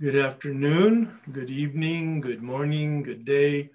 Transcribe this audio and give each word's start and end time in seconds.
Good 0.00 0.16
afternoon, 0.16 1.20
good 1.30 1.50
evening, 1.50 2.20
good 2.20 2.42
morning, 2.42 3.02
good 3.02 3.24
day. 3.24 3.70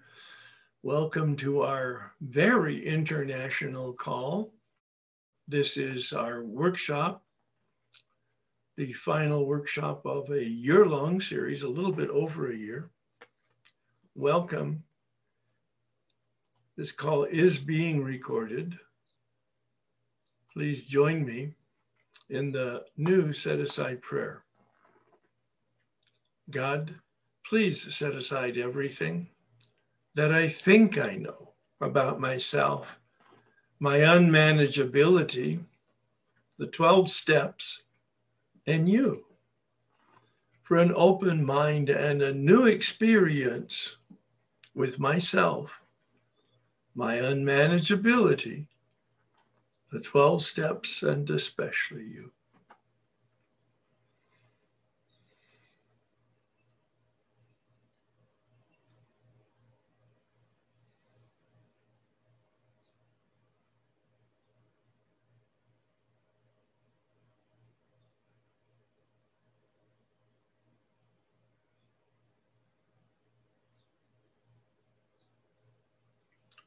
Welcome 0.82 1.36
to 1.38 1.62
our 1.62 2.14
very 2.20 2.84
international 2.88 3.94
call. 3.94 4.54
This 5.48 5.78
is 5.78 6.14
our 6.14 6.44
workshop, 6.44 7.24
the 8.78 8.94
final 8.94 9.46
workshop 9.46 10.06
of 10.06 10.32
a 10.32 10.44
year 10.44 10.88
long 10.88 11.22
series, 11.22 11.62
a 11.62 11.70
little 11.70 11.92
bit 11.92 12.10
over 12.10 12.52
a 12.52 12.58
year. 12.58 12.90
Welcome. 14.16 14.84
This 16.78 16.92
call 16.92 17.26
is 17.26 17.60
being 17.60 18.04
recorded. 18.04 18.80
Please 20.54 20.88
join 20.88 21.26
me 21.26 21.54
in 22.30 22.52
the 22.52 22.86
new 22.98 23.34
set 23.34 23.60
aside 23.60 24.02
prayer. 24.02 24.45
God, 26.50 26.96
please 27.48 27.96
set 27.96 28.14
aside 28.14 28.58
everything 28.58 29.30
that 30.14 30.34
I 30.34 30.48
think 30.48 30.98
I 30.98 31.16
know 31.16 31.54
about 31.82 32.20
myself, 32.20 33.00
my 33.80 34.00
unmanageability, 34.00 35.60
the 36.58 36.68
12 36.68 37.10
steps, 37.10 37.84
and 38.66 38.88
you 38.88 39.26
for 40.66 40.78
an 40.78 40.92
open 40.96 41.46
mind 41.46 41.90
and 41.90 42.24
a 42.24 42.34
new 42.34 42.66
experience 42.66 43.98
with 44.74 45.00
myself, 45.00 45.80
my 46.96 47.18
unmanageability, 47.18 48.66
the 49.92 50.00
12 50.00 50.44
steps, 50.44 51.04
and 51.04 51.30
especially 51.30 52.06
you. 52.06 52.32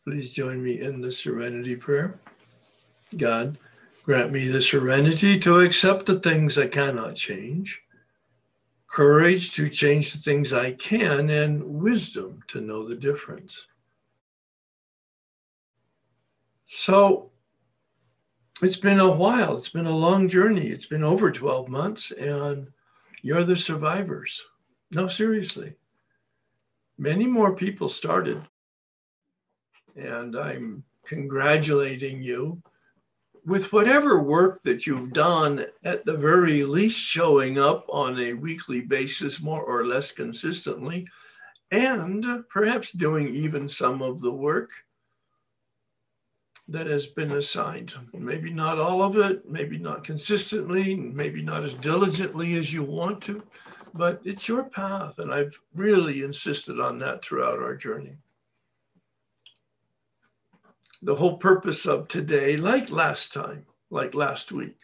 Please 0.08 0.32
join 0.32 0.64
me 0.64 0.80
in 0.80 1.02
the 1.02 1.12
serenity 1.12 1.76
prayer. 1.76 2.18
God, 3.14 3.58
grant 4.04 4.32
me 4.32 4.48
the 4.48 4.62
serenity 4.62 5.38
to 5.40 5.60
accept 5.60 6.06
the 6.06 6.18
things 6.18 6.56
I 6.56 6.66
cannot 6.66 7.14
change, 7.14 7.82
courage 8.86 9.52
to 9.52 9.68
change 9.68 10.14
the 10.14 10.18
things 10.18 10.54
I 10.54 10.72
can, 10.72 11.28
and 11.28 11.62
wisdom 11.62 12.42
to 12.48 12.62
know 12.62 12.88
the 12.88 12.94
difference. 12.94 13.66
So 16.68 17.30
it's 18.62 18.78
been 18.78 19.00
a 19.00 19.10
while. 19.10 19.58
It's 19.58 19.68
been 19.68 19.84
a 19.84 19.94
long 19.94 20.26
journey. 20.26 20.68
It's 20.68 20.86
been 20.86 21.04
over 21.04 21.30
12 21.30 21.68
months, 21.68 22.12
and 22.12 22.68
you're 23.20 23.44
the 23.44 23.56
survivors. 23.56 24.40
No, 24.90 25.06
seriously. 25.06 25.74
Many 26.96 27.26
more 27.26 27.54
people 27.54 27.90
started 27.90 28.47
and 29.98 30.36
I'm 30.36 30.84
congratulating 31.04 32.22
you 32.22 32.62
with 33.44 33.72
whatever 33.72 34.22
work 34.22 34.62
that 34.62 34.86
you've 34.86 35.12
done, 35.12 35.64
at 35.82 36.04
the 36.04 36.16
very 36.16 36.64
least 36.64 36.98
showing 36.98 37.58
up 37.58 37.86
on 37.88 38.18
a 38.20 38.34
weekly 38.34 38.80
basis, 38.80 39.40
more 39.40 39.62
or 39.62 39.86
less 39.86 40.12
consistently, 40.12 41.06
and 41.70 42.44
perhaps 42.48 42.92
doing 42.92 43.34
even 43.34 43.68
some 43.68 44.02
of 44.02 44.20
the 44.20 44.30
work 44.30 44.70
that 46.68 46.86
has 46.86 47.06
been 47.06 47.32
assigned. 47.32 47.94
Maybe 48.12 48.52
not 48.52 48.78
all 48.78 49.02
of 49.02 49.16
it, 49.16 49.48
maybe 49.48 49.78
not 49.78 50.04
consistently, 50.04 50.94
maybe 50.94 51.40
not 51.40 51.64
as 51.64 51.72
diligently 51.72 52.58
as 52.58 52.70
you 52.70 52.82
want 52.82 53.22
to, 53.22 53.42
but 53.94 54.20
it's 54.24 54.46
your 54.46 54.64
path. 54.64 55.18
And 55.18 55.32
I've 55.32 55.58
really 55.74 56.22
insisted 56.22 56.78
on 56.78 56.98
that 56.98 57.24
throughout 57.24 57.60
our 57.60 57.74
journey 57.74 58.18
the 61.02 61.14
whole 61.14 61.36
purpose 61.36 61.86
of 61.86 62.08
today, 62.08 62.56
like 62.56 62.90
last 62.90 63.32
time, 63.32 63.66
like 63.90 64.14
last 64.14 64.50
week, 64.52 64.76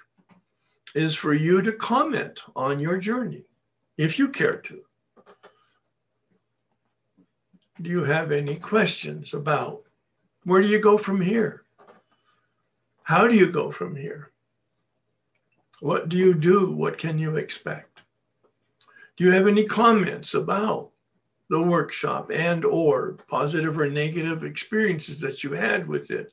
is 0.94 1.14
for 1.14 1.34
you 1.34 1.60
to 1.62 1.72
comment 1.72 2.40
on 2.54 2.78
your 2.78 2.98
journey, 2.98 3.44
if 3.96 4.18
you 4.18 4.28
care 4.28 4.56
to. 4.56 4.82
Do 7.82 7.90
you 7.90 8.04
have 8.04 8.30
any 8.30 8.56
questions 8.56 9.34
about 9.34 9.82
where 10.44 10.62
do 10.62 10.68
you 10.68 10.80
go 10.80 10.96
from 10.96 11.20
here? 11.20 11.64
How 13.02 13.26
do 13.26 13.34
you 13.34 13.50
go 13.50 13.70
from 13.70 13.96
here? 13.96 14.30
What 15.80 16.08
do 16.08 16.16
you 16.16 16.34
do? 16.34 16.70
What 16.70 16.96
can 16.96 17.18
you 17.18 17.36
expect? 17.36 18.00
Do 19.16 19.24
you 19.24 19.32
have 19.32 19.46
any 19.46 19.64
comments 19.64 20.34
about 20.34 20.90
the 21.50 21.60
workshop 21.60 22.30
and 22.32 22.64
or 22.64 23.18
positive 23.28 23.78
or 23.78 23.88
negative 23.88 24.44
experiences 24.44 25.20
that 25.20 25.44
you 25.44 25.52
had 25.52 25.86
with 25.86 26.10
it. 26.10 26.32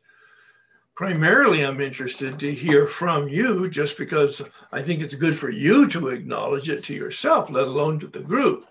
Primarily 0.95 1.65
i'm 1.65 1.81
interested 1.81 2.39
to 2.39 2.53
hear 2.53 2.85
from 2.85 3.27
you 3.27 3.69
just 3.69 3.97
because 3.97 4.41
i 4.71 4.81
think 4.81 5.01
it's 5.01 5.15
good 5.15 5.37
for 5.37 5.49
you 5.49 5.87
to 5.87 6.09
acknowledge 6.09 6.69
it 6.69 6.83
to 6.85 6.93
yourself 6.93 7.49
let 7.49 7.67
alone 7.67 7.99
to 7.99 8.07
the 8.07 8.19
group. 8.19 8.67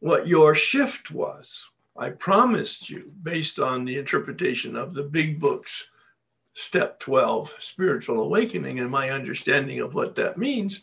What 0.00 0.26
your 0.26 0.54
shift 0.54 1.10
was 1.10 1.66
i 1.96 2.10
promised 2.10 2.90
you 2.90 3.12
based 3.22 3.58
on 3.60 3.84
the 3.84 3.98
interpretation 3.98 4.76
of 4.76 4.94
the 4.94 5.02
big 5.02 5.38
books 5.38 5.90
step 6.54 6.98
12 7.00 7.54
spiritual 7.60 8.20
awakening 8.20 8.80
and 8.80 8.90
my 8.90 9.10
understanding 9.10 9.80
of 9.80 9.94
what 9.94 10.14
that 10.16 10.36
means 10.38 10.82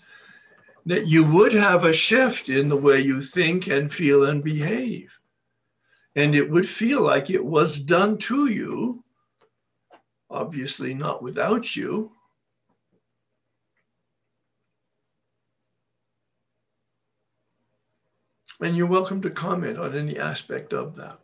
that 0.86 1.08
you 1.08 1.24
would 1.24 1.54
have 1.54 1.86
a 1.86 1.94
shift 1.94 2.50
in 2.50 2.70
the 2.70 2.76
way 2.76 3.00
you 3.00 3.22
think 3.22 3.68
and 3.68 3.94
feel 3.94 4.24
and 4.24 4.44
behave. 4.44 5.20
And 6.16 6.34
it 6.34 6.50
would 6.50 6.68
feel 6.68 7.02
like 7.02 7.30
it 7.30 7.46
was 7.46 7.82
done 7.82 8.18
to 8.20 8.48
you, 8.48 9.04
obviously 10.30 10.94
not 10.94 11.22
without 11.22 11.76
you. 11.76 12.12
And 18.62 18.76
you're 18.76 18.88
welcome 18.88 19.22
to 19.22 19.30
comment 19.30 19.78
on 19.78 19.96
any 19.96 20.20
aspect 20.20 20.74
of 20.74 20.96
that. 20.96 21.20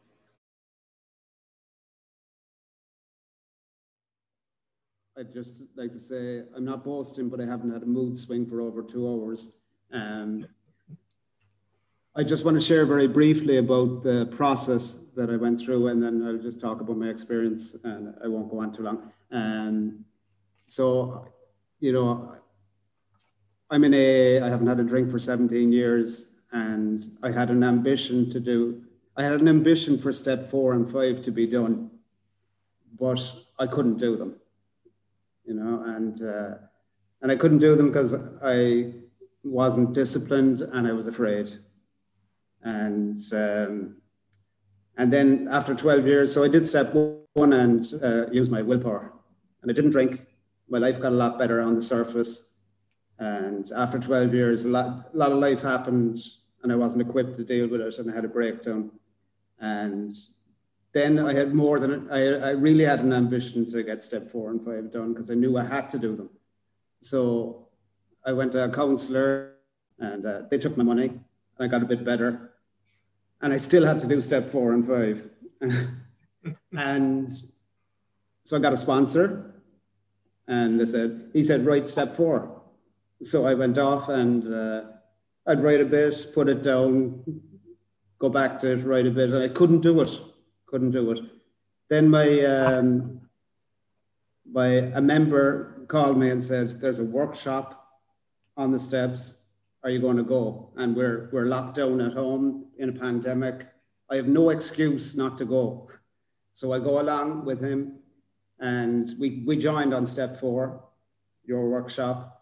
I'd 5.17 5.33
just 5.33 5.61
like 5.77 5.93
to 5.93 5.99
say 5.99 6.43
I'm 6.53 6.65
not 6.65 6.83
boasting, 6.83 7.29
but 7.29 7.39
I 7.39 7.45
haven't 7.45 7.71
had 7.71 7.83
a 7.83 7.85
mood 7.85 8.17
swing 8.17 8.45
for 8.45 8.59
over 8.59 8.83
two 8.83 9.07
hours. 9.07 9.53
Um, 9.93 10.45
I 12.13 12.23
just 12.23 12.43
want 12.43 12.55
to 12.55 12.61
share 12.61 12.85
very 12.85 13.07
briefly 13.07 13.57
about 13.57 14.03
the 14.03 14.25
process 14.25 15.05
that 15.15 15.29
I 15.29 15.37
went 15.37 15.61
through, 15.61 15.87
and 15.87 16.03
then 16.03 16.21
I'll 16.27 16.37
just 16.37 16.59
talk 16.59 16.81
about 16.81 16.97
my 16.97 17.07
experience, 17.07 17.77
and 17.85 18.13
I 18.21 18.27
won't 18.27 18.49
go 18.49 18.59
on 18.59 18.73
too 18.73 18.83
long. 18.83 19.09
Um, 19.31 20.03
so, 20.67 21.25
you 21.79 21.93
know, 21.93 22.35
I'm 23.69 23.85
in 23.85 23.93
a, 23.93 24.41
I 24.41 24.49
haven't 24.49 24.67
had 24.67 24.81
a 24.81 24.83
drink 24.83 25.09
for 25.09 25.19
17 25.19 25.71
years, 25.71 26.27
and 26.51 27.07
I 27.23 27.31
had 27.31 27.51
an 27.51 27.63
ambition 27.63 28.29
to 28.31 28.39
do, 28.41 28.83
I 29.15 29.23
had 29.23 29.39
an 29.39 29.47
ambition 29.47 29.97
for 29.97 30.11
step 30.11 30.43
four 30.43 30.73
and 30.73 30.89
five 30.89 31.21
to 31.21 31.31
be 31.31 31.47
done, 31.47 31.89
but 32.99 33.33
I 33.57 33.67
couldn't 33.67 33.97
do 33.97 34.17
them 34.17 34.35
you 35.45 35.53
know, 35.53 35.83
and 35.85 36.22
uh, 36.22 36.56
and 37.22 37.31
I 37.31 37.35
couldn't 37.35 37.59
do 37.59 37.75
them 37.75 37.88
because 37.88 38.13
I 38.44 38.94
wasn't 39.43 39.93
disciplined 39.93 40.61
and 40.61 40.87
I 40.87 40.91
was 40.91 41.08
afraid. 41.08 41.55
And 42.64 43.19
um, 43.31 43.97
and 44.97 45.11
then 45.11 45.47
after 45.52 45.75
12 45.75 46.08
years, 46.08 46.34
so 46.34 46.43
I 46.43 46.47
did 46.47 46.66
step 46.66 46.93
one 46.93 47.53
and 47.53 47.85
uh, 48.02 48.29
use 48.31 48.49
my 48.49 48.61
willpower, 48.61 49.11
and 49.61 49.69
I 49.69 49.73
didn't 49.73 49.91
drink. 49.91 50.25
My 50.69 50.79
life 50.79 50.99
got 50.99 51.11
a 51.11 51.16
lot 51.16 51.37
better 51.37 51.61
on 51.61 51.75
the 51.75 51.81
surface. 51.81 52.53
And 53.19 53.72
after 53.72 53.99
12 53.99 54.34
years, 54.34 54.66
a 54.66 54.69
lot, 54.69 55.09
a 55.14 55.17
lot 55.17 55.31
of 55.31 55.37
life 55.37 55.61
happened, 55.61 56.19
and 56.64 56.72
I 56.72 56.75
wasn't 56.75 57.08
equipped 57.08 57.35
to 57.35 57.43
deal 57.43 57.67
with 57.67 57.81
it, 57.81 57.97
and 57.99 58.11
I 58.11 58.16
had 58.16 58.25
a 58.25 58.29
breakdown. 58.29 58.91
And 59.59 60.16
then 60.95 61.19
I 61.19 61.33
had 61.33 61.53
more 61.53 61.77
than 61.77 62.09
I, 62.09 62.21
I 62.35 62.49
really 62.51 62.85
had 62.85 63.01
an 63.01 63.11
ambition 63.11 63.69
to 63.71 63.83
get 63.83 64.01
step 64.01 64.29
four 64.29 64.49
and 64.49 64.63
five 64.63 64.93
done 64.93 65.13
because 65.13 65.29
I 65.29 65.33
knew 65.33 65.57
I 65.57 65.65
had 65.65 65.89
to 65.89 65.99
do 65.99 66.15
them. 66.15 66.29
So 67.01 67.67
I 68.25 68.31
went 68.31 68.53
to 68.53 68.63
a 68.63 68.69
counselor 68.69 69.55
and 69.99 70.25
uh, 70.25 70.43
they 70.49 70.57
took 70.57 70.77
my 70.77 70.85
money 70.85 71.07
and 71.07 71.21
I 71.59 71.67
got 71.67 71.83
a 71.83 71.85
bit 71.85 72.05
better. 72.05 72.51
And 73.41 73.51
I 73.51 73.57
still 73.57 73.85
had 73.85 73.99
to 73.99 74.07
do 74.07 74.21
step 74.21 74.47
four 74.47 74.71
and 74.71 74.87
five. 74.87 75.29
and 76.71 77.29
so 78.45 78.55
I 78.55 78.61
got 78.61 78.71
a 78.71 78.77
sponsor 78.77 79.53
and 80.47 80.79
they 80.79 80.85
said, 80.85 81.29
he 81.33 81.43
said, 81.43 81.65
write 81.65 81.89
step 81.89 82.13
four. 82.13 82.61
so 83.21 83.45
I 83.45 83.53
went 83.53 83.77
off 83.77 84.07
and 84.07 84.47
uh, 84.47 84.83
I'd 85.45 85.61
write 85.61 85.81
a 85.81 85.85
bit, 85.85 86.31
put 86.33 86.47
it 86.47 86.63
down, 86.63 87.21
go 88.17 88.29
back 88.29 88.59
to 88.59 88.71
it, 88.71 88.85
write 88.85 89.07
a 89.07 89.11
bit, 89.11 89.31
and 89.31 89.43
I 89.43 89.49
couldn't 89.49 89.81
do 89.81 89.99
it. 89.99 90.21
Couldn't 90.67 90.91
do 90.91 91.12
it. 91.12 91.20
Then 91.90 92.09
my 92.09 92.41
um, 92.41 93.22
my 94.46 94.67
a 94.67 95.02
member 95.02 95.85
called 95.88 96.17
me 96.17 96.29
and 96.29 96.44
said, 96.44 96.70
"There's 96.82 97.00
a 97.00 97.03
workshop 97.03 97.88
on 98.58 98.72
the 98.72 98.79
steps. 98.79 99.35
Are 99.84 99.90
you 99.90 100.00
going 100.00 100.17
to 100.17 100.23
go?" 100.23 100.72
And 100.76 100.96
we're 100.96 101.29
we're 101.32 101.46
locked 101.46 101.76
down 101.76 102.02
at 102.02 102.14
home 102.14 102.67
in 102.78 102.90
a 102.90 102.94
pandemic. 102.94 103.67
I 104.09 104.16
have 104.16 104.28
no 104.28 104.50
excuse 104.50 105.16
not 105.16 105.38
to 105.40 105.46
go. 105.46 105.90
So 106.53 106.73
I 106.73 106.79
go 106.79 107.00
along 107.02 107.46
with 107.46 107.62
him, 107.62 108.00
and 108.59 109.09
we 109.20 109.44
we 109.46 109.58
joined 109.58 109.94
on 109.94 110.06
step 110.08 110.40
four, 110.40 110.84
your 111.44 111.70
workshop 111.70 112.35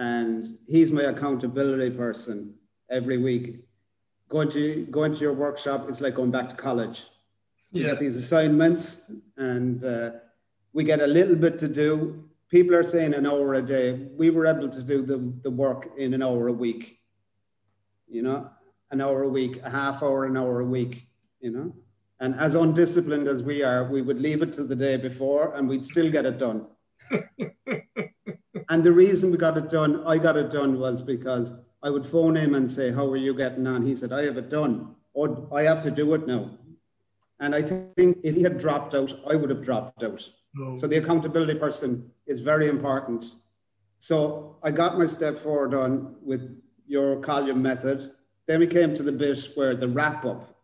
and 0.00 0.46
he's 0.66 0.90
my 0.90 1.02
accountability 1.02 1.90
person 1.94 2.54
every 2.88 3.18
week. 3.18 3.60
Going 4.30 4.48
to 4.50 4.86
going 4.86 5.12
to 5.12 5.20
your 5.20 5.34
workshop, 5.34 5.86
it's 5.88 6.00
like 6.00 6.14
going 6.14 6.30
back 6.30 6.48
to 6.48 6.54
college. 6.54 7.06
You 7.72 7.82
yeah. 7.82 7.90
get 7.90 8.00
these 8.00 8.16
assignments, 8.16 9.12
and 9.36 9.82
uh, 9.84 10.10
we 10.72 10.84
get 10.84 11.00
a 11.00 11.06
little 11.06 11.36
bit 11.36 11.58
to 11.60 11.68
do. 11.68 12.24
People 12.48 12.74
are 12.74 12.82
saying 12.82 13.14
an 13.14 13.26
hour 13.26 13.54
a 13.54 13.62
day. 13.62 14.08
We 14.16 14.30
were 14.30 14.46
able 14.46 14.68
to 14.68 14.82
do 14.82 15.02
the, 15.02 15.32
the 15.42 15.50
work 15.50 15.90
in 15.96 16.14
an 16.14 16.22
hour 16.22 16.48
a 16.48 16.52
week. 16.52 16.98
You 18.08 18.22
know, 18.22 18.50
an 18.90 19.00
hour 19.00 19.22
a 19.22 19.28
week, 19.28 19.60
a 19.62 19.70
half 19.70 20.02
hour, 20.02 20.24
an 20.24 20.36
hour 20.36 20.60
a 20.60 20.64
week. 20.64 21.06
You 21.40 21.52
know, 21.52 21.74
and 22.18 22.34
as 22.34 22.54
undisciplined 22.54 23.28
as 23.28 23.42
we 23.42 23.62
are, 23.62 23.84
we 23.84 24.02
would 24.02 24.20
leave 24.20 24.42
it 24.42 24.52
to 24.54 24.64
the 24.64 24.76
day 24.76 24.96
before, 24.96 25.54
and 25.54 25.68
we'd 25.68 25.84
still 25.84 26.10
get 26.10 26.26
it 26.26 26.38
done. 26.38 26.66
And 28.70 28.84
the 28.84 28.92
reason 28.92 29.32
we 29.32 29.36
got 29.36 29.58
it 29.58 29.68
done, 29.68 30.04
I 30.06 30.16
got 30.16 30.36
it 30.36 30.52
done, 30.52 30.78
was 30.78 31.02
because 31.02 31.52
I 31.82 31.90
would 31.90 32.06
phone 32.06 32.36
him 32.36 32.54
and 32.54 32.70
say, 32.70 32.92
How 32.92 33.04
are 33.06 33.16
you 33.16 33.34
getting 33.34 33.66
on? 33.66 33.84
He 33.84 33.96
said, 33.96 34.12
I 34.12 34.22
have 34.22 34.38
it 34.38 34.48
done. 34.48 34.94
Or 35.12 35.48
I 35.52 35.62
have 35.62 35.82
to 35.82 35.90
do 35.90 36.14
it 36.14 36.28
now. 36.28 36.52
And 37.40 37.54
I 37.54 37.62
think 37.62 38.18
if 38.22 38.36
he 38.36 38.42
had 38.42 38.58
dropped 38.58 38.94
out, 38.94 39.12
I 39.28 39.34
would 39.34 39.50
have 39.50 39.62
dropped 39.62 40.02
out. 40.02 40.28
No. 40.54 40.76
So 40.76 40.86
the 40.86 40.98
accountability 40.98 41.58
person 41.58 42.10
is 42.26 42.40
very 42.40 42.68
important. 42.68 43.24
So 43.98 44.56
I 44.62 44.70
got 44.70 44.98
my 44.98 45.06
step 45.06 45.36
four 45.36 45.66
done 45.68 46.16
with 46.22 46.60
your 46.86 47.20
column 47.20 47.62
method. 47.62 48.10
Then 48.46 48.60
we 48.60 48.66
came 48.66 48.94
to 48.94 49.02
the 49.02 49.12
bit 49.12 49.48
where 49.54 49.74
the 49.74 49.88
wrap 49.88 50.24
up, 50.24 50.54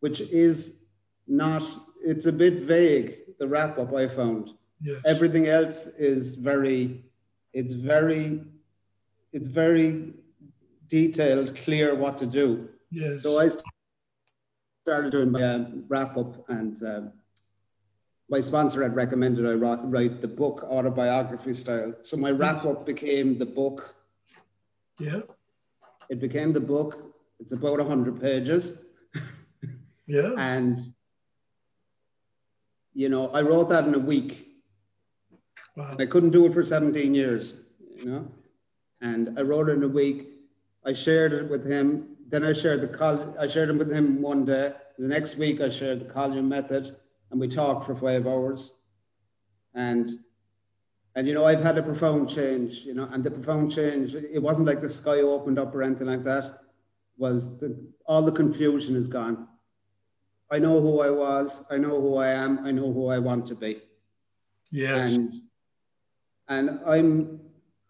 which 0.00 0.20
is 0.20 0.84
not, 1.26 1.64
it's 2.04 2.26
a 2.26 2.32
bit 2.32 2.60
vague, 2.60 3.18
the 3.38 3.48
wrap 3.48 3.78
up 3.78 3.94
I 3.94 4.08
found. 4.08 4.50
Yes. 4.80 5.00
Everything 5.04 5.48
else 5.48 5.86
is 5.98 6.36
very 6.36 7.04
it's 7.52 7.72
very 7.72 8.40
it's 9.32 9.48
very 9.48 10.12
detailed, 10.88 11.54
clear 11.56 11.94
what 11.94 12.16
to 12.18 12.26
do. 12.26 12.68
Yes. 12.90 13.22
So 13.22 13.38
I 13.38 13.48
started 14.88 15.12
doing 15.12 15.30
my 15.30 15.42
uh, 15.42 15.64
wrap 15.88 16.16
up, 16.16 16.48
and 16.48 16.82
uh, 16.82 17.00
my 18.30 18.40
sponsor 18.40 18.82
had 18.82 18.96
recommended 18.96 19.44
I 19.44 19.52
write 19.52 20.22
the 20.22 20.28
book 20.28 20.64
autobiography 20.64 21.52
style. 21.52 21.92
So 22.02 22.16
my 22.16 22.30
wrap 22.30 22.64
up 22.64 22.86
became 22.86 23.36
the 23.36 23.44
book. 23.44 23.94
Yeah. 24.98 25.20
It 26.08 26.20
became 26.20 26.54
the 26.54 26.60
book. 26.60 27.14
It's 27.38 27.52
about 27.52 27.78
100 27.78 28.18
pages. 28.18 28.82
yeah. 30.06 30.32
And, 30.38 30.80
you 32.94 33.10
know, 33.10 33.28
I 33.28 33.42
wrote 33.42 33.68
that 33.68 33.84
in 33.84 33.94
a 33.94 33.98
week. 33.98 34.48
Wow. 35.76 35.96
I 35.98 36.06
couldn't 36.06 36.30
do 36.30 36.46
it 36.46 36.54
for 36.54 36.62
17 36.62 37.14
years, 37.14 37.60
you 37.94 38.06
know. 38.06 38.32
And 39.02 39.38
I 39.38 39.42
wrote 39.42 39.68
it 39.68 39.72
in 39.72 39.82
a 39.82 39.88
week. 39.88 40.28
I 40.82 40.94
shared 40.94 41.34
it 41.34 41.50
with 41.50 41.66
him. 41.66 42.16
Then 42.30 42.44
I 42.44 42.52
shared 42.52 42.82
the 42.82 42.88
col- 42.88 43.34
I 43.38 43.46
shared 43.46 43.70
them 43.70 43.78
with 43.78 43.90
him 43.90 44.20
one 44.20 44.44
day. 44.44 44.74
The 44.98 45.08
next 45.08 45.36
week 45.38 45.60
I 45.60 45.70
shared 45.70 46.00
the 46.00 46.12
column 46.12 46.48
method, 46.48 46.94
and 47.30 47.40
we 47.40 47.48
talked 47.48 47.86
for 47.86 47.94
five 47.94 48.26
hours. 48.26 48.78
And 49.74 50.10
and 51.14 51.26
you 51.26 51.34
know 51.34 51.46
I've 51.46 51.62
had 51.62 51.78
a 51.78 51.82
profound 51.82 52.28
change, 52.28 52.84
you 52.84 52.94
know, 52.94 53.08
and 53.10 53.24
the 53.24 53.30
profound 53.30 53.72
change. 53.72 54.14
It 54.14 54.42
wasn't 54.42 54.68
like 54.68 54.82
the 54.82 54.88
sky 54.88 55.20
opened 55.20 55.58
up 55.58 55.74
or 55.74 55.82
anything 55.82 56.06
like 56.06 56.24
that. 56.24 56.60
Was 57.16 57.58
the, 57.58 57.76
all 58.06 58.22
the 58.22 58.32
confusion 58.32 58.94
is 58.94 59.08
gone. 59.08 59.48
I 60.50 60.58
know 60.58 60.80
who 60.80 61.00
I 61.00 61.10
was. 61.10 61.64
I 61.70 61.78
know 61.78 62.00
who 62.00 62.16
I 62.16 62.28
am. 62.28 62.64
I 62.64 62.70
know 62.70 62.92
who 62.92 63.08
I 63.08 63.18
want 63.18 63.46
to 63.48 63.54
be. 63.54 63.82
Yes. 64.70 65.14
And 65.14 65.32
and 66.48 66.80
I'm 66.86 67.40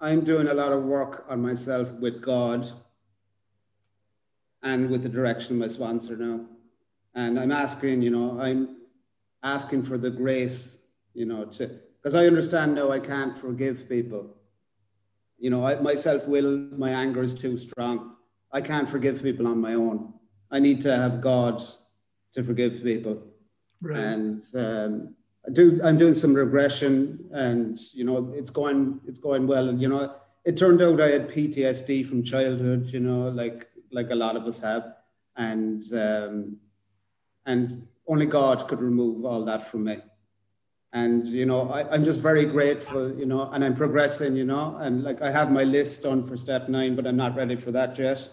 I'm 0.00 0.22
doing 0.24 0.46
a 0.46 0.54
lot 0.54 0.72
of 0.72 0.84
work 0.84 1.26
on 1.28 1.42
myself 1.42 1.92
with 1.94 2.22
God 2.22 2.70
and 4.62 4.90
with 4.90 5.02
the 5.02 5.08
direction 5.08 5.56
of 5.56 5.60
my 5.60 5.68
sponsor 5.68 6.16
now. 6.16 6.40
And 7.14 7.38
I'm 7.38 7.52
asking, 7.52 8.02
you 8.02 8.10
know, 8.10 8.40
I'm 8.40 8.76
asking 9.42 9.84
for 9.84 9.98
the 9.98 10.10
grace, 10.10 10.78
you 11.14 11.26
know, 11.26 11.44
to 11.44 11.78
because 12.00 12.14
I 12.14 12.26
understand 12.26 12.74
now 12.74 12.92
I 12.92 13.00
can't 13.00 13.36
forgive 13.36 13.88
people. 13.88 14.36
You 15.38 15.50
know, 15.50 15.66
I, 15.66 15.76
my 15.76 15.94
self 15.94 16.28
will, 16.28 16.56
my 16.76 16.90
anger 16.90 17.22
is 17.22 17.34
too 17.34 17.56
strong. 17.56 18.14
I 18.52 18.60
can't 18.60 18.88
forgive 18.88 19.22
people 19.22 19.46
on 19.46 19.60
my 19.60 19.74
own. 19.74 20.14
I 20.50 20.58
need 20.58 20.80
to 20.82 20.96
have 20.96 21.20
God 21.20 21.62
to 22.32 22.42
forgive 22.42 22.82
people. 22.82 23.22
Right. 23.80 23.98
And 23.98 24.44
um, 24.54 25.14
I 25.46 25.52
do 25.52 25.80
I'm 25.82 25.96
doing 25.96 26.14
some 26.14 26.34
regression, 26.34 27.28
and 27.32 27.78
you 27.94 28.04
know 28.04 28.32
it's 28.34 28.50
going 28.50 29.00
it's 29.06 29.20
going 29.20 29.46
well. 29.46 29.68
And 29.68 29.80
you 29.80 29.88
know 29.88 30.14
it 30.44 30.56
turned 30.56 30.82
out 30.82 31.00
I 31.00 31.10
had 31.10 31.28
PTSD 31.28 32.06
from 32.06 32.22
childhood. 32.22 32.86
You 32.86 33.00
know, 33.00 33.28
like 33.28 33.68
like 33.90 34.10
a 34.10 34.14
lot 34.14 34.36
of 34.36 34.44
us 34.44 34.60
have, 34.60 34.94
and 35.36 35.82
um, 35.92 36.56
and 37.46 37.86
only 38.06 38.26
God 38.26 38.66
could 38.68 38.80
remove 38.80 39.24
all 39.24 39.44
that 39.44 39.70
from 39.70 39.84
me. 39.84 39.98
And 40.92 41.26
you 41.26 41.46
know, 41.46 41.70
I, 41.70 41.88
I'm 41.90 42.04
just 42.04 42.20
very 42.20 42.46
grateful. 42.46 43.16
You 43.18 43.26
know, 43.26 43.50
and 43.50 43.64
I'm 43.64 43.74
progressing. 43.74 44.36
You 44.36 44.44
know, 44.44 44.76
and 44.80 45.02
like 45.02 45.22
I 45.22 45.30
have 45.30 45.50
my 45.50 45.64
list 45.64 46.02
done 46.02 46.24
for 46.26 46.36
step 46.36 46.68
nine, 46.68 46.96
but 46.96 47.06
I'm 47.06 47.16
not 47.16 47.36
ready 47.36 47.56
for 47.56 47.70
that 47.72 47.98
yet. 47.98 48.28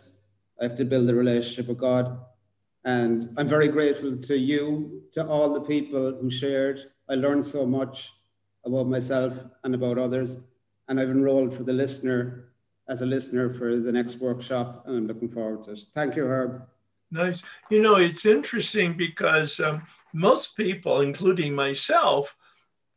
I 0.59 0.63
have 0.63 0.75
to 0.75 0.85
build 0.85 1.09
a 1.09 1.15
relationship 1.15 1.67
with 1.67 1.77
God. 1.77 2.17
And 2.85 3.33
I'm 3.35 3.47
very 3.47 3.67
grateful 3.67 4.15
to 4.15 4.37
you, 4.37 5.01
to 5.13 5.27
all 5.27 5.53
the 5.53 5.61
people 5.61 6.17
who 6.21 6.29
shared, 6.29 6.79
I 7.09 7.15
learned 7.15 7.45
so 7.45 7.65
much 7.65 8.13
about 8.63 8.87
myself 8.87 9.43
and 9.63 9.73
about 9.73 9.97
others. 9.97 10.37
And 10.87 10.99
I've 10.99 11.09
enrolled 11.09 11.53
for 11.53 11.63
the 11.63 11.73
listener 11.73 12.49
as 12.87 13.01
a 13.01 13.05
listener 13.05 13.49
for 13.49 13.77
the 13.77 13.91
next 13.91 14.19
workshop, 14.19 14.83
and 14.86 14.98
I'm 14.98 15.07
looking 15.07 15.29
forward 15.29 15.63
to 15.65 15.71
it. 15.71 15.79
Thank 15.93 16.15
you, 16.15 16.25
Herb. 16.25 16.67
Nice. 17.12 17.43
You 17.69 17.81
know, 17.81 17.95
it's 17.95 18.25
interesting 18.25 18.95
because 18.98 19.60
um, 19.60 19.83
most 20.13 20.55
people, 20.55 21.01
including 21.01 21.53
myself, 21.53 22.36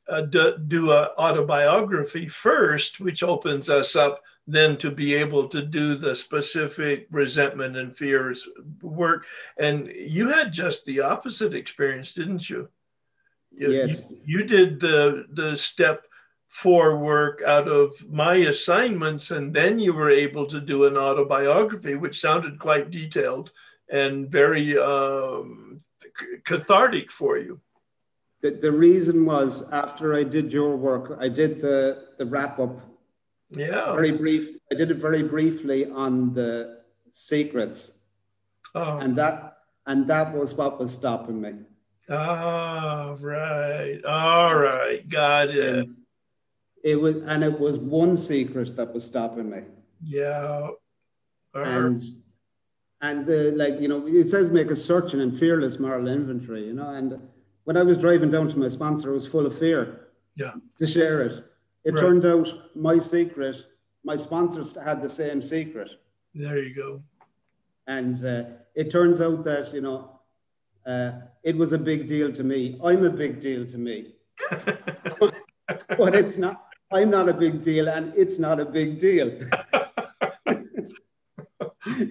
uh, 0.08 0.22
do, 0.22 0.56
do 0.66 0.92
an 0.92 1.08
autobiography 1.18 2.26
first, 2.28 3.00
which 3.00 3.22
opens 3.22 3.68
us 3.68 3.94
up 3.94 4.22
then 4.46 4.78
to 4.78 4.90
be 4.90 5.14
able 5.14 5.46
to 5.46 5.60
do 5.60 5.94
the 5.94 6.14
specific 6.14 7.06
resentment 7.10 7.76
and 7.76 7.94
fears 7.94 8.48
work. 8.80 9.26
And 9.58 9.88
you 9.88 10.28
had 10.28 10.54
just 10.54 10.86
the 10.86 11.00
opposite 11.00 11.54
experience, 11.54 12.14
didn't 12.14 12.48
you? 12.48 12.70
You, 13.50 13.70
yes. 13.70 14.10
You, 14.10 14.18
you 14.24 14.44
did 14.44 14.80
the 14.80 15.26
the 15.32 15.54
step 15.54 16.07
four 16.48 16.98
work 16.98 17.42
out 17.46 17.68
of 17.68 18.08
my 18.10 18.36
assignments, 18.36 19.30
and 19.30 19.54
then 19.54 19.78
you 19.78 19.92
were 19.92 20.10
able 20.10 20.46
to 20.46 20.60
do 20.60 20.86
an 20.86 20.96
autobiography, 20.96 21.94
which 21.94 22.20
sounded 22.20 22.58
quite 22.58 22.90
detailed 22.90 23.52
and 23.90 24.30
very 24.30 24.78
um, 24.78 25.78
cathartic 26.44 27.10
for 27.10 27.38
you. 27.38 27.60
The, 28.40 28.50
the 28.50 28.72
reason 28.72 29.24
was 29.24 29.68
after 29.70 30.14
I 30.14 30.24
did 30.24 30.52
your 30.52 30.76
work, 30.76 31.16
I 31.20 31.28
did 31.28 31.60
the, 31.60 32.08
the 32.18 32.26
wrap 32.26 32.58
up. 32.58 32.80
Yeah. 33.50 33.92
Very 33.94 34.12
brief. 34.12 34.56
I 34.70 34.74
did 34.74 34.90
it 34.90 34.98
very 34.98 35.22
briefly 35.22 35.86
on 35.86 36.34
the 36.34 36.82
secrets. 37.12 37.92
Oh. 38.74 38.98
And 38.98 39.16
that 39.16 39.56
and 39.86 40.06
that 40.08 40.36
was 40.36 40.54
what 40.54 40.78
was 40.78 40.92
stopping 40.92 41.40
me. 41.40 41.54
Oh, 42.10 43.16
right. 43.20 44.04
All 44.04 44.54
right. 44.54 45.08
Got 45.08 45.48
it. 45.48 45.78
And 45.78 45.96
it 46.84 46.96
was, 47.00 47.16
and 47.16 47.42
it 47.44 47.58
was 47.58 47.78
one 47.78 48.16
secret 48.16 48.76
that 48.76 48.92
was 48.94 49.04
stopping 49.04 49.50
me. 49.50 49.62
Yeah. 50.02 50.70
And, 51.54 52.02
and 53.00 53.26
the, 53.26 53.52
like, 53.52 53.80
you 53.80 53.88
know, 53.88 54.06
it 54.06 54.30
says 54.30 54.52
make 54.52 54.70
a 54.70 54.76
searching 54.76 55.20
and 55.20 55.36
fearless 55.36 55.78
moral 55.78 56.08
inventory, 56.08 56.66
you 56.66 56.72
know, 56.72 56.90
and 56.90 57.20
when 57.64 57.76
I 57.76 57.82
was 57.82 57.98
driving 57.98 58.30
down 58.30 58.48
to 58.48 58.58
my 58.58 58.68
sponsor, 58.68 59.10
I 59.10 59.12
was 59.12 59.26
full 59.26 59.44
of 59.44 59.58
fear. 59.58 60.08
Yeah. 60.36 60.52
To 60.78 60.86
share 60.86 61.22
it. 61.22 61.44
It 61.84 61.92
right. 61.92 62.00
turned 62.00 62.24
out 62.24 62.48
my 62.74 62.98
secret, 62.98 63.56
my 64.04 64.16
sponsors 64.16 64.76
had 64.76 65.02
the 65.02 65.08
same 65.08 65.42
secret. 65.42 65.90
There 66.34 66.58
you 66.58 66.74
go. 66.74 67.02
And 67.86 68.24
uh, 68.24 68.44
it 68.74 68.90
turns 68.90 69.20
out 69.20 69.44
that, 69.44 69.74
you 69.74 69.80
know, 69.80 70.20
uh, 70.86 71.12
it 71.42 71.56
was 71.56 71.72
a 71.72 71.78
big 71.78 72.06
deal 72.06 72.32
to 72.32 72.44
me. 72.44 72.78
I'm 72.82 73.04
a 73.04 73.10
big 73.10 73.40
deal 73.40 73.66
to 73.66 73.78
me. 73.78 74.14
but 75.98 76.14
it's 76.14 76.38
not 76.38 76.67
I'm 76.90 77.10
not 77.10 77.28
a 77.28 77.34
big 77.34 77.62
deal, 77.62 77.88
and 77.88 78.12
it's 78.16 78.38
not 78.38 78.60
a 78.60 78.64
big 78.64 78.98
deal. 78.98 79.40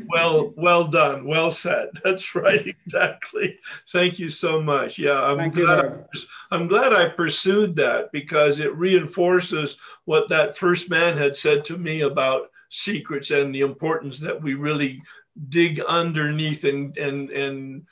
well, 0.08 0.54
well 0.56 0.86
done. 0.86 1.26
Well 1.26 1.52
said. 1.52 1.90
That's 2.04 2.36
right. 2.36 2.66
Exactly. 2.88 3.60
Thank 3.92 4.18
you 4.18 4.30
so 4.30 4.62
much. 4.62 4.98
Yeah, 4.98 5.22
I'm 5.22 5.38
Thank 5.38 5.56
glad. 5.56 6.06
you, 6.14 6.22
I, 6.52 6.56
I'm 6.56 6.68
glad 6.68 6.94
I 6.94 7.10
pursued 7.10 7.76
that 7.76 8.12
because 8.14 8.60
it 8.60 8.76
reinforces 8.76 9.78
what 10.06 10.30
that 10.30 10.58
first 10.58 10.90
man 10.90 11.18
had 11.18 11.36
said 11.36 11.66
to 11.66 11.78
me 11.78 12.02
about 12.02 12.50
secrets 12.70 13.32
and 13.32 13.54
the 13.54 13.62
importance 13.62 14.20
that 14.20 14.42
we 14.42 14.54
really 14.54 15.02
dig 15.50 15.82
underneath 15.82 16.64
and 16.64 16.98
and 16.98 17.30
and 17.30 17.84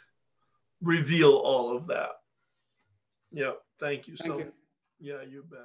reveal 0.82 1.32
all 1.32 1.76
of 1.76 1.88
that. 1.88 2.12
Yeah. 3.32 3.52
Thank 3.80 4.08
you 4.08 4.16
Thank 4.16 4.32
so. 4.32 4.38
you. 4.40 4.52
Yeah, 5.00 5.22
you 5.30 5.44
bet. 5.50 5.60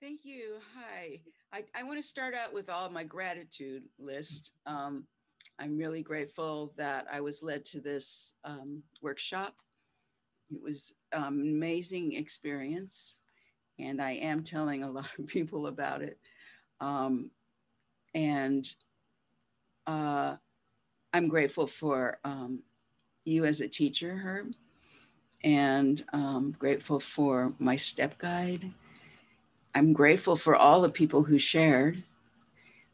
Thank 0.00 0.26
you. 0.26 0.56
Hi. 0.76 1.20
I, 1.54 1.64
I 1.74 1.82
want 1.82 1.98
to 1.98 2.06
start 2.06 2.34
out 2.34 2.52
with 2.52 2.68
all 2.68 2.90
my 2.90 3.02
gratitude 3.02 3.84
list. 3.98 4.52
Um, 4.66 5.04
I'm 5.58 5.78
really 5.78 6.02
grateful 6.02 6.74
that 6.76 7.06
I 7.10 7.22
was 7.22 7.42
led 7.42 7.64
to 7.66 7.80
this 7.80 8.34
um, 8.44 8.82
workshop. 9.00 9.54
It 10.50 10.60
was 10.62 10.92
um, 11.14 11.40
an 11.40 11.48
amazing 11.48 12.12
experience, 12.12 13.16
and 13.78 14.02
I 14.02 14.12
am 14.12 14.42
telling 14.42 14.82
a 14.82 14.90
lot 14.90 15.08
of 15.18 15.26
people 15.28 15.66
about 15.66 16.02
it. 16.02 16.18
Um, 16.80 17.30
and 18.14 18.70
uh, 19.86 20.36
I'm 21.14 21.28
grateful 21.28 21.66
for 21.66 22.18
um, 22.22 22.62
you 23.24 23.46
as 23.46 23.62
a 23.62 23.68
teacher, 23.68 24.14
Herb, 24.14 24.52
and 25.42 26.04
um, 26.12 26.54
grateful 26.58 27.00
for 27.00 27.54
my 27.58 27.76
step 27.76 28.18
guide 28.18 28.70
I'm 29.76 29.92
grateful 29.92 30.36
for 30.36 30.56
all 30.56 30.80
the 30.80 30.88
people 30.88 31.22
who 31.22 31.38
shared. 31.38 32.02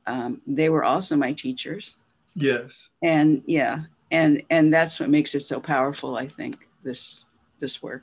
Um, 0.05 0.43
they 0.49 0.69
were 0.69 0.83
also 0.83 1.15
my 1.15 1.33
teachers, 1.33 1.95
Yes. 2.35 2.89
and 3.03 3.41
yeah, 3.47 3.85
and 4.11 4.43
and 4.51 4.75
that's 4.75 4.99
what 4.99 5.09
makes 5.09 5.37
it 5.37 5.41
so 5.41 5.61
powerful. 5.61 6.17
I 6.17 6.27
think 6.27 6.67
this 6.83 7.25
this 7.61 7.81
work 7.85 8.03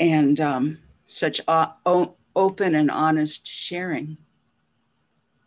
and 0.00 0.40
um, 0.40 0.78
such 1.06 1.40
o- 1.46 1.72
o- 1.86 2.14
open 2.34 2.74
and 2.74 2.90
honest 2.90 3.46
sharing. 3.46 4.18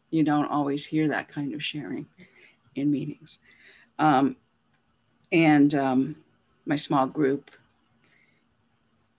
You 0.09 0.23
don't 0.23 0.49
always 0.49 0.85
hear 0.85 1.09
that 1.09 1.27
kind 1.27 1.53
of 1.53 1.61
sharing 1.61 2.05
in 2.75 2.89
meetings, 2.91 3.39
um, 3.99 4.37
and 5.33 5.75
um, 5.75 6.15
my 6.65 6.77
small 6.77 7.07
group 7.07 7.51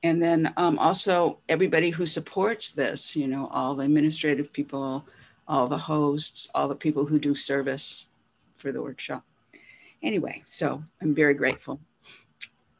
and 0.04 0.22
then 0.22 0.52
um, 0.58 0.78
also 0.78 1.38
everybody 1.48 1.88
who 1.88 2.06
supports 2.06 2.70
this 2.70 3.16
you 3.16 3.26
know 3.26 3.48
all 3.48 3.74
the 3.74 3.84
administrative 3.84 4.52
people 4.52 5.04
all 5.48 5.66
the 5.66 5.78
hosts 5.78 6.48
all 6.54 6.68
the 6.68 6.76
people 6.76 7.06
who 7.06 7.18
do 7.18 7.34
service 7.34 8.06
for 8.56 8.70
the 8.70 8.80
workshop. 8.80 9.24
Anyway 10.02 10.42
so 10.44 10.84
i'm 11.02 11.14
very 11.14 11.34
grateful. 11.34 11.80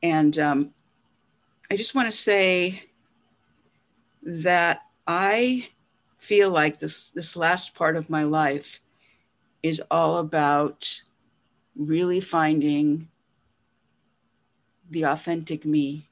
And 0.02 0.38
um, 0.38 0.74
i 1.70 1.76
just 1.76 1.94
want 1.94 2.06
to 2.06 2.16
say 2.16 2.84
that 4.22 4.82
i 5.06 5.66
feel 6.18 6.50
like 6.50 6.78
this 6.78 7.10
this 7.10 7.36
last 7.36 7.74
part 7.74 7.96
of 7.96 8.10
my 8.10 8.24
life 8.24 8.80
is 9.62 9.82
all 9.90 10.18
about 10.18 11.00
really 11.74 12.20
finding 12.20 13.08
the 14.90 15.04
authentic 15.04 15.64
me 15.64 16.06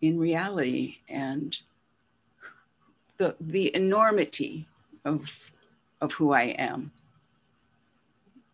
in 0.00 0.18
reality 0.18 0.98
and 1.08 1.58
the 3.18 3.34
the 3.40 3.74
enormity 3.74 4.66
of 5.04 5.50
of 6.00 6.12
who 6.12 6.32
I 6.32 6.44
am. 6.44 6.92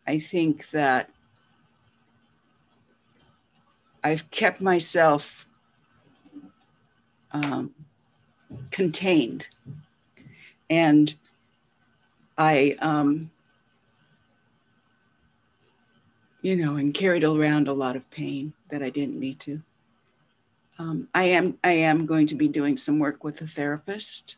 I 0.06 0.18
think 0.18 0.70
that 0.70 1.10
I've 4.02 4.30
kept 4.30 4.60
myself 4.60 5.46
um, 7.32 7.74
contained, 8.70 9.48
and 10.68 11.14
I, 12.36 12.76
um, 12.80 13.30
you 16.42 16.56
know, 16.56 16.76
and 16.76 16.92
carried 16.92 17.24
around 17.24 17.68
a 17.68 17.72
lot 17.72 17.96
of 17.96 18.10
pain 18.10 18.52
that 18.68 18.82
I 18.82 18.90
didn't 18.90 19.18
need 19.18 19.40
to. 19.40 19.62
Um, 20.78 21.08
I 21.14 21.24
am 21.24 21.58
I 21.62 21.72
am 21.72 22.06
going 22.06 22.26
to 22.28 22.34
be 22.34 22.48
doing 22.48 22.76
some 22.76 22.98
work 22.98 23.22
with 23.22 23.40
a 23.40 23.46
therapist 23.46 24.36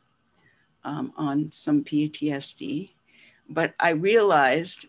um, 0.85 1.13
on 1.17 1.51
some 1.51 1.83
PTSD, 1.83 2.91
but 3.49 3.75
I 3.81 3.91
realized 3.91 4.89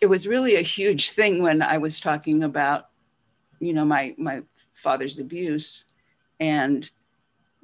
it 0.00 0.06
was 0.06 0.26
really 0.26 0.56
a 0.56 0.62
huge 0.62 1.10
thing 1.10 1.42
when 1.42 1.60
I 1.60 1.78
was 1.78 2.00
talking 2.00 2.42
about, 2.42 2.88
you 3.60 3.74
know, 3.74 3.84
my 3.84 4.14
my 4.16 4.42
father's 4.72 5.18
abuse, 5.18 5.84
and 6.40 6.88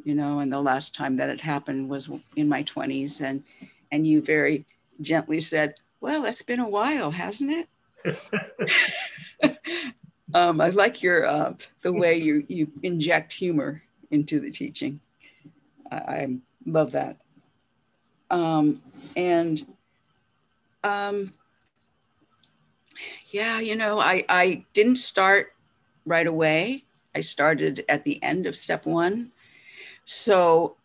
you 0.05 0.15
know, 0.15 0.41
and 0.41 0.53
the 0.53 0.61
last 0.61 0.95
time 0.95 1.17
that 1.17 1.31
it 1.31 1.41
happened 1.41 1.89
was 1.89 2.11
in 2.37 2.49
my 2.49 2.63
twenties, 2.63 3.21
and 3.23 3.45
and 3.91 4.07
you 4.07 4.21
very 4.21 4.67
gently 5.01 5.41
said, 5.41 5.75
"Well, 6.03 6.23
that's 6.23 6.43
been 6.43 6.61
a 6.61 6.69
while, 6.69 7.13
hasn't 7.13 7.67
it?" 8.05 8.27
Um, 10.35 10.61
I 10.61 10.69
like 10.71 11.03
your 11.03 11.27
uh, 11.27 11.55
the 11.83 11.93
way 11.93 12.17
you 12.23 12.45
you 12.49 12.69
inject 12.83 13.33
humor 13.33 13.83
into 14.11 14.41
the 14.41 14.51
teaching. 14.51 15.01
I, 15.91 15.97
I 15.97 16.37
love 16.67 16.93
that. 16.93 17.17
Um, 18.31 18.81
and 19.17 19.67
um, 20.85 21.33
yeah, 23.31 23.61
you 23.61 23.77
know, 23.77 24.01
I 24.01 24.25
I 24.29 24.65
didn't 24.73 24.97
start 24.97 25.55
right 26.07 26.27
away. 26.27 26.85
I 27.15 27.21
started 27.21 27.85
at 27.89 28.05
the 28.05 28.23
end 28.23 28.47
of 28.47 28.57
step 28.57 28.87
one, 28.87 29.33
so 30.05 30.77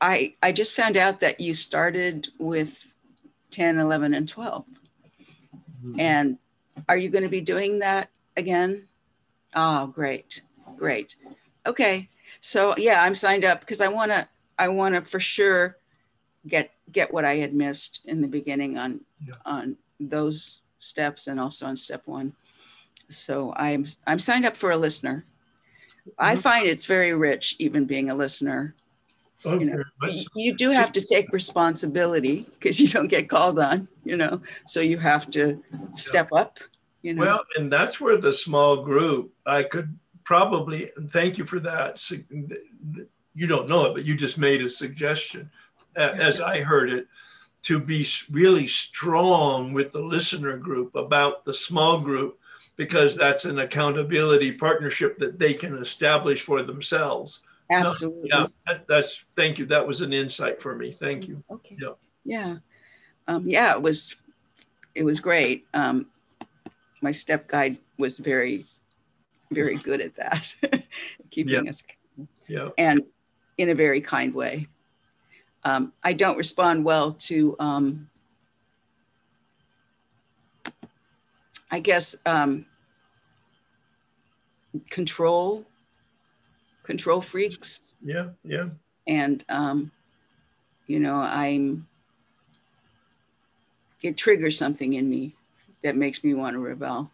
I 0.00 0.34
I 0.42 0.52
just 0.52 0.74
found 0.74 0.96
out 0.96 1.20
that 1.20 1.40
you 1.40 1.54
started 1.54 2.28
with 2.38 2.92
10, 3.50 3.78
11, 3.78 4.14
and 4.14 4.28
12. 4.28 4.64
And 5.98 6.38
are 6.88 6.96
you 6.96 7.10
going 7.10 7.24
to 7.24 7.30
be 7.30 7.40
doing 7.40 7.80
that 7.80 8.08
again? 8.36 8.88
Oh, 9.54 9.86
great. 9.88 10.42
Great. 10.76 11.16
Okay. 11.66 12.08
So 12.40 12.74
yeah, 12.76 13.02
I'm 13.02 13.14
signed 13.14 13.44
up 13.44 13.60
because 13.60 13.80
I 13.80 13.88
want 13.88 14.10
to 14.12 14.26
I 14.58 14.68
want 14.68 14.94
to 14.94 15.02
for 15.02 15.20
sure 15.20 15.76
get 16.46 16.72
get 16.90 17.12
what 17.12 17.24
I 17.24 17.36
had 17.36 17.54
missed 17.54 18.00
in 18.06 18.20
the 18.20 18.28
beginning 18.28 18.78
on 18.78 19.00
Yeah. 19.26 19.34
on 19.44 19.76
those 20.00 20.60
steps 20.78 21.26
and 21.28 21.38
also 21.38 21.66
on 21.66 21.76
step 21.76 22.02
1. 22.06 22.32
So 23.08 23.52
I'm 23.54 23.86
I'm 24.06 24.18
signed 24.18 24.44
up 24.46 24.56
for 24.56 24.70
a 24.70 24.76
listener. 24.76 25.24
I 26.18 26.34
Mhm. 26.34 26.40
find 26.40 26.66
it's 26.66 26.86
very 26.86 27.12
rich 27.12 27.54
even 27.58 27.84
being 27.84 28.10
a 28.10 28.14
listener. 28.14 28.74
Okay. 29.44 29.64
know, 29.64 29.82
let's- 30.00 30.18
You, 30.18 30.24
you 30.34 30.56
do 30.56 30.70
have 30.70 30.92
to 30.92 31.00
take 31.00 31.32
responsibility 31.32 32.46
because 32.52 32.78
you 32.80 32.86
don't 32.88 33.08
get 33.08 33.28
called 33.28 33.58
on, 33.58 33.88
you 34.04 34.16
know. 34.16 34.40
So 34.66 34.80
you 34.80 34.98
have 34.98 35.28
to 35.30 35.62
step 35.96 36.28
up, 36.32 36.58
you 37.02 37.14
know. 37.14 37.20
Well, 37.22 37.40
and 37.56 37.70
that's 37.72 38.00
where 38.00 38.16
the 38.16 38.32
small 38.32 38.82
group, 38.82 39.32
I 39.44 39.62
could 39.64 39.98
probably, 40.24 40.90
and 40.96 41.10
thank 41.10 41.38
you 41.38 41.44
for 41.44 41.60
that. 41.60 42.00
You 43.34 43.46
don't 43.46 43.68
know 43.68 43.86
it, 43.86 43.94
but 43.94 44.04
you 44.04 44.14
just 44.16 44.38
made 44.38 44.62
a 44.62 44.68
suggestion, 44.68 45.50
as 45.96 46.40
I 46.40 46.60
heard 46.60 46.90
it, 46.90 47.06
to 47.64 47.78
be 47.78 48.06
really 48.30 48.66
strong 48.66 49.72
with 49.72 49.92
the 49.92 50.00
listener 50.00 50.56
group 50.56 50.94
about 50.94 51.44
the 51.44 51.54
small 51.54 52.00
group, 52.00 52.38
because 52.76 53.14
that's 53.16 53.44
an 53.44 53.58
accountability 53.58 54.52
partnership 54.52 55.18
that 55.18 55.38
they 55.38 55.54
can 55.54 55.76
establish 55.78 56.42
for 56.42 56.62
themselves. 56.62 57.40
Absolutely. 57.70 58.28
Yeah, 58.32 58.46
that- 58.66 58.86
that's, 58.86 59.24
thank 59.36 59.58
you. 59.58 59.66
That 59.66 59.86
was 59.86 60.00
an 60.00 60.12
insight 60.12 60.60
for 60.60 60.74
me. 60.74 60.92
Thank 60.98 61.28
you. 61.28 61.42
Okay. 61.50 61.76
Yeah. 61.80 61.92
Yeah. 62.24 62.56
Um, 63.28 63.46
yeah, 63.46 63.72
it 63.72 63.80
was 63.82 64.16
it 64.94 65.04
was 65.04 65.20
great. 65.20 65.64
Um, 65.72 66.06
my 67.02 67.10
step 67.12 67.48
guide 67.48 67.78
was 67.98 68.18
very, 68.18 68.64
very 69.50 69.76
good 69.76 70.00
at 70.00 70.14
that, 70.16 70.54
keeping 71.30 71.68
us 71.68 71.82
Yeah. 72.46 72.68
and 72.78 73.02
in 73.58 73.68
a 73.68 73.74
very 73.74 74.00
kind 74.00 74.32
way. 74.34 74.68
Um, 75.64 75.92
I 76.02 76.12
don't 76.12 76.36
respond 76.38 76.84
well 76.84 77.12
to 77.28 77.56
um, 77.58 78.08
I 81.70 81.78
guess 81.80 82.16
um, 82.26 82.66
control 84.90 85.64
control 86.82 87.20
freaks 87.20 87.92
Yeah. 88.04 88.30
Yeah. 88.44 88.68
and 89.06 89.44
um, 89.48 89.90
you 90.86 90.98
know 90.98 91.16
i'm 91.20 91.86
it 94.02 94.16
triggers 94.16 94.58
something 94.58 94.94
in 94.94 95.08
me 95.08 95.36
that 95.82 95.96
makes 95.96 96.22
me 96.24 96.34
want 96.34 96.54
to 96.54 96.60
rebel 96.60 97.10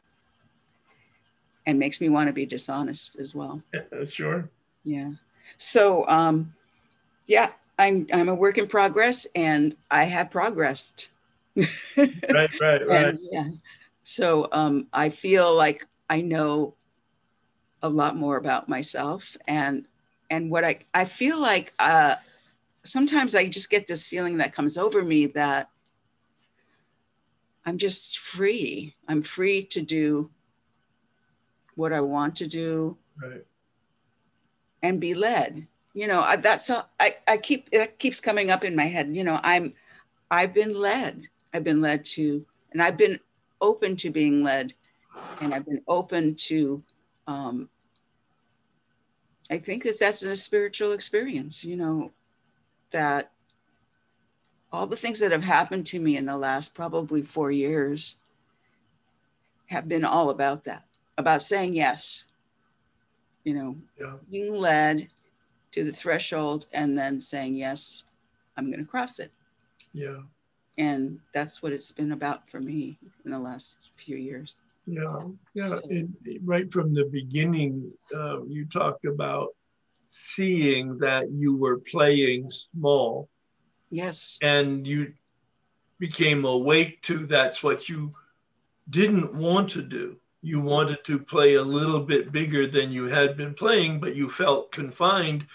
and 1.67 1.79
makes 1.79 2.01
me 2.01 2.09
want 2.09 2.29
to 2.29 2.33
be 2.33 2.47
dishonest 2.47 3.17
as 3.17 3.35
well 3.35 3.63
Sure. 4.09 4.49
Yeah. 4.85 5.13
So, 5.59 6.07
um, 6.09 6.55
yeah, 7.27 7.51
I'm 7.79 8.07
I'm 8.13 8.29
a 8.29 8.35
work 8.35 8.59
in 8.59 8.67
progress, 8.67 9.27
and 9.35 9.77
I 9.91 10.05
have 10.05 10.31
progressed. 10.31 11.09
right, 11.57 11.69
right, 12.29 12.51
right. 12.61 13.07
And, 13.07 13.19
yeah. 13.23 13.49
So 14.03 14.49
um, 14.53 14.87
I 14.93 15.11
feel 15.11 15.55
like 15.55 15.87
I 16.09 16.23
know 16.23 16.75
a 17.83 17.89
lot 17.89 18.17
more 18.17 18.37
about 18.37 18.69
myself, 18.69 19.37
and 19.47 19.85
and 20.31 20.51
what 20.51 20.65
I 20.65 20.81
I 20.95 21.05
feel 21.05 21.39
like 21.39 21.73
uh, 21.79 22.17
sometimes 22.85 23.35
I 23.35 23.47
just 23.47 23.71
get 23.71 23.87
this 23.87 24.07
feeling 24.07 24.39
that 24.39 24.55
comes 24.55 24.79
over 24.79 25.05
me 25.05 25.27
that 25.27 25.69
I'm 27.69 27.77
just 27.77 28.19
free. 28.19 28.95
I'm 29.07 29.21
free 29.21 29.63
to 29.67 29.83
do 29.83 30.31
what 31.75 31.93
I 31.93 32.01
want 32.01 32.37
to 32.37 32.47
do. 32.47 32.97
Right. 33.23 33.45
And 34.83 34.99
be 34.99 35.13
led. 35.13 35.67
You 35.93 36.07
know, 36.07 36.23
I, 36.23 36.37
that's 36.37 36.71
a, 36.71 36.87
I, 36.99 37.17
I 37.27 37.37
keep 37.37 37.69
it 37.71 37.99
keeps 37.99 38.21
coming 38.21 38.51
up 38.51 38.65
in 38.65 38.75
my 38.75 38.87
head. 38.87 39.15
You 39.15 39.23
know, 39.23 39.39
I'm 39.43 39.75
I've 40.31 40.55
been 40.55 40.73
led. 40.73 41.29
I've 41.53 41.65
been 41.65 41.83
led 41.83 42.07
to, 42.17 42.47
and 42.73 42.81
I've 42.81 42.97
been 42.97 43.21
open 43.61 43.97
to 43.97 44.11
being 44.11 44.43
led, 44.43 44.73
and 45.43 45.53
I've 45.53 45.67
been 45.67 45.83
open 45.87 46.37
to. 46.37 46.83
Um, 47.27 47.69
I 49.51 49.59
think 49.59 49.83
that 49.85 49.99
that's 49.99 50.23
a 50.23 50.37
spiritual 50.37 50.93
experience. 50.93 51.65
You 51.65 51.77
know, 51.77 52.13
that 52.93 53.33
all 54.73 54.87
the 54.87 54.97
things 54.97 55.21
that 55.21 55.33
have 55.33 55.43
happened 55.43 55.87
to 55.87 56.01
me 56.01 56.17
in 56.17 56.27
the 56.27 56.37
last 56.37 56.75
probably 56.75 57.23
four 57.23 57.51
years 57.51 58.17
have 59.67 59.89
been 59.89 60.05
all 60.05 60.31
about 60.31 60.65
that, 60.65 60.85
about 61.17 61.43
saying 61.43 61.75
yes, 61.75 62.25
you 63.45 63.55
know, 63.55 63.77
Yeah. 63.99 64.17
being 64.31 64.55
led 64.55 65.09
to 65.73 65.85
the 65.85 65.93
threshold 65.93 66.67
and 66.73 66.99
then 66.99 67.21
saying, 67.21 67.55
yes, 67.55 68.05
I'm 68.57 68.67
going 68.71 68.81
to 68.85 68.91
cross 68.91 69.19
it. 69.19 69.33
Yeah. 69.93 70.23
And 70.77 71.19
that's 71.33 71.63
what 71.63 71.73
it's 71.73 71.93
been 71.93 72.13
about 72.13 72.49
for 72.49 72.61
me 72.61 72.99
in 73.25 73.31
the 73.31 73.39
last 73.39 73.79
few 73.97 74.17
years. 74.17 74.57
Yeah. 74.87 75.19
Yeah. 75.55 75.79
And 75.91 76.15
right 76.45 76.71
from 76.73 76.95
the 76.95 77.05
beginning, 77.05 77.93
uh, 78.15 78.45
you 78.45 78.65
talked 78.67 79.05
about 79.05 79.49
seeing 80.11 80.97
that 80.99 81.31
you 81.31 81.57
were 81.57 81.79
playing 81.79 82.51
small 82.51 83.29
Yes. 83.91 84.39
and 84.43 84.87
you 84.87 85.15
became 85.99 86.45
awake 86.45 87.03
to 87.03 87.27
that's 87.27 87.63
what 87.63 87.89
you 87.89 88.13
didn't 88.89 89.35
want 89.35 89.71
to 89.71 89.83
do. 89.83 90.17
You 90.41 90.61
wanted 90.61 91.05
to 91.05 91.19
play 91.19 91.55
a 91.55 91.63
little 91.63 92.01
bit 92.01 92.31
bigger 92.31 92.67
than 92.67 92.93
you 92.93 93.07
had 93.07 93.37
been 93.37 93.55
playing, 93.55 94.01
but 94.01 94.15
you 94.15 94.29
felt 94.31 94.71
confined 94.71 95.47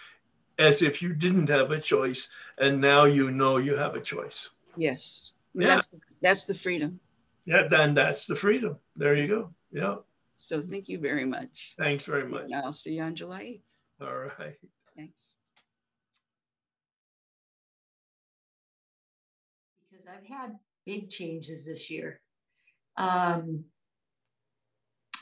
as 0.59 0.81
if 0.81 1.01
you 1.01 1.13
didn't 1.13 1.49
have 1.49 1.71
a 1.71 1.79
choice. 1.79 2.27
And 2.57 2.81
now 2.81 3.05
you 3.05 3.31
know 3.31 3.57
you 3.57 3.75
have 3.77 3.95
a 3.95 4.01
choice. 4.01 4.49
Yes. 4.75 5.33
Yeah. 5.53 5.67
That's, 5.67 5.95
that's 6.21 6.45
the 6.45 6.53
freedom. 6.53 6.99
Yeah, 7.45 7.67
then 7.69 7.93
that's 7.93 8.25
the 8.25 8.35
freedom. 8.35 8.77
There 8.95 9.15
you 9.15 9.27
go. 9.27 9.53
Yeah. 9.71 9.95
So 10.35 10.61
thank 10.61 10.89
you 10.89 10.99
very 10.99 11.25
much. 11.25 11.75
Thanks 11.77 12.03
very 12.03 12.27
much. 12.27 12.45
And 12.51 12.55
I'll 12.55 12.73
see 12.73 12.95
you 12.95 13.03
on 13.03 13.15
July 13.15 13.59
8th. 14.01 14.07
All 14.07 14.17
right. 14.17 14.57
Thanks. 14.95 15.32
I've 20.13 20.27
had 20.27 20.55
big 20.85 21.09
changes 21.09 21.65
this 21.65 21.89
year. 21.89 22.21
Um, 22.97 23.63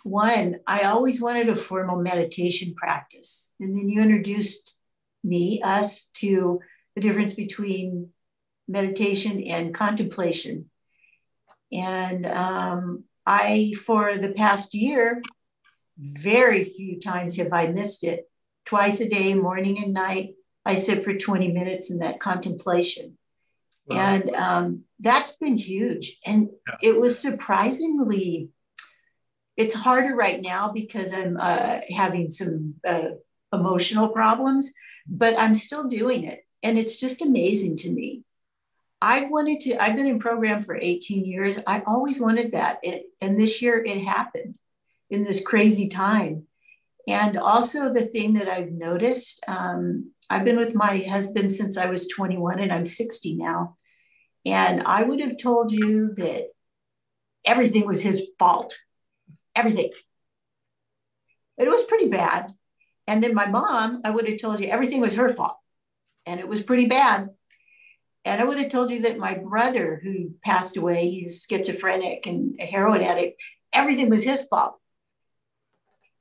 one, 0.04 0.58
I 0.68 0.84
always 0.84 1.22
wanted 1.22 1.48
a 1.48 1.56
formal 1.56 2.02
meditation 2.02 2.74
practice. 2.76 3.54
And 3.62 3.78
then 3.78 3.88
you 3.88 4.02
introduced 4.02 4.78
me, 5.24 5.62
us, 5.64 6.10
to 6.16 6.60
the 6.96 7.02
difference 7.02 7.34
between 7.34 8.10
meditation 8.68 9.42
and 9.44 9.74
contemplation. 9.74 10.70
And 11.72 12.26
um, 12.26 13.06
I, 13.26 13.74
for 13.86 14.18
the 14.18 14.34
past 14.34 14.74
year, 14.74 15.22
very 15.98 16.66
few 16.66 17.00
times 17.00 17.38
have 17.38 17.54
I 17.54 17.68
missed 17.68 18.04
it. 18.04 18.30
Twice 18.66 19.00
a 19.00 19.08
day, 19.08 19.36
morning 19.36 19.82
and 19.82 19.94
night, 19.94 20.34
I 20.66 20.76
sit 20.76 21.06
for 21.06 21.14
20 21.14 21.50
minutes 21.54 21.92
in 21.92 22.00
that 22.00 22.20
contemplation. 22.20 23.18
Wow. 23.88 23.98
And 23.98 24.36
um, 24.36 24.84
that's 25.00 25.34
been 25.34 25.58
huge. 25.58 26.20
And 26.26 26.50
Yeah. 26.68 26.76
it 26.82 27.00
was 27.00 27.20
surprisingly, 27.20 28.50
it's 29.58 29.74
harder 29.74 30.16
right 30.16 30.42
now 30.42 30.72
because 30.72 31.14
I'm 31.14 31.38
uh, 31.40 31.82
having 31.90 32.30
some 32.30 32.76
uh, 32.86 33.10
emotional 33.52 34.10
problems, 34.10 34.74
but 35.08 35.38
I'm 35.38 35.56
still 35.56 35.86
doing 35.86 36.24
it. 36.24 36.46
And 36.64 36.78
it's 36.78 37.00
just 37.00 37.22
amazing 37.22 37.78
to 37.78 37.90
me. 37.90 38.24
I 39.02 39.26
wanted 39.26 39.62
to, 39.62 39.82
I've 39.82 39.96
been 39.96 40.06
in 40.06 40.20
program 40.20 40.62
for 40.62 40.78
18 40.80 41.26
years. 41.26 41.58
I 41.66 41.82
always 41.88 42.20
wanted 42.20 42.52
that. 42.52 42.80
It, 42.84 43.06
and 43.20 43.40
this 43.40 43.62
year 43.62 43.84
it 43.84 44.04
happened 44.04 44.58
in 45.10 45.24
this 45.24 45.44
crazy 45.44 45.88
time. 45.90 46.46
And 47.08 47.38
also, 47.38 47.92
the 47.92 48.02
thing 48.02 48.34
that 48.34 48.48
I've 48.48 48.72
noticed, 48.72 49.44
um, 49.48 50.12
I've 50.30 50.46
been 50.46 50.58
with 50.58 50.76
my 50.76 51.00
husband 51.00 51.54
since 51.54 51.78
I 51.78 51.88
was 51.88 52.08
21 52.08 52.60
and 52.60 52.72
I'm 52.72 52.86
60 52.86 53.36
now. 53.36 53.78
And 54.46 54.84
I 54.86 55.04
would 55.04 55.20
have 55.20 55.38
told 55.38 55.72
you 55.72 56.14
that 56.16 56.46
everything 57.46 57.86
was 57.86 58.02
his 58.02 58.28
fault, 58.40 58.78
everything. 59.56 59.92
It 61.58 61.68
was 61.68 61.84
pretty 61.84 62.08
bad. 62.08 62.52
And 63.08 63.24
then 63.24 63.34
my 63.34 63.48
mom, 63.48 64.02
I 64.04 64.10
would 64.10 64.28
have 64.28 64.40
told 64.40 64.60
you 64.60 64.68
everything 64.68 65.02
was 65.02 65.16
her 65.16 65.30
fault. 65.30 65.58
And 66.26 66.40
it 66.40 66.48
was 66.48 66.64
pretty 66.64 66.86
bad. 66.86 67.30
And 68.26 68.40
I 68.40 68.46
would 68.46 68.60
have 68.60 68.70
told 68.70 68.92
you 68.92 69.02
that 69.04 69.18
my 69.18 69.36
brother, 69.36 70.00
who 70.02 70.32
passed 70.44 70.78
away, 70.78 71.10
he 71.10 71.24
was 71.24 71.46
schizophrenic 71.50 72.28
and 72.28 72.56
a 72.60 72.66
heroin 72.66 73.02
addict, 73.02 73.42
everything 73.74 74.10
was 74.10 74.24
his 74.24 74.46
fault. 74.46 74.81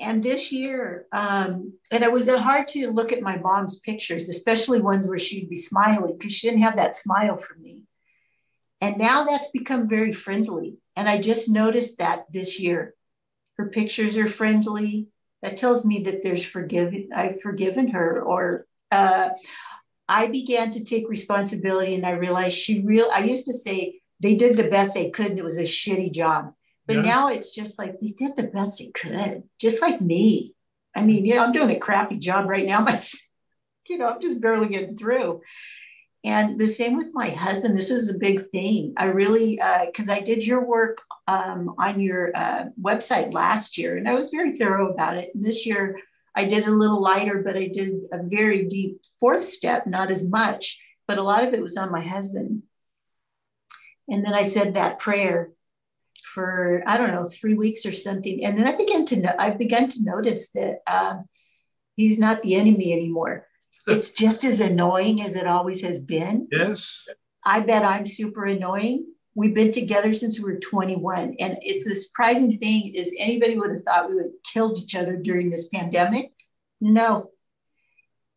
And 0.01 0.23
this 0.23 0.51
year, 0.51 1.07
um, 1.13 1.75
and 1.91 2.03
it 2.03 2.11
was 2.11 2.29
hard 2.29 2.69
to 2.69 2.91
look 2.91 3.13
at 3.13 3.23
my 3.23 3.37
mom's 3.37 3.79
pictures, 3.81 4.29
especially 4.29 4.81
ones 4.81 5.07
where 5.07 5.19
she'd 5.19 5.51
be 5.51 5.57
smiling 5.57 6.17
because 6.17 6.33
she 6.33 6.49
didn't 6.49 6.63
have 6.63 6.77
that 6.77 6.97
smile 6.97 7.37
for 7.37 7.55
me. 7.59 7.83
And 8.81 8.97
now 8.97 9.25
that's 9.25 9.51
become 9.51 9.89
very 9.89 10.13
friendly. 10.13 10.79
And 10.97 11.09
I 11.09 11.19
just 11.19 11.49
noticed 11.49 11.99
that 11.99 12.27
this 12.33 12.59
year. 12.59 12.95
Her 13.59 13.69
pictures 13.69 14.17
are 14.17 14.27
friendly. 14.27 15.09
That 15.43 15.59
tells 15.59 15.85
me 15.85 16.03
that 16.05 16.23
there's 16.23 16.45
forgiven, 16.45 17.11
I've 17.15 17.41
forgiven 17.43 17.89
her. 17.89 18.23
Or 18.23 18.67
uh, 18.91 19.31
I 20.09 20.27
began 20.27 20.71
to 20.73 20.85
take 20.85 21.09
responsibility 21.09 21.95
and 21.95 22.07
I 22.07 22.11
realized 22.11 22.57
she 22.57 22.81
real 22.81 23.09
I 23.13 23.23
used 23.25 23.47
to 23.47 23.53
say 23.53 24.01
they 24.19 24.35
did 24.35 24.57
the 24.57 24.69
best 24.69 24.95
they 24.95 25.11
could 25.11 25.27
and 25.27 25.39
it 25.39 25.45
was 25.45 25.59
a 25.59 25.63
shitty 25.63 26.13
job. 26.13 26.53
But 26.87 26.97
Yeah. 26.97 27.03
now 27.03 27.29
it's 27.29 27.55
just 27.55 27.79
like 27.79 28.01
they 28.01 28.09
did 28.09 28.37
the 28.37 28.49
best 28.49 28.79
they 28.79 28.90
could, 28.90 29.45
just 29.59 29.83
like 29.83 30.01
me. 30.01 30.55
I 30.95 31.03
mean, 31.03 31.25
you 31.25 31.37
know, 31.37 31.45
I'm 31.45 31.53
doing 31.53 31.71
a 31.71 31.79
crappy 31.79 32.19
job 32.19 32.49
right 32.49 32.66
now. 32.66 32.81
My, 32.85 33.01
you 33.88 33.99
know, 33.99 34.07
I'm 34.07 34.21
just 34.21 34.40
barely 34.40 34.69
getting 34.69 34.97
through. 34.97 35.43
And 36.23 36.59
the 36.59 36.66
same 36.66 36.99
with 36.99 37.14
my 37.14 37.31
husband. 37.31 37.75
This 37.75 37.88
was 37.88 38.11
a 38.11 38.19
big 38.19 38.43
thing. 38.43 38.93
I 38.99 39.05
really, 39.07 39.59
because 39.87 40.11
I 40.11 40.21
did 40.21 40.47
your 40.47 40.62
work 40.62 41.01
um, 41.27 41.75
on 41.79 41.99
your 41.99 42.31
uh, 42.37 42.64
website 42.81 43.33
last 43.33 43.79
year, 43.79 43.97
and 43.97 44.07
I 44.07 44.14
was 44.14 44.29
very 44.29 44.53
thorough 44.53 44.93
about 44.93 45.16
it. 45.16 45.31
And 45.35 45.43
this 45.43 45.64
year, 45.64 45.99
I 46.35 46.45
did 46.45 46.66
a 46.66 46.71
little 46.71 47.01
lighter, 47.01 47.43
but 47.43 47.57
I 47.57 47.69
did 47.73 47.93
a 48.12 48.23
very 48.23 48.66
deep 48.66 49.01
fourth 49.19 49.45
step, 49.45 49.87
not 49.87 50.11
as 50.11 50.29
much, 50.29 50.79
but 51.09 51.16
a 51.16 51.23
lot 51.23 51.43
of 51.47 51.55
it 51.55 51.62
was 51.62 51.79
on 51.79 51.90
my 51.90 52.03
husband. 52.03 52.64
And 54.09 54.25
then 54.25 54.35
I 54.35 54.43
said 54.43 54.75
that 54.75 54.99
prayer 54.99 55.51
for 56.35 56.83
I 56.87 56.97
don't 56.97 57.12
know 57.12 57.29
three 57.29 57.55
weeks 57.55 57.85
or 57.87 57.93
something, 57.93 58.45
and 58.45 58.57
then 58.57 58.66
I 58.66 58.77
began 58.77 59.05
to 59.07 59.16
know 59.16 59.35
I 59.38 59.51
began 59.51 59.88
to 59.88 60.05
notice 60.05 60.51
that 60.51 60.79
um, 60.87 61.25
he's 61.97 62.19
not 62.19 62.43
the 62.43 62.55
enemy 62.57 62.93
anymore. 62.93 63.47
It's 63.87 64.12
just 64.12 64.45
as 64.45 64.61
annoying 64.61 65.23
as 65.23 65.35
it 65.35 65.47
always 65.47 65.81
has 65.83 65.99
been. 66.01 66.47
Yes. 66.53 67.09
I 67.45 67.61
bet 67.61 67.83
I'm 67.85 68.07
super 68.07 68.45
annoying. 68.45 69.07
We've 69.35 69.55
been 69.55 69.73
together 69.73 70.12
since 70.12 70.38
we 70.38 70.53
were 70.53 70.61
21. 70.61 71.37
And 71.40 71.59
it's 71.62 71.87
a 71.87 71.97
surprising 71.97 72.59
thing 72.59 72.95
is 72.95 73.16
anybody 73.19 73.59
would 73.59 73.71
have 73.71 73.83
thought 73.83 74.09
we 74.09 74.16
would 74.16 74.25
have 74.25 74.53
killed 74.53 74.79
each 74.79 74.95
other 74.95 75.16
during 75.16 75.51
this 75.51 75.69
pandemic. 75.69 76.33
No. 76.81 77.31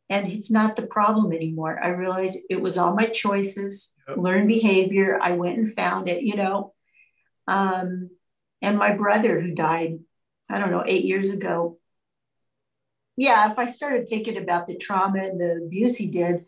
And 0.10 0.27
it's 0.27 0.49
not 0.49 0.75
the 0.75 0.88
problem 0.88 1.34
anymore. 1.34 1.79
I 1.84 1.89
realized 1.89 2.39
it 2.49 2.62
was 2.62 2.77
all 2.77 2.95
my 2.95 3.06
choices, 3.06 3.93
Yep. 4.08 4.17
learned 4.17 4.47
behavior. 4.47 5.19
I 5.21 5.34
went 5.34 5.58
and 5.58 5.71
found 5.71 6.10
it, 6.10 6.23
you 6.23 6.36
know. 6.36 6.72
Um, 7.47 8.10
and 8.62 8.77
my 8.77 8.93
brother 8.93 9.39
who 9.39 9.53
died, 9.53 9.99
I 10.49 10.60
don't 10.60 10.71
know, 10.71 10.84
eight 10.86 11.06
years 11.06 11.29
ago. 11.29 11.77
Yeah, 13.15 13.51
if 13.51 13.60
I 13.60 13.65
started 13.65 14.08
thinking 14.08 14.38
about 14.38 14.67
the 14.67 14.75
trauma 14.75 15.23
and 15.23 15.39
the 15.39 15.63
abuse 15.65 15.97
he 15.97 16.08
did, 16.08 16.45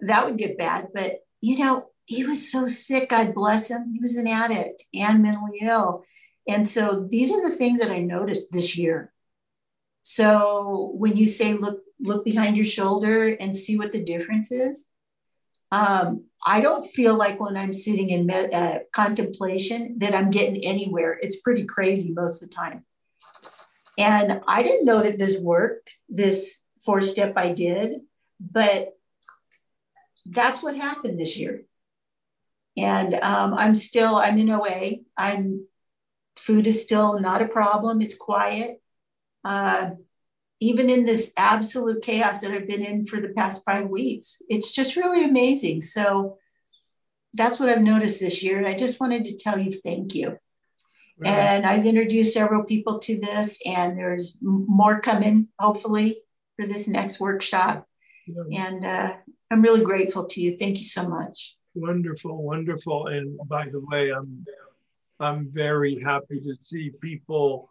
that 0.00 0.24
would 0.24 0.38
get 0.38 0.58
bad. 0.58 0.88
But 0.94 1.20
you 1.40 1.58
know, 1.58 1.90
he 2.06 2.24
was 2.24 2.50
so 2.50 2.66
sick, 2.66 3.10
God 3.10 3.34
bless 3.34 3.70
him. 3.70 3.92
He 3.92 4.00
was 4.00 4.16
an 4.16 4.26
addict 4.26 4.84
and 4.94 5.22
mentally 5.22 5.58
ill. 5.62 6.04
And 6.48 6.68
so 6.68 7.06
these 7.08 7.32
are 7.32 7.42
the 7.42 7.54
things 7.54 7.80
that 7.80 7.90
I 7.90 8.00
noticed 8.00 8.48
this 8.50 8.76
year. 8.76 9.12
So 10.02 10.92
when 10.96 11.16
you 11.16 11.26
say 11.26 11.54
look 11.54 11.80
look 12.00 12.24
behind 12.24 12.56
your 12.56 12.66
shoulder 12.66 13.28
and 13.28 13.56
see 13.56 13.78
what 13.78 13.92
the 13.92 14.02
difference 14.02 14.52
is. 14.52 14.88
Um, 15.74 16.26
I 16.46 16.60
don't 16.60 16.86
feel 16.86 17.16
like 17.16 17.40
when 17.40 17.56
I'm 17.56 17.72
sitting 17.72 18.10
in 18.10 18.26
med- 18.26 18.54
uh, 18.54 18.78
contemplation 18.92 19.98
that 19.98 20.14
I'm 20.14 20.30
getting 20.30 20.64
anywhere. 20.64 21.18
It's 21.20 21.40
pretty 21.40 21.64
crazy 21.64 22.12
most 22.12 22.42
of 22.42 22.50
the 22.50 22.54
time. 22.54 22.84
And 23.98 24.40
I 24.46 24.62
didn't 24.62 24.84
know 24.84 25.02
that 25.02 25.18
this 25.18 25.40
worked, 25.40 25.96
this 26.08 26.62
four 26.84 27.00
step 27.00 27.32
I 27.36 27.52
did, 27.52 28.02
but 28.38 28.96
that's 30.26 30.62
what 30.62 30.76
happened 30.76 31.18
this 31.18 31.36
year. 31.36 31.62
And 32.76 33.14
um, 33.14 33.54
I'm 33.54 33.74
still, 33.74 34.16
I'm 34.16 34.38
in 34.38 34.50
OA. 34.50 34.98
I'm, 35.16 35.66
food 36.36 36.68
is 36.68 36.82
still 36.82 37.18
not 37.18 37.42
a 37.42 37.48
problem. 37.48 38.00
It's 38.00 38.16
quiet. 38.16 38.80
Uh, 39.44 39.90
even 40.64 40.88
in 40.88 41.04
this 41.04 41.32
absolute 41.36 42.02
chaos 42.02 42.40
that 42.40 42.52
I've 42.52 42.66
been 42.66 42.84
in 42.84 43.04
for 43.04 43.20
the 43.20 43.34
past 43.40 43.62
five 43.64 43.88
weeks, 43.88 44.40
it's 44.48 44.72
just 44.72 44.96
really 44.96 45.24
amazing. 45.24 45.82
So 45.82 46.38
that's 47.34 47.58
what 47.58 47.68
I've 47.68 47.82
noticed 47.82 48.20
this 48.20 48.42
year. 48.42 48.56
And 48.58 48.66
I 48.66 48.74
just 48.74 49.00
wanted 49.00 49.24
to 49.26 49.36
tell 49.36 49.58
you 49.58 49.70
thank 49.70 50.14
you. 50.14 50.38
And 51.24 51.64
I've 51.64 51.86
introduced 51.86 52.34
several 52.34 52.64
people 52.64 52.98
to 53.00 53.20
this, 53.20 53.60
and 53.64 53.96
there's 53.96 54.36
more 54.42 55.00
coming, 55.00 55.48
hopefully, 55.58 56.18
for 56.56 56.66
this 56.66 56.88
next 56.88 57.20
workshop. 57.20 57.86
Yeah. 58.26 58.66
And 58.66 58.84
uh, 58.84 59.14
I'm 59.50 59.62
really 59.62 59.84
grateful 59.84 60.24
to 60.24 60.40
you. 60.40 60.56
Thank 60.56 60.78
you 60.78 60.84
so 60.84 61.08
much. 61.08 61.56
Wonderful, 61.74 62.42
wonderful. 62.42 63.06
And 63.06 63.38
by 63.46 63.68
the 63.68 63.80
way, 63.80 64.10
I'm 64.10 64.44
I'm 65.20 65.48
very 65.52 66.00
happy 66.00 66.40
to 66.40 66.54
see 66.62 66.90
people 67.00 67.70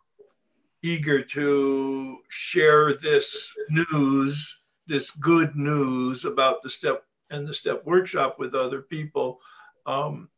eager 0.84 1.22
to 1.22 2.18
share 2.30 2.94
this 2.94 3.54
news, 3.70 4.62
this 4.86 5.10
good 5.12 5.56
news 5.56 6.26
about 6.26 6.62
the 6.62 6.70
step 6.70 7.06
and 7.30 7.48
the 7.48 7.54
step 7.54 7.84
workshop 7.86 8.38
with 8.38 8.54
other 8.54 8.82
people, 8.82 9.40
um, 9.86 10.30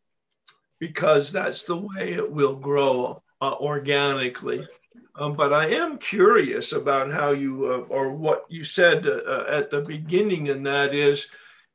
because 0.79 1.31
that's 1.31 1.63
the 1.63 1.75
way 1.75 2.13
it 2.13 2.31
will 2.31 2.55
grow 2.55 3.21
uh, 3.41 3.53
organically. 3.53 4.65
Um, 5.17 5.35
but 5.35 5.53
I 5.53 5.67
am 5.69 5.97
curious 5.97 6.73
about 6.73 7.11
how 7.11 7.31
you, 7.31 7.65
uh, 7.65 7.93
or 7.93 8.11
what 8.11 8.45
you 8.49 8.63
said 8.63 9.07
uh, 9.07 9.45
at 9.49 9.71
the 9.71 9.81
beginning, 9.81 10.49
and 10.49 10.65
that 10.65 10.93
is 10.93 11.27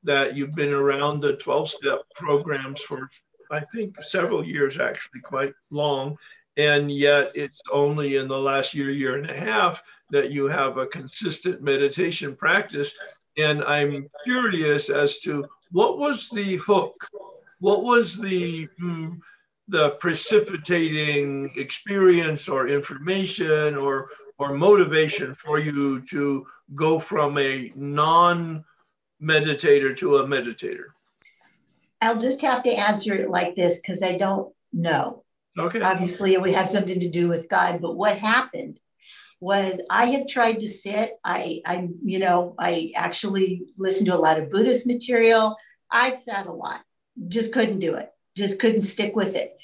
that 0.04 0.36
you've 0.36 0.54
been 0.54 0.72
around 0.72 1.20
the 1.20 1.34
12 1.34 1.68
step 1.68 2.00
programs 2.14 2.80
for, 2.82 3.10
I 3.50 3.60
think, 3.74 4.02
several 4.02 4.44
years, 4.44 4.78
actually, 4.78 5.20
quite 5.20 5.54
long. 5.70 6.16
And 6.60 6.92
yet 6.92 7.32
it's 7.34 7.58
only 7.72 8.16
in 8.16 8.28
the 8.28 8.38
last 8.38 8.74
year, 8.74 8.90
year 8.90 9.16
and 9.16 9.30
a 9.30 9.34
half 9.34 9.82
that 10.10 10.30
you 10.30 10.46
have 10.46 10.76
a 10.76 10.86
consistent 10.86 11.62
meditation 11.62 12.36
practice. 12.36 12.92
And 13.38 13.64
I'm 13.64 14.10
curious 14.24 14.90
as 14.90 15.20
to 15.20 15.46
what 15.72 15.96
was 15.96 16.28
the 16.28 16.56
hook? 16.56 17.08
What 17.60 17.82
was 17.82 18.18
the, 18.18 18.68
mm, 18.78 19.20
the 19.68 19.90
precipitating 20.00 21.50
experience 21.56 22.46
or 22.46 22.68
information 22.68 23.74
or, 23.74 24.10
or 24.36 24.52
motivation 24.52 25.34
for 25.34 25.58
you 25.58 26.02
to 26.08 26.46
go 26.74 26.98
from 26.98 27.38
a 27.38 27.72
non 27.74 28.66
meditator 29.22 29.96
to 29.96 30.18
a 30.18 30.26
meditator? 30.26 30.88
I'll 32.02 32.18
just 32.18 32.42
have 32.42 32.62
to 32.64 32.70
answer 32.70 33.14
it 33.14 33.30
like 33.30 33.56
this 33.56 33.80
because 33.80 34.02
I 34.02 34.18
don't 34.18 34.52
know. 34.74 35.24
Okay. 35.60 35.80
Obviously, 35.80 36.36
we 36.38 36.52
had 36.52 36.70
something 36.70 37.00
to 37.00 37.08
do 37.08 37.28
with 37.28 37.48
God, 37.48 37.80
but 37.80 37.96
what 37.96 38.16
happened 38.18 38.80
was 39.40 39.80
I 39.88 40.06
have 40.06 40.26
tried 40.26 40.60
to 40.60 40.68
sit. 40.68 41.12
I, 41.24 41.62
I, 41.64 41.88
you 42.04 42.18
know, 42.18 42.54
I 42.58 42.92
actually 42.94 43.62
listened 43.78 44.06
to 44.06 44.14
a 44.14 44.18
lot 44.18 44.38
of 44.38 44.50
Buddhist 44.50 44.86
material. 44.86 45.56
I've 45.90 46.18
sat 46.18 46.46
a 46.46 46.52
lot, 46.52 46.82
just 47.28 47.52
couldn't 47.52 47.78
do 47.78 47.94
it, 47.94 48.10
just 48.36 48.58
couldn't 48.60 48.82
stick 48.82 49.16
with 49.16 49.34
it. 49.36 49.56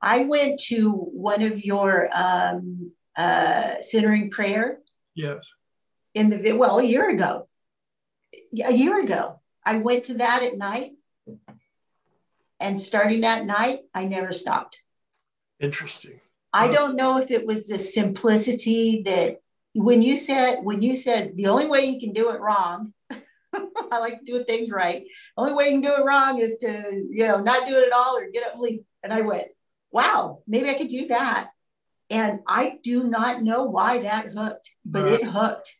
I 0.00 0.24
went 0.24 0.60
to 0.68 0.92
one 0.92 1.42
of 1.42 1.64
your 1.64 2.08
um, 2.14 2.92
uh, 3.16 3.80
centering 3.80 4.30
prayer 4.30 4.78
Yes. 5.14 5.44
in 6.14 6.30
the 6.30 6.52
well 6.52 6.78
a 6.78 6.84
year 6.84 7.10
ago. 7.10 7.48
A 8.64 8.72
year 8.72 9.00
ago, 9.00 9.40
I 9.64 9.78
went 9.78 10.04
to 10.04 10.14
that 10.14 10.42
at 10.42 10.56
night, 10.56 10.92
and 12.60 12.80
starting 12.80 13.22
that 13.22 13.44
night, 13.44 13.80
I 13.94 14.04
never 14.04 14.32
stopped. 14.32 14.82
Interesting. 15.60 16.20
I 16.52 16.68
don't 16.68 16.96
know 16.96 17.18
if 17.18 17.30
it 17.30 17.46
was 17.46 17.66
the 17.68 17.78
simplicity 17.78 19.02
that 19.04 19.40
when 19.74 20.02
you 20.02 20.16
said 20.16 20.60
when 20.62 20.82
you 20.82 20.96
said 20.96 21.36
the 21.36 21.46
only 21.48 21.66
way 21.66 21.84
you 21.84 22.00
can 22.00 22.12
do 22.12 22.30
it 22.30 22.40
wrong, 22.40 22.94
I 23.90 23.98
like 23.98 24.24
doing 24.24 24.44
things 24.44 24.70
right. 24.70 25.04
The 25.36 25.42
only 25.42 25.52
way 25.54 25.66
you 25.66 25.72
can 25.72 25.80
do 25.82 25.94
it 25.96 26.04
wrong 26.04 26.40
is 26.40 26.56
to 26.58 27.06
you 27.10 27.26
know 27.26 27.40
not 27.40 27.68
do 27.68 27.76
it 27.76 27.86
at 27.86 27.92
all 27.92 28.16
or 28.16 28.30
get 28.30 28.46
up 28.46 28.54
and 28.54 28.62
leave. 28.62 28.80
And 29.02 29.12
I 29.12 29.20
went, 29.20 29.48
wow, 29.90 30.42
maybe 30.46 30.68
I 30.70 30.74
could 30.74 30.88
do 30.88 31.08
that. 31.08 31.50
And 32.10 32.40
I 32.46 32.78
do 32.82 33.04
not 33.04 33.42
know 33.42 33.64
why 33.64 33.98
that 33.98 34.28
hooked, 34.32 34.70
but 34.84 35.04
Right. 35.04 35.20
it 35.20 35.24
hooked, 35.24 35.76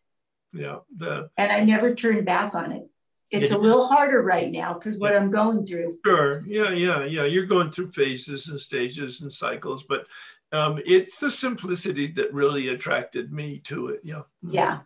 Yeah. 0.53 0.81
The 0.97 1.31
and 1.37 1.51
I 1.51 1.65
never 1.65 1.95
turned 1.95 2.27
back 2.27 2.55
on 2.55 2.73
it. 2.73 2.89
It's 3.31 3.53
a 3.53 3.59
little 3.59 3.87
harder 3.87 4.23
right 4.23 4.51
now 4.51 4.75
because 4.75 4.99
what 4.99 5.15
I'm 5.15 5.31
going 5.31 5.67
through. 5.67 5.99
sure. 6.05 6.43
Yeah. 6.47 6.71
Yeah. 6.71 7.05
Yeah. 7.05 7.25
You're 7.25 7.47
going 7.47 7.71
through 7.71 7.93
phases 7.93 8.49
and 8.49 8.59
stages 8.59 9.21
and 9.21 9.33
cycles, 9.33 9.85
but 9.85 10.07
um, 10.53 10.81
it's 10.87 11.19
the 11.19 11.31
simplicity 11.31 12.13
that 12.13 12.33
really 12.33 12.69
attracted 12.69 13.33
me 13.33 13.59
to 13.65 13.89
it. 13.89 14.01
Yeah. 14.03 14.23
Yeah. 14.43 14.79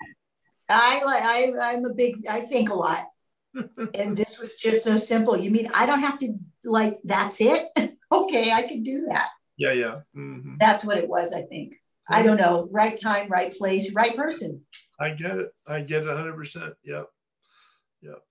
I 0.68 1.04
like 1.04 1.22
I 1.22 1.72
I'm 1.72 1.84
a 1.84 1.94
big 1.94 2.26
I 2.28 2.40
think 2.40 2.70
a 2.70 2.74
lot. 2.74 3.08
and 3.94 4.16
this 4.16 4.38
was 4.38 4.56
just 4.56 4.82
so 4.82 4.96
simple. 4.96 5.36
You 5.36 5.50
mean 5.50 5.70
I 5.72 5.86
don't 5.86 6.00
have 6.00 6.18
to 6.20 6.34
like 6.64 6.96
that's 7.04 7.40
it? 7.40 7.68
okay, 8.12 8.50
I 8.52 8.62
can 8.62 8.82
do 8.82 9.06
that. 9.08 9.28
Yeah. 9.56 9.72
Yeah. 9.72 10.00
hmm 10.14 10.54
That's 10.58 10.84
what 10.84 10.96
it 10.96 11.08
was, 11.08 11.32
I 11.32 11.42
think. 11.42 11.76
I 12.08 12.22
don't 12.22 12.36
know. 12.36 12.68
Right 12.70 13.00
time, 13.00 13.28
right 13.28 13.52
place, 13.52 13.94
right 13.94 14.14
person. 14.14 14.62
I 15.00 15.10
get 15.10 15.38
it. 15.38 15.54
I 15.66 15.80
get 15.80 16.02
it 16.02 16.08
100%. 16.08 16.72
Yeah. 16.84 17.04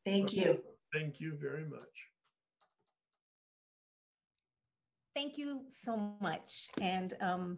Thank 0.05 0.33
you. 0.33 0.59
Thank 0.93 1.19
you 1.19 1.37
very 1.41 1.63
much. 1.63 1.79
Thank 5.15 5.37
you 5.37 5.61
so 5.67 6.13
much. 6.21 6.69
And 6.81 7.13
um, 7.21 7.57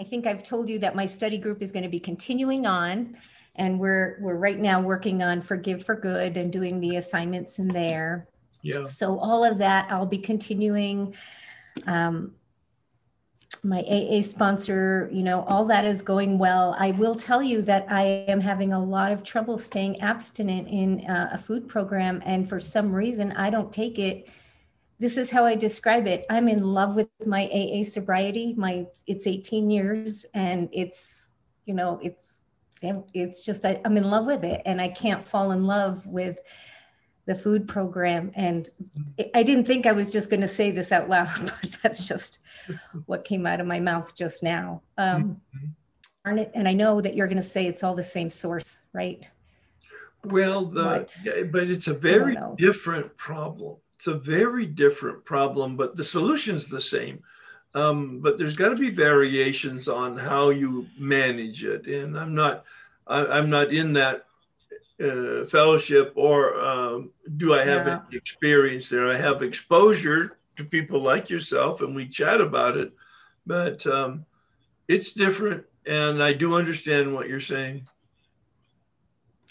I 0.00 0.04
think 0.04 0.26
I've 0.26 0.42
told 0.42 0.68
you 0.68 0.78
that 0.80 0.94
my 0.94 1.06
study 1.06 1.38
group 1.38 1.62
is 1.62 1.72
going 1.72 1.82
to 1.82 1.88
be 1.88 1.98
continuing 1.98 2.66
on. 2.66 3.16
And 3.56 3.80
we're 3.80 4.18
we're 4.20 4.36
right 4.36 4.58
now 4.58 4.80
working 4.80 5.22
on 5.22 5.40
Forgive 5.40 5.84
for 5.84 5.96
Good 5.96 6.36
and 6.36 6.52
doing 6.52 6.80
the 6.80 6.96
assignments 6.96 7.58
in 7.58 7.68
there. 7.68 8.28
Yeah. 8.62 8.84
So 8.86 9.18
all 9.18 9.44
of 9.44 9.58
that, 9.58 9.90
I'll 9.90 10.06
be 10.06 10.18
continuing. 10.18 11.14
Um, 11.86 12.34
my 13.64 13.80
AA 13.82 14.20
sponsor, 14.22 15.08
you 15.12 15.22
know, 15.22 15.44
all 15.44 15.64
that 15.66 15.84
is 15.84 16.02
going 16.02 16.38
well. 16.38 16.74
I 16.78 16.92
will 16.92 17.14
tell 17.14 17.42
you 17.42 17.62
that 17.62 17.86
I 17.88 18.24
am 18.28 18.40
having 18.40 18.72
a 18.72 18.82
lot 18.82 19.12
of 19.12 19.22
trouble 19.22 19.58
staying 19.58 20.00
abstinent 20.00 20.68
in 20.68 21.00
uh, 21.10 21.30
a 21.32 21.38
food 21.38 21.68
program. 21.68 22.22
And 22.24 22.48
for 22.48 22.60
some 22.60 22.92
reason, 22.92 23.32
I 23.32 23.50
don't 23.50 23.72
take 23.72 23.98
it. 23.98 24.30
This 24.98 25.16
is 25.16 25.30
how 25.30 25.44
I 25.44 25.54
describe 25.54 26.06
it. 26.06 26.26
I'm 26.28 26.48
in 26.48 26.62
love 26.62 26.96
with 26.96 27.08
my 27.26 27.46
AA 27.46 27.82
sobriety. 27.84 28.54
My 28.56 28.86
it's 29.06 29.26
18 29.26 29.70
years 29.70 30.26
and 30.34 30.68
it's, 30.72 31.30
you 31.66 31.74
know, 31.74 32.00
it's 32.02 32.40
it's 32.82 33.40
just 33.44 33.64
I, 33.64 33.80
I'm 33.84 33.96
in 33.96 34.08
love 34.08 34.26
with 34.26 34.44
it 34.44 34.62
and 34.64 34.80
I 34.80 34.88
can't 34.88 35.24
fall 35.24 35.50
in 35.52 35.66
love 35.66 36.06
with 36.06 36.38
the 37.28 37.34
food 37.34 37.68
program. 37.68 38.32
And 38.34 38.68
I- 39.18 39.30
I 39.34 39.42
didn't 39.42 39.66
think 39.66 39.84
I 39.86 39.92
was 39.92 40.10
just 40.10 40.30
going 40.30 40.40
to 40.40 40.48
say 40.48 40.70
this 40.70 40.90
out 40.90 41.10
loud, 41.10 41.28
but 41.62 41.76
that's 41.82 42.08
just 42.08 42.38
what 43.04 43.26
came 43.26 43.46
out 43.46 43.60
of 43.60 43.66
my 43.66 43.78
mouth 43.78 44.16
just 44.16 44.42
now. 44.42 44.80
Um, 44.96 45.42
Mhm. 46.26 46.38
it. 46.38 46.50
And 46.54 46.66
I 46.66 46.72
know 46.72 47.00
that 47.02 47.14
you're 47.14 47.26
going 47.26 47.36
to 47.36 47.42
say 47.56 47.66
it's 47.66 47.84
all 47.84 47.94
the 47.94 48.02
same 48.02 48.30
source, 48.30 48.80
right? 48.94 49.20
Well, 50.24 50.64
the, 50.64 51.20
yeah, 51.22 51.42
but 51.44 51.64
it's 51.70 51.86
a 51.88 51.94
very 51.94 52.36
different 52.56 53.16
problem. 53.18 53.76
It's 53.98 54.06
a 54.08 54.14
very 54.14 54.66
different 54.66 55.24
problem, 55.24 55.76
but 55.76 55.96
the 55.96 56.04
solution's 56.04 56.66
the 56.66 56.80
same. 56.80 57.22
Um, 57.74 58.20
but 58.20 58.38
there's 58.38 58.56
got 58.56 58.70
to 58.70 58.76
be 58.76 58.90
variations 58.90 59.86
on 59.88 60.16
how 60.16 60.48
you 60.48 60.86
manage 60.98 61.62
it, 61.62 61.86
and 61.86 62.18
I'm 62.18 62.34
not, 62.34 62.64
I, 63.06 63.18
I'm 63.26 63.50
not 63.50 63.72
in 63.72 63.92
that 63.94 64.24
uh, 65.02 65.46
fellowship, 65.46 66.12
or 66.16 66.60
um, 66.60 67.10
do 67.36 67.54
I 67.54 67.64
have 67.64 67.86
Yeah. 67.86 68.00
experience 68.12 68.88
there? 68.88 69.10
I 69.10 69.16
have 69.16 69.42
exposure 69.42 70.38
to 70.56 70.64
people 70.64 71.02
like 71.02 71.30
yourself, 71.30 71.80
and 71.80 71.94
we 71.94 72.08
chat 72.08 72.40
about 72.40 72.76
it, 72.76 72.92
but 73.46 73.86
um, 73.86 74.26
it's 74.88 75.12
different, 75.12 75.64
and 75.86 76.22
I 76.22 76.32
do 76.32 76.54
understand 76.54 77.14
what 77.14 77.28
you're 77.28 77.40
saying. 77.40 77.86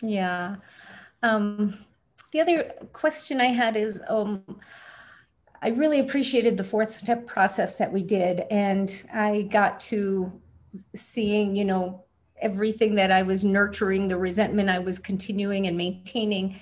Yeah. 0.01 0.57
Um, 1.23 1.77
the 2.31 2.41
other 2.41 2.73
question 2.93 3.39
I 3.41 3.45
had 3.45 3.77
is 3.77 4.03
um, 4.07 4.43
I 5.61 5.69
really 5.69 5.99
appreciated 5.99 6.57
the 6.57 6.63
fourth 6.63 6.93
step 6.93 7.25
process 7.25 7.77
that 7.77 7.91
we 7.91 8.03
did. 8.03 8.41
And 8.51 9.03
I 9.13 9.43
got 9.43 9.79
to 9.91 10.31
seeing, 10.95 11.55
you 11.55 11.65
know, 11.65 12.03
everything 12.41 12.95
that 12.95 13.11
I 13.11 13.23
was 13.23 13.43
nurturing, 13.43 14.07
the 14.07 14.17
resentment 14.17 14.69
I 14.69 14.79
was 14.79 14.99
continuing 14.99 15.67
and 15.67 15.77
maintaining. 15.77 16.59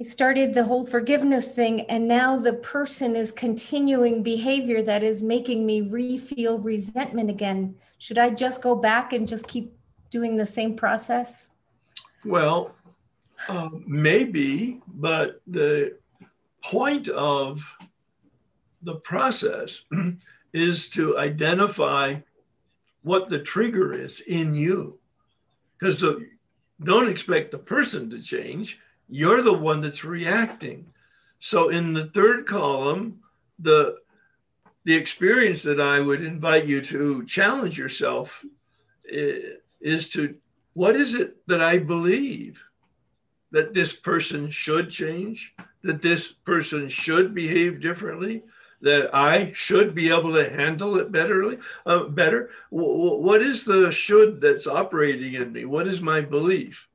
I 0.00 0.04
started 0.04 0.54
the 0.54 0.64
whole 0.64 0.84
forgiveness 0.84 1.52
thing, 1.52 1.82
and 1.82 2.08
now 2.08 2.36
the 2.36 2.54
person 2.54 3.14
is 3.14 3.30
continuing 3.30 4.22
behavior 4.22 4.82
that 4.82 5.02
is 5.02 5.22
making 5.22 5.64
me 5.64 5.80
re 5.80 6.18
feel 6.18 6.58
resentment 6.58 7.30
again. 7.30 7.76
Should 7.98 8.18
I 8.18 8.30
just 8.30 8.62
go 8.62 8.74
back 8.74 9.12
and 9.12 9.28
just 9.28 9.46
keep 9.46 9.76
doing 10.10 10.36
the 10.36 10.46
same 10.46 10.74
process? 10.74 11.50
Well, 12.24 12.74
uh, 13.48 13.68
maybe, 13.86 14.80
but 14.88 15.40
the 15.46 15.98
point 16.62 17.08
of 17.08 17.62
the 18.82 18.96
process 18.96 19.82
is 20.52 20.90
to 20.90 21.18
identify 21.18 22.16
what 23.02 23.28
the 23.28 23.38
trigger 23.38 23.92
is 23.92 24.20
in 24.20 24.54
you. 24.54 24.98
Because 25.78 26.04
don't 26.82 27.08
expect 27.08 27.50
the 27.50 27.58
person 27.58 28.10
to 28.10 28.20
change, 28.20 28.78
you're 29.08 29.42
the 29.42 29.52
one 29.52 29.80
that's 29.80 30.04
reacting. 30.04 30.86
So 31.40 31.68
in 31.68 31.92
the 31.92 32.06
third 32.06 32.46
column, 32.46 33.20
the 33.58 33.96
the 34.84 34.94
experience 34.94 35.62
that 35.62 35.80
I 35.80 36.00
would 36.00 36.22
invite 36.22 36.66
you 36.66 36.80
to 36.86 37.24
challenge 37.24 37.78
yourself 37.78 38.44
eh, 39.12 39.38
is 39.80 40.10
to 40.10 40.34
what 40.74 40.96
is 40.96 41.14
it 41.14 41.36
that 41.46 41.62
I 41.62 41.78
believe 41.78 42.62
that 43.52 43.74
this 43.74 43.94
person 43.94 44.50
should 44.50 44.90
change, 44.90 45.54
that 45.82 46.02
this 46.02 46.32
person 46.32 46.88
should 46.88 47.34
behave 47.34 47.80
differently, 47.80 48.42
that 48.82 49.14
I 49.14 49.52
should 49.54 49.94
be 49.94 50.10
able 50.10 50.34
to 50.34 50.50
handle 50.50 50.98
it 50.98 51.10
betterly, 51.10 51.60
uh, 51.86 52.04
better. 52.04 52.50
W- 52.70 53.16
what 53.16 53.40
is 53.42 53.64
the 53.64 53.90
should 53.90 54.40
that's 54.40 54.66
operating 54.66 55.34
in 55.34 55.52
me? 55.52 55.64
What 55.64 55.88
is 55.88 56.00
my 56.00 56.20
belief? 56.20 56.88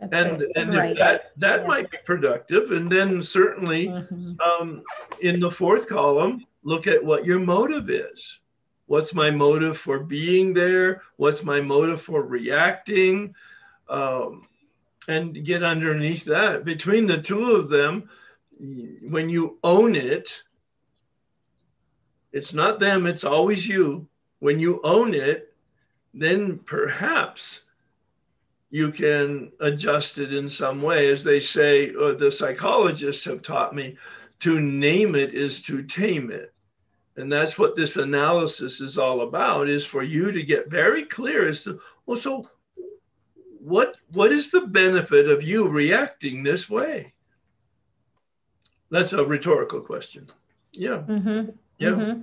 and 0.00 0.42
and 0.56 0.74
right. 0.74 0.96
that 0.96 1.32
that 1.36 1.62
yeah. 1.62 1.66
might 1.66 1.90
be 1.90 1.98
productive 2.04 2.70
and 2.70 2.90
then 2.90 3.22
certainly 3.22 3.86
mm-hmm. 3.86 4.34
um, 4.40 4.82
in 5.20 5.40
the 5.40 5.50
fourth 5.50 5.88
column 5.88 6.44
look 6.64 6.86
at 6.86 7.02
what 7.02 7.24
your 7.24 7.38
motive 7.38 7.88
is 7.90 8.40
what's 8.86 9.14
my 9.14 9.30
motive 9.30 9.78
for 9.78 10.00
being 10.00 10.52
there 10.52 11.02
what's 11.16 11.42
my 11.42 11.60
motive 11.60 12.00
for 12.00 12.22
reacting 12.22 13.34
um, 13.88 14.46
and 15.08 15.44
get 15.44 15.62
underneath 15.62 16.24
that 16.24 16.64
between 16.64 17.06
the 17.06 17.18
two 17.18 17.52
of 17.52 17.68
them 17.68 18.08
when 19.02 19.28
you 19.28 19.58
own 19.62 19.94
it 19.94 20.42
it's 22.36 22.52
not 22.52 22.78
them, 22.78 23.06
it's 23.06 23.24
always 23.24 23.66
you. 23.66 24.06
When 24.40 24.58
you 24.60 24.80
own 24.84 25.14
it, 25.14 25.54
then 26.12 26.58
perhaps 26.58 27.62
you 28.70 28.90
can 28.90 29.52
adjust 29.60 30.18
it 30.18 30.32
in 30.32 30.50
some 30.50 30.82
way. 30.82 31.08
As 31.08 31.24
they 31.24 31.40
say, 31.40 31.94
or 31.94 32.12
the 32.12 32.30
psychologists 32.30 33.24
have 33.24 33.42
taught 33.42 33.74
me, 33.74 33.96
to 34.40 34.60
name 34.60 35.14
it 35.14 35.34
is 35.34 35.62
to 35.62 35.82
tame 35.82 36.30
it. 36.30 36.52
And 37.16 37.32
that's 37.32 37.58
what 37.58 37.76
this 37.76 37.96
analysis 37.96 38.82
is 38.82 38.98
all 38.98 39.22
about, 39.22 39.70
is 39.70 39.86
for 39.86 40.02
you 40.02 40.30
to 40.32 40.42
get 40.42 40.70
very 40.70 41.06
clear 41.06 41.48
as 41.48 41.64
to, 41.64 41.80
well, 42.04 42.18
so 42.18 42.50
what 43.60 43.96
what 44.12 44.30
is 44.30 44.50
the 44.50 44.60
benefit 44.60 45.28
of 45.28 45.42
you 45.42 45.68
reacting 45.68 46.42
this 46.42 46.68
way? 46.68 47.14
That's 48.90 49.14
a 49.14 49.24
rhetorical 49.24 49.80
question. 49.80 50.30
Yeah. 50.72 51.02
Mm-hmm. 51.08 51.50
Yeah. 51.78 51.88
Mm-hmm. 51.90 52.20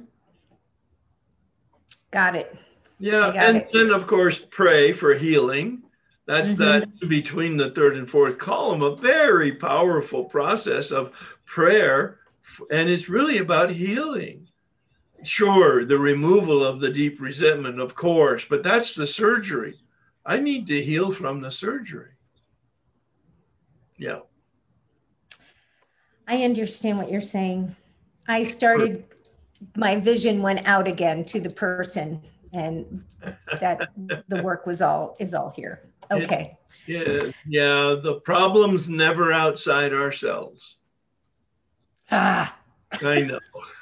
Got 2.12 2.36
it. 2.36 2.56
Yeah, 3.00 3.30
and 3.30 3.66
then 3.74 3.90
of 3.90 4.08
course 4.08 4.40
pray 4.50 4.94
for 4.94 5.14
healing. 5.14 5.84
That's 6.26 6.52
mm-hmm. 6.52 6.62
that 6.62 7.10
between 7.10 7.58
the 7.58 7.72
third 7.72 7.98
and 7.98 8.10
fourth 8.10 8.38
column, 8.38 8.82
a 8.82 8.96
very 8.96 9.54
powerful 9.54 10.24
process 10.24 10.92
of 10.92 11.12
prayer, 11.46 12.20
and 12.72 12.88
it's 12.90 13.10
really 13.10 13.40
about 13.40 13.72
healing. 13.72 14.48
Sure, 15.24 15.86
the 15.86 15.98
removal 15.98 16.66
of 16.66 16.80
the 16.80 16.90
deep 16.90 17.20
resentment, 17.20 17.80
of 17.80 17.96
course, 17.96 18.46
but 18.50 18.64
that's 18.64 18.94
the 18.94 19.08
surgery. 19.08 19.80
I 20.26 20.40
need 20.40 20.68
to 20.68 20.82
heal 20.82 21.12
from 21.12 21.42
the 21.42 21.52
surgery. 21.52 22.12
Yeah. 23.98 24.20
I 26.28 26.44
understand 26.44 26.98
what 26.98 27.12
you're 27.12 27.22
saying. 27.22 27.76
I 28.28 28.44
started 28.44 29.04
my 29.76 30.00
vision 30.00 30.42
went 30.42 30.66
out 30.68 30.88
again 30.88 31.24
to 31.26 31.40
the 31.40 31.50
person 31.50 32.22
and 32.54 33.04
that 33.60 33.90
the 34.28 34.42
work 34.44 34.66
was 34.66 34.82
all 34.82 35.16
is 35.20 35.34
all 35.34 35.50
here. 35.50 35.82
Okay. 36.12 36.58
Yeah 36.88 37.32
yeah 37.48 37.96
the 38.02 38.22
problem's 38.24 38.90
never 38.90 39.32
outside 39.34 39.94
ourselves. 39.94 40.76
Ah. 42.12 42.56
I 43.02 43.22
know. 43.22 43.40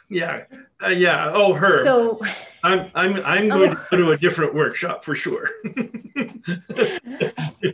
Yeah 0.09 0.43
uh, 0.83 0.89
yeah 0.89 1.31
oh 1.33 1.53
her. 1.53 1.83
So 1.83 2.19
i'm 2.63 2.91
i'm 2.95 3.15
i'm 3.25 3.49
going 3.49 3.71
oh. 3.71 3.75
to 3.75 3.87
go 3.91 3.97
to 3.97 4.11
a 4.11 4.17
different 4.17 4.53
workshop 4.53 5.03
for 5.03 5.15
sure. 5.15 5.49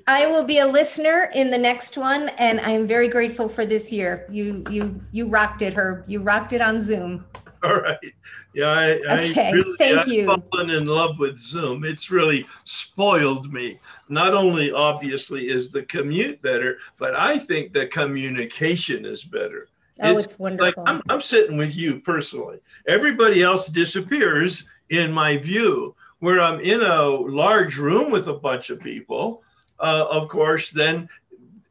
I 0.07 0.27
will 0.27 0.43
be 0.43 0.59
a 0.59 0.67
listener 0.67 1.31
in 1.33 1.49
the 1.49 1.57
next 1.57 1.97
one 1.97 2.29
and 2.37 2.59
i'm 2.61 2.85
very 2.87 3.07
grateful 3.07 3.49
for 3.49 3.65
this 3.65 3.93
year. 3.93 4.27
You 4.31 4.63
you 4.69 5.01
you 5.11 5.27
rocked 5.27 5.61
it 5.61 5.75
herb. 5.75 6.05
You 6.07 6.21
rocked 6.21 6.53
it 6.53 6.61
on 6.61 6.79
zoom 6.81 7.25
All 7.63 7.75
right. 7.75 8.13
Yeah, 8.53 8.69
I, 8.69 8.89
okay. 9.19 9.49
I 9.49 9.51
really, 9.51 9.77
Thank 9.77 9.99
I've 9.99 10.07
you. 10.07 10.25
fallen 10.25 10.69
in 10.69 10.85
love 10.85 11.19
with 11.19 11.37
Zoom. 11.37 11.83
It's 11.83 12.09
really 12.09 12.45
spoiled 12.63 13.53
me. 13.53 13.77
Not 14.09 14.33
only 14.33 14.71
obviously 14.71 15.49
is 15.49 15.71
the 15.71 15.83
commute 15.83 16.41
better, 16.41 16.77
but 16.97 17.15
I 17.15 17.37
think 17.37 17.73
the 17.73 17.87
communication 17.87 19.05
is 19.05 19.23
better. 19.23 19.67
Oh, 19.99 20.17
it's, 20.17 20.25
it's 20.33 20.39
wonderful. 20.39 20.83
Like 20.83 20.89
I'm, 20.89 21.01
I'm 21.09 21.21
sitting 21.21 21.57
with 21.57 21.75
you 21.75 21.99
personally. 21.99 22.59
Everybody 22.87 23.43
else 23.43 23.67
disappears 23.67 24.67
in 24.89 25.11
my 25.11 25.37
view. 25.37 25.95
Where 26.19 26.41
I'm 26.41 26.59
in 26.61 26.81
a 26.81 27.05
large 27.05 27.77
room 27.77 28.09
with 28.09 28.27
a 28.27 28.33
bunch 28.33 28.71
of 28.71 28.79
people, 28.79 29.43
uh, 29.79 30.07
of 30.09 30.27
course, 30.29 30.71
then 30.71 31.07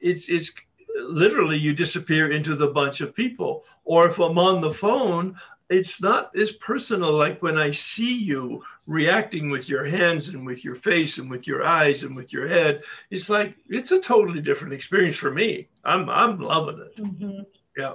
it's 0.00 0.28
it's 0.28 0.52
literally 0.96 1.58
you 1.58 1.74
disappear 1.74 2.30
into 2.30 2.54
the 2.54 2.68
bunch 2.68 3.00
of 3.00 3.14
people. 3.14 3.64
Or 3.84 4.06
if 4.06 4.18
I'm 4.18 4.38
on 4.38 4.60
the 4.60 4.70
phone, 4.70 5.36
it's 5.68 6.00
not 6.00 6.30
as 6.36 6.52
personal 6.52 7.12
like 7.12 7.42
when 7.42 7.58
I 7.58 7.70
see 7.70 8.16
you 8.16 8.62
reacting 8.86 9.50
with 9.50 9.68
your 9.68 9.84
hands 9.84 10.28
and 10.28 10.46
with 10.46 10.64
your 10.64 10.76
face 10.76 11.18
and 11.18 11.30
with 11.30 11.46
your 11.46 11.64
eyes 11.64 12.02
and 12.02 12.14
with 12.14 12.32
your 12.32 12.48
head. 12.48 12.82
It's 13.10 13.28
like 13.28 13.56
it's 13.68 13.90
a 13.90 14.00
totally 14.00 14.40
different 14.40 14.74
experience 14.74 15.16
for 15.16 15.30
me. 15.30 15.68
I'm 15.84 16.08
I'm 16.08 16.40
loving 16.40 16.80
it. 16.80 16.96
Mm-hmm. 17.02 17.40
Yeah. 17.76 17.94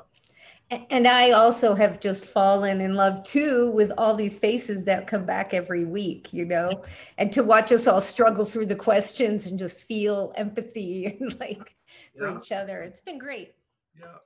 And 0.90 1.06
I 1.06 1.32
also 1.32 1.76
have 1.76 2.00
just 2.00 2.26
fallen 2.26 2.80
in 2.80 2.94
love 2.94 3.24
too 3.24 3.72
with 3.72 3.92
all 3.98 4.16
these 4.16 4.40
faces 4.40 4.86
that 4.86 5.06
come 5.06 5.26
back 5.26 5.54
every 5.54 5.84
week, 5.84 6.32
you 6.32 6.46
know, 6.46 6.82
and 7.18 7.30
to 7.34 7.44
watch 7.44 7.74
us 7.74 7.88
all 7.88 8.00
struggle 8.00 8.46
through 8.46 8.68
the 8.68 8.76
questions 8.76 9.48
and 9.48 9.60
just 9.60 9.82
feel 9.82 10.32
empathy 10.36 11.06
and 11.20 11.38
like 11.40 11.76
for 12.18 12.38
each 12.38 12.54
other. 12.54 12.78
It's 12.78 13.02
been 13.02 13.18
great. 13.18 13.54
Yeah. 14.00 14.18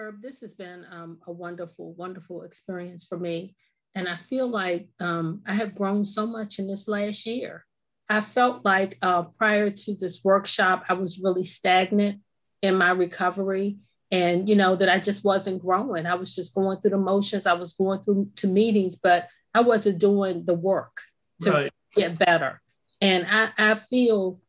Herb, 0.00 0.22
this 0.22 0.40
has 0.40 0.54
been 0.54 0.86
um, 0.90 1.18
a 1.26 1.32
wonderful, 1.32 1.92
wonderful 1.92 2.42
experience 2.42 3.04
for 3.06 3.18
me. 3.18 3.54
And 3.94 4.08
I 4.08 4.16
feel 4.16 4.48
like 4.48 4.88
um, 4.98 5.42
I 5.46 5.52
have 5.52 5.74
grown 5.74 6.06
so 6.06 6.26
much 6.26 6.58
in 6.58 6.66
this 6.66 6.88
last 6.88 7.26
year. 7.26 7.66
I 8.08 8.22
felt 8.22 8.64
like 8.64 8.96
uh, 9.02 9.24
prior 9.24 9.68
to 9.68 9.94
this 9.94 10.24
workshop, 10.24 10.84
I 10.88 10.94
was 10.94 11.20
really 11.22 11.44
stagnant 11.44 12.22
in 12.62 12.76
my 12.76 12.92
recovery 12.92 13.76
and, 14.10 14.48
you 14.48 14.56
know, 14.56 14.74
that 14.74 14.88
I 14.88 15.00
just 15.00 15.22
wasn't 15.22 15.60
growing. 15.60 16.06
I 16.06 16.14
was 16.14 16.34
just 16.34 16.54
going 16.54 16.80
through 16.80 16.92
the 16.92 16.98
motions. 16.98 17.44
I 17.44 17.52
was 17.52 17.74
going 17.74 18.00
through 18.00 18.30
to 18.36 18.46
meetings, 18.46 18.96
but 18.96 19.28
I 19.52 19.60
wasn't 19.60 19.98
doing 19.98 20.46
the 20.46 20.54
work 20.54 20.96
to, 21.42 21.50
right. 21.50 21.64
to 21.66 21.72
get 21.94 22.18
better. 22.18 22.62
And 23.02 23.26
I, 23.28 23.50
I 23.58 23.74
feel 23.74 24.40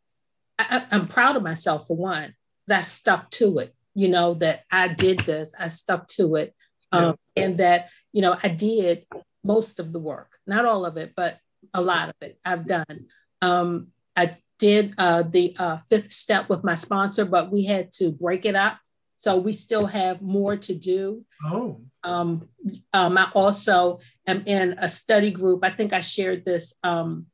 I, 0.57 0.85
I'm 0.91 1.09
proud 1.09 1.35
of 1.35 1.43
myself 1.43 1.87
for 1.87 1.97
one, 1.97 2.35
that 2.67 2.79
I 2.79 2.83
stuck 2.83 3.29
to 3.31 3.59
it 3.59 3.75
you 3.93 4.07
know, 4.07 4.33
that 4.35 4.63
I 4.71 4.89
did 4.89 5.19
this, 5.19 5.53
I 5.57 5.67
stuck 5.67 6.07
to 6.09 6.35
it, 6.35 6.55
um, 6.91 7.15
yeah. 7.35 7.43
and 7.43 7.57
that, 7.57 7.89
you 8.11 8.21
know, 8.21 8.35
I 8.41 8.49
did 8.49 9.05
most 9.43 9.79
of 9.79 9.91
the 9.91 9.99
work, 9.99 10.29
not 10.45 10.65
all 10.65 10.85
of 10.85 10.97
it, 10.97 11.13
but 11.15 11.37
a 11.73 11.81
lot 11.81 12.09
of 12.09 12.15
it 12.21 12.39
I've 12.43 12.65
done. 12.65 13.07
Um, 13.41 13.87
I 14.15 14.37
did 14.59 14.93
uh, 14.97 15.23
the 15.23 15.55
uh, 15.57 15.77
fifth 15.89 16.11
step 16.11 16.49
with 16.49 16.63
my 16.63 16.75
sponsor, 16.75 17.25
but 17.25 17.51
we 17.51 17.65
had 17.65 17.91
to 17.93 18.11
break 18.11 18.45
it 18.45 18.55
up. 18.55 18.77
So 19.17 19.37
we 19.37 19.53
still 19.53 19.85
have 19.85 20.21
more 20.21 20.57
to 20.57 20.75
do. 20.75 21.23
Oh. 21.45 21.81
Um, 22.03 22.49
um, 22.93 23.17
I 23.17 23.29
also 23.35 23.99
am 24.25 24.43
in 24.47 24.75
a 24.79 24.89
study 24.89 25.29
group. 25.31 25.63
I 25.63 25.69
think 25.69 25.93
I 25.93 25.99
shared 25.99 26.43
this 26.43 26.73
um, 26.83 27.27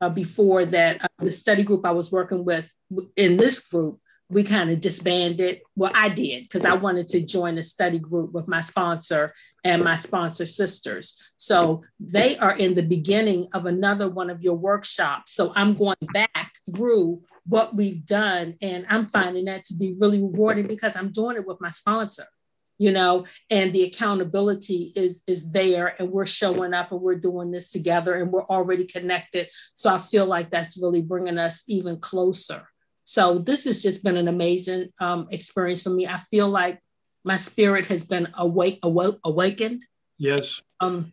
uh, 0.00 0.08
before 0.08 0.64
that 0.66 1.04
uh, 1.04 1.08
the 1.18 1.30
study 1.30 1.62
group 1.62 1.84
I 1.84 1.90
was 1.90 2.10
working 2.10 2.44
with 2.44 2.70
in 3.16 3.36
this 3.36 3.58
group 3.58 4.00
we 4.30 4.42
kind 4.42 4.70
of 4.70 4.80
disbanded. 4.80 5.60
Well, 5.76 5.92
I 5.94 6.08
did 6.08 6.44
because 6.44 6.64
I 6.64 6.74
wanted 6.74 7.08
to 7.08 7.20
join 7.24 7.58
a 7.58 7.64
study 7.64 7.98
group 7.98 8.32
with 8.32 8.48
my 8.48 8.60
sponsor 8.60 9.32
and 9.64 9.82
my 9.82 9.96
sponsor 9.96 10.46
sisters. 10.46 11.20
So 11.36 11.82
they 12.00 12.36
are 12.38 12.56
in 12.56 12.74
the 12.74 12.82
beginning 12.82 13.48
of 13.52 13.66
another 13.66 14.10
one 14.10 14.30
of 14.30 14.42
your 14.42 14.56
workshops. 14.56 15.34
So 15.34 15.52
I'm 15.54 15.74
going 15.74 15.96
back 16.12 16.52
through 16.74 17.22
what 17.46 17.76
we've 17.76 18.06
done, 18.06 18.56
and 18.62 18.86
I'm 18.88 19.06
finding 19.06 19.44
that 19.44 19.64
to 19.64 19.74
be 19.74 19.94
really 20.00 20.18
rewarding 20.18 20.66
because 20.66 20.96
I'm 20.96 21.12
doing 21.12 21.36
it 21.36 21.46
with 21.46 21.60
my 21.60 21.70
sponsor 21.70 22.24
you 22.78 22.90
know 22.90 23.24
and 23.50 23.72
the 23.72 23.84
accountability 23.84 24.92
is 24.96 25.22
is 25.26 25.52
there 25.52 25.94
and 25.98 26.10
we're 26.10 26.26
showing 26.26 26.74
up 26.74 26.90
and 26.90 27.00
we're 27.00 27.14
doing 27.14 27.50
this 27.50 27.70
together 27.70 28.16
and 28.16 28.32
we're 28.32 28.46
already 28.46 28.84
connected 28.84 29.48
so 29.74 29.94
i 29.94 29.98
feel 29.98 30.26
like 30.26 30.50
that's 30.50 30.76
really 30.76 31.02
bringing 31.02 31.38
us 31.38 31.62
even 31.68 31.98
closer 32.00 32.68
so 33.04 33.38
this 33.38 33.64
has 33.64 33.82
just 33.82 34.02
been 34.02 34.16
an 34.16 34.28
amazing 34.28 34.88
um, 35.00 35.28
experience 35.30 35.82
for 35.82 35.90
me 35.90 36.06
i 36.06 36.18
feel 36.30 36.48
like 36.48 36.80
my 37.24 37.36
spirit 37.36 37.86
has 37.86 38.04
been 38.04 38.28
awake 38.38 38.78
awoke, 38.82 39.18
awakened 39.24 39.84
yes 40.18 40.60
um, 40.80 41.12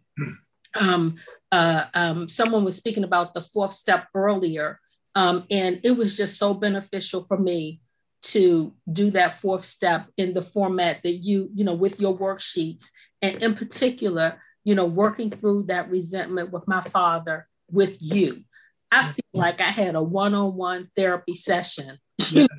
um, 0.80 1.16
uh, 1.52 1.86
um, 1.94 2.28
someone 2.28 2.66
was 2.66 2.76
speaking 2.76 3.04
about 3.04 3.34
the 3.34 3.42
fourth 3.42 3.74
step 3.74 4.08
earlier 4.16 4.80
um, 5.16 5.46
and 5.52 5.80
it 5.84 5.92
was 5.92 6.16
just 6.16 6.38
so 6.38 6.54
beneficial 6.54 7.24
for 7.24 7.38
me 7.38 7.82
to 8.22 8.74
do 8.92 9.12
that 9.12 9.40
fourth 9.40 9.66
step 9.66 10.08
in 10.18 10.34
the 10.34 10.42
format 10.42 11.02
that 11.04 11.14
you, 11.14 11.50
you 11.54 11.64
know, 11.64 11.74
with 11.74 12.00
your 12.00 12.18
worksheets. 12.18 12.90
And 13.22 13.42
in 13.42 13.56
particular, 13.56 14.40
you 14.64 14.76
know, 14.76 14.86
working 14.86 15.30
through 15.30 15.64
that 15.64 15.90
resentment 15.90 16.52
with 16.52 16.68
my 16.68 16.82
father, 16.82 17.48
with 17.72 17.98
you. 18.00 18.44
I 18.92 19.12
feel 19.12 19.24
like 19.34 19.62
I 19.62 19.70
had 19.70 19.96
a 19.96 20.04
one-on-one 20.04 20.90
therapy 20.96 21.34
session. 21.34 21.98
Yeah. 22.30 22.48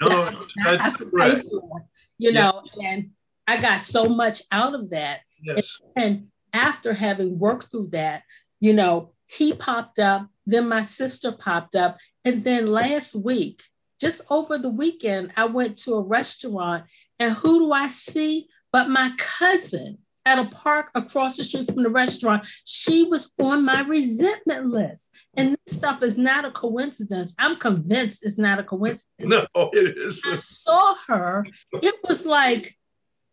No, 0.00 0.24
that 0.64 0.78
that's 0.78 0.96
correct. 0.96 1.44
For, 1.46 1.84
you 2.16 2.30
yeah. 2.30 2.40
know, 2.40 2.62
and 2.82 3.10
I 3.46 3.60
got 3.60 3.82
so 3.82 4.08
much 4.08 4.40
out 4.50 4.72
of 4.72 4.88
that. 4.90 5.20
Yes. 5.42 5.78
And, 5.94 6.04
and 6.04 6.26
after 6.54 6.94
having 6.94 7.38
worked 7.38 7.70
through 7.70 7.88
that, 7.88 8.22
you 8.60 8.72
know, 8.72 9.12
he 9.26 9.52
popped 9.52 9.98
up, 9.98 10.26
then 10.46 10.68
my 10.70 10.84
sister 10.84 11.32
popped 11.32 11.76
up, 11.76 11.98
and 12.24 12.42
then 12.42 12.66
last 12.68 13.14
week, 13.14 13.62
just 14.00 14.22
over 14.30 14.56
the 14.56 14.70
weekend, 14.70 15.32
I 15.36 15.44
went 15.44 15.76
to 15.80 15.94
a 15.94 16.02
restaurant 16.02 16.84
and 17.18 17.34
who 17.34 17.58
do 17.58 17.72
I 17.72 17.88
see 17.88 18.48
but 18.74 18.90
my 18.90 19.12
cousin 19.18 19.98
at 20.26 20.38
a 20.38 20.48
park 20.50 20.90
across 20.94 21.36
the 21.36 21.44
street 21.44 21.66
from 21.66 21.82
the 21.82 21.90
restaurant? 21.90 22.46
She 22.64 23.04
was 23.04 23.32
on 23.38 23.64
my 23.64 23.80
resentment 23.82 24.66
list. 24.66 25.12
And 25.36 25.56
this 25.66 25.76
stuff 25.76 26.02
is 26.02 26.16
not 26.16 26.44
a 26.44 26.50
coincidence. 26.50 27.34
I'm 27.38 27.56
convinced 27.56 28.24
it's 28.24 28.38
not 28.38 28.58
a 28.58 28.64
coincidence. 28.64 29.08
No, 29.18 29.46
it 29.72 29.98
is. 29.98 30.22
I 30.24 30.36
saw 30.36 30.94
her. 31.08 31.46
It 31.72 31.94
was 32.08 32.24
like, 32.24 32.76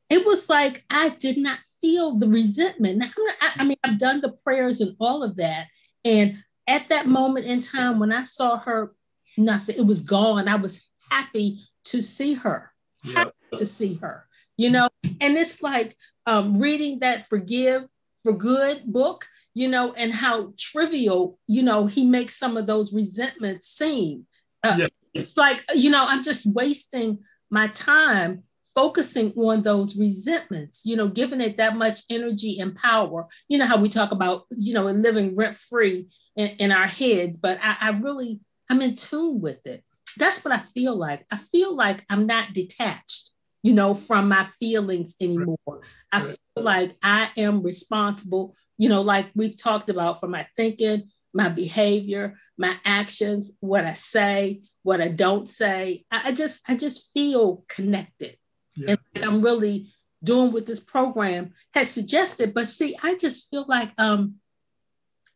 it 0.09 0.25
was 0.25 0.49
like 0.49 0.83
I 0.89 1.09
did 1.09 1.37
not 1.37 1.59
feel 1.79 2.17
the 2.17 2.27
resentment. 2.27 2.97
Now, 2.97 3.09
not, 3.17 3.35
I, 3.41 3.51
I 3.61 3.63
mean, 3.63 3.77
I've 3.83 3.99
done 3.99 4.21
the 4.21 4.33
prayers 4.43 4.81
and 4.81 4.95
all 4.99 5.23
of 5.23 5.37
that. 5.37 5.67
And 6.03 6.43
at 6.67 6.89
that 6.89 7.07
moment 7.07 7.45
in 7.45 7.61
time, 7.61 7.99
when 7.99 8.11
I 8.11 8.23
saw 8.23 8.57
her 8.57 8.93
nothing. 9.37 9.75
It 9.77 9.85
was 9.85 10.01
gone. 10.01 10.47
I 10.47 10.55
was 10.55 10.87
happy 11.09 11.61
to 11.85 12.01
see 12.01 12.33
her, 12.35 12.71
happy 13.13 13.31
to 13.55 13.65
see 13.65 13.95
her, 13.95 14.27
you 14.57 14.69
know? 14.69 14.89
And 15.03 15.37
it's 15.37 15.61
like 15.61 15.97
um, 16.25 16.59
reading 16.59 16.99
that 16.99 17.27
Forgive 17.27 17.83
for 18.23 18.33
Good 18.33 18.83
book, 18.85 19.27
you 19.53 19.67
know, 19.67 19.93
and 19.93 20.13
how 20.13 20.53
trivial, 20.57 21.37
you 21.47 21.63
know, 21.63 21.85
he 21.85 22.05
makes 22.05 22.37
some 22.37 22.57
of 22.57 22.67
those 22.67 22.93
resentments 22.93 23.67
seem. 23.67 24.25
Uh, 24.63 24.75
yeah. 24.79 24.87
It's 25.13 25.35
like, 25.35 25.61
you 25.75 25.89
know, 25.89 26.05
I'm 26.05 26.23
just 26.23 26.45
wasting 26.45 27.19
my 27.49 27.67
time 27.69 28.43
focusing 28.73 29.33
on 29.35 29.63
those 29.63 29.97
resentments, 29.97 30.85
you 30.85 30.95
know, 30.95 31.07
giving 31.07 31.41
it 31.41 31.57
that 31.57 31.75
much 31.75 32.01
energy 32.09 32.59
and 32.59 32.75
power. 32.75 33.27
You 33.49 33.57
know 33.57 33.65
how 33.65 33.77
we 33.77 33.89
talk 33.89 34.11
about, 34.11 34.45
you 34.49 34.73
know, 34.73 34.85
living 34.85 35.35
rent 35.35 35.57
free 35.57 36.07
in, 36.35 36.47
in, 36.59 36.71
our 36.71 36.87
heads, 36.87 37.37
but 37.37 37.57
I, 37.61 37.75
I 37.81 37.89
really 37.89 38.39
I'm 38.69 38.81
in 38.81 38.95
tune 38.95 39.41
with 39.41 39.65
it. 39.65 39.83
That's 40.17 40.43
what 40.43 40.53
I 40.53 40.59
feel 40.59 40.95
like. 40.95 41.25
I 41.31 41.37
feel 41.37 41.75
like 41.75 42.05
I'm 42.09 42.25
not 42.25 42.53
detached, 42.53 43.30
you 43.63 43.73
know, 43.73 43.93
from 43.93 44.27
my 44.27 44.45
feelings 44.59 45.15
anymore. 45.21 45.81
I 46.11 46.21
feel 46.21 46.37
like 46.57 46.95
I 47.03 47.29
am 47.37 47.63
responsible, 47.63 48.55
you 48.77 48.89
know, 48.89 49.01
like 49.01 49.27
we've 49.35 49.57
talked 49.57 49.89
about 49.89 50.19
for 50.19 50.27
my 50.27 50.47
thinking, 50.55 51.09
my 51.33 51.49
behavior, 51.49 52.39
my 52.57 52.75
actions, 52.85 53.51
what 53.59 53.85
I 53.85 53.93
say, 53.93 54.61
what 54.83 55.01
I 55.01 55.07
don't 55.07 55.47
say. 55.47 56.05
I, 56.11 56.31
just, 56.31 56.61
I 56.67 56.75
just 56.75 57.11
feel 57.13 57.63
connected. 57.67 58.37
Yeah. 58.75 58.95
And 59.15 59.23
I'm 59.23 59.41
really 59.41 59.87
doing 60.23 60.51
what 60.51 60.65
this 60.65 60.79
program 60.79 61.53
has 61.73 61.89
suggested. 61.89 62.53
But 62.53 62.67
see, 62.67 62.95
I 63.03 63.15
just 63.15 63.49
feel 63.49 63.65
like 63.67 63.91
um, 63.97 64.35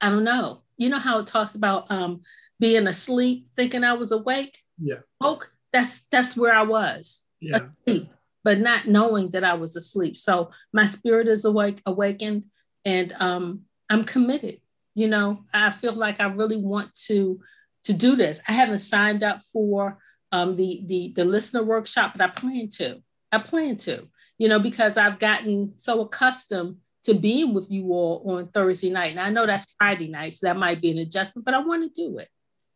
I 0.02 0.10
don't 0.10 0.24
know. 0.24 0.62
You 0.78 0.90
know 0.90 1.00
how 1.00 1.20
it 1.20 1.28
talks 1.28 1.56
about 1.56 1.90
um 1.90 2.22
being 2.60 2.88
asleep, 2.88 3.48
thinking 3.56 3.84
I 3.84 3.94
was 3.94 4.12
awake. 4.12 4.58
Yeah. 4.80 5.00
Woke. 5.22 5.50
That's 5.74 6.06
that's 6.12 6.38
where 6.38 6.54
I 6.54 6.64
was. 6.64 7.24
Yeah. 7.40 7.60
Asleep, 7.88 8.10
but 8.46 8.60
not 8.60 8.88
knowing 8.88 9.32
that 9.32 9.44
I 9.44 9.56
was 9.56 9.76
asleep. 9.76 10.16
So 10.16 10.52
my 10.72 10.86
spirit 10.86 11.28
is 11.28 11.46
awake, 11.46 11.82
awakened, 11.88 12.46
and 12.86 13.12
um, 13.20 13.62
I'm 13.90 14.04
committed. 14.04 14.62
You 14.94 15.08
know, 15.08 15.40
I 15.52 15.72
feel 15.72 15.94
like 15.94 16.22
I 16.22 16.28
really 16.28 16.58
want 16.58 16.94
to 17.08 17.42
to 17.86 17.94
do 17.94 18.16
this. 18.16 18.40
I 18.48 18.54
haven't 18.54 18.80
signed 18.80 19.24
up 19.24 19.42
for 19.52 19.98
um, 20.32 20.56
the 20.56 20.84
the 20.86 21.14
the 21.16 21.26
listener 21.26 21.64
workshop, 21.64 22.14
but 22.16 22.22
I 22.22 22.28
plan 22.40 22.70
to. 22.78 23.02
I 23.32 23.40
plan 23.40 23.78
to. 23.78 24.04
You 24.38 24.48
know, 24.48 24.60
because 24.60 24.96
I've 24.96 25.18
gotten 25.18 25.74
so 25.78 26.02
accustomed 26.02 26.78
to 27.06 27.16
being 27.16 27.54
with 27.54 27.72
you 27.72 27.94
all 27.94 28.24
on 28.32 28.50
Thursday 28.50 28.92
night. 28.92 29.12
And 29.12 29.20
I 29.20 29.32
know 29.32 29.48
that's 29.48 29.76
Friday 29.80 30.10
night, 30.10 30.34
so 30.34 30.48
that 30.48 30.58
might 30.58 30.82
be 30.82 30.92
an 30.92 31.00
adjustment, 31.00 31.46
but 31.46 31.56
I 31.56 31.60
want 31.60 31.84
to 31.84 32.02
do 32.02 32.20
it 32.20 32.30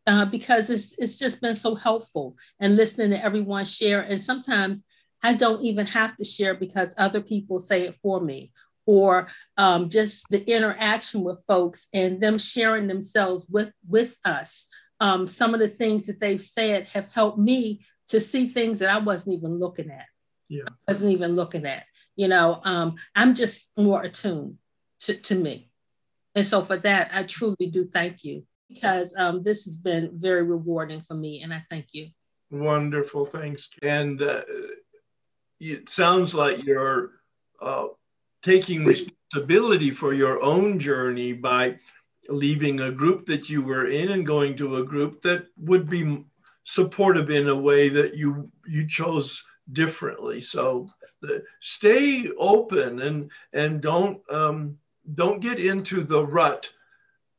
uh, 0.06 0.24
because 0.24 0.70
it's, 0.70 0.94
it's 0.98 1.18
just 1.18 1.40
been 1.40 1.54
so 1.54 1.74
helpful 1.74 2.36
and 2.58 2.76
listening 2.76 3.10
to 3.10 3.24
everyone 3.24 3.64
share. 3.64 4.00
And 4.00 4.20
sometimes 4.20 4.84
I 5.22 5.34
don't 5.34 5.62
even 5.64 5.86
have 5.86 6.16
to 6.16 6.24
share 6.24 6.54
because 6.54 6.94
other 6.96 7.20
people 7.20 7.60
say 7.60 7.82
it 7.82 7.96
for 8.02 8.20
me 8.20 8.52
or 8.86 9.28
um, 9.56 9.88
just 9.88 10.28
the 10.30 10.42
interaction 10.50 11.22
with 11.22 11.44
folks 11.46 11.88
and 11.92 12.20
them 12.20 12.38
sharing 12.38 12.86
themselves 12.86 13.46
with, 13.48 13.72
with 13.88 14.16
us. 14.24 14.68
Um, 14.98 15.26
some 15.26 15.54
of 15.54 15.60
the 15.60 15.68
things 15.68 16.06
that 16.06 16.20
they've 16.20 16.40
said 16.40 16.88
have 16.88 17.12
helped 17.12 17.38
me 17.38 17.82
to 18.08 18.20
see 18.20 18.48
things 18.48 18.80
that 18.80 18.90
I 18.90 18.98
wasn't 18.98 19.36
even 19.36 19.58
looking 19.58 19.90
at. 19.90 20.06
Yeah. 20.48 20.64
I 20.66 20.92
wasn't 20.92 21.12
even 21.12 21.36
looking 21.36 21.66
at. 21.66 21.84
You 22.16 22.28
know, 22.28 22.60
um, 22.64 22.96
I'm 23.14 23.34
just 23.34 23.70
more 23.78 24.02
attuned 24.02 24.58
to, 25.00 25.14
to 25.14 25.34
me. 25.34 25.70
And 26.34 26.46
so 26.46 26.62
for 26.62 26.76
that, 26.78 27.10
I 27.12 27.24
truly 27.24 27.68
do 27.70 27.86
thank 27.92 28.24
you 28.24 28.44
because 28.68 29.14
um, 29.16 29.42
this 29.42 29.64
has 29.64 29.78
been 29.78 30.10
very 30.14 30.42
rewarding 30.42 31.00
for 31.00 31.14
me, 31.14 31.42
and 31.42 31.52
I 31.52 31.64
thank 31.70 31.86
you. 31.92 32.06
Wonderful, 32.50 33.26
thanks. 33.26 33.68
And 33.82 34.22
uh, 34.22 34.42
it 35.60 35.88
sounds 35.88 36.34
like 36.34 36.64
you're 36.64 37.10
uh, 37.60 37.88
taking 38.42 38.84
responsibility 38.84 39.90
for 39.90 40.14
your 40.14 40.42
own 40.42 40.78
journey 40.78 41.32
by 41.32 41.78
leaving 42.28 42.80
a 42.80 42.90
group 42.90 43.26
that 43.26 43.50
you 43.50 43.62
were 43.62 43.88
in 43.88 44.10
and 44.10 44.26
going 44.26 44.56
to 44.56 44.76
a 44.76 44.84
group 44.84 45.22
that 45.22 45.46
would 45.58 45.88
be 45.88 46.24
supportive 46.64 47.30
in 47.30 47.48
a 47.48 47.56
way 47.56 47.88
that 47.88 48.16
you 48.16 48.50
you 48.66 48.86
chose 48.86 49.44
differently. 49.72 50.40
So 50.40 50.90
uh, 51.24 51.38
stay 51.60 52.28
open 52.38 53.00
and 53.02 53.30
and 53.52 53.80
don't 53.80 54.20
um, 54.30 54.78
don't 55.14 55.40
get 55.40 55.58
into 55.58 56.04
the 56.04 56.24
rut 56.24 56.72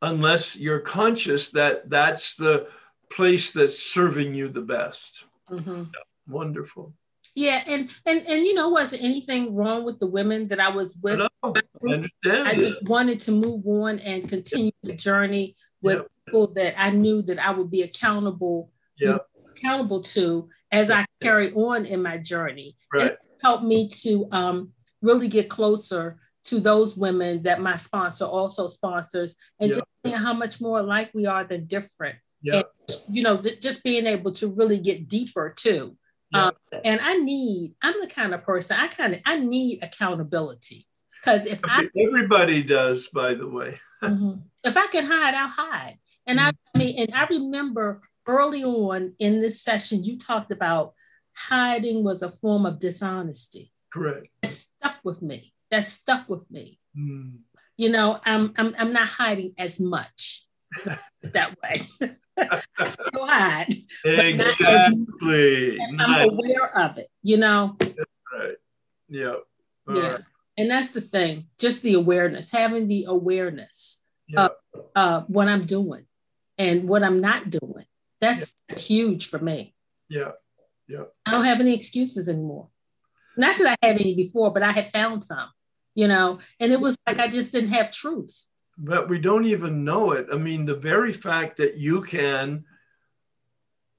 unless 0.01 0.55
you're 0.55 0.79
conscious 0.79 1.49
that 1.49 1.89
that's 1.89 2.35
the 2.35 2.67
place 3.11 3.51
that's 3.51 3.79
serving 3.79 4.33
you 4.33 4.49
the 4.49 4.61
best. 4.61 5.25
Mm-hmm. 5.49 5.83
Yeah, 5.93 6.03
wonderful. 6.27 6.93
Yeah, 7.33 7.63
and 7.65 7.89
and 8.05 8.21
and 8.27 8.45
you 8.45 8.53
know, 8.53 8.69
wasn't 8.69 9.03
anything 9.03 9.55
wrong 9.55 9.85
with 9.85 9.99
the 9.99 10.07
women 10.07 10.47
that 10.49 10.59
I 10.59 10.69
was 10.69 10.97
with. 11.01 11.19
No, 11.19 11.29
I, 11.43 12.51
I 12.51 12.55
just 12.55 12.83
wanted 12.83 13.21
to 13.21 13.31
move 13.31 13.65
on 13.65 13.99
and 13.99 14.27
continue 14.27 14.71
the 14.83 14.93
journey 14.93 15.55
with 15.81 16.05
people 16.25 16.53
that 16.53 16.79
I 16.81 16.91
knew 16.91 17.21
that 17.23 17.39
I 17.39 17.51
would 17.51 17.71
be 17.71 17.83
accountable, 17.83 18.69
yeah. 18.97 19.07
you 19.07 19.13
know, 19.13 19.21
accountable 19.51 20.01
to 20.03 20.49
as 20.71 20.91
I 20.91 21.05
carry 21.21 21.53
on 21.53 21.85
in 21.85 22.01
my 22.01 22.17
journey. 22.17 22.75
Right. 22.93 23.13
helped 23.41 23.63
me 23.63 23.87
to 23.89 24.27
um, 24.31 24.71
really 25.01 25.27
get 25.27 25.49
closer 25.49 26.19
to 26.43 26.59
those 26.59 26.97
women 26.97 27.43
that 27.43 27.61
my 27.61 27.75
sponsor 27.75 28.25
also 28.25 28.67
sponsors 28.67 29.35
and 29.59 29.69
just 29.69 29.83
seeing 30.03 30.17
how 30.17 30.33
much 30.33 30.59
more 30.59 30.79
alike 30.79 31.11
we 31.13 31.25
are 31.25 31.43
than 31.43 31.65
different. 31.65 32.15
Yeah. 32.41 32.63
You 33.09 33.21
know, 33.23 33.37
th- 33.37 33.61
just 33.61 33.83
being 33.83 34.07
able 34.07 34.31
to 34.33 34.47
really 34.47 34.79
get 34.79 35.07
deeper 35.07 35.53
too. 35.55 35.95
Yeah. 36.31 36.47
Um, 36.47 36.53
and 36.83 36.99
I 37.01 37.15
need, 37.15 37.75
I'm 37.81 37.99
the 38.01 38.07
kind 38.07 38.33
of 38.33 38.43
person, 38.43 38.77
I 38.79 38.87
kind 38.87 39.13
of, 39.13 39.19
I 39.25 39.37
need 39.37 39.83
accountability. 39.83 40.87
Because 41.21 41.45
if 41.45 41.59
I 41.63 41.87
everybody 41.99 42.63
does, 42.63 43.07
by 43.09 43.35
the 43.35 43.47
way. 43.47 43.79
mm-hmm. 44.03 44.39
If 44.63 44.77
I 44.77 44.87
can 44.87 45.05
hide, 45.05 45.35
I'll 45.35 45.47
hide. 45.47 45.99
And 46.25 46.39
mm-hmm. 46.39 46.47
I, 46.47 46.53
I 46.75 46.77
mean, 46.77 46.99
and 46.99 47.13
I 47.13 47.27
remember 47.27 48.01
early 48.27 48.63
on 48.63 49.13
in 49.19 49.39
this 49.39 49.63
session, 49.63 50.03
you 50.03 50.17
talked 50.17 50.51
about 50.51 50.93
hiding 51.35 52.03
was 52.03 52.23
a 52.23 52.29
form 52.29 52.65
of 52.65 52.79
dishonesty. 52.79 53.71
Correct. 53.91 54.27
That 54.41 54.49
stuck 54.49 54.95
with 55.03 55.21
me. 55.21 55.53
That 55.69 55.83
stuck 55.83 56.29
with 56.29 56.49
me. 56.49 56.79
Mm. 56.97 57.39
You 57.77 57.89
know, 57.89 58.19
I'm 58.25 58.53
I'm 58.57 58.75
I'm 58.77 58.93
not 58.93 59.07
hiding 59.07 59.53
as 59.57 59.79
much 59.79 60.45
that 61.23 61.55
way. 61.63 61.81
Still 62.85 63.27
hide. 63.27 63.73
but 64.03 64.35
not 64.35 64.61
as- 64.61 64.93
Exactly. 64.93 65.77
Nice. 65.91 65.99
I'm 65.99 66.29
aware 66.29 66.77
of 66.77 66.97
it, 66.97 67.07
you 67.23 67.37
know. 67.37 67.77
Right. 68.33 68.55
Yeah. 69.09 69.35
All 69.87 69.95
yeah. 69.95 70.11
right. 70.11 70.21
And 70.57 70.69
that's 70.69 70.89
the 70.89 71.01
thing, 71.01 71.47
just 71.59 71.81
the 71.81 71.95
awareness, 71.95 72.51
having 72.51 72.87
the 72.87 73.05
awareness 73.07 74.03
Yeah. 74.27 74.45
of 74.45 74.51
uh, 74.95 75.21
what 75.27 75.47
I'm 75.47 75.65
doing 75.65 76.05
and 76.57 76.87
what 76.87 77.03
I'm 77.03 77.19
not 77.21 77.49
doing. 77.49 77.85
That's, 78.19 78.53
that's 78.69 78.85
huge 78.85 79.29
for 79.29 79.39
me. 79.39 79.73
Yeah. 80.09 80.31
Yeah. 80.87 81.03
I 81.25 81.31
don't 81.31 81.45
have 81.45 81.59
any 81.59 81.73
excuses 81.73 82.27
anymore. 82.29 82.67
Not 83.37 83.57
that 83.57 83.77
I 83.81 83.87
had 83.87 83.97
any 83.99 84.13
before, 84.15 84.51
but 84.51 84.61
I 84.61 84.71
had 84.71 84.91
found 84.91 85.23
some, 85.23 85.49
you 85.95 86.07
know, 86.07 86.39
and 86.59 86.71
it 86.71 86.79
was 86.79 86.97
like 87.07 87.17
I 87.19 87.27
just 87.29 87.51
didn't 87.53 87.71
have 87.71 87.91
truth. 87.91 88.45
But 88.83 89.07
we 89.09 89.19
don't 89.19 89.45
even 89.45 89.83
know 89.83 90.13
it. 90.13 90.25
I 90.33 90.37
mean, 90.37 90.65
the 90.65 90.75
very 90.75 91.13
fact 91.13 91.57
that 91.57 91.77
you 91.77 92.01
can 92.01 92.65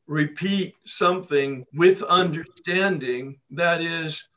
repeat 0.09 0.75
something 0.85 1.65
with 1.73 2.03
understanding 2.03 3.39
that 3.51 3.81
is, 3.81 4.29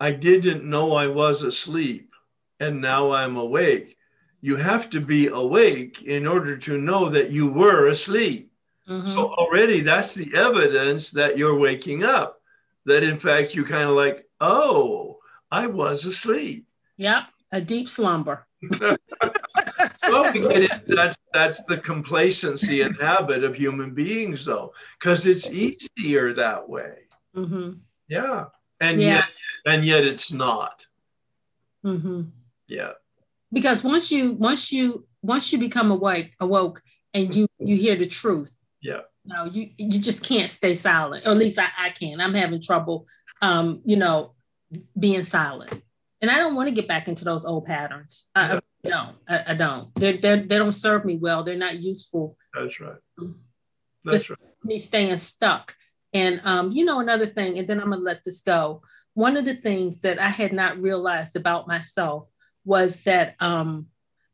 I 0.00 0.12
didn't 0.12 0.64
know 0.64 0.94
I 0.94 1.08
was 1.08 1.42
asleep 1.42 2.10
and 2.58 2.80
now 2.80 3.12
I'm 3.12 3.36
awake. 3.36 3.98
You 4.40 4.56
have 4.56 4.88
to 4.90 5.00
be 5.00 5.26
awake 5.26 6.02
in 6.02 6.26
order 6.26 6.56
to 6.56 6.78
know 6.78 7.10
that 7.10 7.30
you 7.30 7.46
were 7.46 7.88
asleep. 7.88 8.50
Mhm. 8.88 9.12
So 9.12 9.32
already 9.34 9.82
that's 9.82 10.14
the 10.14 10.34
evidence 10.34 11.10
that 11.12 11.36
you're 11.36 11.58
waking 11.58 12.02
up. 12.02 12.40
That 12.86 13.02
in 13.02 13.18
fact 13.18 13.54
you 13.54 13.64
kind 13.64 13.88
of 13.90 13.94
like, 13.94 14.26
oh, 14.40 15.20
I 15.50 15.66
was 15.66 16.06
asleep. 16.06 16.66
Yep, 16.96 17.24
a 17.52 17.60
deep 17.60 17.88
slumber. 17.88 18.46
Well, 20.08 20.30
we 20.32 20.40
get 20.48 20.62
it. 20.62 20.72
that's 20.86 21.16
that's 21.32 21.64
the 21.64 21.78
complacency 21.78 22.82
and 22.82 22.96
habit 23.00 23.44
of 23.44 23.54
human 23.54 23.94
beings, 23.94 24.44
though, 24.44 24.72
because 24.98 25.26
it's 25.26 25.48
easier 25.50 26.34
that 26.34 26.68
way. 26.68 27.08
hmm 27.34 27.72
Yeah, 28.08 28.46
and 28.80 29.00
Yeah. 29.00 29.14
yet 29.16 29.24
and 29.66 29.84
yet 29.84 30.04
it's 30.04 30.32
not. 30.32 30.86
hmm 31.82 32.22
Yeah, 32.68 32.92
Because 33.52 33.82
once 33.84 34.10
you 34.10 34.32
once 34.32 34.72
you 34.72 35.06
once 35.22 35.52
you 35.52 35.58
become 35.58 35.90
awake 35.90 36.34
awoke 36.40 36.82
and 37.14 37.34
you 37.34 37.46
you 37.58 37.76
hear 37.76 37.96
the 37.96 38.06
truth, 38.06 38.54
yeah, 38.82 39.00
no, 39.24 39.44
you 39.44 39.70
you 39.78 40.00
just 40.00 40.24
can't 40.24 40.50
stay 40.50 40.74
silent. 40.74 41.26
Or 41.26 41.30
at 41.30 41.36
least 41.36 41.58
I, 41.58 41.68
I 41.78 41.90
can. 41.90 42.20
I'm 42.20 42.34
having 42.34 42.60
trouble, 42.60 43.06
um, 43.40 43.82
you 43.84 43.96
know, 43.96 44.34
being 44.98 45.22
silent. 45.24 45.82
And 46.20 46.30
I 46.30 46.38
don't 46.38 46.54
want 46.54 46.68
to 46.68 46.74
get 46.74 46.86
back 46.86 47.08
into 47.08 47.24
those 47.24 47.44
old 47.44 47.64
patterns. 47.66 48.28
I, 48.34 48.56
I 48.56 48.60
don't. 48.90 49.16
I, 49.28 49.42
I 49.48 49.54
don't. 49.54 49.94
They 49.94 50.16
they 50.16 50.40
they 50.40 50.58
don't 50.58 50.72
serve 50.72 51.04
me 51.04 51.16
well. 51.16 51.44
They're 51.44 51.56
not 51.56 51.78
useful. 51.78 52.36
that's 52.54 52.80
right. 52.80 52.96
Mm. 53.18 53.34
That's 54.04 54.28
right. 54.28 54.38
Me 54.64 54.78
staying 54.78 55.18
stuck. 55.18 55.74
And 56.12 56.40
um, 56.44 56.72
you 56.72 56.84
know, 56.84 57.00
another 57.00 57.26
thing, 57.26 57.58
and 57.58 57.68
then 57.68 57.80
I'm 57.80 57.90
gonna 57.90 58.02
let 58.02 58.24
this 58.24 58.40
go. 58.40 58.82
One 59.14 59.36
of 59.36 59.44
the 59.44 59.54
things 59.54 60.00
that 60.02 60.18
I 60.18 60.28
had 60.28 60.52
not 60.52 60.80
realized 60.80 61.36
about 61.36 61.68
myself 61.68 62.28
was 62.64 63.02
that 63.04 63.34
um, 63.40 63.86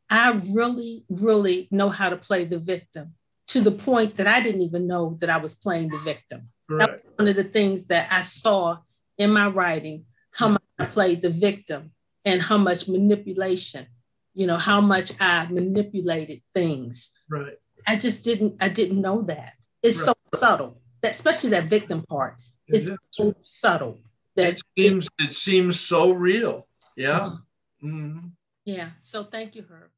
I 0.09 0.31
really, 0.49 1.05
really 1.09 1.67
know 1.71 1.89
how 1.89 2.09
to 2.09 2.17
play 2.17 2.45
the 2.45 2.59
victim 2.59 3.13
to 3.47 3.61
the 3.61 3.71
point 3.71 4.15
that 4.17 4.27
I 4.27 4.41
didn't 4.41 4.61
even 4.61 4.87
know 4.87 5.17
that 5.21 5.29
I 5.29 5.37
was 5.37 5.55
playing 5.55 5.89
the 5.89 5.99
victim. 5.99 6.49
Correct. 6.69 7.05
One 7.15 7.27
of 7.27 7.35
the 7.35 7.43
things 7.43 7.87
that 7.87 8.07
I 8.11 8.21
saw 8.21 8.77
in 9.17 9.31
my 9.31 9.47
writing, 9.47 10.05
how 10.31 10.49
much 10.49 10.61
I 10.77 10.85
played 10.85 11.21
the 11.21 11.29
victim 11.29 11.91
and 12.25 12.41
how 12.41 12.57
much 12.57 12.87
manipulation, 12.87 13.87
you 14.33 14.47
know, 14.47 14.57
how 14.57 14.81
much 14.81 15.11
I 15.19 15.47
manipulated 15.47 16.41
things. 16.53 17.11
Right. 17.29 17.53
I 17.87 17.97
just 17.97 18.23
didn't, 18.23 18.55
I 18.61 18.69
didn't 18.69 19.01
know 19.01 19.21
that. 19.23 19.53
It's 19.81 20.03
so 20.03 20.13
subtle, 20.35 20.81
that, 21.01 21.11
especially 21.11 21.51
that 21.51 21.65
victim 21.65 22.03
part. 22.09 22.35
It's 22.67 22.89
is. 22.89 22.97
so 23.11 23.33
subtle 23.41 23.99
that 24.35 24.53
it 24.53 24.61
seems 24.77 25.07
it 25.19 25.33
seems 25.33 25.79
so 25.79 26.11
real. 26.11 26.67
Yeah. 26.95 27.19
Uh-huh. 27.19 27.37
Mhm. 27.83 28.31
yeah. 28.65 28.91
So 29.01 29.23
thank 29.23 29.55
you, 29.55 29.65
Herb. 29.69 29.89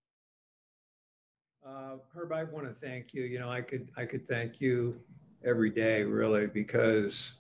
Uh, 1.65 1.97
Herb, 2.15 2.32
I 2.32 2.43
want 2.43 2.67
to 2.67 2.73
thank 2.86 3.13
you. 3.13 3.23
You 3.23 3.39
know, 3.39 3.49
I 3.49 3.61
could, 3.61 3.89
I 3.97 4.05
could 4.05 4.27
thank 4.27 4.61
you 4.61 4.99
every 5.43 5.69
day, 5.69 6.03
really, 6.03 6.47
because 6.47 7.34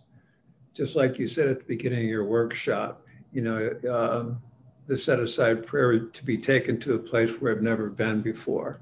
just 0.73 0.95
like 0.95 1.17
you 1.17 1.27
said 1.27 1.47
at 1.47 1.59
the 1.59 1.65
beginning 1.65 1.99
of 1.99 2.09
your 2.09 2.25
workshop, 2.25 3.05
you 3.31 3.41
know, 3.41 3.71
um, 3.89 4.41
the 4.87 4.97
set 4.97 5.19
aside 5.19 5.65
prayer 5.65 5.99
to 5.99 6.25
be 6.25 6.37
taken 6.37 6.79
to 6.79 6.95
a 6.95 6.99
place 6.99 7.29
where 7.31 7.53
I've 7.53 7.61
never 7.61 7.89
been 7.89 8.21
before. 8.21 8.79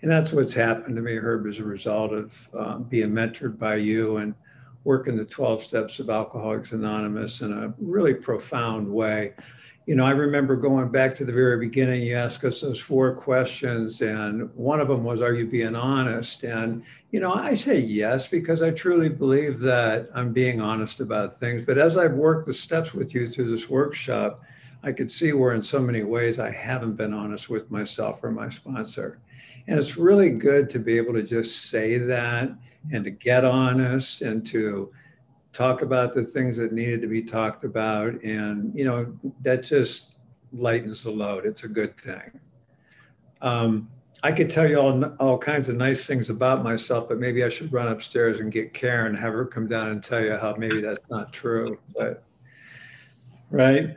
And 0.00 0.10
that's 0.10 0.32
what's 0.32 0.54
happened 0.54 0.96
to 0.96 1.02
me, 1.02 1.16
Herb, 1.16 1.46
as 1.46 1.58
a 1.58 1.64
result 1.64 2.12
of 2.12 2.48
um, 2.58 2.82
being 2.84 3.10
mentored 3.10 3.58
by 3.58 3.76
you 3.76 4.16
and 4.16 4.34
working 4.84 5.16
the 5.16 5.24
12 5.24 5.62
steps 5.62 5.98
of 6.00 6.10
Alcoholics 6.10 6.72
Anonymous 6.72 7.40
in 7.40 7.52
a 7.52 7.72
really 7.78 8.14
profound 8.14 8.88
way 8.88 9.34
you 9.86 9.96
know, 9.96 10.06
I 10.06 10.10
remember 10.10 10.54
going 10.54 10.90
back 10.90 11.14
to 11.16 11.24
the 11.24 11.32
very 11.32 11.58
beginning, 11.58 12.02
you 12.02 12.16
asked 12.16 12.44
us 12.44 12.60
those 12.60 12.78
four 12.78 13.14
questions, 13.14 14.00
and 14.00 14.54
one 14.54 14.80
of 14.80 14.86
them 14.86 15.02
was, 15.02 15.20
Are 15.20 15.34
you 15.34 15.46
being 15.46 15.74
honest? 15.74 16.44
And, 16.44 16.84
you 17.10 17.18
know, 17.18 17.34
I 17.34 17.56
say 17.56 17.80
yes, 17.80 18.28
because 18.28 18.62
I 18.62 18.70
truly 18.70 19.08
believe 19.08 19.58
that 19.60 20.08
I'm 20.14 20.32
being 20.32 20.60
honest 20.60 21.00
about 21.00 21.40
things. 21.40 21.64
But 21.64 21.78
as 21.78 21.96
I've 21.96 22.14
worked 22.14 22.46
the 22.46 22.54
steps 22.54 22.94
with 22.94 23.12
you 23.12 23.28
through 23.28 23.50
this 23.50 23.68
workshop, 23.68 24.42
I 24.82 24.92
could 24.92 25.10
see 25.10 25.32
where, 25.32 25.52
in 25.54 25.62
so 25.62 25.78
many 25.78 26.02
ways, 26.02 26.38
I 26.38 26.50
haven't 26.50 26.94
been 26.94 27.14
honest 27.14 27.48
with 27.48 27.70
myself 27.70 28.22
or 28.22 28.30
my 28.30 28.48
sponsor. 28.48 29.20
And 29.68 29.78
it's 29.78 29.96
really 29.96 30.30
good 30.30 30.68
to 30.70 30.78
be 30.78 30.96
able 30.96 31.12
to 31.14 31.22
just 31.22 31.70
say 31.70 31.98
that 31.98 32.50
and 32.92 33.04
to 33.04 33.10
get 33.10 33.44
honest 33.44 34.22
and 34.22 34.44
to 34.46 34.92
talk 35.52 35.82
about 35.82 36.14
the 36.14 36.24
things 36.24 36.56
that 36.56 36.72
needed 36.72 37.00
to 37.02 37.06
be 37.06 37.22
talked 37.22 37.64
about. 37.64 38.20
And 38.24 38.76
you 38.76 38.84
know 38.84 39.16
that 39.42 39.62
just 39.62 40.16
lightens 40.52 41.04
the 41.04 41.10
load. 41.10 41.46
It's 41.46 41.62
a 41.62 41.68
good 41.68 41.96
thing. 41.96 42.40
Um, 43.40 43.88
i 44.22 44.30
could 44.30 44.48
tell 44.48 44.68
you 44.68 44.78
all, 44.78 45.04
all 45.18 45.38
kinds 45.38 45.68
of 45.68 45.76
nice 45.76 46.06
things 46.06 46.30
about 46.30 46.62
myself 46.62 47.08
but 47.08 47.18
maybe 47.18 47.44
i 47.44 47.48
should 47.48 47.72
run 47.72 47.88
upstairs 47.88 48.40
and 48.40 48.52
get 48.52 48.72
karen 48.72 49.14
have 49.14 49.32
her 49.32 49.44
come 49.44 49.66
down 49.66 49.90
and 49.90 50.04
tell 50.04 50.20
you 50.20 50.36
how 50.36 50.54
maybe 50.56 50.80
that's 50.80 51.10
not 51.10 51.32
true 51.32 51.78
but 51.96 52.22
right 53.50 53.96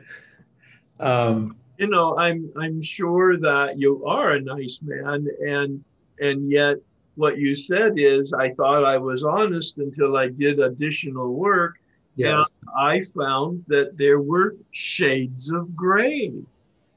um, 1.00 1.56
You 1.78 1.88
know, 1.88 2.16
I'm 2.18 2.50
I'm 2.56 2.80
sure 2.80 3.36
that 3.38 3.78
you 3.78 4.04
are 4.06 4.32
a 4.32 4.40
nice 4.40 4.80
man, 4.82 5.28
and 5.46 5.84
and 6.20 6.50
yet 6.50 6.76
what 7.16 7.38
you 7.38 7.54
said 7.54 7.92
is 7.96 8.32
I 8.32 8.52
thought 8.54 8.84
I 8.84 8.96
was 8.98 9.24
honest 9.24 9.78
until 9.78 10.16
I 10.16 10.28
did 10.28 10.58
additional 10.60 11.32
work. 11.34 11.74
yes 12.16 12.48
I 12.78 13.00
found 13.02 13.64
that 13.68 13.96
there 13.98 14.20
were 14.20 14.56
shades 14.72 15.50
of 15.50 15.74
gray. 15.76 16.32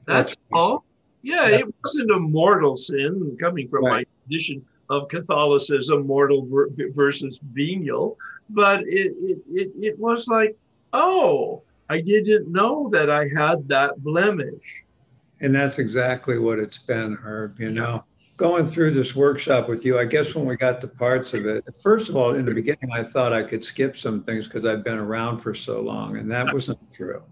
That's 0.06 0.34
That's- 0.34 0.36
all. 0.52 0.84
Yeah, 1.22 1.50
That's- 1.50 1.68
it 1.68 1.74
wasn't 1.84 2.10
a 2.12 2.18
mortal 2.18 2.76
sin 2.76 3.36
coming 3.38 3.68
from 3.68 3.82
my 3.84 4.04
tradition 4.24 4.64
of 4.88 5.08
Catholicism, 5.08 6.06
mortal 6.06 6.48
versus 6.94 7.38
venial, 7.52 8.16
but 8.48 8.80
it, 8.88 9.12
it, 9.30 9.38
it, 9.52 9.68
it 9.88 9.98
was 9.98 10.26
like, 10.26 10.56
oh, 10.94 11.62
I 11.90 12.00
didn't 12.00 12.50
know 12.50 12.88
that 12.90 13.10
I 13.10 13.26
had 13.36 13.66
that 13.66 14.00
blemish. 14.02 14.84
And 15.40 15.52
that's 15.52 15.80
exactly 15.80 16.38
what 16.38 16.60
it's 16.60 16.78
been, 16.78 17.16
Herb. 17.16 17.58
You 17.58 17.72
know, 17.72 18.04
going 18.36 18.64
through 18.64 18.94
this 18.94 19.16
workshop 19.16 19.68
with 19.68 19.84
you, 19.84 19.98
I 19.98 20.04
guess 20.04 20.34
when 20.36 20.46
we 20.46 20.56
got 20.56 20.80
to 20.82 20.86
parts 20.86 21.34
of 21.34 21.46
it, 21.46 21.64
first 21.82 22.08
of 22.08 22.14
all, 22.14 22.36
in 22.36 22.44
the 22.44 22.54
beginning, 22.54 22.92
I 22.92 23.02
thought 23.02 23.32
I 23.32 23.42
could 23.42 23.64
skip 23.64 23.96
some 23.96 24.22
things 24.22 24.46
because 24.46 24.64
I've 24.64 24.84
been 24.84 24.98
around 24.98 25.40
for 25.40 25.52
so 25.52 25.80
long, 25.80 26.16
and 26.16 26.30
that 26.30 26.52
wasn't 26.52 26.78
true. 26.92 27.24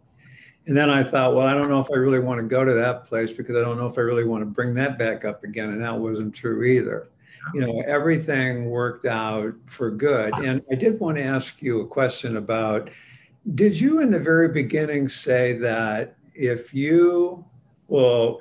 And 0.67 0.77
then 0.77 0.91
I 0.91 1.05
thought, 1.05 1.37
well, 1.37 1.47
I 1.47 1.55
don't 1.55 1.71
know 1.71 1.81
if 1.81 1.89
I 1.93 1.97
really 1.97 2.19
want 2.19 2.41
to 2.41 2.47
go 2.47 2.65
to 2.65 2.75
that 2.75 3.05
place 3.05 3.33
because 3.33 3.55
I 3.55 3.61
don't 3.61 3.79
know 3.79 3.87
if 3.87 3.97
I 3.97 4.03
really 4.03 4.25
want 4.25 4.43
to 4.43 4.47
bring 4.47 4.75
that 4.75 4.99
back 4.99 5.25
up 5.25 5.45
again. 5.45 5.71
And 5.71 5.81
that 5.83 5.97
wasn't 5.97 6.35
true 6.35 6.65
either. 6.65 7.09
You 7.55 7.61
know, 7.61 7.81
everything 7.87 8.69
worked 8.69 9.07
out 9.07 9.55
for 9.67 9.91
good. 9.91 10.35
And 10.35 10.61
I 10.71 10.75
did 10.75 10.99
want 11.01 11.17
to 11.17 11.23
ask 11.23 11.63
you 11.63 11.81
a 11.81 11.87
question 11.87 12.37
about 12.37 12.91
did 13.55 13.79
you 13.81 14.01
in 14.01 14.11
the 14.11 14.19
very 14.19 14.49
beginning 14.49 15.09
say 15.09 15.55
that 15.55 16.17
if 16.35 16.75
you 16.75 17.45
will 17.89 18.41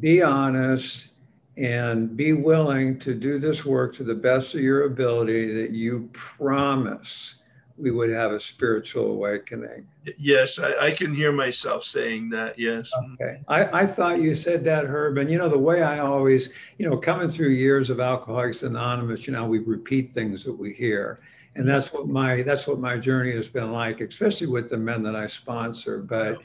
be 0.00 0.22
honest 0.22 1.08
and 1.56 2.16
be 2.16 2.32
willing 2.32 2.98
to 2.98 3.14
do 3.14 3.38
this 3.38 3.64
work 3.64 3.94
to 3.94 4.04
the 4.04 4.14
best 4.14 4.54
of 4.54 4.60
your 4.60 4.84
ability 4.84 5.52
that 5.52 5.70
you 5.70 6.08
promise 6.12 7.36
we 7.76 7.90
would 7.90 8.10
have 8.10 8.32
a 8.32 8.40
spiritual 8.40 9.06
awakening. 9.06 9.86
Yes, 10.18 10.58
I, 10.58 10.86
I 10.86 10.90
can 10.92 11.14
hear 11.14 11.32
myself 11.32 11.84
saying 11.84 12.30
that. 12.30 12.58
Yes. 12.58 12.90
Okay. 13.14 13.40
I, 13.48 13.82
I 13.82 13.86
thought 13.86 14.20
you 14.20 14.34
said 14.34 14.64
that, 14.64 14.84
Herb. 14.84 15.18
And 15.18 15.30
you 15.30 15.38
know, 15.38 15.48
the 15.48 15.58
way 15.58 15.82
I 15.82 15.98
always, 15.98 16.52
you 16.78 16.88
know, 16.88 16.96
coming 16.96 17.30
through 17.30 17.48
years 17.48 17.90
of 17.90 17.98
Alcoholics 17.98 18.62
Anonymous, 18.62 19.26
you 19.26 19.32
know, 19.32 19.46
we 19.46 19.58
repeat 19.58 20.08
things 20.08 20.44
that 20.44 20.52
we 20.52 20.72
hear. 20.72 21.20
And 21.54 21.68
that's 21.68 21.92
what 21.92 22.08
my 22.08 22.42
that's 22.42 22.66
what 22.66 22.78
my 22.78 22.96
journey 22.96 23.32
has 23.32 23.48
been 23.48 23.72
like, 23.72 24.00
especially 24.00 24.46
with 24.46 24.70
the 24.70 24.78
men 24.78 25.02
that 25.02 25.14
I 25.14 25.26
sponsor. 25.26 25.98
But 25.98 26.38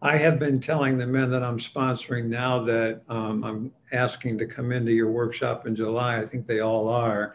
I 0.00 0.16
have 0.16 0.38
been 0.38 0.60
telling 0.60 0.98
the 0.98 1.06
men 1.06 1.30
that 1.30 1.42
I'm 1.42 1.58
sponsoring 1.58 2.26
now 2.26 2.62
that 2.64 3.00
um, 3.08 3.44
I'm 3.44 3.72
asking 3.92 4.38
to 4.38 4.46
come 4.46 4.72
into 4.72 4.92
your 4.92 5.10
workshop 5.10 5.66
in 5.66 5.74
July. 5.74 6.18
I 6.18 6.26
think 6.26 6.46
they 6.46 6.60
all 6.60 6.88
are. 6.88 7.34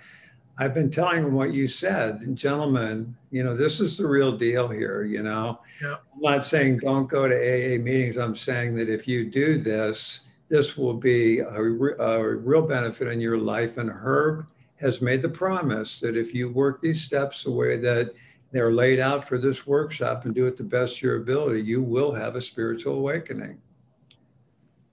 I've 0.57 0.73
been 0.73 0.91
telling 0.91 1.23
them 1.23 1.33
what 1.33 1.53
you 1.53 1.67
said, 1.67 2.35
gentlemen. 2.35 3.15
You 3.31 3.43
know, 3.43 3.55
this 3.55 3.79
is 3.79 3.95
the 3.95 4.05
real 4.05 4.35
deal 4.35 4.67
here. 4.67 5.03
You 5.03 5.23
know, 5.23 5.61
yeah. 5.81 5.95
I'm 6.13 6.21
not 6.21 6.45
saying 6.45 6.79
don't 6.79 7.07
go 7.07 7.27
to 7.27 7.35
AA 7.35 7.81
meetings. 7.81 8.17
I'm 8.17 8.35
saying 8.35 8.75
that 8.75 8.89
if 8.89 9.07
you 9.07 9.29
do 9.29 9.57
this, 9.57 10.21
this 10.49 10.75
will 10.75 10.95
be 10.95 11.39
a, 11.39 11.61
a 11.61 12.35
real 12.35 12.63
benefit 12.63 13.07
in 13.07 13.21
your 13.21 13.37
life. 13.37 13.77
And 13.77 13.89
Herb 13.89 14.45
has 14.79 15.01
made 15.01 15.21
the 15.21 15.29
promise 15.29 15.99
that 15.99 16.15
if 16.15 16.33
you 16.33 16.49
work 16.49 16.81
these 16.81 17.01
steps 17.01 17.43
the 17.43 17.51
way 17.51 17.77
that 17.77 18.13
they're 18.51 18.71
laid 18.71 18.99
out 18.99 19.27
for 19.27 19.37
this 19.37 19.67
workshop 19.67 20.25
and 20.25 20.33
do 20.33 20.47
it 20.47 20.57
the 20.57 20.63
best 20.63 20.97
of 20.97 21.01
your 21.01 21.17
ability, 21.17 21.61
you 21.61 21.81
will 21.81 22.13
have 22.13 22.35
a 22.35 22.41
spiritual 22.41 22.95
awakening. 22.95 23.59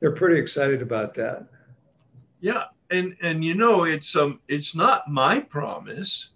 They're 0.01 0.12
pretty 0.12 0.39
excited 0.39 0.82
about 0.82 1.14
that. 1.14 1.47
Yeah, 2.41 2.64
and 2.91 3.16
and 3.22 3.45
you 3.45 3.55
know 3.55 3.84
it's 3.84 4.14
um 4.14 4.41
it's 4.49 4.74
not 4.74 5.11
my 5.11 5.41
promise. 5.41 6.30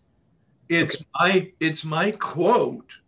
It's 0.69 0.97
okay. 0.97 1.05
my 1.15 1.53
it's 1.61 1.85
my 1.85 2.13
quote 2.13 2.99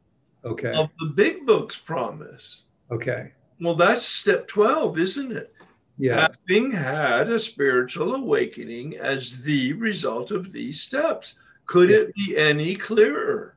okay. 0.45 0.75
of 0.75 0.91
the 1.01 1.07
big 1.07 1.47
book's 1.47 1.77
promise. 1.77 2.63
Okay. 2.91 3.33
Well, 3.61 3.77
that's 3.77 4.05
step 4.05 4.49
12, 4.49 4.99
isn't 4.99 5.33
it? 5.33 5.55
Yeah. 6.03 6.27
Having 6.49 6.73
had 6.73 7.31
a 7.31 7.39
spiritual 7.39 8.17
awakening 8.17 8.97
as 8.97 9.43
the 9.43 9.73
result 9.75 10.33
of 10.33 10.51
these 10.51 10.81
steps. 10.81 11.35
Could 11.67 11.91
yeah. 11.91 11.99
it 11.99 12.15
be 12.17 12.37
any 12.37 12.75
clearer? 12.75 13.55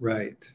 Right. 0.00 0.50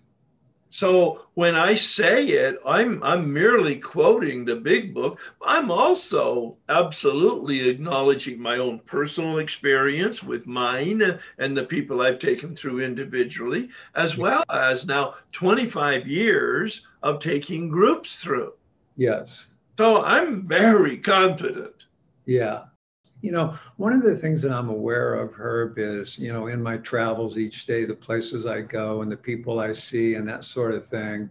So 0.69 1.21
when 1.35 1.55
I 1.55 1.75
say 1.75 2.27
it, 2.27 2.59
I'm 2.67 3.01
I'm 3.01 3.31
merely 3.31 3.77
quoting 3.77 4.43
the 4.43 4.57
big 4.57 4.93
book. 4.93 5.21
I'm 5.41 5.71
also 5.71 6.57
absolutely 6.67 7.69
acknowledging 7.69 8.41
my 8.41 8.57
own 8.57 8.79
personal 8.79 9.37
experience 9.37 10.21
with 10.21 10.45
mine 10.45 11.19
and 11.37 11.55
the 11.55 11.63
people 11.63 12.01
I've 12.01 12.19
taken 12.19 12.53
through 12.53 12.81
individually, 12.83 13.69
as 13.95 14.17
well 14.17 14.43
as 14.49 14.85
now 14.85 15.13
25 15.31 16.05
years 16.05 16.85
of 17.01 17.21
taking 17.21 17.69
groups 17.69 18.19
through. 18.19 18.55
Yes. 18.97 19.47
So 19.79 20.03
I'm 20.03 20.45
very 20.45 20.97
confident. 20.97 21.71
Yeah. 22.25 22.63
You 23.21 23.31
know, 23.31 23.57
one 23.77 23.93
of 23.93 24.01
the 24.01 24.13
things 24.13 24.41
that 24.41 24.51
I'm 24.51 24.67
aware 24.67 25.13
of, 25.13 25.33
Herb, 25.33 25.75
is, 25.77 26.19
you 26.19 26.33
know, 26.33 26.47
in 26.47 26.61
my 26.61 26.75
travels 26.79 27.37
each 27.37 27.65
day, 27.65 27.85
the 27.85 27.95
places 27.95 28.45
I 28.45 28.59
go 28.59 29.03
and 29.03 29.09
the 29.09 29.15
people 29.15 29.57
I 29.57 29.71
see 29.71 30.15
and 30.15 30.27
that 30.27 30.43
sort 30.43 30.73
of 30.73 30.87
thing, 30.87 31.29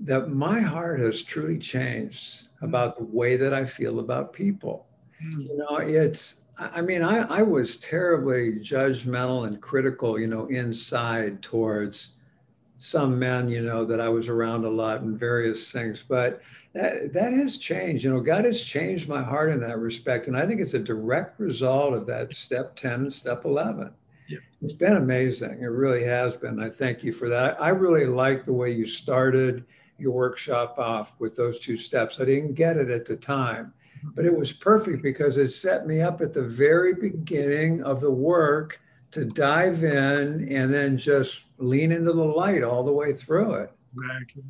that 0.00 0.28
my 0.28 0.60
heart 0.60 1.00
has 1.00 1.22
truly 1.22 1.56
changed 1.56 2.48
about 2.60 2.98
the 2.98 3.04
way 3.04 3.38
that 3.38 3.54
I 3.54 3.64
feel 3.64 4.00
about 4.00 4.34
people. 4.34 4.84
Mm. 5.24 5.48
You 5.48 5.56
know, 5.56 5.76
it's, 5.78 6.42
I 6.58 6.82
mean, 6.82 7.00
I, 7.00 7.20
I 7.20 7.40
was 7.40 7.78
terribly 7.78 8.56
judgmental 8.56 9.46
and 9.46 9.62
critical, 9.62 10.20
you 10.20 10.26
know, 10.26 10.44
inside 10.48 11.40
towards 11.40 12.10
some 12.76 13.18
men, 13.18 13.48
you 13.48 13.62
know, 13.62 13.86
that 13.86 13.98
I 13.98 14.10
was 14.10 14.28
around 14.28 14.66
a 14.66 14.70
lot 14.70 15.00
and 15.00 15.18
various 15.18 15.72
things. 15.72 16.04
But 16.06 16.42
that, 16.72 17.12
that 17.12 17.32
has 17.32 17.56
changed. 17.56 18.04
You 18.04 18.14
know, 18.14 18.20
God 18.20 18.44
has 18.44 18.62
changed 18.62 19.08
my 19.08 19.22
heart 19.22 19.50
in 19.50 19.60
that 19.60 19.78
respect. 19.78 20.28
And 20.28 20.36
I 20.36 20.46
think 20.46 20.60
it's 20.60 20.74
a 20.74 20.78
direct 20.78 21.40
result 21.40 21.94
of 21.94 22.06
that 22.06 22.34
step 22.34 22.76
10 22.76 22.92
and 22.92 23.12
step 23.12 23.44
11. 23.44 23.90
Yeah. 24.28 24.38
It's 24.62 24.72
been 24.72 24.96
amazing. 24.96 25.62
It 25.62 25.66
really 25.66 26.04
has 26.04 26.36
been. 26.36 26.60
I 26.60 26.70
thank 26.70 27.02
you 27.02 27.12
for 27.12 27.28
that. 27.28 27.60
I 27.60 27.70
really 27.70 28.06
like 28.06 28.44
the 28.44 28.52
way 28.52 28.70
you 28.70 28.86
started 28.86 29.64
your 29.98 30.12
workshop 30.12 30.78
off 30.78 31.12
with 31.18 31.36
those 31.36 31.58
two 31.58 31.76
steps. 31.76 32.20
I 32.20 32.24
didn't 32.24 32.54
get 32.54 32.76
it 32.76 32.90
at 32.90 33.04
the 33.04 33.16
time, 33.16 33.72
mm-hmm. 33.98 34.10
but 34.14 34.24
it 34.24 34.36
was 34.36 34.52
perfect 34.52 35.02
because 35.02 35.36
it 35.36 35.48
set 35.48 35.86
me 35.86 36.00
up 36.00 36.20
at 36.20 36.32
the 36.32 36.42
very 36.42 36.94
beginning 36.94 37.82
of 37.82 38.00
the 38.00 38.10
work 38.10 38.80
to 39.10 39.24
dive 39.24 39.82
in 39.82 40.48
and 40.48 40.72
then 40.72 40.96
just 40.96 41.46
lean 41.58 41.90
into 41.90 42.12
the 42.12 42.24
light 42.24 42.62
all 42.62 42.84
the 42.84 42.92
way 42.92 43.12
through 43.12 43.54
it. 43.54 43.72
Exactly. 43.96 44.44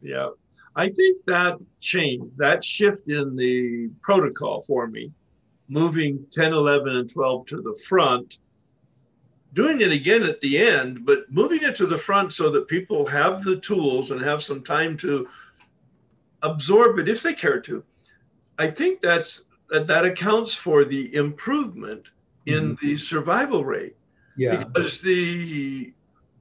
Yeah. 0.00 0.28
I 0.76 0.88
think 0.88 1.24
that 1.26 1.58
change, 1.80 2.30
that 2.36 2.64
shift 2.64 3.08
in 3.08 3.36
the 3.36 3.90
protocol 4.02 4.64
for 4.66 4.86
me, 4.86 5.12
moving 5.68 6.26
10, 6.32 6.52
11, 6.52 6.96
and 6.96 7.10
12 7.10 7.46
to 7.46 7.62
the 7.62 7.78
front, 7.86 8.38
doing 9.52 9.80
it 9.80 9.92
again 9.92 10.24
at 10.24 10.40
the 10.40 10.58
end, 10.58 11.06
but 11.06 11.30
moving 11.30 11.62
it 11.62 11.76
to 11.76 11.86
the 11.86 11.98
front 11.98 12.32
so 12.32 12.50
that 12.50 12.66
people 12.66 13.06
have 13.06 13.44
the 13.44 13.56
tools 13.56 14.10
and 14.10 14.20
have 14.20 14.42
some 14.42 14.62
time 14.62 14.96
to 14.96 15.28
absorb 16.42 16.98
it 16.98 17.08
if 17.08 17.22
they 17.22 17.34
care 17.34 17.60
to. 17.60 17.84
I 18.58 18.68
think 18.68 19.00
that's 19.00 19.42
that, 19.70 19.86
that 19.86 20.04
accounts 20.04 20.54
for 20.54 20.84
the 20.84 21.14
improvement 21.14 22.08
in 22.46 22.76
mm-hmm. 22.76 22.86
the 22.86 22.98
survival 22.98 23.64
rate. 23.64 23.96
Yeah. 24.36 24.56
Because 24.56 25.00
the 25.00 25.92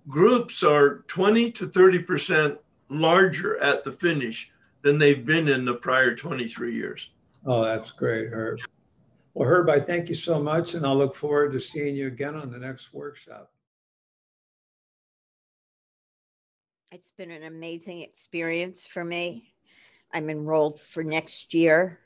groups 0.08 0.64
are 0.64 1.04
20 1.08 1.52
to 1.54 1.68
30 1.70 2.00
percent 2.00 2.58
larger 2.90 3.58
at 3.60 3.84
the 3.84 3.92
finish 3.92 4.52
than 4.82 4.98
they've 4.98 5.26
been 5.26 5.48
in 5.48 5.66
the 5.66 5.74
prior 5.74 6.16
23 6.16 6.76
years. 6.76 7.10
Oh, 7.46 7.64
that's 7.64 7.92
great, 7.92 8.30
Herb. 8.32 8.60
Well, 9.34 9.50
Herb, 9.50 9.70
I 9.70 9.80
thank 9.80 10.10
you 10.10 10.16
so 10.16 10.42
much, 10.42 10.76
and 10.76 10.86
I'll 10.86 10.98
look 10.98 11.16
forward 11.16 11.54
to 11.54 11.60
seeing 11.60 11.96
you 11.96 12.08
again 12.08 12.36
on 12.36 12.52
the 12.52 12.60
next 12.60 12.94
workshop. 12.94 13.52
It's 16.92 17.12
been 17.12 17.32
an 17.32 17.44
amazing 17.44 18.02
experience 18.02 18.86
for 18.86 19.04
me. 19.04 19.54
I'm 20.14 20.30
enrolled 20.30 20.80
for 20.80 21.04
next 21.04 21.56
year, 21.56 22.00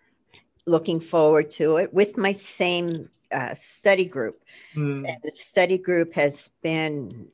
looking 0.65 1.01
forward 1.01 1.51
to 1.51 1.75
it 1.77 1.93
with 1.93 2.17
my 2.17 2.31
same 2.31 3.09
uh, 3.31 3.53
study 3.53 4.05
group. 4.05 4.41
Mm. 4.75 5.05
The 5.21 5.31
study 5.31 5.77
group 5.77 6.13
has 6.13 6.49
been 6.63 7.27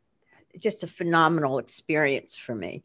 just 0.59 0.83
a 0.83 0.87
phenomenal 0.87 1.59
experience 1.59 2.35
for 2.35 2.55
me. 2.55 2.83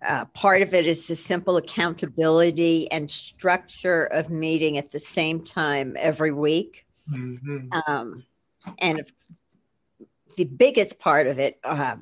Uh, 0.00 0.24
part 0.26 0.62
of 0.62 0.74
it 0.74 0.86
is 0.86 1.08
the 1.08 1.16
simple 1.16 1.56
accountability 1.56 2.90
and 2.92 3.10
structure 3.10 4.04
of 4.04 4.30
meeting 4.30 4.78
at 4.78 4.92
the 4.92 4.98
same 4.98 5.42
time 5.42 5.96
every 5.98 6.30
week. 6.30 6.86
Mm-hmm. 7.10 7.68
Um, 7.86 8.24
and 8.78 9.04
the 10.36 10.44
biggest 10.44 11.00
part 11.00 11.26
of 11.26 11.40
it 11.40 11.58
uh, 11.64 11.96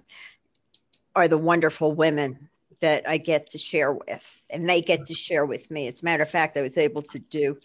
are 1.14 1.28
the 1.28 1.38
wonderful 1.38 1.92
women 1.92 2.50
that 2.80 3.08
I 3.08 3.16
get 3.16 3.50
to 3.50 3.58
share 3.58 3.92
with, 3.92 4.42
and 4.50 4.68
they 4.68 4.82
get 4.82 5.06
to 5.06 5.14
share 5.14 5.46
with 5.46 5.70
me. 5.70 5.88
As 5.88 6.02
a 6.02 6.04
matter 6.04 6.22
of 6.22 6.30
fact, 6.30 6.58
I 6.58 6.62
was 6.62 6.76
able 6.76 7.02
to 7.02 7.18
do 7.18 7.58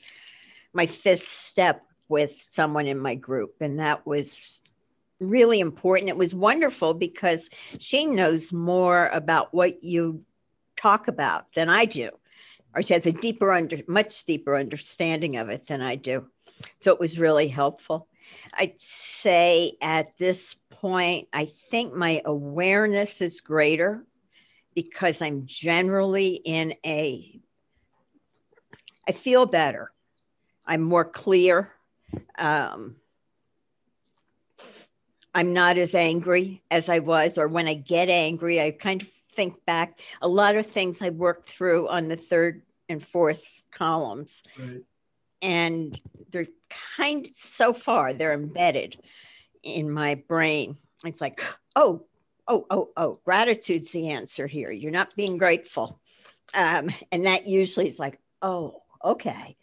my 0.72 0.86
fifth 0.86 1.28
step 1.28 1.84
with 2.08 2.42
someone 2.42 2.88
in 2.88 2.98
my 2.98 3.16
group, 3.16 3.56
and 3.60 3.80
that 3.80 4.06
was 4.06 4.61
really 5.22 5.60
important. 5.60 6.10
It 6.10 6.18
was 6.18 6.36
wonderful 6.36 6.94
because 6.94 7.50
she 7.80 8.06
knows 8.06 8.52
more 8.52 9.08
about 9.08 9.54
what 9.54 9.84
you 9.84 10.26
talk 10.76 11.08
about 11.08 11.54
than 11.54 11.70
I 11.70 11.86
do, 11.86 12.10
or 12.76 12.82
she 12.82 12.94
has 12.94 13.06
a 13.06 13.12
deeper 13.12 13.52
under, 13.52 13.78
much 13.88 14.26
deeper 14.26 14.58
understanding 14.58 15.38
of 15.38 15.50
it 15.50 15.68
than 15.68 15.82
I 15.82 15.96
do. 15.96 16.28
So 16.80 16.92
it 16.92 17.00
was 17.00 17.20
really 17.20 17.48
helpful. 17.48 18.08
I'd 18.54 18.80
say 18.80 19.74
at 19.82 20.18
this 20.18 20.56
point, 20.70 21.28
I 21.32 21.52
think 21.70 21.94
my 21.94 22.22
awareness 22.26 23.22
is 23.22 23.42
greater 23.42 24.06
because 24.74 25.22
I'm 25.22 25.46
generally 25.46 26.42
in 26.44 26.74
a, 26.86 27.40
I 29.08 29.12
feel 29.12 29.46
better. 29.46 29.92
I'm 30.66 30.82
more 30.82 31.06
clear. 31.06 31.72
Um, 32.38 32.96
I'm 35.34 35.54
not 35.54 35.78
as 35.78 35.96
angry 35.96 36.62
as 36.70 36.90
I 36.90 37.00
was, 37.00 37.38
or 37.38 37.48
when 37.48 37.68
I 37.68 37.76
get 37.76 38.10
angry, 38.10 38.62
I 38.62 38.72
kind 38.72 39.02
of 39.02 39.10
think 39.34 39.66
back. 39.66 40.00
A 40.22 40.28
lot 40.28 40.56
of 40.56 40.68
things 40.68 41.02
I 41.02 41.10
worked 41.10 41.50
through 41.50 41.88
on 41.88 42.08
the 42.08 42.18
third 42.18 42.64
and 42.90 43.06
fourth 43.06 43.64
columns. 43.72 44.44
Right. 44.60 44.82
And 45.42 46.00
they're 46.30 46.48
kind 46.98 47.28
so 47.32 47.74
far, 47.74 48.14
they're 48.14 48.34
embedded 48.34 49.00
in 49.64 49.90
my 49.90 50.16
brain. 50.16 50.78
It's 51.06 51.22
like, 51.22 51.42
oh, 51.76 52.06
oh, 52.48 52.66
oh, 52.70 52.90
oh, 52.98 53.20
gratitude's 53.24 53.92
the 53.92 54.10
answer 54.10 54.48
here. 54.48 54.72
You're 54.72 54.92
not 54.92 55.16
being 55.16 55.38
grateful. 55.38 56.00
Um, 56.54 56.90
and 57.12 57.26
that 57.26 57.48
usually 57.48 57.88
is 57.88 58.00
like, 58.00 58.20
oh, 58.42 58.82
okay. 59.04 59.56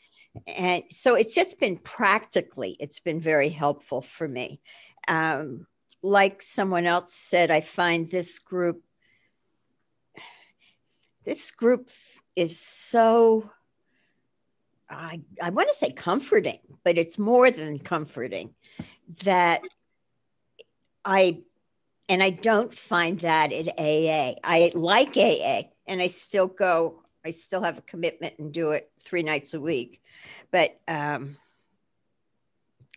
And 0.46 0.84
so 0.90 1.14
it's 1.14 1.34
just 1.34 1.60
been 1.60 1.76
practically, 1.76 2.76
it's 2.80 3.00
been 3.00 3.20
very 3.20 3.48
helpful 3.48 4.02
for 4.02 4.26
me. 4.26 4.60
Um, 5.08 5.66
like 6.02 6.42
someone 6.42 6.86
else 6.86 7.14
said, 7.14 7.50
I 7.50 7.60
find 7.62 8.08
this 8.08 8.38
group, 8.38 8.82
this 11.24 11.50
group 11.50 11.90
is 12.36 12.60
so, 12.60 13.50
I, 14.88 15.22
I 15.42 15.50
want 15.50 15.68
to 15.70 15.74
say 15.74 15.92
comforting, 15.92 16.60
but 16.84 16.98
it's 16.98 17.18
more 17.18 17.50
than 17.50 17.78
comforting 17.80 18.54
that 19.24 19.62
I 21.04 21.42
And 22.08 22.22
I 22.22 22.30
don't 22.30 22.72
find 22.72 23.20
that 23.20 23.52
at 23.52 23.68
AA. 23.78 24.34
I 24.42 24.72
like 24.74 25.16
AA 25.16 25.68
and 25.86 26.00
I 26.00 26.06
still 26.06 26.48
go, 26.48 27.02
I 27.24 27.32
still 27.32 27.62
have 27.62 27.78
a 27.78 27.82
commitment 27.82 28.38
and 28.38 28.52
do 28.52 28.70
it 28.70 28.90
three 29.04 29.22
nights 29.22 29.54
a 29.54 29.60
week. 29.60 30.02
But 30.50 30.80
um, 30.88 31.36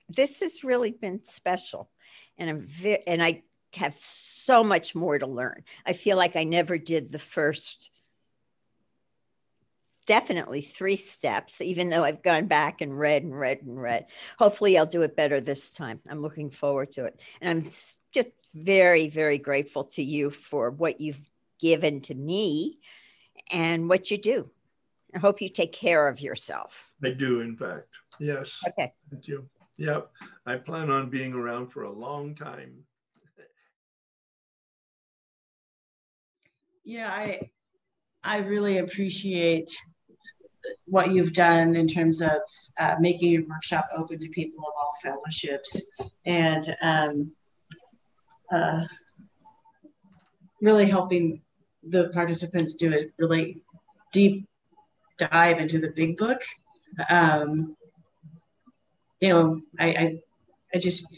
this 0.07 0.39
has 0.41 0.63
really 0.63 0.91
been 0.91 1.25
special. 1.25 1.89
And 2.41 2.49
I'm 2.49 2.61
very, 2.61 3.05
and 3.05 3.21
I 3.21 3.43
have 3.75 3.93
so 3.93 4.63
much 4.63 4.95
more 4.95 5.19
to 5.19 5.27
learn. 5.27 5.63
I 5.85 5.93
feel 5.93 6.17
like 6.17 6.35
I 6.35 6.43
never 6.43 6.79
did 6.79 7.11
the 7.11 7.19
first 7.19 7.91
definitely 10.07 10.61
three 10.61 10.95
steps, 10.95 11.61
even 11.61 11.89
though 11.89 12.03
I've 12.03 12.23
gone 12.23 12.47
back 12.47 12.81
and 12.81 12.97
read 12.97 13.21
and 13.21 13.39
read 13.39 13.61
and 13.61 13.79
read. 13.79 14.07
Hopefully, 14.39 14.75
I'll 14.75 14.87
do 14.87 15.03
it 15.03 15.15
better 15.15 15.39
this 15.39 15.69
time. 15.69 15.99
I'm 16.09 16.23
looking 16.23 16.49
forward 16.49 16.91
to 16.93 17.05
it. 17.05 17.21
And 17.41 17.49
I'm 17.59 17.71
just 18.11 18.31
very, 18.55 19.07
very 19.07 19.37
grateful 19.37 19.83
to 19.83 20.03
you 20.03 20.31
for 20.31 20.71
what 20.71 20.99
you've 20.99 21.21
given 21.59 22.01
to 22.01 22.15
me 22.15 22.79
and 23.51 23.87
what 23.87 24.09
you 24.09 24.17
do. 24.17 24.49
I 25.13 25.19
hope 25.19 25.41
you 25.41 25.49
take 25.49 25.73
care 25.73 26.07
of 26.07 26.21
yourself. 26.21 26.91
I 27.03 27.11
do, 27.11 27.41
in 27.41 27.55
fact. 27.55 27.87
Yes. 28.19 28.59
Okay. 28.67 28.93
Thank 29.11 29.27
you. 29.27 29.47
Yep. 29.77 30.11
I 30.45 30.57
plan 30.57 30.89
on 30.89 31.09
being 31.09 31.33
around 31.33 31.71
for 31.71 31.83
a 31.83 31.91
long 31.91 32.35
time. 32.35 32.83
Yeah, 36.83 37.09
I 37.09 37.49
I 38.23 38.37
really 38.37 38.79
appreciate 38.79 39.69
what 40.85 41.11
you've 41.11 41.33
done 41.33 41.75
in 41.75 41.87
terms 41.87 42.21
of 42.21 42.37
uh, 42.79 42.95
making 42.99 43.31
your 43.31 43.43
workshop 43.47 43.87
open 43.95 44.19
to 44.19 44.29
people 44.29 44.63
of 44.63 44.73
all 44.75 44.91
fellowships 45.01 45.81
and 46.25 46.75
um, 46.81 47.31
uh, 48.51 48.83
really 50.61 50.85
helping 50.85 51.41
the 51.83 52.09
participants 52.09 52.75
do 52.75 52.93
a 52.93 53.09
really 53.17 53.61
deep 54.11 54.47
dive 55.17 55.59
into 55.59 55.79
the 55.79 55.91
big 55.91 56.17
book. 56.17 56.41
Um, 57.09 57.75
you 59.21 59.29
know, 59.29 59.61
I, 59.79 59.87
I, 59.87 60.19
I 60.73 60.77
just, 60.79 61.15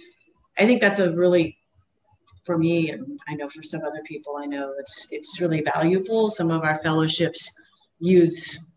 I 0.60 0.66
think 0.66 0.82
that's 0.82 1.00
a 1.00 1.12
really, 1.12 1.58
for 2.44 2.58
me, 2.58 2.92
and 2.92 3.20
I 3.28 3.36
know 3.36 3.48
for 3.48 3.64
some 3.64 3.82
other 3.84 4.02
people, 4.04 4.36
I 4.38 4.46
know 4.46 4.74
it's 4.78 5.08
it's 5.12 5.40
really 5.40 5.62
valuable. 5.62 6.30
Some 6.30 6.52
of 6.52 6.64
our 6.64 6.76
fellowships 6.76 7.50
use 8.00 8.68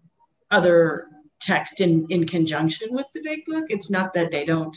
other 0.53 1.09
text 1.41 1.81
in 1.81 2.07
in 2.09 2.25
conjunction 2.27 2.95
with 2.95 3.07
the 3.13 3.23
big 3.23 3.45
book. 3.45 3.65
It's 3.69 3.91
not 3.91 4.15
that 4.15 4.31
they 4.31 4.45
don't 4.45 4.77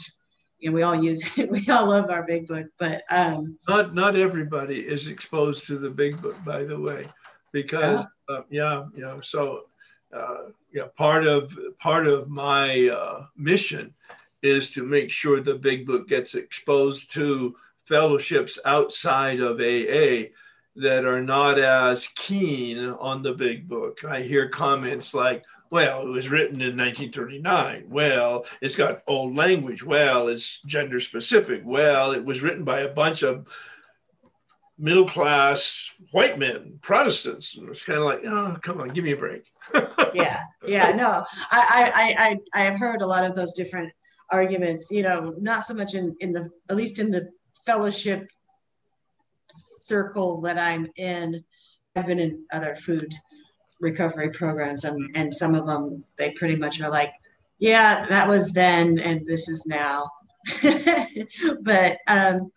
you 0.59 0.69
know, 0.69 0.75
we 0.75 0.81
all 0.81 0.95
use 0.95 1.23
it. 1.37 1.49
We 1.51 1.67
all 1.69 1.87
love 1.87 2.09
our 2.09 2.23
big 2.23 2.47
book, 2.47 2.67
but 2.77 3.03
um, 3.09 3.57
not 3.67 3.93
not 3.93 4.15
everybody 4.15 4.79
is 4.79 5.07
exposed 5.07 5.67
to 5.67 5.77
the 5.77 5.89
big 5.89 6.21
book, 6.21 6.35
by 6.43 6.63
the 6.63 6.79
way, 6.79 7.05
because 7.51 8.05
yeah, 8.29 8.35
uh, 8.35 8.41
yeah, 8.49 8.85
yeah. 8.95 9.17
So, 9.23 9.65
uh, 10.11 10.51
yeah, 10.73 10.87
part 10.97 11.25
of 11.27 11.57
part 11.79 12.07
of 12.07 12.27
my 12.27 12.87
uh, 12.87 13.25
mission 13.37 13.93
is 14.41 14.71
to 14.71 14.83
make 14.83 15.11
sure 15.11 15.41
the 15.41 15.55
big 15.55 15.85
book 15.85 16.07
gets 16.07 16.35
exposed 16.35 17.13
to 17.13 17.55
fellowships 17.85 18.59
outside 18.65 19.39
of 19.39 19.59
AA 19.59 20.29
that 20.75 21.05
are 21.05 21.21
not 21.21 21.59
as 21.59 22.07
keen 22.15 22.77
on 22.79 23.21
the 23.21 23.33
big 23.33 23.67
book. 23.67 24.03
I 24.05 24.21
hear 24.21 24.47
comments 24.47 25.13
like, 25.13 25.43
well, 25.71 26.01
it 26.01 26.09
was 26.09 26.29
written 26.29 26.61
in 26.61 26.77
1939. 26.77 27.85
Well, 27.89 28.45
it's 28.61 28.75
got 28.75 29.03
old 29.05 29.35
language. 29.35 29.83
Well, 29.83 30.27
it's 30.29 30.61
gender 30.61 30.99
specific. 30.99 31.61
Well, 31.65 32.11
it 32.11 32.23
was 32.23 32.41
written 32.41 32.63
by 32.63 32.81
a 32.81 32.93
bunch 32.93 33.23
of 33.23 33.47
middle 34.79 35.07
class 35.07 35.93
white 36.11 36.39
men, 36.39 36.79
Protestants. 36.81 37.57
And 37.57 37.69
it's 37.69 37.85
kind 37.85 37.99
of 37.99 38.05
like, 38.05 38.21
oh, 38.25 38.57
come 38.61 38.79
on, 38.81 38.89
give 38.89 39.03
me 39.03 39.11
a 39.11 39.17
break. 39.17 39.51
yeah, 40.13 40.41
yeah, 40.65 40.91
no, 40.93 41.25
I, 41.51 41.91
I, 41.95 42.15
I, 42.17 42.61
I 42.61 42.63
have 42.63 42.79
heard 42.79 43.01
a 43.01 43.07
lot 43.07 43.25
of 43.25 43.35
those 43.35 43.53
different 43.53 43.91
arguments. 44.31 44.91
You 44.91 45.03
know, 45.03 45.35
not 45.39 45.65
so 45.65 45.73
much 45.73 45.93
in 45.93 46.15
in 46.19 46.31
the 46.31 46.49
at 46.69 46.75
least 46.75 46.99
in 46.99 47.11
the 47.11 47.29
fellowship 47.65 48.29
circle 49.51 50.41
that 50.41 50.57
I'm 50.57 50.87
in. 50.95 51.43
I've 51.95 52.05
been 52.05 52.19
in 52.19 52.45
other 52.51 52.75
food 52.75 53.13
recovery 53.79 54.29
programs 54.29 54.83
and 54.83 55.09
and 55.15 55.33
some 55.33 55.55
of 55.55 55.65
them 55.65 56.03
they 56.17 56.31
pretty 56.31 56.55
much 56.55 56.81
are 56.81 56.89
like 56.89 57.13
yeah 57.59 58.05
that 58.07 58.27
was 58.27 58.51
then 58.51 58.99
and 58.99 59.25
this 59.25 59.47
is 59.47 59.65
now 59.65 60.09
but 61.61 61.97
um 62.07 62.51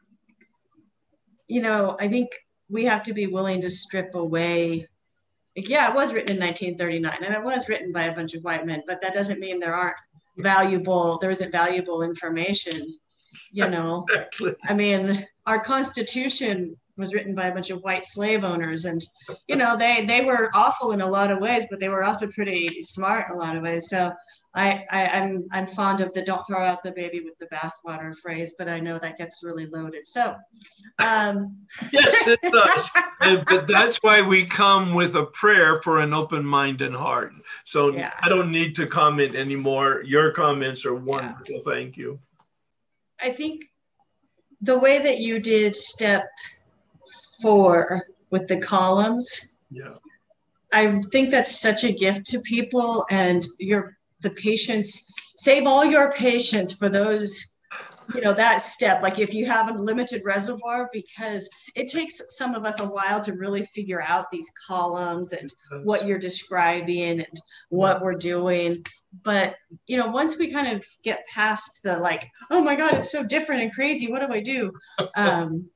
you 1.49 1.63
know 1.63 1.97
i 2.01 2.09
think 2.09 2.31
we 2.69 2.85
have 2.85 3.03
to 3.03 3.13
be 3.13 3.27
willing 3.27 3.61
to 3.61 3.71
strip 3.71 4.15
away 4.15 4.87
like, 5.57 5.69
yeah 5.69 5.89
it 5.89 5.95
was 5.95 6.13
written 6.13 6.37
in 6.37 6.43
1939 6.43 7.25
and 7.25 7.35
it 7.35 7.43
was 7.43 7.69
written 7.69 7.93
by 7.93 8.05
a 8.05 8.15
bunch 8.15 8.35
of 8.35 8.43
white 8.43 8.67
men 8.67 8.83
but 8.87 9.01
that 9.01 9.15
doesn't 9.15 9.41
mean 9.41 9.61
there 9.61 9.75
aren't 9.75 9.97
valuable 10.39 11.19
there 11.21 11.31
isn't 11.31 11.53
valuable 11.53 12.03
information 12.03 12.99
you 13.51 13.69
know 13.69 14.05
exactly. 14.11 14.55
i 14.65 14.75
mean 14.75 15.27
our 15.47 15.61
constitution 15.61 16.75
was 16.97 17.15
written 17.15 17.35
by 17.35 17.49
a 17.49 17.55
bunch 17.55 17.71
of 17.71 17.81
white 17.83 18.05
slave 18.05 18.45
owners 18.45 18.85
and 18.85 19.05
you 19.47 19.57
know 19.57 19.77
they 19.77 20.05
they 20.07 20.25
were 20.25 20.51
awful 20.55 20.93
in 20.93 21.01
a 21.01 21.07
lot 21.07 21.31
of 21.31 21.41
ways 21.41 21.65
but 21.71 21.81
they 21.81 21.89
were 21.89 22.05
also 22.05 22.27
pretty 22.29 22.83
smart 22.83 23.29
in 23.29 23.37
a 23.37 23.39
lot 23.39 23.57
of 23.57 23.63
ways 23.63 23.89
so 23.89 24.11
I, 24.55 24.85
I 24.91 25.03
am 25.05 25.23
I'm, 25.23 25.47
I'm 25.53 25.67
fond 25.67 26.01
of 26.01 26.13
the 26.13 26.23
don't 26.23 26.47
throw 26.47 26.63
out 26.63 26.83
the 26.83 26.93
baby 26.93 27.21
with 27.21 27.39
the 27.39 27.47
bathwater 27.47 28.15
phrase 28.17 28.55
but 28.59 28.69
i 28.69 28.79
know 28.79 28.99
that 28.99 29.17
gets 29.17 29.43
really 29.43 29.67
loaded 29.67 30.07
so 30.07 30.37
um 30.99 31.57
yes 31.93 32.27
it 32.27 32.41
does 32.43 32.91
and, 33.21 33.45
but 33.47 33.67
that's 33.67 33.97
why 34.03 34.21
we 34.21 34.45
come 34.45 34.95
with 34.95 35.15
a 35.15 35.25
prayer 35.27 35.81
for 35.83 36.01
an 36.01 36.13
open 36.13 36.45
mind 36.45 36.83
and 36.83 36.95
heart 36.95 37.33
so 37.65 37.93
yeah. 37.93 38.13
i 38.23 38.29
don't 38.29 38.51
need 38.51 38.77
to 38.77 38.87
comment 38.87 39.35
anymore 39.35 40.03
your 40.05 40.33
comments 40.33 40.85
are 40.85 40.95
wonderful 40.95 41.57
yeah. 41.57 41.73
thank 41.73 41.97
you 41.97 42.19
i 43.21 43.31
think 43.31 43.65
the 44.61 44.79
way 44.79 44.99
that 44.99 45.19
you 45.19 45.41
did 45.41 45.75
step 45.75 46.25
four 47.43 48.07
with 48.31 48.49
the 48.49 48.57
columns. 48.57 49.55
Yeah. 49.71 49.97
I 50.73 51.01
think 51.11 51.31
that's 51.31 51.61
such 51.61 51.85
a 51.85 51.93
gift 51.93 52.25
to 52.27 52.41
people 52.41 53.05
and 53.11 53.47
your 53.59 53.99
the 54.23 54.31
patients 54.31 55.11
save 55.37 55.67
all 55.67 55.85
your 55.85 56.13
patience 56.13 56.73
for 56.73 56.89
those 56.89 57.53
you 58.15 58.21
know 58.21 58.35
that 58.35 58.61
step 58.61 59.03
like 59.03 59.19
if 59.19 59.33
you 59.33 59.47
have 59.47 59.71
a 59.71 59.81
limited 59.81 60.23
reservoir 60.25 60.89
because 60.93 61.49
it 61.75 61.89
takes 61.89 62.21
some 62.31 62.55
of 62.55 62.65
us 62.65 62.81
a 62.81 62.85
while 62.85 63.21
to 63.21 63.35
really 63.35 63.65
figure 63.67 64.03
out 64.03 64.31
these 64.31 64.51
columns 64.67 65.33
and 65.33 65.53
what 65.85 66.07
you're 66.07 66.19
describing 66.19 67.21
and 67.21 67.41
what 67.69 68.03
we're 68.03 68.15
doing 68.15 68.85
but 69.23 69.55
you 69.87 69.97
know 69.97 70.09
once 70.09 70.37
we 70.37 70.51
kind 70.51 70.77
of 70.77 70.85
get 71.05 71.25
past 71.33 71.81
the 71.85 71.97
like 71.99 72.29
oh 72.51 72.63
my 72.63 72.75
god 72.75 72.95
it's 72.95 73.13
so 73.13 73.23
different 73.23 73.63
and 73.63 73.73
crazy 73.73 74.11
what 74.11 74.27
do 74.27 74.35
i 74.35 74.41
do 74.41 74.73
um 75.15 75.69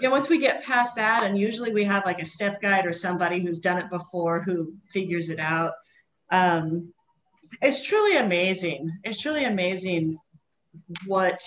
you 0.00 0.08
know, 0.08 0.14
once 0.14 0.28
we 0.28 0.38
get 0.38 0.64
past 0.64 0.96
that, 0.96 1.24
and 1.24 1.38
usually 1.38 1.72
we 1.72 1.84
have 1.84 2.06
like 2.06 2.22
a 2.22 2.26
step 2.26 2.62
guide 2.62 2.86
or 2.86 2.92
somebody 2.92 3.38
who's 3.38 3.58
done 3.58 3.78
it 3.78 3.90
before 3.90 4.40
who 4.40 4.72
figures 4.88 5.28
it 5.28 5.38
out. 5.38 5.72
Um, 6.30 6.92
it's 7.62 7.86
truly 7.86 8.16
amazing. 8.16 8.90
It's 9.04 9.20
truly 9.20 9.44
amazing 9.44 10.18
what 11.06 11.40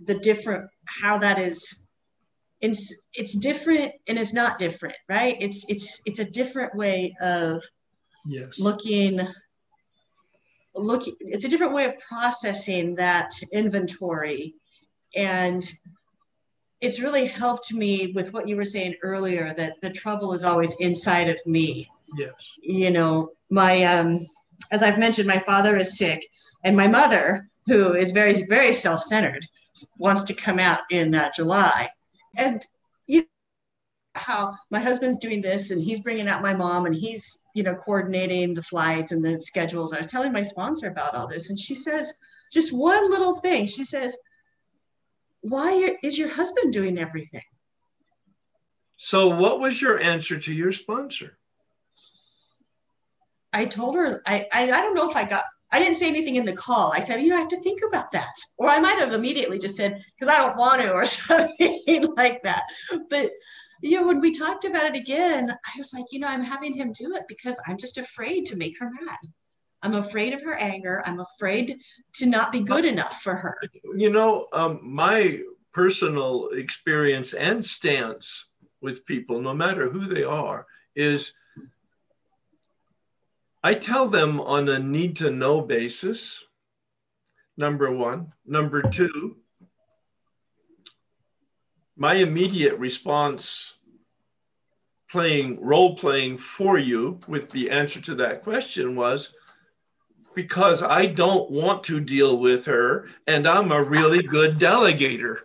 the 0.00 0.18
different 0.18 0.70
how 0.84 1.18
that 1.18 1.38
is. 1.38 1.86
It's 2.60 2.94
it's 3.14 3.34
different 3.36 3.92
and 4.08 4.18
it's 4.18 4.32
not 4.32 4.58
different, 4.58 4.96
right? 5.08 5.36
It's 5.40 5.64
it's 5.68 6.00
it's 6.06 6.20
a 6.20 6.24
different 6.24 6.74
way 6.74 7.14
of 7.20 7.62
yes. 8.26 8.58
looking 8.58 9.20
looking 10.74 11.14
it's 11.20 11.44
a 11.44 11.48
different 11.48 11.72
way 11.72 11.84
of 11.84 11.98
processing 11.98 12.94
that 12.96 13.32
inventory 13.52 14.54
and 15.16 15.68
it's 16.80 17.00
really 17.00 17.26
helped 17.26 17.72
me 17.72 18.12
with 18.14 18.32
what 18.32 18.46
you 18.46 18.56
were 18.56 18.64
saying 18.64 18.94
earlier 19.02 19.52
that 19.56 19.74
the 19.82 19.90
trouble 19.90 20.32
is 20.32 20.44
always 20.44 20.74
inside 20.78 21.28
of 21.28 21.38
me. 21.44 21.90
Yes. 22.16 22.32
You 22.62 22.90
know, 22.90 23.32
my 23.50 23.82
um 23.84 24.26
as 24.70 24.82
I've 24.82 24.98
mentioned, 24.98 25.26
my 25.26 25.38
father 25.38 25.76
is 25.76 25.96
sick, 25.96 26.26
and 26.64 26.76
my 26.76 26.88
mother, 26.88 27.48
who 27.66 27.94
is 27.94 28.12
very 28.12 28.42
very 28.42 28.72
self-centered, 28.72 29.46
wants 29.98 30.24
to 30.24 30.34
come 30.34 30.58
out 30.58 30.80
in 30.90 31.14
uh, 31.14 31.30
July, 31.34 31.88
and 32.36 32.64
you 33.06 33.20
know, 33.20 33.26
how 34.14 34.54
my 34.70 34.80
husband's 34.80 35.18
doing 35.18 35.40
this 35.40 35.70
and 35.70 35.80
he's 35.80 36.00
bringing 36.00 36.26
out 36.28 36.42
my 36.42 36.54
mom 36.54 36.86
and 36.86 36.94
he's 36.94 37.38
you 37.54 37.62
know 37.62 37.74
coordinating 37.74 38.54
the 38.54 38.62
flights 38.62 39.12
and 39.12 39.24
the 39.24 39.40
schedules. 39.40 39.92
I 39.92 39.98
was 39.98 40.06
telling 40.06 40.32
my 40.32 40.42
sponsor 40.42 40.88
about 40.88 41.14
all 41.14 41.26
this, 41.28 41.50
and 41.50 41.58
she 41.58 41.74
says 41.74 42.12
just 42.52 42.72
one 42.72 43.10
little 43.10 43.36
thing. 43.36 43.66
She 43.66 43.84
says 43.84 44.16
why 45.40 45.96
is 46.02 46.18
your 46.18 46.28
husband 46.28 46.72
doing 46.72 46.98
everything? 46.98 47.42
So, 48.96 49.28
what 49.28 49.60
was 49.60 49.80
your 49.80 50.00
answer 50.00 50.38
to 50.38 50.52
your 50.52 50.72
sponsor? 50.72 51.37
I 53.52 53.64
told 53.64 53.96
her, 53.96 54.22
I, 54.26 54.46
I, 54.52 54.70
I 54.70 54.80
don't 54.82 54.94
know 54.94 55.10
if 55.10 55.16
I 55.16 55.24
got 55.24 55.44
I 55.70 55.78
didn't 55.78 55.96
say 55.96 56.08
anything 56.08 56.36
in 56.36 56.44
the 56.44 56.54
call. 56.54 56.92
I 56.92 57.00
said, 57.00 57.20
you 57.20 57.28
know, 57.28 57.36
I 57.36 57.40
have 57.40 57.48
to 57.48 57.60
think 57.60 57.80
about 57.86 58.10
that. 58.12 58.34
Or 58.56 58.68
I 58.68 58.78
might 58.78 58.98
have 58.98 59.12
immediately 59.12 59.58
just 59.58 59.76
said, 59.76 60.02
because 60.18 60.32
I 60.32 60.38
don't 60.38 60.56
want 60.56 60.80
to, 60.80 60.92
or 60.92 61.04
something 61.06 62.14
like 62.16 62.42
that. 62.44 62.62
But, 63.10 63.32
you 63.82 64.00
know, 64.00 64.06
when 64.06 64.20
we 64.20 64.32
talked 64.32 64.64
about 64.64 64.86
it 64.86 64.96
again, 64.96 65.50
I 65.50 65.78
was 65.78 65.92
like, 65.92 66.06
you 66.10 66.20
know, 66.20 66.28
I'm 66.28 66.42
having 66.42 66.74
him 66.74 66.92
do 66.92 67.14
it 67.14 67.24
because 67.28 67.60
I'm 67.66 67.76
just 67.76 67.98
afraid 67.98 68.46
to 68.46 68.56
make 68.56 68.78
her 68.78 68.90
mad. 68.90 69.18
I'm 69.82 69.94
afraid 69.94 70.32
of 70.32 70.42
her 70.42 70.54
anger. 70.54 71.02
I'm 71.04 71.20
afraid 71.20 71.78
to 72.14 72.26
not 72.26 72.50
be 72.50 72.60
good 72.60 72.84
enough 72.84 73.20
for 73.22 73.36
her. 73.36 73.58
You 73.94 74.10
know, 74.10 74.46
um, 74.52 74.80
my 74.82 75.40
personal 75.72 76.48
experience 76.48 77.34
and 77.34 77.64
stance 77.64 78.46
with 78.80 79.06
people, 79.06 79.40
no 79.40 79.54
matter 79.54 79.88
who 79.90 80.12
they 80.12 80.24
are, 80.24 80.66
is 80.96 81.32
I 83.62 83.74
tell 83.74 84.08
them 84.08 84.40
on 84.40 84.68
a 84.68 84.78
need 84.78 85.16
to 85.16 85.30
know 85.30 85.60
basis, 85.60 86.44
number 87.56 87.90
one. 87.90 88.32
Number 88.46 88.82
two, 88.82 89.36
my 91.96 92.14
immediate 92.14 92.78
response 92.78 93.74
playing 95.10 95.60
role 95.60 95.96
playing 95.96 96.38
for 96.38 96.78
you 96.78 97.18
with 97.26 97.50
the 97.50 97.70
answer 97.70 98.00
to 98.00 98.14
that 98.16 98.44
question 98.44 98.94
was 98.94 99.32
because 100.34 100.82
I 100.82 101.06
don't 101.06 101.50
want 101.50 101.82
to 101.84 101.98
deal 101.98 102.38
with 102.38 102.66
her 102.66 103.08
and 103.26 103.48
I'm 103.48 103.72
a 103.72 103.82
really 103.82 104.22
good 104.22 104.58
delegator. 104.58 105.38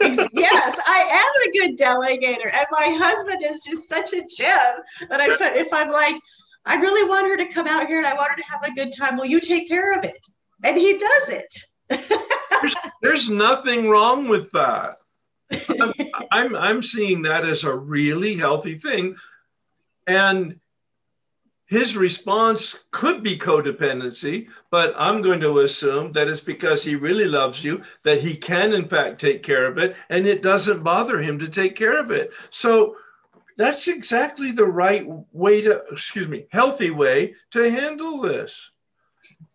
yes, 0.00 0.78
I 0.86 1.04
am 1.10 1.48
a 1.48 1.58
good 1.58 1.78
delegator, 1.78 2.52
and 2.52 2.66
my 2.70 2.94
husband 2.98 3.42
is 3.42 3.62
just 3.64 3.88
such 3.88 4.12
a 4.12 4.22
gem 4.26 5.08
that 5.08 5.22
I'm. 5.22 5.32
So, 5.32 5.46
if 5.54 5.68
I'm 5.72 5.88
like, 5.88 6.16
I 6.66 6.74
really 6.76 7.08
want 7.08 7.28
her 7.28 7.36
to 7.36 7.46
come 7.46 7.68
out 7.68 7.86
here 7.86 7.98
and 7.98 8.06
I 8.06 8.14
want 8.14 8.30
her 8.30 8.36
to 8.36 8.44
have 8.44 8.64
a 8.64 8.74
good 8.74 8.92
time. 8.92 9.16
Will 9.16 9.26
you 9.26 9.40
take 9.40 9.68
care 9.68 9.96
of 9.96 10.04
it? 10.04 10.26
And 10.64 10.76
he 10.76 10.98
does 10.98 11.28
it. 11.28 11.62
there's, 12.60 12.74
there's, 13.02 13.30
nothing 13.30 13.88
wrong 13.88 14.28
with 14.28 14.50
that. 14.50 14.96
I'm, 15.52 15.92
I'm, 16.32 16.56
I'm 16.56 16.82
seeing 16.82 17.22
that 17.22 17.44
as 17.44 17.62
a 17.62 17.72
really 17.72 18.36
healthy 18.36 18.76
thing. 18.76 19.16
And 20.08 20.58
his 21.66 21.96
response 21.96 22.76
could 22.90 23.22
be 23.22 23.38
codependency, 23.38 24.48
but 24.70 24.94
I'm 24.96 25.20
going 25.20 25.40
to 25.40 25.60
assume 25.60 26.12
that 26.12 26.28
it's 26.28 26.40
because 26.40 26.84
he 26.84 26.94
really 26.94 27.24
loves 27.24 27.64
you, 27.64 27.82
that 28.04 28.20
he 28.20 28.36
can, 28.36 28.72
in 28.72 28.88
fact, 28.88 29.20
take 29.20 29.42
care 29.42 29.66
of 29.66 29.76
it, 29.76 29.96
and 30.08 30.26
it 30.26 30.42
doesn't 30.42 30.84
bother 30.84 31.20
him 31.20 31.38
to 31.40 31.48
take 31.48 31.74
care 31.74 31.98
of 31.98 32.10
it. 32.12 32.30
So 32.50 32.96
that's 33.56 33.88
exactly 33.88 34.52
the 34.52 34.66
right 34.66 35.06
way 35.32 35.62
to, 35.62 35.82
excuse 35.90 36.28
me, 36.28 36.46
healthy 36.50 36.90
way 36.90 37.34
to 37.52 37.70
handle 37.70 38.20
this. 38.20 38.70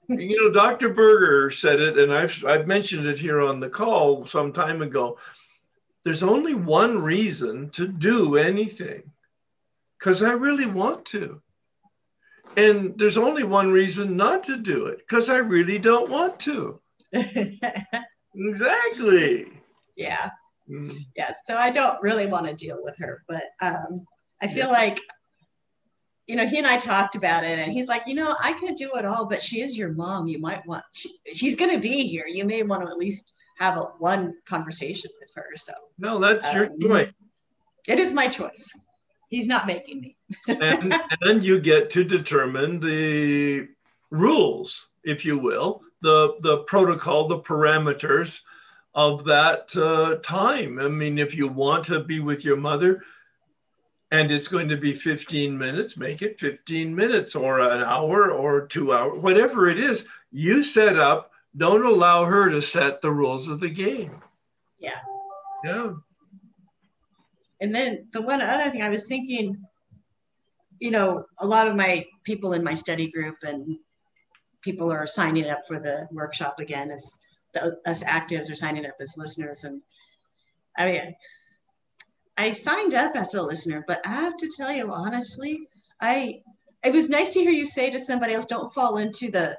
you 0.08 0.41
know, 0.41 0.52
Dr. 0.52 0.89
Berger 0.89 1.49
said 1.52 1.80
it, 1.80 1.97
and 1.97 2.14
I've, 2.14 2.43
I've 2.45 2.68
mentioned 2.68 3.06
it 3.06 3.20
here 3.20 3.41
on 3.41 3.60
the 3.60 3.70
call 3.70 4.26
some 4.26 4.52
time 4.54 4.82
ago. 4.82 5.18
There's 6.04 6.24
only 6.24 6.56
one 6.56 6.99
reason 7.02 7.70
to 7.72 7.88
do 7.88 8.36
anything 8.36 9.12
because 9.99 10.24
I 10.24 10.32
really 10.32 10.66
want 10.66 11.06
to. 11.06 11.41
And 12.58 12.97
there's 12.97 13.20
only 13.20 13.43
one 13.43 13.72
reason 13.72 14.18
not 14.18 14.43
to 14.45 14.58
do 14.58 14.88
it 14.88 14.97
because 14.97 15.30
I 15.30 15.38
really 15.38 15.78
don't 15.78 16.10
want 16.10 16.39
to. 16.41 16.82
exactly. 18.36 19.45
Yeah. 19.95 20.32
Mm. 20.72 21.05
Yeah. 21.15 21.34
So 21.45 21.57
I 21.57 21.69
don't 21.69 22.01
really 22.01 22.28
want 22.28 22.47
to 22.47 22.53
deal 22.53 22.80
with 22.82 22.97
her, 22.99 23.24
but 23.28 23.43
um, 23.61 24.05
I 24.41 24.47
feel 24.47 24.67
yeah. 24.67 24.72
like, 24.72 24.99
you 26.28 26.36
know, 26.36 26.47
he 26.47 26.57
and 26.57 26.67
I 26.67 26.78
talked 26.78 27.15
about 27.15 27.43
it, 27.43 27.59
and 27.59 27.72
he's 27.72 27.88
like, 27.88 28.03
you 28.07 28.13
know, 28.13 28.36
I 28.41 28.53
could 28.53 28.76
do 28.76 28.91
it 28.95 29.05
all, 29.05 29.26
but 29.26 29.41
she 29.41 29.61
is 29.61 29.78
your 29.78 29.91
mom. 29.93 30.28
You 30.28 30.39
might 30.39 30.65
want. 30.65 30.84
She, 30.93 31.09
she's 31.34 31.55
going 31.55 31.72
to 31.72 31.80
be 31.80 32.07
here. 32.07 32.26
You 32.26 32.45
may 32.45 32.63
want 32.63 32.86
to 32.86 32.89
at 32.89 32.97
least 32.97 33.34
have 33.57 33.78
a, 33.78 33.82
one 33.99 34.36
conversation 34.45 35.11
with 35.19 35.30
her. 35.36 35.47
So. 35.55 35.74
No, 35.97 36.19
that's 36.19 36.45
um, 36.45 36.55
your 36.55 36.69
choice. 36.80 37.13
It 37.88 37.99
is 37.99 38.13
my 38.13 38.28
choice. 38.28 38.72
He's 39.30 39.47
not 39.47 39.67
making 39.67 40.01
me. 40.01 40.17
and, 40.47 40.93
and 41.22 41.43
you 41.43 41.59
get 41.59 41.89
to 41.91 42.03
determine 42.03 42.80
the 42.80 43.67
rules, 44.09 44.89
if 45.03 45.26
you 45.26 45.38
will, 45.38 45.82
the 46.01 46.36
the 46.41 46.57
protocol, 46.59 47.28
the 47.28 47.39
parameters 47.39 48.41
of 48.94 49.24
that 49.26 49.76
uh, 49.76 50.16
time. 50.22 50.80
I 50.80 50.88
mean, 50.88 51.18
if 51.18 51.36
you 51.36 51.48
want 51.48 51.86
to 51.86 52.02
be 52.02 52.20
with 52.20 52.44
your 52.44 52.58
mother 52.58 53.04
and 54.12 54.32
it's 54.32 54.48
going 54.48 54.68
to 54.70 54.78
be 54.78 54.94
15 54.94 55.58
minutes, 55.58 55.96
make 55.96 56.22
it 56.22 56.39
15 56.39 56.94
minutes 56.94 57.36
or 57.36 57.60
an 57.60 57.82
hour 57.82 58.30
or 58.32 58.68
two 58.68 58.94
hours, 58.94 59.20
whatever 59.22 59.70
it 59.70 59.80
is, 59.80 60.06
you 60.32 60.64
set 60.64 60.98
up. 60.98 61.32
Don't 61.56 61.86
allow 61.86 62.26
her 62.26 62.50
to 62.50 62.62
set 62.62 63.02
the 63.02 63.12
rules 63.12 63.50
of 63.50 63.60
the 63.60 63.70
game. 63.70 64.22
Yeah. 64.80 65.00
Yeah. 65.66 65.94
And 67.60 67.76
then 67.76 68.08
the 68.12 68.22
one 68.22 68.42
other 68.42 68.70
thing 68.72 68.82
I 68.82 68.89
was 68.89 69.08
thinking, 69.08 69.64
you 70.80 70.92
know, 70.92 71.26
a 71.39 71.46
lot 71.46 71.68
of 71.68 71.76
my 71.76 72.06
people 72.24 72.54
in 72.54 72.64
my 72.64 72.74
study 72.74 73.12
group 73.12 73.36
and 73.44 73.78
people 74.62 74.92
are 74.92 75.06
signing 75.06 75.50
up 75.50 75.60
for 75.68 75.78
the 75.78 76.08
workshop 76.12 76.60
again 76.60 76.89
is 76.89 77.20
the, 77.54 77.78
us 77.86 78.04
actives 78.04 78.52
are 78.52 78.56
signing 78.56 78.86
up 78.86 78.95
as 78.99 79.16
listeners. 79.18 79.64
And 79.64 79.82
I 80.78 80.91
mean, 80.91 81.16
I 82.38 82.52
signed 82.52 82.95
up 82.95 83.16
as 83.16 83.34
a 83.34 83.41
listener, 83.41 83.84
but 83.88 84.02
I 84.06 84.10
have 84.10 84.38
to 84.38 84.49
tell 84.56 84.72
you 84.72 84.91
honestly, 84.91 85.68
I 85.99 86.41
it 86.84 86.93
was 86.93 87.10
nice 87.10 87.34
to 87.34 87.41
hear 87.41 87.52
you 87.52 87.66
say 87.66 87.91
to 87.91 87.99
somebody 87.99 88.34
else, 88.34 88.45
don't 88.45 88.74
fall 88.74 88.97
into 88.97 89.30
the 89.30 89.58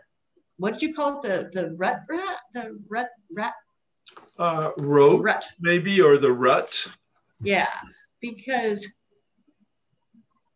what 0.57 0.78
do 0.78 0.86
you 0.86 0.95
call 0.95 1.20
it? 1.20 1.22
The 1.22 1.61
the 1.61 1.70
rut 1.76 2.01
rat, 2.09 2.38
the 2.55 2.78
rut 2.88 3.09
rat 3.32 3.55
uh 4.38 4.70
rote 4.76 5.22
rut 5.22 5.45
maybe 5.61 6.01
or 6.01 6.18
the 6.18 6.32
rut. 6.32 6.86
Yeah, 7.40 7.68
because 8.20 8.88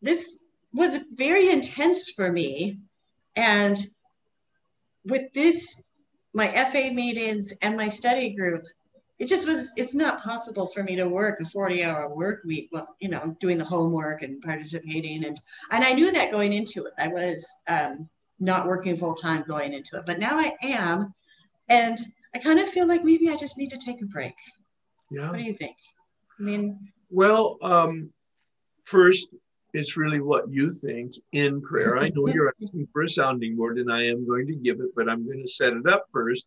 this 0.02 0.38
was 0.72 0.96
very 1.16 1.50
intense 1.50 2.10
for 2.10 2.30
me. 2.30 2.78
And 3.34 3.78
with 5.04 5.32
this 5.32 5.82
my 6.36 6.48
FA 6.66 6.90
meetings 6.92 7.54
and 7.62 7.76
my 7.76 7.88
study 7.88 8.34
group, 8.34 8.66
it 9.18 9.26
just 9.26 9.46
was, 9.46 9.72
it's 9.76 9.94
not 9.94 10.22
possible 10.22 10.66
for 10.66 10.82
me 10.82 10.94
to 10.94 11.08
work 11.08 11.40
a 11.40 11.46
40 11.46 11.82
hour 11.82 12.14
work 12.14 12.42
week. 12.44 12.68
Well, 12.70 12.94
you 13.00 13.08
know, 13.08 13.34
doing 13.40 13.56
the 13.56 13.64
homework 13.64 14.20
and 14.20 14.42
participating. 14.42 15.24
And, 15.24 15.40
and 15.70 15.82
I 15.82 15.94
knew 15.94 16.12
that 16.12 16.30
going 16.30 16.52
into 16.52 16.84
it. 16.84 16.92
I 16.98 17.08
was 17.08 17.50
um, 17.68 18.06
not 18.38 18.66
working 18.66 18.98
full 18.98 19.14
time 19.14 19.44
going 19.48 19.72
into 19.72 19.96
it, 19.96 20.04
but 20.04 20.18
now 20.18 20.38
I 20.38 20.52
am. 20.62 21.14
And 21.70 21.98
I 22.34 22.38
kind 22.38 22.60
of 22.60 22.68
feel 22.68 22.86
like 22.86 23.02
maybe 23.02 23.30
I 23.30 23.36
just 23.36 23.56
need 23.56 23.70
to 23.70 23.78
take 23.78 24.02
a 24.02 24.06
break. 24.06 24.34
Yeah. 25.10 25.30
What 25.30 25.38
do 25.38 25.42
you 25.42 25.54
think? 25.54 25.78
I 26.38 26.42
mean, 26.42 26.78
well, 27.08 27.56
um, 27.62 28.10
first, 28.84 29.28
it's 29.76 29.96
really 29.96 30.20
what 30.20 30.50
you 30.50 30.72
think 30.72 31.14
in 31.32 31.60
prayer. 31.60 31.98
I 31.98 32.08
know 32.08 32.28
you're 32.28 32.54
asking 32.62 32.88
for 32.92 33.02
a 33.02 33.08
sounding 33.20 33.56
board, 33.56 33.78
and 33.78 33.92
I 33.92 34.06
am 34.06 34.26
going 34.26 34.46
to 34.46 34.54
give 34.54 34.80
it, 34.80 34.94
but 34.96 35.08
I'm 35.08 35.26
going 35.26 35.42
to 35.42 35.48
set 35.48 35.74
it 35.74 35.86
up 35.86 36.06
first. 36.12 36.46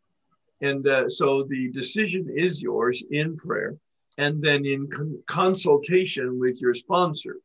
And 0.62 0.88
uh, 0.88 1.10
so 1.10 1.46
the 1.48 1.72
decision 1.72 2.28
is 2.36 2.62
yours 2.62 3.04
in 3.12 3.38
prayer 3.38 3.78
and 4.18 4.42
then 4.42 4.66
in 4.66 4.90
con- 4.90 5.22
consultation 5.28 6.40
with 6.40 6.60
your 6.60 6.74
sponsor. 6.74 7.38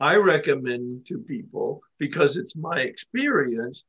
I 0.00 0.16
recommend 0.16 1.06
to 1.06 1.18
people, 1.18 1.82
because 1.98 2.36
it's 2.36 2.54
my 2.54 2.80
experience, 2.80 3.84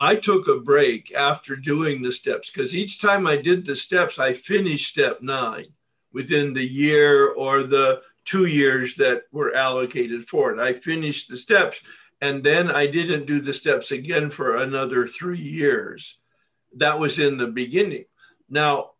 I 0.00 0.16
took 0.16 0.48
a 0.48 0.60
break 0.60 1.12
after 1.12 1.56
doing 1.56 2.02
the 2.02 2.12
steps 2.12 2.50
because 2.50 2.76
each 2.76 3.00
time 3.00 3.26
I 3.26 3.36
did 3.36 3.64
the 3.64 3.76
steps, 3.76 4.18
I 4.18 4.32
finished 4.32 4.90
step 4.90 5.22
nine 5.22 5.68
within 6.12 6.54
the 6.54 6.64
year 6.64 7.28
or 7.28 7.64
the 7.64 8.00
two 8.24 8.46
years 8.46 8.96
that 8.96 9.22
were 9.32 9.54
allocated 9.54 10.28
for 10.28 10.52
it. 10.52 10.58
I 10.58 10.72
finished 10.78 11.28
the 11.28 11.36
steps 11.36 11.80
and 12.20 12.42
then 12.42 12.70
I 12.70 12.86
didn't 12.86 13.26
do 13.26 13.42
the 13.42 13.52
steps 13.52 13.92
again 13.92 14.30
for 14.30 14.56
another 14.56 15.06
three 15.06 15.42
years. 15.42 16.16
That 16.76 16.98
was 16.98 17.18
in 17.18 17.36
the 17.36 17.46
beginning. 17.46 18.06
Now, 18.48 18.92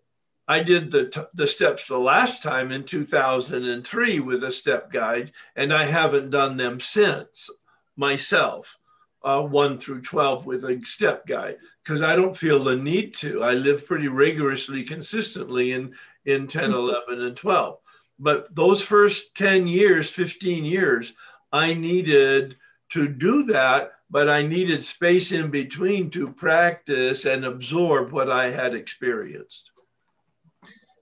I 0.47 0.63
did 0.63 0.91
the, 0.91 1.29
the 1.33 1.47
steps 1.47 1.87
the 1.87 1.97
last 1.97 2.43
time 2.43 2.71
in 2.71 2.85
2003 2.85 4.21
with 4.21 4.45
a 4.45 4.53
step 4.53 4.93
guide, 4.93 5.33
and 5.57 5.73
I 5.73 5.87
haven't 5.87 6.31
done 6.31 6.59
them 6.59 6.81
since 6.81 7.49
myself, 7.97 8.77
uh, 9.25 9.41
1 9.41 9.79
through 9.79 10.03
12 10.03 10.45
with 10.45 10.65
a 10.65 10.83
step 10.85 11.27
guide, 11.27 11.57
because 11.83 12.03
I 12.03 12.17
don't 12.17 12.37
feel 12.37 12.63
the 12.63 12.77
need 12.77 13.15
to. 13.15 13.43
I 13.43 13.53
live 13.53 13.87
pretty 13.87 14.09
rigorously, 14.09 14.85
consistently 14.85 15.73
in, 15.73 15.95
in 16.27 16.47
10, 16.47 16.65
mm-hmm. 16.65 16.75
11, 16.75 17.23
and 17.23 17.37
12. 17.37 17.79
But 18.19 18.55
those 18.55 18.81
first 18.83 19.37
10 19.37 19.67
years, 19.67 20.11
15 20.11 20.65
years, 20.65 21.13
I 21.53 21.75
needed 21.75 22.57
to 22.91 23.09
do 23.09 23.45
that, 23.45 23.93
but 24.11 24.29
I 24.29 24.43
needed 24.43 24.85
space 24.85 25.33
in 25.33 25.51
between 25.51 26.11
to 26.11 26.33
practice 26.33 27.25
and 27.25 27.45
absorb 27.45 28.13
what 28.13 28.31
I 28.31 28.51
had 28.51 28.75
experienced. 28.75 29.71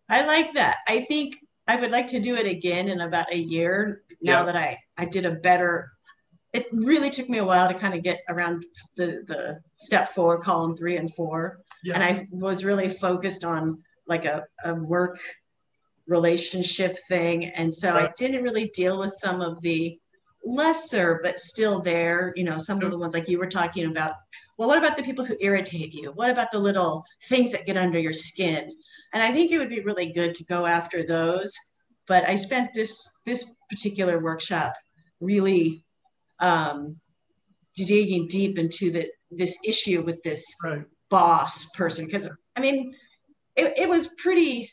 I 0.08 0.26
like 0.26 0.54
that. 0.54 0.78
I 0.88 1.00
think 1.00 1.38
I 1.66 1.76
would 1.76 1.90
like 1.90 2.08
to 2.08 2.20
do 2.20 2.34
it 2.34 2.46
again 2.46 2.88
in 2.88 3.00
about 3.00 3.32
a 3.32 3.38
year 3.38 4.02
now 4.20 4.40
yeah. 4.40 4.44
that 4.44 4.56
I, 4.56 4.78
I 4.96 5.04
did 5.04 5.26
a 5.26 5.32
better 5.32 5.92
it 6.52 6.66
really 6.70 7.10
took 7.10 7.28
me 7.28 7.38
a 7.38 7.44
while 7.44 7.68
to 7.68 7.74
kind 7.74 7.94
of 7.94 8.02
get 8.02 8.20
around 8.28 8.64
the 8.96 9.24
the 9.26 9.60
step 9.76 10.12
four, 10.14 10.38
column 10.38 10.76
three 10.76 10.96
and 10.96 11.12
four. 11.12 11.60
Yeah. 11.82 11.94
And 11.94 12.02
I 12.02 12.28
was 12.30 12.64
really 12.64 12.88
focused 12.88 13.44
on 13.44 13.82
like 14.06 14.24
a, 14.24 14.44
a 14.64 14.74
work 14.74 15.18
relationship 16.12 16.96
thing. 17.08 17.46
And 17.60 17.74
so 17.74 17.88
I 17.94 18.10
didn't 18.16 18.42
really 18.42 18.68
deal 18.74 18.98
with 18.98 19.12
some 19.24 19.40
of 19.40 19.60
the 19.62 19.98
lesser, 20.44 21.20
but 21.22 21.38
still 21.38 21.80
there, 21.80 22.32
you 22.36 22.44
know, 22.44 22.58
some 22.58 22.82
of 22.82 22.90
the 22.90 22.98
ones 22.98 23.14
like 23.14 23.28
you 23.28 23.38
were 23.38 23.46
talking 23.60 23.86
about. 23.86 24.12
Well, 24.58 24.68
what 24.68 24.78
about 24.78 24.96
the 24.96 25.02
people 25.08 25.24
who 25.24 25.36
irritate 25.40 25.92
you? 25.94 26.12
What 26.12 26.30
about 26.30 26.50
the 26.52 26.58
little 26.58 27.04
things 27.28 27.52
that 27.52 27.66
get 27.66 27.76
under 27.76 27.98
your 27.98 28.12
skin? 28.12 28.62
And 29.12 29.22
I 29.22 29.32
think 29.32 29.50
it 29.50 29.58
would 29.58 29.68
be 29.76 29.80
really 29.80 30.12
good 30.12 30.34
to 30.36 30.44
go 30.44 30.66
after 30.66 31.02
those. 31.02 31.52
But 32.06 32.28
I 32.28 32.34
spent 32.34 32.74
this 32.74 32.92
this 33.24 33.40
particular 33.70 34.20
workshop 34.20 34.72
really 35.20 35.84
um, 36.40 36.96
digging 37.76 38.26
deep 38.28 38.58
into 38.58 38.90
the 38.90 39.04
this 39.30 39.56
issue 39.64 40.02
with 40.02 40.22
this 40.22 40.44
Right. 40.62 40.84
boss 41.10 41.64
person 41.70 42.04
because 42.06 42.28
I 42.56 42.60
mean 42.60 42.94
it, 43.56 43.74
it 43.82 43.88
was 43.88 44.08
pretty 44.18 44.70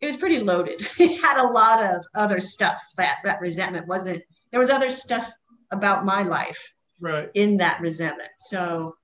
it 0.00 0.06
was 0.06 0.16
pretty 0.16 0.40
loaded. 0.40 0.86
It 0.98 1.20
had 1.22 1.38
a 1.38 1.46
lot 1.48 1.84
of 1.84 2.04
other 2.14 2.40
stuff 2.40 2.80
that 2.96 3.18
that 3.24 3.40
resentment 3.40 3.86
wasn't 3.86 4.22
there 4.50 4.60
was 4.60 4.70
other 4.70 4.90
stuff 4.90 5.30
about 5.70 6.04
my 6.04 6.22
life 6.22 6.74
Right. 7.00 7.30
in 7.34 7.56
that 7.58 7.80
resentment. 7.80 8.30
So 8.38 8.96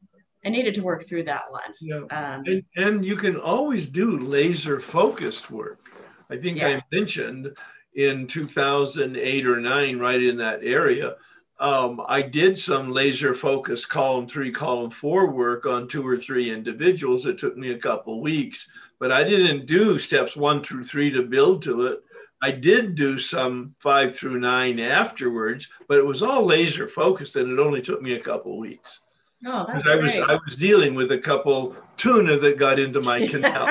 I 0.45 0.49
needed 0.49 0.75
to 0.75 0.83
work 0.83 1.07
through 1.07 1.23
that 1.25 1.45
one. 1.51 1.73
Yeah. 1.81 2.01
Um, 2.11 2.43
And, 2.47 2.63
and 2.77 3.05
you 3.05 3.17
can 3.17 3.37
always 3.37 3.89
do 3.89 4.19
laser 4.19 4.81
focused 4.81 5.51
work. 5.51 5.89
I 6.31 6.37
think 6.37 6.59
Yeah. 6.59 6.69
I 6.69 6.83
mentioned 6.93 7.57
in 7.95 8.27
2008 8.27 9.47
or 9.47 9.61
nine, 9.61 9.99
right 9.99 10.21
in 10.23 10.37
that 10.39 10.61
area, 10.65 11.15
um, 11.61 12.03
I 12.09 12.21
did 12.23 12.59
some 12.59 12.91
laser 12.91 13.33
focused 13.33 13.89
column 13.89 14.27
three, 14.27 14.51
column 14.51 14.91
four 14.91 15.31
work 15.31 15.67
on 15.67 15.87
two 15.87 16.05
or 16.07 16.19
three 16.19 16.51
individuals. 16.51 17.27
It 17.27 17.39
took 17.39 17.57
me 17.57 17.71
a 17.71 17.79
couple 17.79 18.21
weeks, 18.21 18.69
but 19.05 19.13
I 19.13 19.23
didn't 19.23 19.67
do 19.67 19.99
steps 19.99 20.35
one 20.35 20.65
through 20.65 20.85
three 20.85 21.11
to 21.11 21.21
build 21.21 21.61
to 21.65 21.89
it. 21.89 22.01
I 22.43 22.53
did 22.53 22.95
do 22.95 23.19
some 23.19 23.75
five 23.79 24.17
through 24.17 24.41
nine 24.41 24.81
afterwards, 24.81 25.69
but 25.87 25.99
it 25.99 26.07
was 26.07 26.23
all 26.23 26.47
laser 26.47 26.89
focused 26.89 27.37
and 27.37 27.53
it 27.53 27.63
only 27.63 27.83
took 27.83 28.01
me 28.01 28.15
a 28.15 28.19
couple 28.19 28.59
weeks. 28.59 29.01
oh, 29.45 29.67
that's 29.69 29.87
I 29.87 29.97
was, 29.97 30.01
great. 30.01 30.23
I 30.23 30.39
was 30.47 30.57
dealing 30.57 30.95
with 30.95 31.13
a 31.13 31.19
couple 31.19 31.77
tuna 31.99 32.39
that 32.39 32.59
got 32.59 32.79
into 32.79 33.03
my 33.03 33.27
canal. 33.27 33.67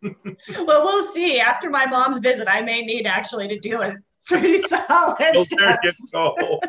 well, 0.00 0.84
we'll 0.84 1.04
see. 1.04 1.38
After 1.38 1.68
my 1.68 1.84
mom's 1.84 2.20
visit, 2.20 2.48
I 2.50 2.62
may 2.62 2.80
need 2.80 3.06
actually 3.06 3.46
to 3.48 3.58
do 3.58 3.82
a 3.82 3.92
pretty 4.28 4.62
solid 4.68 5.18
stuff. 5.40 5.78
go. 6.12 6.60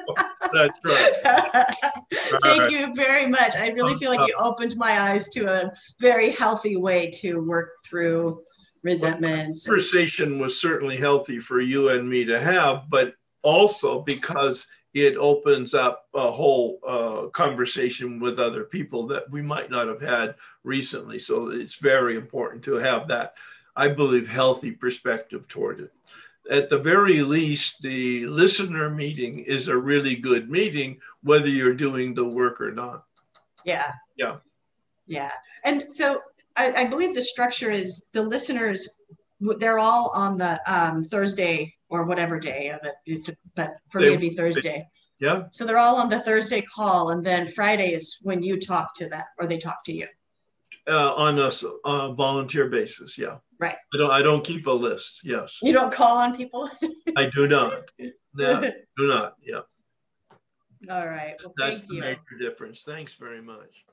That's 0.54 0.74
right. 0.86 1.14
Thank 2.42 2.62
right. 2.62 2.72
you 2.72 2.94
very 2.96 3.28
much. 3.28 3.56
I 3.56 3.68
really 3.70 3.96
feel 3.98 4.10
like 4.12 4.28
you 4.28 4.36
opened 4.38 4.76
my 4.78 5.12
eyes 5.12 5.28
to 5.30 5.46
a 5.46 5.72
very 6.00 6.32
healthy 6.32 6.78
way 6.78 7.12
to 7.22 7.40
work 7.42 7.72
through 7.86 8.44
resentments. 8.84 9.68
and- 9.68 9.76
Conversation 9.76 10.40
was 10.40 10.60
certainly 10.60 10.98
healthy 10.98 11.40
for 11.40 11.60
you 11.62 11.90
and 11.90 12.10
me 12.10 12.26
to 12.26 12.40
have, 12.40 12.84
but 12.90 13.14
also 13.44 14.02
because 14.02 14.68
it 14.94 15.16
opens 15.18 15.74
up 15.74 16.06
a 16.16 16.32
whole 16.32 16.80
uh, 16.88 17.28
conversation 17.30 18.20
with 18.20 18.40
other 18.40 18.64
people 18.64 19.06
that 19.08 19.30
we 19.30 19.42
might 19.42 19.70
not 19.70 19.88
have 19.88 20.02
had 20.02 20.36
recently. 20.64 21.20
So 21.20 21.50
it's 21.50 21.76
very 21.76 22.16
important 22.16 22.64
to 22.64 22.74
have 22.76 23.08
that, 23.10 23.36
I 23.76 23.90
believe, 23.90 24.28
healthy 24.28 24.72
perspective 24.72 25.48
toward 25.48 25.80
it. 25.82 25.94
At 26.50 26.70
the 26.70 26.80
very 26.80 27.22
least, 27.22 27.82
the 27.82 28.26
listener 28.26 28.90
meeting 28.90 29.40
is 29.40 29.68
a 29.68 29.78
really 29.78 30.16
good 30.16 30.50
meeting, 30.50 31.00
whether 31.22 31.48
you're 31.48 31.76
doing 31.76 32.14
the 32.14 32.26
work 32.26 32.60
or 32.60 32.72
not. 32.72 33.06
Yeah. 33.66 33.92
Yeah. 34.18 34.38
Yeah. 35.06 35.32
And 35.64 35.84
so 35.90 36.22
I, 36.56 36.74
I 36.74 36.86
believe 36.86 37.14
the 37.14 37.22
structure 37.22 37.70
is 37.70 38.06
the 38.14 38.24
listeners, 38.24 38.90
they're 39.40 39.80
all 39.80 40.10
on 40.10 40.38
the 40.38 40.60
um, 40.72 41.04
Thursday 41.04 41.76
or 41.90 42.04
whatever 42.06 42.40
day 42.40 42.70
of 42.70 42.80
it. 42.84 42.96
It's, 43.06 43.30
but 43.56 43.74
for 43.90 44.00
me, 44.00 44.06
They- 44.06 44.12
it'd 44.14 44.22
be 44.22 44.30
Thursday. 44.32 44.88
Yeah. 45.20 45.44
So 45.52 45.66
they're 45.66 45.78
all 45.78 45.98
on 45.98 46.10
the 46.10 46.22
Thursday 46.22 46.62
call. 46.62 47.10
And 47.10 47.26
then 47.26 47.46
Friday 47.46 47.94
is 47.94 48.20
when 48.22 48.42
you 48.42 48.58
talk 48.58 48.96
to 48.96 49.10
them 49.10 49.24
or 49.38 49.48
they 49.48 49.58
talk 49.58 49.84
to 49.84 49.94
you. 49.94 50.08
Uh, 50.90 51.14
on 51.14 51.38
a 51.38 51.52
uh, 51.86 52.12
volunteer 52.14 52.68
basis, 52.68 53.18
yeah. 53.18 53.38
Right. 53.60 53.76
I 53.94 53.98
don't. 53.98 54.12
I 54.12 54.22
don't 54.24 54.44
keep 54.44 54.66
a 54.66 54.72
list. 54.72 55.20
Yes, 55.24 55.60
You 55.62 55.72
don't 55.72 55.94
call 55.94 56.18
on 56.18 56.36
people? 56.36 56.70
I 57.16 57.30
do 57.34 57.48
not. 57.48 57.84
No, 58.32 58.62
do 58.62 59.08
not. 59.08 59.34
Yeah, 59.42 59.62
all 60.88 61.08
right. 61.08 61.36
Well, 61.44 61.54
that's 61.58 61.80
thank 61.80 61.88
the 61.90 61.96
you. 61.96 62.02
major 62.02 62.38
difference. 62.40 62.84
Thanks 62.84 63.16
very 63.16 63.42
much. 63.42 63.84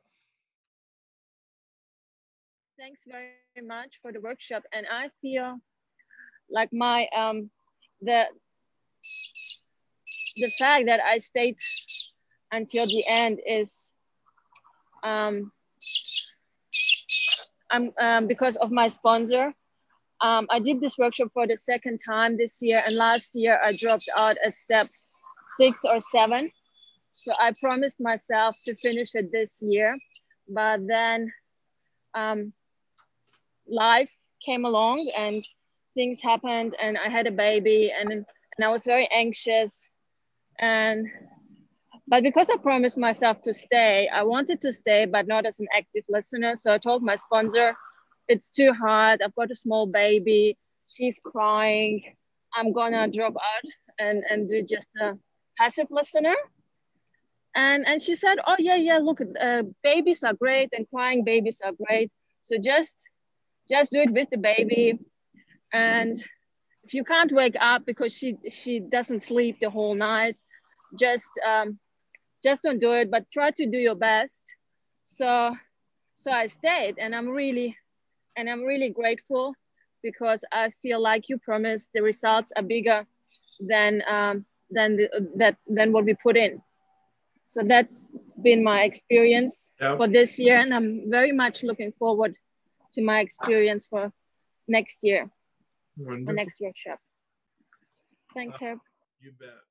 Thanks 2.78 3.00
very 3.06 3.66
much 3.66 3.98
for 4.02 4.12
the 4.12 4.20
workshop. 4.20 4.62
And 4.72 4.86
I 4.90 5.10
feel 5.20 5.58
like 6.50 6.72
my 6.72 7.08
um 7.16 7.50
the 8.02 8.26
the 10.36 10.50
fact 10.58 10.86
that 10.86 11.00
I 11.00 11.18
stayed 11.18 11.56
until 12.52 12.86
the 12.86 13.04
end 13.08 13.40
is 13.46 13.90
um 15.02 15.50
I'm 17.70 17.92
um, 18.00 18.26
because 18.26 18.56
of 18.56 18.70
my 18.70 18.88
sponsor. 18.88 19.52
Um, 20.20 20.46
I 20.50 20.60
did 20.60 20.80
this 20.80 20.96
workshop 20.96 21.28
for 21.34 21.46
the 21.46 21.56
second 21.56 21.98
time 21.98 22.36
this 22.36 22.62
year, 22.62 22.82
and 22.86 22.96
last 22.96 23.34
year 23.34 23.60
I 23.62 23.76
dropped 23.76 24.08
out 24.16 24.36
at 24.44 24.54
step 24.54 24.88
six 25.58 25.84
or 25.84 26.00
seven. 26.00 26.50
So 27.12 27.32
I 27.38 27.52
promised 27.60 28.00
myself 28.00 28.54
to 28.66 28.74
finish 28.76 29.14
it 29.14 29.32
this 29.32 29.60
year, 29.62 29.96
but 30.48 30.86
then 30.86 31.32
um, 32.14 32.52
life 33.66 34.10
came 34.44 34.64
along 34.64 35.10
and 35.16 35.44
things 35.94 36.20
happened 36.20 36.76
and 36.80 36.98
I 36.98 37.08
had 37.08 37.26
a 37.26 37.30
baby 37.30 37.92
and, 37.98 38.12
and 38.12 38.26
I 38.62 38.68
was 38.68 38.84
very 38.84 39.08
anxious 39.10 39.88
and 40.58 41.06
but 42.08 42.22
because 42.22 42.48
I 42.50 42.56
promised 42.56 42.98
myself 42.98 43.42
to 43.42 43.52
stay, 43.54 44.08
I 44.08 44.22
wanted 44.22 44.60
to 44.62 44.72
stay, 44.72 45.06
but 45.06 45.26
not 45.26 45.46
as 45.46 45.58
an 45.60 45.66
active 45.76 46.04
listener. 46.08 46.54
So 46.56 46.72
I 46.72 46.78
told 46.78 47.02
my 47.02 47.16
sponsor, 47.16 47.74
it's 48.28 48.50
too 48.50 48.72
hard. 48.72 49.22
I've 49.22 49.34
got 49.34 49.50
a 49.50 49.56
small 49.56 49.86
baby. 49.86 50.56
She's 50.88 51.20
crying. 51.24 52.02
I'm 52.54 52.72
gonna 52.72 53.08
drop 53.08 53.34
out 53.36 53.70
and, 53.98 54.22
and 54.30 54.48
do 54.48 54.62
just 54.62 54.86
a 55.00 55.14
passive 55.58 55.88
listener. 55.90 56.34
And, 57.54 57.86
and 57.88 58.02
she 58.02 58.14
said, 58.14 58.38
oh 58.46 58.56
yeah, 58.58 58.76
yeah, 58.76 58.98
look, 58.98 59.20
uh, 59.40 59.62
babies 59.82 60.22
are 60.22 60.34
great 60.34 60.70
and 60.72 60.86
crying 60.88 61.24
babies 61.24 61.60
are 61.64 61.72
great. 61.86 62.10
So 62.42 62.56
just 62.58 62.90
just 63.68 63.92
do 63.92 64.00
it 64.00 64.12
with 64.12 64.30
the 64.30 64.38
baby 64.38 64.98
and 65.72 66.16
if 66.84 66.94
you 66.94 67.04
can't 67.04 67.32
wake 67.32 67.56
up 67.60 67.84
because 67.86 68.12
she 68.16 68.36
she 68.50 68.80
doesn't 68.80 69.22
sleep 69.22 69.58
the 69.60 69.70
whole 69.70 69.94
night 69.94 70.36
just 70.98 71.30
um 71.46 71.78
just 72.46 72.62
don't 72.62 72.80
do 72.86 72.92
it 72.92 73.10
but 73.10 73.24
try 73.32 73.50
to 73.50 73.66
do 73.74 73.78
your 73.78 73.98
best 74.10 74.44
so 75.04 75.28
so 76.14 76.30
i 76.32 76.46
stayed 76.46 76.94
and 76.98 77.14
i'm 77.14 77.28
really 77.28 77.76
and 78.36 78.48
i'm 78.50 78.62
really 78.62 78.90
grateful 78.90 79.54
because 80.02 80.44
i 80.52 80.70
feel 80.82 81.00
like 81.00 81.28
you 81.28 81.38
promised 81.38 81.90
the 81.94 82.02
results 82.02 82.52
are 82.56 82.62
bigger 82.62 82.98
than 83.72 84.02
um 84.16 84.44
than 84.70 84.96
the, 84.96 85.06
that 85.36 85.56
than 85.76 85.92
what 85.92 86.04
we 86.04 86.14
put 86.14 86.36
in 86.36 86.60
so 87.46 87.62
that's 87.62 88.08
been 88.42 88.62
my 88.72 88.82
experience 88.90 89.54
Yeah. 89.80 89.96
for 89.98 90.08
this 90.08 90.38
year 90.38 90.56
and 90.64 90.72
i'm 90.76 90.90
very 91.18 91.32
much 91.32 91.62
looking 91.62 91.92
forward 92.00 92.32
to 92.96 93.02
my 93.02 93.20
experience 93.20 93.86
for 93.86 94.12
next 94.68 94.98
year, 95.02 95.30
the 95.96 96.32
next 96.32 96.60
workshop. 96.60 96.98
Thanks, 98.34 98.58
Herb. 98.60 98.78
You 99.20 99.32
bet. 99.38 99.65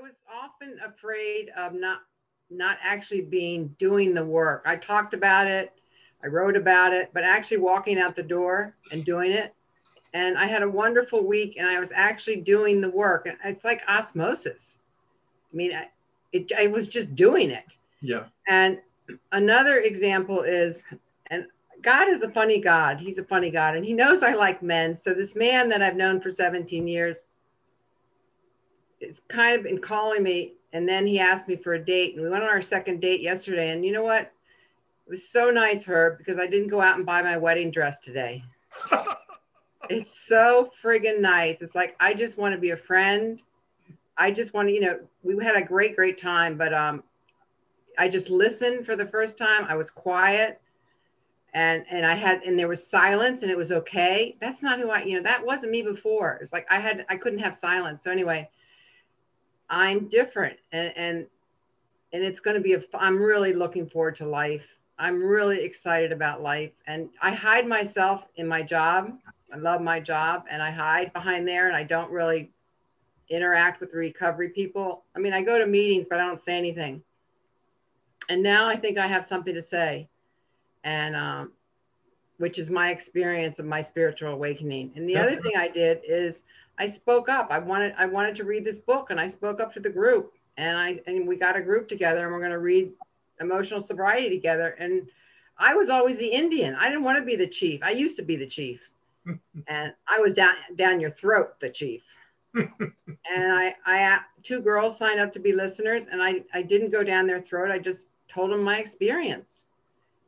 Was 0.00 0.16
often 0.32 0.78
afraid 0.84 1.50
of 1.56 1.74
not 1.74 2.00
not 2.52 2.78
actually 2.82 3.20
being 3.20 3.68
doing 3.78 4.12
the 4.12 4.24
work. 4.24 4.64
I 4.66 4.74
talked 4.76 5.14
about 5.14 5.46
it, 5.46 5.72
I 6.22 6.26
wrote 6.26 6.56
about 6.56 6.92
it, 6.92 7.10
but 7.14 7.24
actually 7.24 7.58
walking 7.58 7.98
out 7.98 8.16
the 8.16 8.22
door 8.22 8.74
and 8.90 9.04
doing 9.04 9.30
it. 9.30 9.54
And 10.12 10.36
I 10.36 10.46
had 10.46 10.62
a 10.62 10.68
wonderful 10.68 11.24
week 11.24 11.56
and 11.56 11.68
I 11.68 11.78
was 11.78 11.92
actually 11.94 12.36
doing 12.36 12.80
the 12.80 12.90
work. 12.90 13.26
And 13.26 13.36
it's 13.44 13.64
like 13.64 13.82
osmosis. 13.88 14.78
I 15.52 15.56
mean, 15.56 15.72
I, 15.72 15.88
it, 16.32 16.50
I 16.58 16.66
was 16.66 16.88
just 16.88 17.14
doing 17.14 17.50
it. 17.50 17.64
Yeah. 18.02 18.24
And 18.48 18.78
another 19.32 19.78
example 19.78 20.42
is, 20.42 20.82
and 21.28 21.46
God 21.82 22.08
is 22.08 22.22
a 22.22 22.28
funny 22.28 22.60
God. 22.60 22.98
He's 22.98 23.18
a 23.18 23.24
funny 23.24 23.50
God, 23.50 23.76
and 23.76 23.84
He 23.84 23.94
knows 23.94 24.22
I 24.22 24.34
like 24.34 24.62
men. 24.62 24.98
So 24.98 25.14
this 25.14 25.34
man 25.34 25.68
that 25.70 25.82
I've 25.82 25.96
known 25.96 26.20
for 26.20 26.30
17 26.30 26.86
years 26.86 27.18
is 29.00 29.20
kind 29.28 29.56
of 29.56 29.64
been 29.64 29.80
calling 29.80 30.22
me, 30.22 30.54
and 30.72 30.88
then 30.88 31.06
he 31.06 31.18
asked 31.18 31.48
me 31.48 31.56
for 31.56 31.74
a 31.74 31.84
date, 31.84 32.14
and 32.14 32.22
we 32.22 32.30
went 32.30 32.42
on 32.42 32.50
our 32.50 32.62
second 32.62 33.00
date 33.00 33.20
yesterday. 33.20 33.70
And 33.70 33.84
you 33.84 33.92
know 33.92 34.02
what? 34.04 34.32
It 35.06 35.10
was 35.10 35.28
so 35.28 35.50
nice, 35.50 35.84
Herb, 35.84 36.18
because 36.18 36.38
I 36.38 36.46
didn't 36.46 36.68
go 36.68 36.80
out 36.80 36.96
and 36.96 37.04
buy 37.04 37.22
my 37.22 37.36
wedding 37.36 37.70
dress 37.70 37.98
today. 37.98 38.44
it's 39.90 40.26
so 40.26 40.70
friggin' 40.82 41.20
nice. 41.20 41.62
It's 41.62 41.74
like 41.74 41.96
I 41.98 42.14
just 42.14 42.38
want 42.38 42.54
to 42.54 42.60
be 42.60 42.70
a 42.70 42.76
friend. 42.76 43.40
I 44.16 44.30
just 44.30 44.54
want 44.54 44.68
to, 44.68 44.74
you 44.74 44.80
know, 44.80 45.00
we 45.22 45.42
had 45.42 45.56
a 45.56 45.62
great, 45.62 45.96
great 45.96 46.20
time, 46.20 46.56
but 46.56 46.72
um, 46.74 47.02
I 47.98 48.08
just 48.08 48.30
listened 48.30 48.86
for 48.86 48.94
the 48.94 49.06
first 49.06 49.36
time. 49.36 49.64
I 49.64 49.74
was 49.74 49.90
quiet, 49.90 50.60
and 51.54 51.84
and 51.90 52.06
I 52.06 52.14
had 52.14 52.42
and 52.42 52.58
there 52.58 52.68
was 52.68 52.86
silence, 52.86 53.42
and 53.42 53.50
it 53.50 53.56
was 53.56 53.72
okay. 53.72 54.36
That's 54.40 54.62
not 54.62 54.78
who 54.78 54.90
I, 54.90 55.02
you 55.02 55.16
know, 55.16 55.22
that 55.22 55.44
wasn't 55.44 55.72
me 55.72 55.82
before. 55.82 56.38
It's 56.40 56.52
like 56.52 56.66
I 56.70 56.78
had 56.78 57.04
I 57.08 57.16
couldn't 57.16 57.40
have 57.40 57.56
silence. 57.56 58.04
So 58.04 58.10
anyway, 58.10 58.48
I'm 59.70 60.08
different, 60.08 60.58
and 60.72 60.92
and 60.96 61.26
and 62.12 62.24
it's 62.24 62.40
going 62.40 62.56
to 62.56 62.62
be 62.62 62.74
a. 62.74 62.82
I'm 62.94 63.18
really 63.18 63.54
looking 63.54 63.88
forward 63.88 64.16
to 64.16 64.26
life. 64.26 64.64
I'm 64.98 65.22
really 65.22 65.62
excited 65.64 66.12
about 66.12 66.42
life, 66.42 66.72
and 66.86 67.08
I 67.22 67.32
hide 67.32 67.66
myself 67.66 68.24
in 68.36 68.46
my 68.46 68.62
job. 68.62 69.12
I 69.52 69.56
love 69.56 69.80
my 69.80 70.00
job, 70.00 70.44
and 70.50 70.62
I 70.62 70.70
hide 70.70 71.12
behind 71.12 71.46
there, 71.48 71.68
and 71.68 71.76
I 71.76 71.84
don't 71.84 72.10
really 72.10 72.50
interact 73.30 73.80
with 73.80 73.94
recovery 73.94 74.50
people. 74.50 75.04
I 75.16 75.20
mean, 75.20 75.32
I 75.32 75.42
go 75.42 75.58
to 75.58 75.66
meetings, 75.66 76.06
but 76.10 76.18
I 76.18 76.26
don't 76.26 76.44
say 76.44 76.58
anything. 76.58 77.02
And 78.28 78.42
now 78.42 78.68
I 78.68 78.76
think 78.76 78.98
I 78.98 79.06
have 79.06 79.24
something 79.24 79.54
to 79.54 79.62
say, 79.62 80.08
and 80.84 81.16
um, 81.16 81.52
which 82.38 82.58
is 82.58 82.70
my 82.70 82.90
experience 82.90 83.58
of 83.58 83.66
my 83.66 83.82
spiritual 83.82 84.32
awakening. 84.32 84.92
And 84.96 85.08
the 85.08 85.16
other 85.16 85.40
thing 85.40 85.52
I 85.56 85.68
did 85.68 86.00
is 86.06 86.42
I 86.80 86.86
spoke 86.86 87.28
up. 87.28 87.48
I 87.50 87.58
wanted 87.58 87.94
I 87.98 88.06
wanted 88.06 88.34
to 88.36 88.44
read 88.44 88.64
this 88.64 88.78
book, 88.78 89.10
and 89.10 89.20
I 89.20 89.28
spoke 89.28 89.60
up 89.60 89.74
to 89.74 89.80
the 89.80 89.90
group, 89.90 90.32
and 90.56 90.78
I 90.78 90.98
and 91.06 91.28
we 91.28 91.36
got 91.36 91.54
a 91.54 91.60
group 91.60 91.88
together, 91.88 92.24
and 92.24 92.32
we're 92.32 92.40
going 92.40 92.52
to 92.52 92.58
read 92.58 92.90
emotional 93.38 93.82
sobriety 93.82 94.30
together. 94.30 94.70
And 94.78 95.06
I 95.58 95.74
was 95.74 95.90
always 95.90 96.16
the 96.16 96.26
Indian. 96.26 96.74
I 96.74 96.88
didn't 96.88 97.04
want 97.04 97.18
to 97.18 97.24
be 97.24 97.36
the 97.36 97.46
chief. 97.46 97.80
I 97.82 97.90
used 97.90 98.16
to 98.16 98.22
be 98.22 98.34
the 98.34 98.46
chief, 98.46 98.80
and 99.26 99.92
I 100.08 100.20
was 100.20 100.32
down 100.32 100.54
down 100.76 101.00
your 101.00 101.10
throat, 101.10 101.60
the 101.60 101.68
chief. 101.68 102.02
and 102.54 103.52
I, 103.52 103.76
I, 103.86 104.20
two 104.42 104.60
girls 104.60 104.98
signed 104.98 105.20
up 105.20 105.32
to 105.34 105.38
be 105.38 105.52
listeners, 105.52 106.06
and 106.10 106.20
I, 106.20 106.42
I 106.52 106.62
didn't 106.62 106.90
go 106.90 107.04
down 107.04 107.26
their 107.28 107.40
throat. 107.40 107.70
I 107.70 107.78
just 107.78 108.08
told 108.26 108.50
them 108.50 108.64
my 108.64 108.78
experience, 108.78 109.59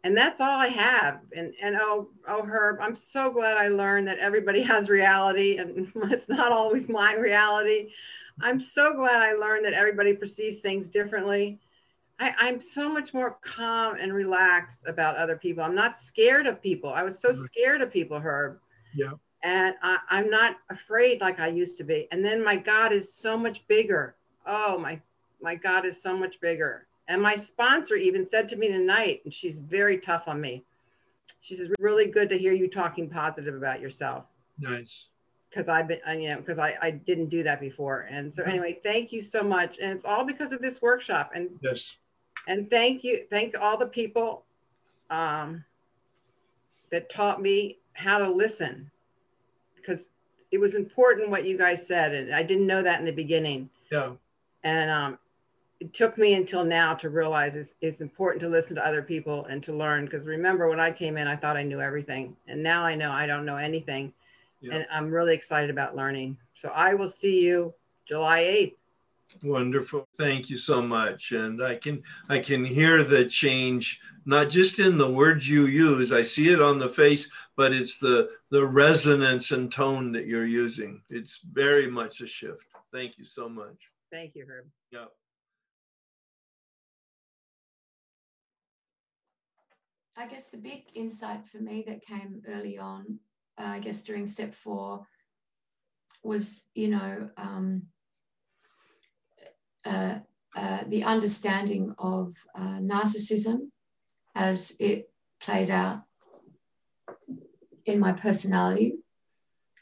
and 0.04 0.16
that's 0.16 0.40
all 0.40 0.58
I 0.58 0.68
have. 0.68 1.20
And 1.36 1.52
and 1.62 1.76
oh 1.76 2.08
oh 2.28 2.44
Herb, 2.44 2.78
I'm 2.80 2.94
so 2.94 3.30
glad 3.30 3.56
I 3.56 3.68
learned 3.68 4.08
that 4.08 4.18
everybody 4.18 4.62
has 4.72 4.90
reality, 4.90 5.58
and 5.58 5.90
it's 6.10 6.28
not 6.28 6.52
always 6.52 6.88
my 6.88 7.14
reality. 7.14 7.90
I'm 8.40 8.60
so 8.60 8.94
glad 8.94 9.16
I 9.16 9.32
learned 9.34 9.64
that 9.66 9.74
everybody 9.74 10.14
perceives 10.14 10.60
things 10.60 10.90
differently. 10.90 11.60
I, 12.18 12.34
I'm 12.38 12.60
so 12.60 12.92
much 12.92 13.12
more 13.12 13.38
calm 13.42 13.96
and 14.00 14.12
relaxed 14.12 14.80
about 14.86 15.16
other 15.16 15.36
people. 15.36 15.62
I'm 15.62 15.74
not 15.74 16.00
scared 16.00 16.46
of 16.46 16.62
people. 16.62 16.92
I 16.92 17.02
was 17.02 17.18
so 17.18 17.32
scared 17.32 17.82
of 17.82 17.92
people, 17.92 18.18
Herb. 18.18 18.58
Yeah 18.94 19.12
and 19.42 19.74
I, 19.82 19.98
am 20.10 20.30
not 20.30 20.56
afraid 20.70 21.20
like 21.20 21.40
I 21.40 21.48
used 21.48 21.76
to 21.78 21.84
be. 21.84 22.06
And 22.12 22.24
then 22.24 22.44
my 22.44 22.56
God 22.56 22.92
is 22.92 23.12
so 23.12 23.36
much 23.36 23.66
bigger. 23.66 24.14
Oh 24.46 24.78
my, 24.78 25.00
my 25.40 25.54
God 25.54 25.84
is 25.84 26.00
so 26.00 26.16
much 26.16 26.40
bigger. 26.40 26.86
And 27.08 27.20
my 27.20 27.36
sponsor 27.36 27.96
even 27.96 28.26
said 28.26 28.48
to 28.50 28.56
me 28.56 28.68
tonight, 28.68 29.22
and 29.24 29.34
she's 29.34 29.58
very 29.58 29.98
tough 29.98 30.24
on 30.28 30.40
me. 30.40 30.64
She 31.40 31.56
says, 31.56 31.68
"Really 31.78 32.06
good 32.06 32.28
to 32.28 32.38
hear 32.38 32.52
you 32.52 32.68
talking 32.68 33.08
positive 33.08 33.54
about 33.54 33.80
yourself." 33.80 34.24
Nice. 34.58 35.08
Because 35.50 35.68
I've 35.68 35.88
been, 35.88 36.00
you 36.20 36.30
know, 36.30 36.38
because 36.38 36.58
I, 36.58 36.76
I 36.80 36.90
didn't 36.92 37.28
do 37.28 37.42
that 37.42 37.60
before. 37.60 38.02
And 38.10 38.32
so 38.32 38.42
anyway, 38.44 38.78
thank 38.82 39.12
you 39.12 39.20
so 39.20 39.42
much. 39.42 39.78
And 39.78 39.90
it's 39.90 40.04
all 40.04 40.24
because 40.24 40.52
of 40.52 40.62
this 40.62 40.80
workshop. 40.80 41.32
And 41.34 41.50
yes. 41.60 41.94
And 42.48 42.70
thank 42.70 43.04
you, 43.04 43.24
thank 43.30 43.56
all 43.58 43.76
the 43.76 43.86
people 43.86 44.44
um, 45.10 45.64
that 46.90 47.10
taught 47.10 47.40
me 47.40 47.78
how 47.92 48.18
to 48.18 48.28
listen 48.30 48.90
because 49.76 50.10
it 50.50 50.58
was 50.58 50.74
important 50.74 51.30
what 51.30 51.46
you 51.46 51.56
guys 51.56 51.86
said, 51.86 52.14
and 52.14 52.34
I 52.34 52.42
didn't 52.42 52.66
know 52.66 52.82
that 52.82 53.00
in 53.00 53.06
the 53.06 53.12
beginning. 53.12 53.68
Yeah. 53.90 54.12
And 54.64 54.90
um, 54.90 55.18
it 55.82 55.92
took 55.92 56.16
me 56.16 56.34
until 56.34 56.64
now 56.64 56.94
to 56.94 57.10
realize 57.10 57.56
it's, 57.56 57.74
it's 57.80 58.00
important 58.00 58.40
to 58.40 58.48
listen 58.48 58.76
to 58.76 58.86
other 58.86 59.02
people 59.02 59.44
and 59.46 59.64
to 59.64 59.76
learn. 59.76 60.04
Because 60.04 60.26
remember, 60.26 60.68
when 60.68 60.78
I 60.78 60.92
came 60.92 61.16
in, 61.16 61.26
I 61.26 61.34
thought 61.34 61.56
I 61.56 61.64
knew 61.64 61.80
everything, 61.80 62.36
and 62.46 62.62
now 62.62 62.84
I 62.84 62.94
know 62.94 63.10
I 63.10 63.26
don't 63.26 63.44
know 63.44 63.56
anything. 63.56 64.12
Yeah. 64.60 64.74
And 64.74 64.86
I'm 64.92 65.10
really 65.10 65.34
excited 65.34 65.70
about 65.70 65.96
learning. 65.96 66.36
So 66.54 66.68
I 66.68 66.94
will 66.94 67.08
see 67.08 67.40
you 67.40 67.74
July 68.06 68.42
8th. 68.44 68.74
Wonderful. 69.42 70.06
Thank 70.18 70.50
you 70.50 70.56
so 70.56 70.80
much. 70.80 71.32
And 71.32 71.60
I 71.64 71.74
can 71.74 72.04
I 72.28 72.38
can 72.38 72.64
hear 72.64 73.02
the 73.02 73.24
change 73.24 73.98
not 74.24 74.50
just 74.50 74.78
in 74.78 74.98
the 74.98 75.10
words 75.10 75.48
you 75.48 75.66
use. 75.66 76.12
I 76.12 76.22
see 76.22 76.52
it 76.52 76.62
on 76.62 76.78
the 76.78 76.90
face, 76.90 77.28
but 77.56 77.72
it's 77.72 77.98
the 77.98 78.28
the 78.50 78.64
resonance 78.64 79.50
and 79.50 79.72
tone 79.72 80.12
that 80.12 80.26
you're 80.26 80.46
using. 80.46 81.02
It's 81.08 81.40
very 81.50 81.90
much 81.90 82.20
a 82.20 82.26
shift. 82.26 82.62
Thank 82.92 83.18
you 83.18 83.24
so 83.24 83.48
much. 83.48 83.78
Thank 84.12 84.36
you, 84.36 84.44
Herb. 84.46 84.66
Yeah. 84.92 85.06
I 90.16 90.26
guess 90.26 90.50
the 90.50 90.58
big 90.58 90.84
insight 90.94 91.46
for 91.46 91.58
me 91.58 91.84
that 91.86 92.04
came 92.04 92.42
early 92.46 92.78
on, 92.78 93.18
uh, 93.58 93.64
I 93.64 93.78
guess 93.78 94.02
during 94.04 94.26
step 94.26 94.54
four, 94.54 95.06
was 96.22 96.64
you 96.74 96.88
know 96.88 97.30
um, 97.36 97.82
uh, 99.84 100.18
uh, 100.54 100.84
the 100.88 101.04
understanding 101.04 101.94
of 101.98 102.34
uh, 102.54 102.78
narcissism 102.78 103.70
as 104.34 104.76
it 104.80 105.10
played 105.40 105.70
out 105.70 106.02
in 107.86 107.98
my 107.98 108.12
personality. 108.12 108.96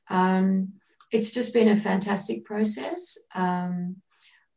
Um, 0.09 0.75
it's 1.13 1.33
just 1.33 1.53
been 1.53 1.69
a 1.69 1.77
fantastic 1.77 2.45
process. 2.45 3.19
Um, 3.35 3.97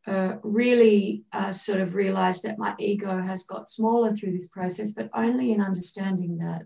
uh, 0.06 0.36
really 0.43 1.24
uh, 1.32 1.51
sort 1.51 1.80
of 1.80 1.95
realized 1.95 2.43
that 2.43 2.58
my 2.58 2.76
ego 2.78 3.22
has 3.22 3.45
got 3.45 3.70
smaller 3.70 4.14
through 4.14 4.34
this 4.34 4.49
process, 4.49 4.91
but 4.91 5.10
only 5.14 5.51
in 5.51 5.62
understanding 5.62 6.38
that 6.39 6.64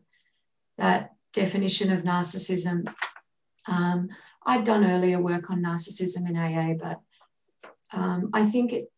that 0.78 1.12
definition 1.34 1.92
of 1.92 2.04
narcissism. 2.04 2.92
Um, 3.68 4.10
I'd 4.46 4.64
done 4.64 4.86
earlier 4.86 5.20
work 5.20 5.52
on 5.52 5.62
narcissism 5.62 6.28
in 6.28 6.38
AA, 6.38 6.74
but 6.74 7.00
um, 7.94 8.30
I 8.34 8.46
think 8.46 8.74
it 8.74 8.92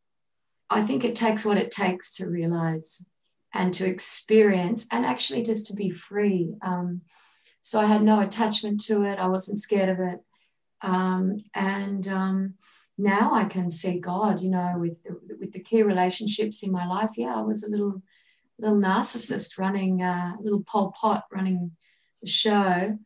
I 0.70 0.82
think 0.82 1.04
it 1.04 1.16
takes 1.16 1.44
what 1.44 1.58
it 1.58 1.72
takes 1.72 2.16
to 2.16 2.30
realize 2.30 3.06
and 3.54 3.74
to 3.74 3.88
experience 3.88 4.88
and 4.92 5.06
actually 5.06 5.42
just 5.42 5.68
to 5.68 5.74
be 5.74 5.90
free. 5.90 6.54
Um, 6.62 7.02
so 7.62 7.80
I 7.80 7.86
had 7.86 8.04
no 8.04 8.20
attachment 8.20 8.80
to 8.86 9.04
it. 9.04 9.18
I 9.18 9.28
wasn't 9.28 9.60
scared 9.60 9.90
of 9.90 10.00
it. 10.00 10.20
Um, 10.82 11.44
and 11.56 12.08
um, 12.08 12.54
now 13.00 13.34
I 13.34 13.46
can 13.46 13.70
see 13.70 14.00
God, 14.00 14.42
you 14.42 14.50
know, 14.50 14.76
with 14.78 15.02
the, 15.04 15.18
with 15.40 15.54
the 15.54 15.62
key 15.62 15.84
relationships 15.84 16.64
in 16.64 16.72
my 16.72 16.86
life. 16.86 17.12
Yeah, 17.16 17.36
I 17.36 17.42
was 17.42 17.64
a 17.64 17.70
little 17.70 18.02
little 18.60 18.78
narcissist 18.78 19.58
running, 19.58 20.02
uh, 20.02 20.34
a 20.38 20.44
little 20.44 20.64
Pol 20.64 20.94
Pot 21.00 21.24
running 21.32 21.72
the 22.22 22.28
show. 22.28 22.98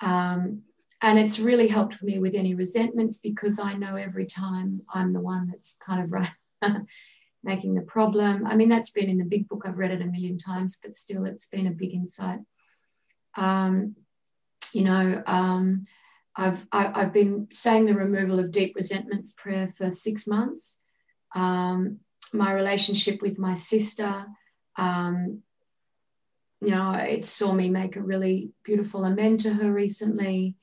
Um, 0.00 0.62
and 1.00 1.18
it's 1.18 1.38
really 1.38 1.66
helped 1.66 2.02
me 2.02 2.18
with 2.18 2.34
any 2.34 2.54
resentments 2.54 3.18
because 3.18 3.58
I 3.58 3.72
know 3.72 3.96
every 3.96 4.26
time 4.26 4.82
I'm 4.92 5.14
the 5.14 5.20
one 5.20 5.48
that's 5.48 5.78
kind 5.78 6.02
of 6.02 6.12
right, 6.12 6.82
making 7.42 7.74
the 7.74 7.82
problem. 7.82 8.46
I 8.46 8.54
mean, 8.54 8.68
that's 8.68 8.90
been 8.90 9.08
in 9.08 9.16
the 9.16 9.24
big 9.24 9.48
book. 9.48 9.62
I've 9.64 9.78
read 9.78 9.92
it 9.92 10.02
a 10.02 10.06
million 10.06 10.36
times, 10.36 10.78
but 10.82 10.94
still, 10.94 11.24
it's 11.24 11.48
been 11.48 11.68
a 11.68 11.72
big 11.72 11.94
insight. 11.94 12.40
Um, 13.36 13.96
you 14.74 14.82
know, 14.82 15.22
um, 15.26 15.86
I've, 16.38 16.64
I, 16.70 17.00
have 17.00 17.12
been 17.12 17.48
saying 17.50 17.86
the 17.86 17.94
removal 17.94 18.38
of 18.38 18.52
deep 18.52 18.76
resentments 18.76 19.34
prayer 19.36 19.66
for 19.66 19.90
six 19.90 20.28
months. 20.28 20.78
Um, 21.34 21.98
my 22.32 22.52
relationship 22.52 23.20
with 23.20 23.40
my 23.40 23.54
sister, 23.54 24.24
um, 24.76 25.42
you 26.60 26.70
know, 26.70 26.92
it 26.92 27.26
saw 27.26 27.52
me 27.52 27.70
make 27.70 27.96
a 27.96 28.02
really 28.02 28.52
beautiful 28.62 29.04
amend 29.04 29.40
to 29.40 29.52
her 29.52 29.72
recently. 29.72 30.54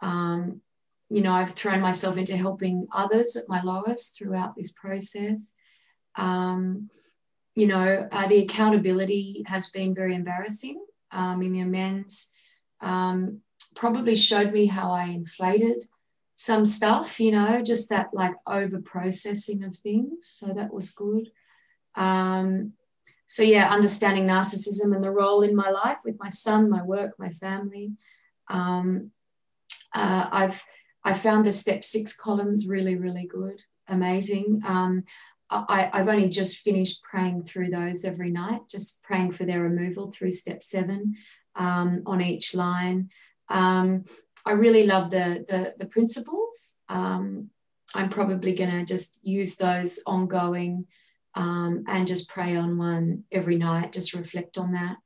Um, 0.00 0.60
you 1.08 1.22
know, 1.22 1.32
I've 1.32 1.52
thrown 1.52 1.80
myself 1.80 2.18
into 2.18 2.36
helping 2.36 2.86
others 2.92 3.36
at 3.36 3.48
my 3.48 3.62
lowest 3.62 4.18
throughout 4.18 4.54
this 4.54 4.72
process. 4.72 5.54
Um, 6.16 6.90
you 7.56 7.66
know, 7.66 8.08
uh, 8.12 8.26
the 8.26 8.42
accountability 8.42 9.44
has 9.46 9.70
been 9.70 9.94
very 9.94 10.14
embarrassing 10.14 10.84
um, 11.12 11.40
in 11.42 11.52
the 11.52 11.60
amends. 11.60 12.30
Um, 12.82 13.40
probably 13.74 14.16
showed 14.16 14.52
me 14.52 14.66
how 14.66 14.92
I 14.92 15.04
inflated 15.06 15.84
some 16.34 16.66
stuff, 16.66 17.20
you 17.20 17.30
know, 17.30 17.62
just 17.62 17.90
that 17.90 18.08
like 18.12 18.34
over 18.46 18.80
processing 18.80 19.62
of 19.64 19.76
things. 19.76 20.26
So 20.26 20.52
that 20.52 20.72
was 20.72 20.90
good. 20.90 21.30
Um, 21.94 22.72
so 23.26 23.42
yeah, 23.42 23.70
understanding 23.70 24.26
narcissism 24.26 24.94
and 24.94 25.02
the 25.02 25.10
role 25.10 25.42
in 25.42 25.54
my 25.54 25.70
life 25.70 25.98
with 26.04 26.16
my 26.18 26.28
son, 26.28 26.68
my 26.68 26.82
work, 26.82 27.14
my 27.18 27.30
family. 27.30 27.92
Um, 28.48 29.10
uh, 29.94 30.28
I've 30.30 30.64
I 31.04 31.12
found 31.12 31.44
the 31.44 31.52
step 31.52 31.84
six 31.84 32.16
columns 32.16 32.66
really, 32.66 32.96
really 32.96 33.26
good, 33.26 33.60
amazing. 33.88 34.62
Um, 34.66 35.04
I, 35.50 35.90
have 35.92 36.08
only 36.08 36.28
just 36.28 36.62
finished 36.62 37.02
praying 37.02 37.44
through 37.44 37.68
those 37.68 38.04
every 38.04 38.30
night, 38.30 38.62
just 38.70 39.02
praying 39.04 39.32
for 39.32 39.44
their 39.44 39.60
removal 39.60 40.10
through 40.10 40.32
step 40.32 40.62
seven 40.62 41.14
um, 41.54 42.02
on 42.06 42.22
each 42.22 42.54
line. 42.54 43.10
Um, 43.54 44.04
I 44.44 44.52
really 44.52 44.84
love 44.84 45.10
the 45.10 45.44
the, 45.48 45.74
the 45.78 45.86
principles. 45.86 46.74
Um, 46.88 47.50
I'm 47.94 48.08
probably 48.08 48.54
going 48.54 48.70
to 48.70 48.84
just 48.84 49.20
use 49.22 49.56
those 49.56 50.02
ongoing 50.06 50.86
um, 51.34 51.84
and 51.86 52.06
just 52.06 52.28
pray 52.28 52.56
on 52.56 52.76
one 52.76 53.24
every 53.30 53.56
night. 53.56 53.92
Just 53.92 54.14
reflect 54.14 54.58
on 54.58 54.72
that. 54.72 54.96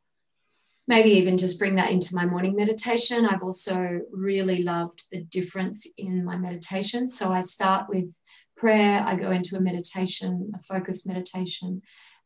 Maybe 0.87 1.11
even 1.11 1.37
just 1.37 1.59
bring 1.59 1.75
that 1.75 1.91
into 1.91 2.15
my 2.15 2.25
morning 2.25 2.57
meditation. 2.57 3.27
I've 3.27 3.43
also 3.43 4.01
really 4.11 4.63
loved 4.63 5.03
the 5.13 5.21
difference 5.25 5.87
in 5.99 6.25
my 6.25 6.37
meditation. 6.39 7.07
So 7.07 7.31
I 7.31 7.43
start 7.43 7.91
with 7.91 8.19
prayer, 8.57 9.05
I 9.07 9.15
go 9.15 9.31
into 9.31 9.57
a 9.57 9.61
meditation, 9.61 10.51
a 10.55 10.59
focused 10.59 11.07
meditation 11.07 11.83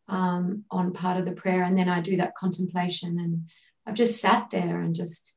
um, 0.06 0.64
on 0.70 0.92
part 0.92 1.18
of 1.18 1.24
the 1.24 1.32
prayer, 1.32 1.64
and 1.64 1.76
then 1.76 1.88
I 1.88 2.00
do 2.00 2.16
that 2.18 2.36
contemplation. 2.36 3.18
And 3.18 3.48
I've 3.84 3.94
just 3.94 4.20
sat 4.20 4.50
there 4.50 4.80
and 4.80 4.94
just 4.94 5.34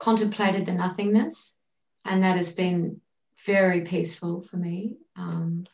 contemplated 0.00 0.66
the 0.66 0.72
nothingness, 0.72 1.60
and 2.04 2.24
that 2.24 2.36
has 2.36 2.52
been 2.52 3.00
very 3.46 3.82
peaceful 3.82 4.42
for 4.42 4.56
me. 4.56 4.96
Um, 5.16 5.64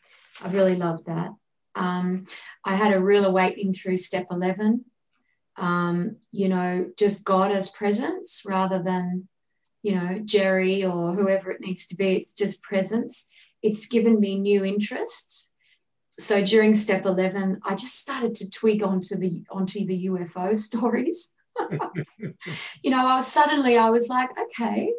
I've 0.43 0.53
really 0.53 0.75
loved 0.75 1.07
that. 1.07 1.31
Um, 1.75 2.25
I 2.63 2.75
had 2.75 2.93
a 2.93 3.03
real 3.03 3.25
awakening 3.25 3.73
through 3.73 3.97
step 3.97 4.27
11. 4.29 4.85
Um, 5.55 6.17
you 6.31 6.49
know, 6.49 6.91
just 6.97 7.25
God 7.25 7.51
as 7.51 7.71
presence 7.71 8.43
rather 8.45 8.83
than 8.83 9.27
you 9.87 9.95
know, 9.95 10.19
Jerry 10.19 10.83
or 10.83 11.13
whoever 11.13 11.49
it 11.49 11.61
needs 11.61 11.87
to 11.87 11.95
be. 11.95 12.17
It's 12.17 12.33
just 12.33 12.61
presence. 12.61 13.29
It's 13.61 13.87
given 13.87 14.19
me 14.19 14.37
new 14.37 14.65
interests. 14.65 15.51
So 16.19 16.43
during 16.43 16.75
step 16.75 17.05
11, 17.05 17.61
I 17.63 17.75
just 17.75 17.97
started 17.97 18.35
to 18.35 18.49
twig 18.49 18.83
onto 18.83 19.15
the 19.15 19.45
onto 19.49 19.85
the 19.85 20.07
UFO 20.07 20.57
stories. 20.57 21.33
you 22.83 22.91
know, 22.91 23.05
I 23.05 23.15
was 23.15 23.27
suddenly 23.27 23.77
I 23.77 23.89
was 23.89 24.09
like, 24.09 24.29
okay, 24.39 24.93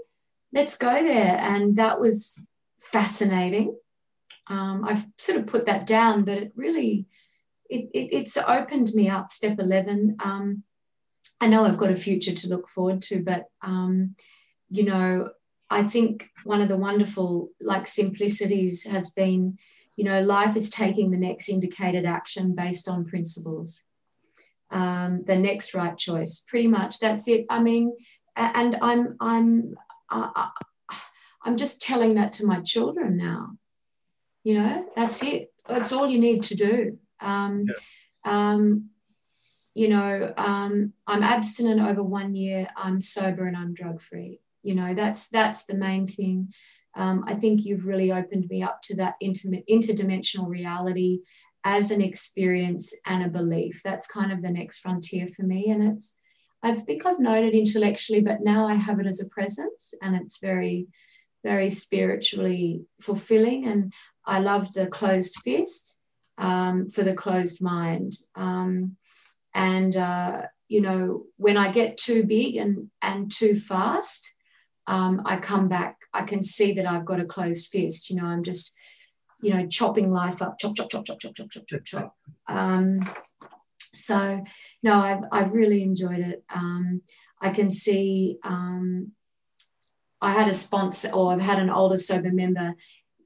let's 0.53 0.77
go 0.77 1.03
there. 1.03 1.37
And 1.39 1.77
that 1.77 2.01
was 2.01 2.47
fascinating. 2.79 3.77
Um, 4.49 4.85
I've 4.85 5.05
sort 5.19 5.39
of 5.39 5.47
put 5.47 5.67
that 5.67 5.87
down, 5.87 6.25
but 6.25 6.39
it 6.39 6.53
really 6.57 7.07
it, 7.69 7.91
it, 7.93 8.09
it's 8.13 8.37
opened 8.37 8.93
me 8.95 9.09
up. 9.09 9.31
Step 9.31 9.59
11. 9.59 10.17
Um, 10.21 10.63
I 11.41 11.49
know 11.49 11.65
I've 11.65 11.79
got 11.79 11.91
a 11.91 11.95
future 11.95 12.33
to 12.33 12.49
look 12.49 12.69
forward 12.69 13.03
to, 13.03 13.23
but 13.23 13.45
um, 13.63 14.15
you 14.71 14.85
know, 14.85 15.31
I 15.71 15.83
think 15.83 16.31
one 16.45 16.61
of 16.61 16.69
the 16.69 16.77
wonderful 16.77 17.51
like 17.61 17.87
simplicities 17.87 18.87
has 18.87 19.11
been, 19.11 19.59
you 19.97 20.05
know, 20.05 20.23
life 20.23 20.57
is 20.57 20.71
taking 20.71 21.11
the 21.11 21.19
next 21.19 21.49
indicated 21.49 22.07
action 22.07 22.55
based 22.55 22.89
on 22.89 23.05
principles. 23.05 23.85
Um, 24.71 25.23
the 25.27 25.37
next 25.37 25.75
right 25.75 25.97
choice, 25.97 26.45
pretty 26.47 26.69
much. 26.69 26.99
That's 27.01 27.27
it. 27.29 27.47
I 27.49 27.61
mean, 27.61 27.97
and 28.37 28.77
I'm 28.83 29.17
I'm 29.21 29.75
uh, 30.11 30.49
I'm 31.43 31.57
just 31.57 31.81
telling 31.81 32.15
that 32.15 32.33
to 32.35 32.47
my 32.47 32.61
children 32.61 33.17
now. 33.17 33.53
You 34.45 34.55
know, 34.55 34.89
that's 34.95 35.23
it. 35.23 35.53
That's 35.67 35.93
all 35.93 36.07
you 36.07 36.19
need 36.19 36.43
to 36.45 36.55
do. 36.55 36.99
Um, 37.21 37.67
yeah. 37.67 38.53
um, 38.53 38.91
you 39.75 39.89
know, 39.89 40.33
um, 40.37 40.93
I'm 41.07 41.23
abstinent 41.23 41.81
over 41.81 42.03
one 42.03 42.35
year. 42.35 42.69
I'm 42.77 43.01
sober 43.01 43.47
and 43.47 43.57
I'm 43.57 43.75
drug 43.75 44.01
free 44.01 44.41
you 44.63 44.75
know 44.75 44.95
that's 44.95 45.29
that's 45.29 45.65
the 45.65 45.75
main 45.75 46.07
thing 46.07 46.53
um, 46.97 47.25
i 47.27 47.35
think 47.35 47.65
you've 47.65 47.87
really 47.87 48.13
opened 48.13 48.47
me 48.49 48.63
up 48.63 48.81
to 48.83 48.97
that 48.97 49.15
intimate 49.21 49.65
interdimensional 49.69 50.49
reality 50.49 51.21
as 51.69 51.91
an 51.91 52.01
experience 52.01 52.97
and 53.05 53.23
a 53.23 53.29
belief. 53.29 53.83
That's 53.85 54.07
kind 54.07 54.33
of 54.33 54.41
the 54.41 54.51
next 54.51 54.79
frontier 54.79 55.27
for 55.27 55.43
me. 55.43 55.71
And 55.71 55.83
it's 55.93 56.15
i 56.61 56.75
think 56.75 57.07
i've 57.07 57.21
known 57.21 57.45
it 57.45 57.55
intellectually 57.55 58.21
but 58.21 58.41
now 58.41 58.67
i 58.67 58.75
have 58.75 58.99
it 58.99 59.07
as 59.07 59.21
a 59.21 59.29
presence 59.29 59.95
and 60.03 60.17
it's 60.17 60.41
very 60.41 60.89
very 61.45 61.71
spiritually 61.71 62.85
fulfilling. 63.01 63.67
And 63.67 63.93
i 64.27 64.41
love 64.41 64.73
the 64.73 64.87
closed 64.87 65.37
fist 65.45 66.01
um, 66.37 66.89
for 66.89 67.05
the 67.05 67.15
closed 67.15 67.63
mind. 67.63 68.15
Um, 68.35 68.97
and 69.55 69.95
uh, 69.95 70.43
you 70.69 70.81
know 70.81 71.25
when 71.37 71.57
i 71.57 71.71
get 71.71 71.97
too 71.97 72.25
big 72.25 72.57
and 72.57 72.91
and 73.03 73.31
too 73.31 73.55
fast 73.55 74.35
um, 74.89 75.21
I 75.27 75.37
come 75.37 75.69
back, 75.69 75.99
I 76.15 76.23
can 76.23 76.43
see 76.43 76.73
that 76.73 76.87
I've 76.87 77.05
got 77.05 77.21
a 77.21 77.27
closed 77.27 77.67
fist. 77.69 78.09
You 78.09 78.17
know, 78.17 78.25
I'm 78.25 78.43
just, 78.43 78.75
you 79.41 79.55
know, 79.55 79.67
chopping 79.67 80.13
life 80.13 80.43
up, 80.43 80.59
chop, 80.59 80.75
chop, 80.77 80.91
chop, 80.91 81.05
chop, 81.05 81.19
chop, 81.21 81.35
chop, 81.35 81.51
chop, 81.51 81.67
chop, 81.67 81.85
chop. 81.85 82.17
Um, 82.49 83.01
so, 83.93 84.45
no, 84.83 84.95
I've, 84.95 85.25
I've 85.33 85.53
really 85.53 85.83
enjoyed 85.83 86.21
it. 86.21 86.45
Um, 86.55 87.03
I 87.41 87.51
can 87.51 87.71
see, 87.71 88.39
um, 88.43 89.13
I 90.21 90.33
had 90.33 90.49
a 90.49 90.55
sponsor, 90.55 91.11
or 91.13 91.33
I've 91.33 91.41
had 91.41 91.59
an 91.59 91.71
older 91.71 91.99
sober 91.99 92.33
member 92.33 92.75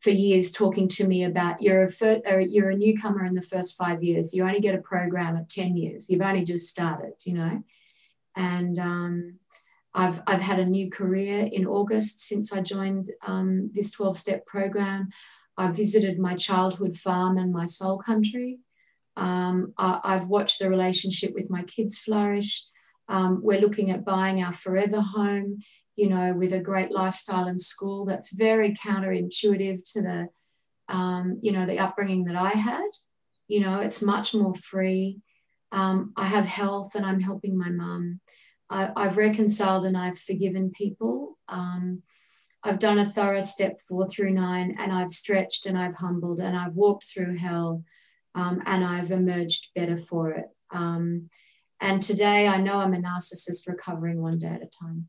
for 0.00 0.10
years 0.10 0.52
talking 0.52 0.88
to 0.88 1.06
me 1.06 1.24
about 1.24 1.62
you're 1.62 1.84
a 1.84 1.90
fir- 1.90 2.22
you're 2.40 2.70
a 2.70 2.76
newcomer 2.76 3.24
in 3.24 3.34
the 3.34 3.40
first 3.40 3.76
five 3.76 4.02
years. 4.02 4.34
You 4.34 4.44
only 4.44 4.60
get 4.60 4.74
a 4.74 4.78
program 4.78 5.36
at 5.36 5.48
ten 5.48 5.76
years. 5.76 6.10
You've 6.10 6.20
only 6.20 6.44
just 6.44 6.68
started, 6.68 7.14
you 7.24 7.34
know, 7.34 7.62
and 8.36 8.78
um, 8.78 9.38
I've, 9.94 10.22
I've 10.26 10.40
had 10.40 10.58
a 10.58 10.66
new 10.66 10.90
career 10.90 11.48
in 11.52 11.66
August 11.66 12.20
since 12.20 12.52
I 12.52 12.60
joined 12.60 13.10
um, 13.26 13.70
this 13.72 13.90
12 13.90 14.16
step 14.16 14.46
program. 14.46 15.10
I 15.56 15.70
visited 15.70 16.18
my 16.18 16.34
childhood 16.34 16.94
farm 16.94 17.38
and 17.38 17.52
my 17.52 17.66
soul 17.66 17.98
country. 17.98 18.58
Um, 19.16 19.74
I, 19.76 20.14
have 20.14 20.28
watched 20.28 20.58
the 20.58 20.70
relationship 20.70 21.34
with 21.34 21.50
my 21.50 21.62
kids 21.64 21.98
flourish. 21.98 22.64
Um, 23.08 23.40
we're 23.42 23.60
looking 23.60 23.90
at 23.90 24.04
buying 24.04 24.42
our 24.42 24.52
forever 24.52 25.00
home, 25.00 25.58
you 25.96 26.08
know, 26.08 26.32
with 26.32 26.54
a 26.54 26.60
great 26.60 26.90
lifestyle 26.90 27.46
and 27.46 27.60
school 27.60 28.06
that's 28.06 28.34
very 28.34 28.72
counterintuitive 28.72 29.80
to 29.92 30.02
the, 30.02 30.28
um, 30.88 31.38
you 31.42 31.52
know, 31.52 31.66
the 31.66 31.78
upbringing 31.78 32.24
that 32.24 32.36
I 32.36 32.50
had. 32.50 32.88
You 33.48 33.60
know, 33.60 33.80
it's 33.80 34.00
much 34.00 34.34
more 34.34 34.54
free. 34.54 35.20
Um, 35.72 36.12
I 36.16 36.24
have 36.24 36.46
health 36.46 36.94
and 36.94 37.04
I'm 37.04 37.20
helping 37.20 37.58
my 37.58 37.68
mum. 37.68 38.20
I, 38.70 38.90
have 38.96 39.18
reconciled 39.18 39.84
and 39.84 39.96
I've 39.96 40.18
forgiven 40.18 40.70
people. 40.70 41.38
Um, 41.48 42.02
I've 42.64 42.78
done 42.78 42.98
a 42.98 43.04
thorough 43.04 43.40
step 43.42 43.78
four 43.80 44.06
through 44.06 44.30
nine, 44.30 44.76
and 44.78 44.92
I've 44.92 45.10
stretched 45.10 45.66
and 45.66 45.76
I've 45.76 45.94
humbled 45.94 46.40
and 46.40 46.56
I've 46.56 46.74
walked 46.74 47.04
through 47.04 47.36
hell, 47.36 47.82
um, 48.34 48.62
and 48.66 48.84
I've 48.84 49.10
emerged 49.10 49.68
better 49.74 49.96
for 49.96 50.30
it. 50.30 50.46
Um, 50.70 51.28
and 51.80 52.00
today 52.00 52.46
I 52.46 52.58
know 52.58 52.76
I'm 52.76 52.94
a 52.94 52.98
narcissist 52.98 53.68
recovering 53.68 54.22
one 54.22 54.38
day 54.38 54.46
at 54.46 54.62
a 54.62 54.70
time. 54.80 55.08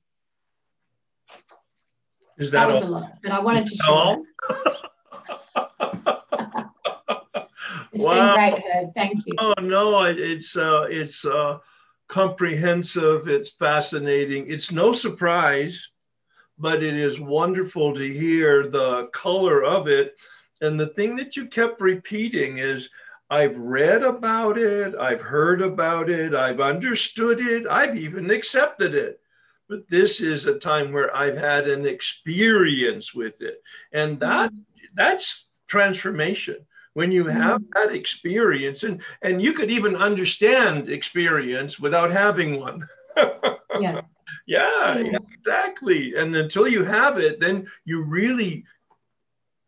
Is 2.38 2.49
that, 2.51 2.62
that 2.62 2.68
was 2.68 2.84
all? 2.84 2.89
a 2.89 2.91
lot, 2.91 3.12
but 3.22 3.32
I 3.32 3.39
wanted 3.39 3.68
to 3.68 3.76
share 3.76 4.18
it's 7.93 8.06
wow. 8.06 8.36
been 8.36 8.51
great, 8.51 8.64
Herb. 8.66 8.89
Thank 8.95 9.20
you. 9.26 9.36
Oh 9.38 9.54
no, 9.62 10.04
it's 10.06 10.58
uh, 10.58 10.88
it's 10.89 11.24
uh, 11.26 11.60
comprehensive, 12.08 13.28
it's 13.28 13.51
fascinating. 13.51 14.45
It's 14.49 14.72
no 14.72 14.93
surprise, 14.93 15.92
but 16.58 16.84
it 16.84 16.96
is 16.96 17.20
wonderful 17.20 17.93
to 17.96 18.13
hear 18.13 18.67
the 18.67 19.08
color 19.13 19.63
of 19.63 19.88
it. 19.88 20.16
And 20.62 20.80
the 20.80 20.88
thing 20.88 21.16
that 21.17 21.36
you 21.36 21.47
kept 21.47 21.82
repeating 21.82 22.59
is, 22.59 22.89
I've 23.30 23.58
read 23.58 24.04
about 24.04 24.58
it, 24.58 24.96
I've 24.96 25.21
heard 25.21 25.62
about 25.62 26.09
it, 26.09 26.36
I've 26.36 26.59
understood 26.59 27.39
it, 27.39 27.66
I've 27.67 27.97
even 27.97 28.30
accepted 28.30 28.93
it. 28.93 29.20
But 29.67 29.89
this 29.89 30.21
is 30.21 30.46
a 30.46 30.59
time 30.59 30.92
where 30.92 31.16
I've 31.16 31.38
had 31.38 31.67
an 31.67 31.88
experience 31.88 33.13
with 33.13 33.42
it. 33.42 33.63
And 33.92 34.20
that 34.20 34.51
that's 34.93 35.46
transformation 35.67 36.58
when 36.93 37.12
you 37.12 37.25
have 37.25 37.62
mm-hmm. 37.62 37.88
that 37.88 37.96
experience 37.96 38.84
and 38.84 39.01
and 39.21 39.42
you 39.42 39.54
could 39.54 39.71
even 39.71 39.96
understand 39.96 40.89
experience 40.89 41.80
without 41.80 42.12
having 42.12 42.59
one 42.59 42.88
yeah. 43.80 44.01
Yeah 44.46 45.00
yeah 45.00 45.18
exactly. 45.34 46.16
And 46.16 46.36
until 46.36 46.68
you 46.68 46.84
have 46.84 47.18
it 47.18 47.39
then 47.39 47.68
you 47.86 48.04
really 48.04 48.66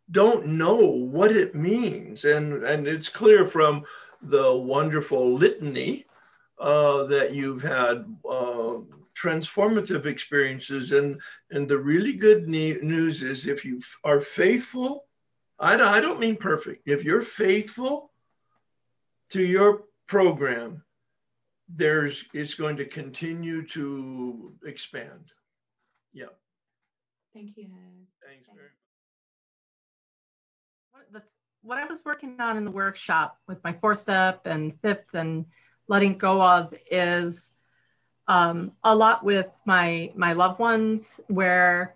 don't 0.10 0.46
know 0.48 0.76
what 0.76 1.36
it 1.36 1.56
means. 1.56 2.26
And 2.26 2.64
and 2.64 2.88
it's 2.88 3.10
clear 3.10 3.48
from 3.48 3.86
the 4.22 4.54
wonderful 4.54 5.34
litany 5.34 6.06
uh, 6.60 7.04
that 7.06 7.34
you've 7.34 7.62
had 7.62 8.06
uh, 8.30 8.78
transformative 9.20 10.06
experiences. 10.06 10.92
And 10.92 11.22
and 11.52 11.68
the 11.68 11.78
really 11.78 12.14
good 12.14 12.48
ne- 12.48 12.82
news 12.82 13.24
is 13.24 13.48
if 13.48 13.66
you 13.66 13.82
are 14.04 14.22
faithful 14.22 15.06
I 15.60 15.78
don't, 15.78 15.88
I 15.88 16.02
don't 16.02 16.20
mean 16.20 16.36
perfect. 16.36 16.88
If 16.88 17.04
you're 17.04 17.22
faithful 17.22 18.12
to 19.32 19.42
your 19.42 19.84
program, 20.08 20.84
there's 21.68 22.26
it's 22.34 22.56
going 22.56 22.78
to 22.78 22.86
continue 22.86 23.66
to 23.68 24.54
expand. 24.66 25.32
Yeah. 26.14 26.26
Thank 27.34 27.58
you. 27.58 27.68
Thanks 28.26 28.48
very 28.54 28.68
much. 28.68 28.72
What, 30.92 31.12
the, 31.12 31.24
what 31.62 31.78
I 31.78 31.86
was 31.86 32.06
working 32.06 32.40
on 32.40 32.58
in 32.58 32.64
the 32.64 32.72
workshop 32.72 33.38
with 33.48 33.64
my 33.64 33.74
four 33.74 33.96
step 33.96 34.42
and 34.46 34.80
fifth 34.80 35.14
and 35.14 35.46
letting 35.88 36.18
go 36.18 36.42
of 36.42 36.74
is 36.90 37.52
um, 38.28 38.72
a 38.84 38.96
lot 38.96 39.24
with 39.24 39.50
my 39.66 40.12
my 40.16 40.34
loved 40.34 40.60
ones 40.60 41.20
where 41.28 41.96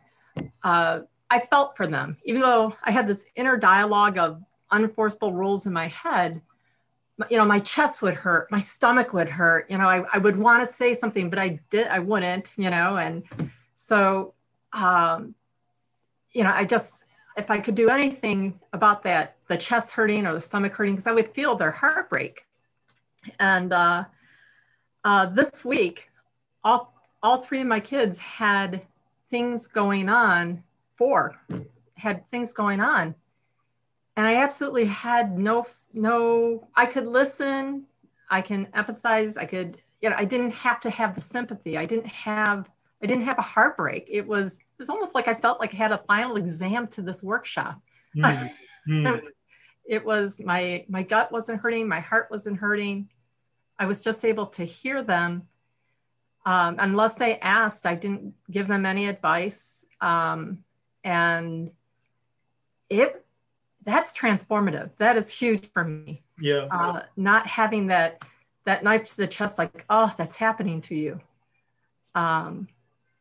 uh, 0.64 1.00
I 1.30 1.40
felt 1.40 1.78
for 1.78 1.88
them, 1.88 2.18
even 2.26 2.42
though 2.42 2.74
I 2.84 2.92
had 2.92 3.08
this 3.08 3.26
inner 3.36 3.58
dialogue 3.58 4.18
of 4.18 4.44
unenforceable 4.72 5.34
rules 5.34 5.66
in 5.66 5.74
my 5.74 5.88
head. 5.88 6.42
You 7.30 7.38
know, 7.38 7.46
my 7.46 7.60
chest 7.60 8.02
would 8.02 8.14
hurt, 8.14 8.50
my 8.52 8.60
stomach 8.60 9.14
would 9.14 9.30
hurt. 9.30 9.70
You 9.70 9.78
know, 9.78 9.90
I, 9.90 10.06
I 10.14 10.18
would 10.18 10.38
want 10.38 10.66
to 10.66 10.72
say 10.72 10.94
something, 10.94 11.30
but 11.30 11.40
I 11.40 11.60
did, 11.70 11.88
I 11.88 12.00
wouldn't. 12.00 12.50
You 12.58 12.70
know, 12.70 12.98
and 12.98 13.24
so, 13.76 14.34
um, 14.74 15.36
you 16.32 16.44
know, 16.44 16.52
I 16.52 16.64
just 16.64 17.06
if 17.38 17.50
I 17.50 17.60
could 17.60 17.76
do 17.76 17.90
anything 17.90 18.60
about 18.74 19.04
that, 19.04 19.36
the 19.48 19.58
chest 19.58 19.94
hurting 19.94 20.28
or 20.28 20.34
the 20.34 20.42
stomach 20.42 20.74
hurting, 20.74 20.96
because 20.96 21.08
I 21.08 21.14
would 21.14 21.30
feel 21.30 21.56
their 21.56 21.72
heartbreak. 21.72 22.46
And 23.40 23.74
uh, 23.74 24.04
uh, 25.04 25.26
this 25.28 25.64
week, 25.66 26.10
all 26.64 26.94
all 27.22 27.38
three 27.42 27.62
of 27.62 27.68
my 27.68 27.80
kids 27.80 28.20
had 28.20 28.82
things 29.30 29.68
going 29.68 30.10
on. 30.10 30.64
Four 30.96 31.36
had 31.96 32.26
things 32.26 32.54
going 32.54 32.82
on, 32.82 33.16
and 34.20 34.28
I 34.28 34.36
absolutely 34.36 34.84
had 34.84 35.38
no 35.38 35.66
no. 35.94 36.68
I 36.76 36.86
could 36.86 37.08
listen. 37.08 37.86
I 38.30 38.42
can 38.42 38.66
empathize. 38.74 39.38
I 39.38 39.46
could. 39.46 39.78
You 40.02 40.10
know, 40.10 40.18
I 40.18 40.26
didn't 40.26 40.52
have 40.52 40.82
to 40.82 40.90
have 40.90 41.16
the 41.16 41.22
sympathy. 41.22 41.78
I 41.78 41.86
didn't 41.86 42.12
have. 42.12 42.70
I 43.02 43.08
didn't 43.08 43.24
have 43.24 43.40
a 43.40 43.44
heartbreak. 43.44 44.08
It 44.10 44.28
was. 44.28 44.58
It 44.58 44.78
was 44.78 44.90
almost 44.90 45.16
like 45.16 45.30
I 45.30 45.34
felt 45.36 45.62
like 45.62 45.74
I 45.74 45.78
had 45.78 45.94
a 45.94 46.00
final 46.00 46.36
exam 46.36 46.88
to 46.88 47.02
this 47.02 47.24
workshop. 47.24 47.80
Mm. 48.18 48.52
Mm. 48.90 49.22
it 49.88 50.04
was 50.04 50.40
my 50.40 50.84
my 50.90 51.04
gut 51.04 51.32
wasn't 51.32 51.62
hurting. 51.62 51.88
My 51.88 52.00
heart 52.00 52.28
wasn't 52.32 52.58
hurting. 52.58 53.08
I 53.78 53.86
was 53.86 54.02
just 54.02 54.26
able 54.26 54.48
to 54.48 54.64
hear 54.64 55.04
them 55.04 55.44
um, 56.44 56.78
unless 56.80 57.16
they 57.20 57.38
asked, 57.38 57.86
I 57.86 57.94
didn't 57.94 58.34
give 58.50 58.68
them 58.68 58.88
any 58.88 59.08
advice. 59.08 59.86
Um, 60.02 60.64
and 61.04 61.70
it 62.90 63.24
that's 63.84 64.18
transformative. 64.18 64.96
That 64.98 65.18
is 65.18 65.30
huge 65.30 65.72
for 65.74 65.84
me. 65.84 66.22
Yeah. 66.40 66.68
Uh, 66.72 67.04
not 67.16 67.48
having 67.48 67.88
that 67.88 68.24
that 68.66 68.84
knife 68.84 69.08
to 69.10 69.18
the 69.18 69.28
chest, 69.28 69.58
like, 69.58 69.86
oh, 69.90 70.14
that's 70.18 70.36
happening 70.36 70.82
to 70.82 70.96
you. 70.96 71.20
Um, 72.14 72.68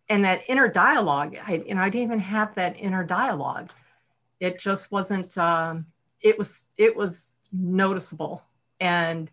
and 0.08 0.24
that 0.24 0.42
inner 0.48 0.68
dialogue, 0.68 1.36
I, 1.46 1.62
you 1.66 1.74
know, 1.74 1.80
I 1.80 1.88
didn't 1.88 2.06
even 2.06 2.18
have 2.18 2.54
that 2.56 2.78
inner 2.78 3.04
dialogue. 3.04 3.70
It 4.40 4.58
just 4.58 4.90
wasn't. 4.90 5.36
Um, 5.38 5.86
it 6.20 6.38
was. 6.38 6.66
It 6.76 6.96
was 6.96 7.32
noticeable, 7.52 8.42
and 8.80 9.30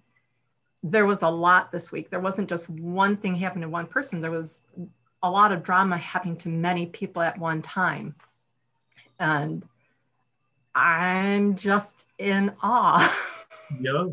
there 0.84 1.06
was 1.06 1.22
a 1.24 1.30
lot 1.30 1.72
this 1.72 1.92
week. 1.92 2.10
There 2.10 2.20
wasn't 2.20 2.50
just 2.50 2.70
one 2.70 3.16
thing 3.16 3.36
happening 3.36 3.64
to 3.64 3.70
one 3.70 3.88
person. 3.88 4.22
There 4.22 4.32
was 4.32 4.62
a 5.24 5.30
lot 5.30 5.52
of 5.52 5.64
drama 5.64 5.98
happening 5.98 6.38
to 6.38 6.50
many 6.50 6.86
people 6.86 7.22
at 7.22 7.38
one 7.38 7.62
time. 7.62 8.14
And 9.20 9.64
I'm 10.76 11.56
just 11.56 12.06
in 12.20 12.52
awe. 12.62 13.16
yeah. 13.80 14.08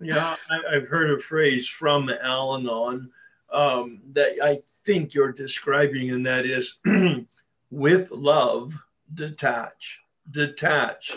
Yeah, 0.00 0.34
I, 0.50 0.74
have 0.74 0.88
heard 0.88 1.16
a 1.16 1.22
phrase 1.22 1.68
from 1.68 2.10
Al 2.10 2.56
Anon 2.56 3.10
um, 3.52 4.00
that 4.10 4.32
I 4.42 4.62
think 4.84 5.14
you're 5.14 5.32
describing, 5.32 6.10
and 6.10 6.26
that 6.26 6.44
is 6.44 6.78
with 7.70 8.10
love, 8.10 8.74
detach, 9.14 10.00
detach 10.28 11.12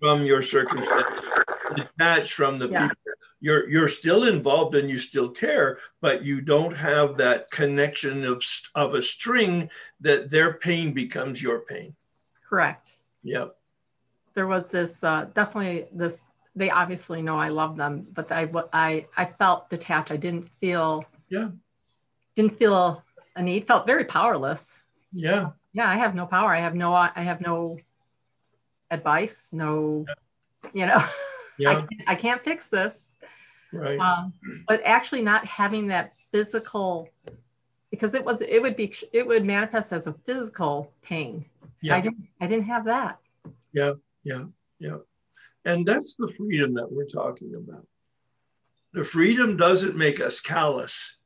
from 0.00 0.24
your 0.24 0.42
circumstances, 0.42 1.24
detach 1.76 2.32
from 2.32 2.58
the 2.58 2.68
yeah. 2.68 2.88
people 2.88 2.96
you're 3.40 3.68
you're 3.68 3.88
still 3.88 4.24
involved 4.24 4.74
and 4.74 4.88
you 4.88 4.98
still 4.98 5.28
care 5.28 5.78
but 6.00 6.24
you 6.24 6.40
don't 6.40 6.76
have 6.76 7.16
that 7.16 7.50
connection 7.50 8.24
of 8.24 8.42
of 8.74 8.94
a 8.94 9.02
string 9.02 9.68
that 10.00 10.30
their 10.30 10.54
pain 10.54 10.92
becomes 10.92 11.42
your 11.42 11.60
pain 11.60 11.94
correct 12.48 12.96
yep. 13.26 13.56
There 14.34 14.46
was 14.46 14.70
this 14.70 15.02
uh, 15.02 15.28
definitely 15.34 15.86
this 15.92 16.22
they 16.54 16.70
obviously 16.70 17.20
know 17.20 17.38
i 17.38 17.48
love 17.48 17.76
them 17.76 18.06
but 18.14 18.32
i 18.32 18.48
i 18.72 19.04
i 19.16 19.24
felt 19.24 19.68
detached. 19.68 20.10
I 20.10 20.16
didn't 20.16 20.48
feel 20.60 21.04
yeah. 21.28 21.50
didn't 22.34 22.56
feel 22.56 23.02
a 23.34 23.42
need 23.42 23.66
felt 23.66 23.86
very 23.86 24.04
powerless. 24.04 24.82
Yeah. 25.12 25.50
Yeah 25.72 25.88
i 25.88 25.96
have 25.96 26.14
no 26.14 26.26
power. 26.26 26.54
I 26.54 26.60
have 26.60 26.74
no 26.74 26.94
i 26.94 27.22
have 27.30 27.40
no 27.40 27.78
advice 28.90 29.50
no 29.52 30.06
yeah. 30.08 30.14
you 30.72 30.86
know 30.86 31.04
yeah. 31.58 31.70
I, 31.70 31.74
can't, 31.74 32.02
I 32.06 32.14
can't 32.14 32.42
fix 32.42 32.68
this. 32.68 33.08
Right. 33.72 33.98
Um, 33.98 34.32
but 34.68 34.80
actually 34.84 35.22
not 35.22 35.44
having 35.44 35.88
that 35.88 36.12
physical 36.30 37.10
because 37.90 38.14
it 38.14 38.24
was 38.24 38.40
it 38.40 38.60
would 38.62 38.76
be 38.76 38.94
it 39.12 39.26
would 39.26 39.44
manifest 39.44 39.92
as 39.92 40.06
a 40.06 40.12
physical 40.12 40.92
pain 41.02 41.44
yeah. 41.82 41.96
i 41.96 42.00
didn't 42.00 42.28
i 42.40 42.46
didn't 42.46 42.66
have 42.66 42.84
that. 42.86 43.18
Yeah 43.72 43.92
yeah 44.24 44.44
yeah. 44.78 44.98
And 45.64 45.86
that's 45.86 46.14
the 46.16 46.32
freedom 46.36 46.74
that 46.74 46.90
we're 46.90 47.06
talking 47.06 47.54
about. 47.54 47.86
The 48.92 49.04
freedom 49.04 49.56
doesn't 49.56 49.96
make 49.96 50.20
us 50.20 50.40
callous. 50.40 51.18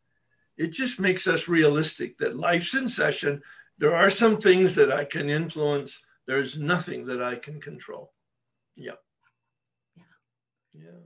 It 0.56 0.72
just 0.72 0.98
makes 0.98 1.26
us 1.26 1.48
realistic 1.48 2.18
that 2.18 2.36
life's 2.36 2.74
in 2.74 2.88
session. 2.88 3.42
There 3.78 3.94
are 3.94 4.10
some 4.10 4.40
things 4.40 4.74
that 4.74 4.92
i 4.92 5.04
can 5.04 5.30
influence. 5.30 6.00
There's 6.26 6.58
nothing 6.58 7.06
that 7.06 7.22
i 7.22 7.36
can 7.36 7.60
control. 7.60 8.12
Yeah. 8.76 8.92
Yeah. 9.96 10.02
Yeah. 10.74 11.00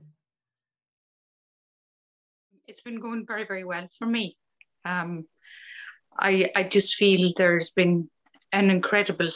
It's 2.67 2.81
been 2.81 2.99
going 2.99 3.25
very, 3.25 3.45
very 3.45 3.63
well 3.63 3.87
for 3.97 4.05
me. 4.05 4.37
Um, 4.85 5.27
I, 6.17 6.51
I 6.55 6.63
just 6.63 6.95
feel 6.95 7.31
there's 7.35 7.71
been 7.71 8.09
an 8.51 8.69
incredible 8.69 9.31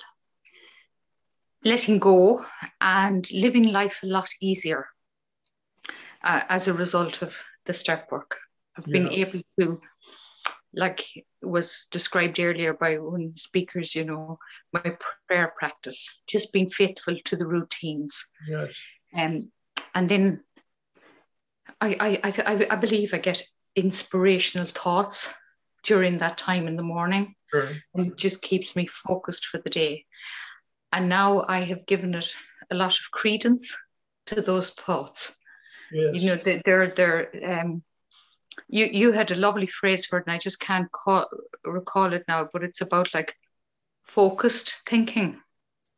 letting 1.64 2.00
go 2.00 2.46
and 2.80 3.30
living 3.32 3.72
life 3.72 4.00
a 4.04 4.08
lot 4.08 4.30
easier 4.42 4.88
uh, 6.24 6.42
as 6.50 6.68
a 6.68 6.74
result 6.74 7.22
of 7.22 7.38
the 7.66 7.74
step 7.74 8.12
work. 8.12 8.38
I've 8.78 8.88
yeah. 8.88 8.94
been 8.94 9.10
able 9.10 9.42
to, 9.60 9.82
like 10.74 11.04
was 11.42 11.88
described 11.92 12.40
earlier 12.40 12.74
by 12.74 12.98
one 12.98 13.24
of 13.24 13.34
the 13.34 13.40
speakers, 13.40 13.96
you 13.96 14.06
know, 14.06 14.38
my 14.72 14.96
prayer 15.28 15.54
practice, 15.58 16.22
just 16.28 16.54
being 16.54 16.70
faithful 16.70 17.18
to 17.26 17.36
the 17.36 17.48
routines. 17.48 18.26
Yes. 18.48 18.70
Um, 19.16 19.52
and 19.96 20.08
then 20.08 20.44
I, 21.82 22.20
I, 22.24 22.32
I, 22.46 22.68
I 22.70 22.76
believe 22.76 23.14
I 23.14 23.18
get 23.18 23.44
inspirational 23.76 24.68
thoughts 24.68 25.34
during 25.84 26.20
that 26.20 26.38
time 26.38 26.68
in 26.68 26.76
the 26.76 26.84
morning. 26.84 27.36
Sure. 27.52 27.70
And 27.94 28.08
it 28.08 28.18
just 28.18 28.42
keeps 28.42 28.76
me 28.76 28.88
focused 28.88 29.46
for 29.46 29.60
the 29.60 29.70
day. 29.70 30.06
And 30.92 31.10
now 31.10 31.46
I 31.48 31.62
have 31.62 31.86
given 31.86 32.16
it 32.16 32.34
a 32.72 32.76
lot 32.76 32.94
of 32.94 33.12
credence 33.12 33.76
to 34.28 34.42
those 34.42 34.72
thoughts. 34.72 35.38
Yes. 35.92 36.16
You 36.16 36.30
know, 36.30 36.60
they're, 36.66 36.94
they're, 36.96 37.30
um, 37.44 37.84
you, 38.68 38.86
you 38.86 39.12
had 39.12 39.32
a 39.32 39.36
lovely 39.36 39.68
phrase 39.68 40.06
for 40.06 40.20
it, 40.20 40.26
and 40.28 40.34
I 40.34 40.38
just 40.38 40.60
can't 40.60 40.92
call, 40.92 41.28
recall 41.64 42.14
it 42.14 42.26
now, 42.28 42.48
but 42.52 42.64
it's 42.64 42.82
about 42.82 43.14
like 43.14 43.36
focused 44.04 44.82
thinking. 44.88 45.40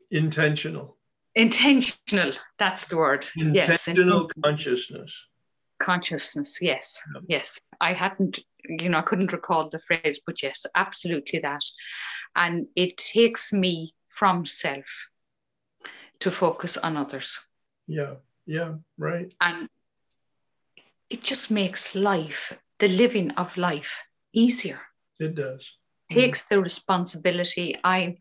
Intentional. 0.09 0.97
Intentional, 1.35 2.33
that's 2.57 2.87
the 2.89 2.97
word. 2.97 3.25
Yes. 3.35 3.87
Intentional 3.87 4.29
yes. 4.35 4.43
consciousness 4.43 5.25
consciousness 5.81 6.59
yes 6.61 7.01
yes 7.27 7.59
i 7.79 7.91
hadn't 7.91 8.39
you 8.67 8.89
know 8.89 8.99
i 8.99 9.01
couldn't 9.01 9.33
recall 9.33 9.69
the 9.69 9.79
phrase 9.79 10.21
but 10.25 10.41
yes 10.43 10.65
absolutely 10.75 11.39
that. 11.39 11.63
And 12.35 12.67
it 12.75 12.97
takes 12.97 13.51
me 13.51 13.93
from 14.09 14.45
self 14.45 15.07
to 16.19 16.31
focus 16.31 16.77
on 16.77 16.97
others. 16.97 17.39
Yeah 17.87 18.15
yeah 18.45 18.75
right. 18.97 19.33
And 19.41 19.69
it 21.09 21.23
just 21.23 21.51
makes 21.51 21.95
life 21.95 22.57
the 22.79 22.87
living 22.87 23.31
of 23.31 23.57
life 23.57 24.01
easier. 24.33 24.81
It 25.19 25.35
does. 25.35 25.69
Takes 26.09 26.43
the 26.43 26.61
responsibility. 26.61 27.77
I'm 27.83 28.17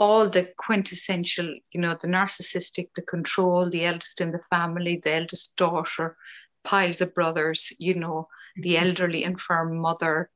all 0.00 0.30
the 0.30 0.48
quintessential 0.56 1.46
you 1.72 1.80
know 1.80 1.94
the 2.00 2.08
narcissistic 2.08 2.88
the 2.96 3.02
control 3.02 3.68
the 3.68 3.84
eldest 3.84 4.20
in 4.22 4.32
the 4.32 4.42
family 4.50 4.98
the 5.04 5.14
eldest 5.14 5.56
daughter 5.56 6.16
piles 6.64 7.00
of 7.00 7.14
brothers, 7.14 7.72
you 7.78 7.94
know, 7.94 8.28
the 8.56 8.74
mm-hmm. 8.74 8.86
elderly 8.86 9.24
infirm 9.24 9.78
mother. 9.78 10.30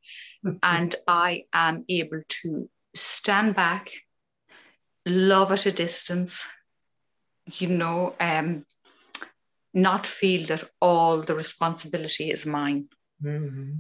Mm-hmm. 0.45 0.59
and 0.63 0.95
I 1.09 1.45
am 1.55 1.87
able 1.89 2.21
to 2.43 2.69
stand 2.95 3.57
back, 3.57 3.91
love 5.07 5.53
at 5.53 5.65
a 5.65 5.73
distance, 5.73 6.47
you 7.55 7.69
know, 7.69 8.15
um, 8.21 8.67
not 9.73 10.07
feel 10.07 10.47
that 10.49 10.65
all 10.83 11.23
the 11.23 11.35
responsibility 11.35 12.31
is 12.31 12.45
mine. 12.45 12.89
Mm-hmm. 13.23 13.73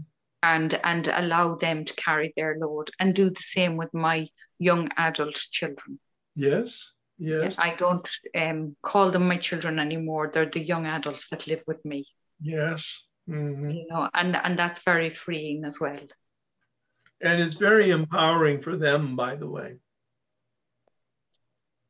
And, 0.42 0.80
and 0.84 1.08
allow 1.08 1.54
them 1.54 1.84
to 1.84 1.94
carry 1.94 2.32
their 2.36 2.56
load 2.58 2.90
and 2.98 3.14
do 3.14 3.30
the 3.30 3.42
same 3.42 3.76
with 3.76 3.92
my 3.94 4.28
young 4.58 4.90
adult 4.96 5.34
children. 5.34 5.98
Yes, 6.34 6.90
yes. 7.18 7.54
I 7.56 7.74
don't 7.74 8.08
um, 8.34 8.76
call 8.82 9.10
them 9.10 9.26
my 9.26 9.38
children 9.38 9.78
anymore. 9.78 10.30
They're 10.32 10.44
the 10.44 10.60
young 10.60 10.86
adults 10.86 11.28
that 11.30 11.46
live 11.46 11.62
with 11.66 11.82
me. 11.84 12.06
Yes. 12.44 13.02
mm-hmm. 13.28 13.70
you 13.70 13.86
know, 13.88 14.08
and 14.12 14.36
and 14.36 14.58
that's 14.58 14.84
very 14.84 15.10
freeing 15.10 15.64
as 15.64 15.80
well. 15.80 15.96
And 17.20 17.40
it's 17.40 17.54
very 17.54 17.90
empowering 17.90 18.60
for 18.60 18.76
them, 18.76 19.16
by 19.16 19.36
the 19.36 19.48
way. 19.48 19.76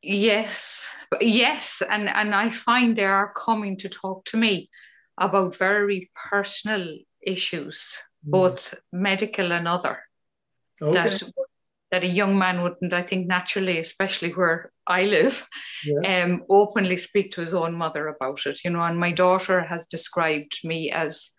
Yes, 0.00 0.88
yes, 1.20 1.82
and 1.82 2.08
and 2.08 2.34
I 2.34 2.50
find 2.50 2.94
they 2.94 3.04
are 3.04 3.32
coming 3.32 3.76
to 3.78 3.88
talk 3.88 4.26
to 4.26 4.36
me 4.36 4.70
about 5.18 5.56
very 5.56 6.10
personal 6.14 6.98
issues, 7.20 7.98
mm. 8.24 8.30
both 8.30 8.74
medical 8.92 9.52
and 9.52 9.66
other. 9.66 10.02
Okay. 10.80 10.92
That 10.92 11.22
that 11.94 12.02
a 12.02 12.08
young 12.08 12.36
man 12.36 12.62
wouldn't, 12.62 12.92
I 12.92 13.02
think, 13.02 13.28
naturally, 13.28 13.78
especially 13.78 14.30
where 14.30 14.72
I 14.84 15.04
live, 15.04 15.46
yes. 15.84 16.24
um, 16.24 16.42
openly 16.50 16.96
speak 16.96 17.30
to 17.32 17.40
his 17.40 17.54
own 17.54 17.72
mother 17.72 18.08
about 18.08 18.40
it. 18.46 18.58
You 18.64 18.70
know, 18.70 18.82
and 18.82 18.98
my 18.98 19.12
daughter 19.12 19.60
has 19.60 19.86
described 19.86 20.58
me 20.64 20.90
as 20.90 21.30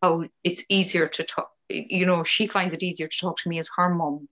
how 0.00 0.22
it's 0.44 0.64
easier 0.68 1.08
to 1.08 1.24
talk. 1.24 1.50
You 1.68 2.06
know, 2.06 2.22
she 2.22 2.46
finds 2.46 2.72
it 2.72 2.84
easier 2.84 3.08
to 3.08 3.18
talk 3.20 3.38
to 3.38 3.48
me 3.48 3.58
as 3.58 3.68
her 3.76 3.92
mum 3.92 4.28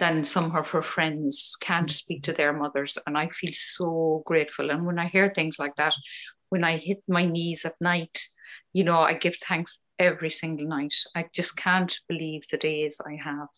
than 0.00 0.24
some 0.24 0.56
of 0.56 0.70
her 0.70 0.82
friends 0.82 1.56
can't 1.60 1.92
speak 1.92 2.24
to 2.24 2.32
their 2.32 2.52
mothers. 2.52 2.98
And 3.06 3.16
I 3.16 3.28
feel 3.28 3.52
so 3.54 4.24
grateful. 4.26 4.70
And 4.70 4.84
when 4.84 4.98
I 4.98 5.06
hear 5.06 5.30
things 5.32 5.60
like 5.60 5.76
that, 5.76 5.94
when 6.48 6.64
I 6.64 6.78
hit 6.78 7.04
my 7.06 7.24
knees 7.24 7.64
at 7.64 7.80
night, 7.80 8.18
you 8.72 8.82
know, 8.82 8.98
I 8.98 9.14
give 9.14 9.36
thanks 9.36 9.84
every 10.00 10.30
single 10.30 10.66
night. 10.66 10.94
I 11.14 11.26
just 11.32 11.56
can't 11.56 11.94
believe 12.08 12.42
the 12.50 12.58
days 12.58 13.00
I 13.06 13.16
have. 13.22 13.50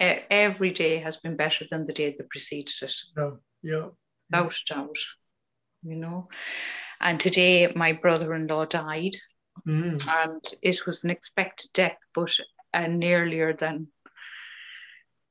Every 0.00 0.70
day 0.70 0.98
has 0.98 1.16
been 1.16 1.36
better 1.36 1.64
than 1.70 1.84
the 1.84 1.92
day 1.92 2.14
that 2.16 2.30
preceded 2.30 2.74
it. 2.82 2.94
Yeah, 3.16 3.30
yeah. 3.62 3.88
Without 4.30 4.54
doubt, 4.68 4.98
you 5.82 5.96
know. 5.96 6.28
And 7.00 7.18
today, 7.18 7.72
my 7.74 7.92
brother 7.92 8.34
in 8.34 8.46
law 8.46 8.64
died. 8.64 9.16
Mm. 9.66 10.08
And 10.24 10.44
it 10.62 10.86
was 10.86 11.02
an 11.02 11.10
expected 11.10 11.70
death, 11.74 11.98
but 12.14 12.32
uh, 12.72 12.88
earlier 13.02 13.52
than 13.52 13.88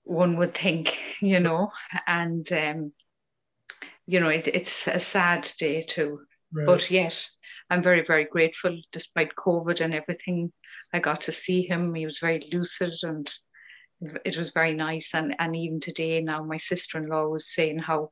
one 0.03 0.37
would 0.37 0.53
think, 0.53 0.97
you 1.21 1.39
know, 1.39 1.71
and 2.05 2.51
um, 2.51 2.91
you 4.05 4.19
know, 4.19 4.29
it, 4.29 4.47
it's 4.47 4.87
a 4.87 4.99
sad 4.99 5.49
day 5.59 5.83
too. 5.83 6.21
Right. 6.53 6.65
But 6.65 6.89
yet, 6.89 7.27
I'm 7.69 7.83
very, 7.83 8.03
very 8.03 8.25
grateful, 8.25 8.79
despite 8.91 9.35
COVID 9.35 9.81
and 9.81 9.93
everything. 9.93 10.51
I 10.93 10.99
got 10.99 11.21
to 11.23 11.31
see 11.31 11.63
him. 11.63 11.93
He 11.93 12.05
was 12.05 12.19
very 12.19 12.49
lucid 12.51 12.93
and 13.03 13.29
it 14.01 14.37
was 14.37 14.51
very 14.51 14.73
nice. 14.73 15.13
And, 15.13 15.35
and 15.39 15.55
even 15.55 15.79
today, 15.79 16.21
now 16.21 16.43
my 16.43 16.57
sister 16.57 16.97
in 16.97 17.07
law 17.07 17.27
was 17.27 17.53
saying 17.53 17.79
how 17.79 18.11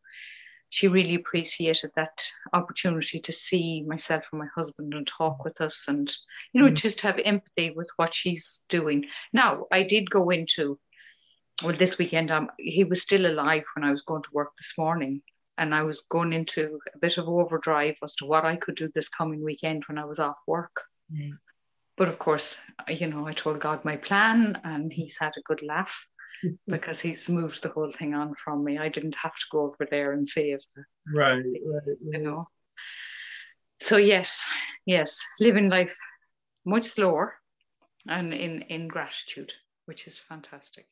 she 0.69 0.87
really 0.87 1.15
appreciated 1.15 1.91
that 1.95 2.27
opportunity 2.51 3.19
to 3.19 3.31
see 3.31 3.83
myself 3.83 4.27
and 4.31 4.39
my 4.39 4.47
husband 4.55 4.93
and 4.93 5.05
talk 5.05 5.43
with 5.45 5.61
us 5.61 5.85
and, 5.87 6.13
you 6.53 6.61
know, 6.61 6.69
mm. 6.69 6.75
just 6.75 7.01
have 7.01 7.19
empathy 7.23 7.71
with 7.71 7.89
what 7.97 8.13
she's 8.13 8.65
doing. 8.67 9.05
Now, 9.31 9.65
I 9.71 9.83
did 9.83 10.09
go 10.09 10.31
into 10.31 10.79
well, 11.63 11.73
this 11.73 11.97
weekend, 11.97 12.31
um, 12.31 12.49
he 12.57 12.83
was 12.83 13.01
still 13.01 13.25
alive 13.25 13.63
when 13.75 13.85
I 13.85 13.91
was 13.91 14.01
going 14.01 14.23
to 14.23 14.29
work 14.33 14.51
this 14.57 14.73
morning. 14.77 15.21
And 15.57 15.73
I 15.73 15.83
was 15.83 16.01
going 16.01 16.33
into 16.33 16.79
a 16.93 16.97
bit 16.99 17.17
of 17.17 17.29
overdrive 17.29 17.95
as 18.03 18.15
to 18.15 18.25
what 18.25 18.43
I 18.43 18.57
could 18.57 18.75
do 18.75 18.89
this 18.93 19.07
coming 19.07 19.41
weekend 19.41 19.83
when 19.87 19.97
I 19.97 20.03
was 20.03 20.19
off 20.19 20.37
work. 20.45 20.81
Mm. 21.13 21.37
But 21.97 22.09
of 22.09 22.19
course, 22.19 22.57
you 22.89 23.07
know, 23.07 23.25
I 23.25 23.31
told 23.31 23.59
God 23.59 23.85
my 23.85 23.97
plan 23.97 24.59
and 24.63 24.91
he's 24.91 25.17
had 25.19 25.33
a 25.37 25.41
good 25.41 25.61
laugh 25.61 26.05
because 26.67 26.99
he's 26.99 27.29
moved 27.29 27.63
the 27.63 27.69
whole 27.69 27.91
thing 27.91 28.13
on 28.13 28.33
from 28.35 28.63
me. 28.63 28.77
I 28.77 28.89
didn't 28.89 29.15
have 29.15 29.35
to 29.35 29.45
go 29.51 29.61
over 29.61 29.87
there 29.89 30.11
and 30.11 30.27
save 30.27 30.59
the, 30.75 30.83
right, 31.13 31.43
right, 31.43 31.97
you 32.11 32.19
know. 32.19 32.47
So 33.79 33.97
yes, 33.97 34.45
yes, 34.85 35.21
living 35.39 35.69
life 35.69 35.95
much 36.65 36.85
slower 36.85 37.35
and 38.07 38.33
in, 38.33 38.63
in 38.63 38.87
gratitude, 38.87 39.53
which 39.85 40.07
is 40.07 40.19
fantastic. 40.19 40.85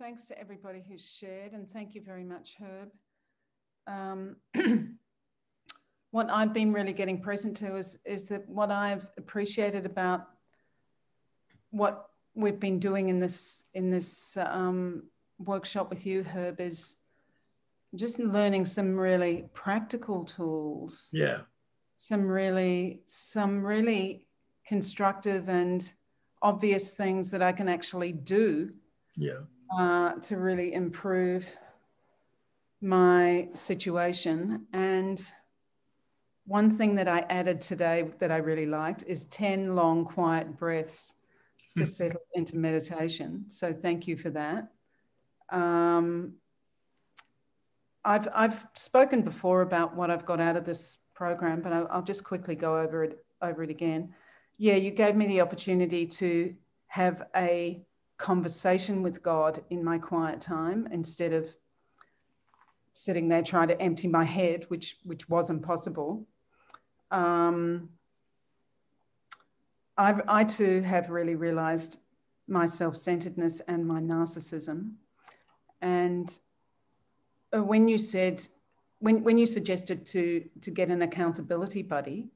thanks 0.00 0.24
to 0.24 0.38
everybody 0.38 0.82
who's 0.88 1.06
shared, 1.06 1.52
and 1.52 1.70
thank 1.72 1.94
you 1.94 2.00
very 2.00 2.24
much, 2.24 2.56
Herb. 2.58 2.90
Um, 3.86 4.36
what 6.10 6.28
I've 6.30 6.52
been 6.52 6.72
really 6.72 6.92
getting 6.92 7.20
present 7.20 7.56
to 7.58 7.76
is, 7.76 7.98
is 8.04 8.26
that 8.26 8.48
what 8.48 8.70
I've 8.70 9.06
appreciated 9.16 9.86
about 9.86 10.28
what 11.70 12.08
we've 12.34 12.58
been 12.58 12.78
doing 12.78 13.08
in 13.08 13.20
this 13.20 13.64
in 13.74 13.90
this 13.90 14.36
um, 14.36 15.04
workshop 15.38 15.90
with 15.90 16.04
you, 16.06 16.24
Herb, 16.24 16.60
is 16.60 16.96
just 17.94 18.18
learning 18.18 18.66
some 18.66 18.96
really 18.96 19.44
practical 19.54 20.24
tools. 20.24 21.08
Yeah. 21.12 21.40
Some 21.94 22.26
really 22.26 23.02
some 23.06 23.64
really 23.64 24.26
constructive 24.66 25.48
and 25.48 25.92
obvious 26.42 26.94
things 26.94 27.30
that 27.30 27.42
I 27.42 27.52
can 27.52 27.68
actually 27.68 28.12
do. 28.12 28.72
Yeah 29.16 29.40
uh, 29.76 30.14
to 30.14 30.36
really 30.36 30.72
improve 30.72 31.56
my 32.80 33.48
situation. 33.54 34.66
And 34.72 35.24
one 36.46 36.76
thing 36.76 36.94
that 36.96 37.08
I 37.08 37.20
added 37.30 37.60
today 37.60 38.10
that 38.18 38.30
I 38.30 38.38
really 38.38 38.66
liked 38.66 39.04
is 39.06 39.26
10 39.26 39.74
long, 39.74 40.04
quiet 40.04 40.56
breaths 40.56 41.14
to 41.76 41.84
hmm. 41.84 41.88
settle 41.88 42.20
into 42.34 42.56
meditation. 42.56 43.44
So 43.48 43.72
thank 43.72 44.08
you 44.08 44.16
for 44.16 44.30
that. 44.30 44.68
Um, 45.50 46.34
I've, 48.04 48.28
I've 48.34 48.66
spoken 48.74 49.22
before 49.22 49.62
about 49.62 49.94
what 49.94 50.10
I've 50.10 50.24
got 50.24 50.40
out 50.40 50.56
of 50.56 50.64
this 50.64 50.98
program, 51.14 51.60
but 51.60 51.72
I'll, 51.72 51.86
I'll 51.90 52.02
just 52.02 52.24
quickly 52.24 52.54
go 52.54 52.78
over 52.78 53.04
it, 53.04 53.24
over 53.42 53.62
it 53.62 53.70
again. 53.70 54.14
Yeah, 54.56 54.74
you 54.74 54.90
gave 54.90 55.16
me 55.16 55.26
the 55.26 55.40
opportunity 55.40 56.06
to 56.06 56.54
have 56.88 57.28
a 57.36 57.82
conversation 58.18 59.02
with 59.02 59.22
God 59.22 59.62
in 59.70 59.84
my 59.84 59.98
quiet 59.98 60.40
time 60.40 60.88
instead 60.92 61.32
of 61.32 61.54
sitting 62.94 63.28
there 63.28 63.42
trying 63.42 63.68
to 63.68 63.80
empty 63.80 64.08
my 64.08 64.24
head, 64.24 64.64
which 64.68 64.96
which 65.04 65.28
wasn't 65.28 65.62
possible. 65.62 66.26
Um, 67.10 67.90
I, 69.96 70.14
I 70.28 70.44
too 70.44 70.80
have 70.82 71.10
really 71.10 71.34
realized 71.34 71.98
my 72.48 72.66
self-centeredness 72.66 73.60
and 73.60 73.86
my 73.86 74.00
narcissism. 74.00 74.92
And 75.82 76.28
uh, 77.54 77.62
when 77.62 77.86
you 77.86 77.98
said, 77.98 78.40
when, 78.98 79.22
when 79.22 79.38
you 79.38 79.46
suggested 79.46 80.06
to, 80.06 80.44
to 80.62 80.70
get 80.70 80.88
an 80.88 81.02
accountability 81.02 81.82
buddy 81.82 82.28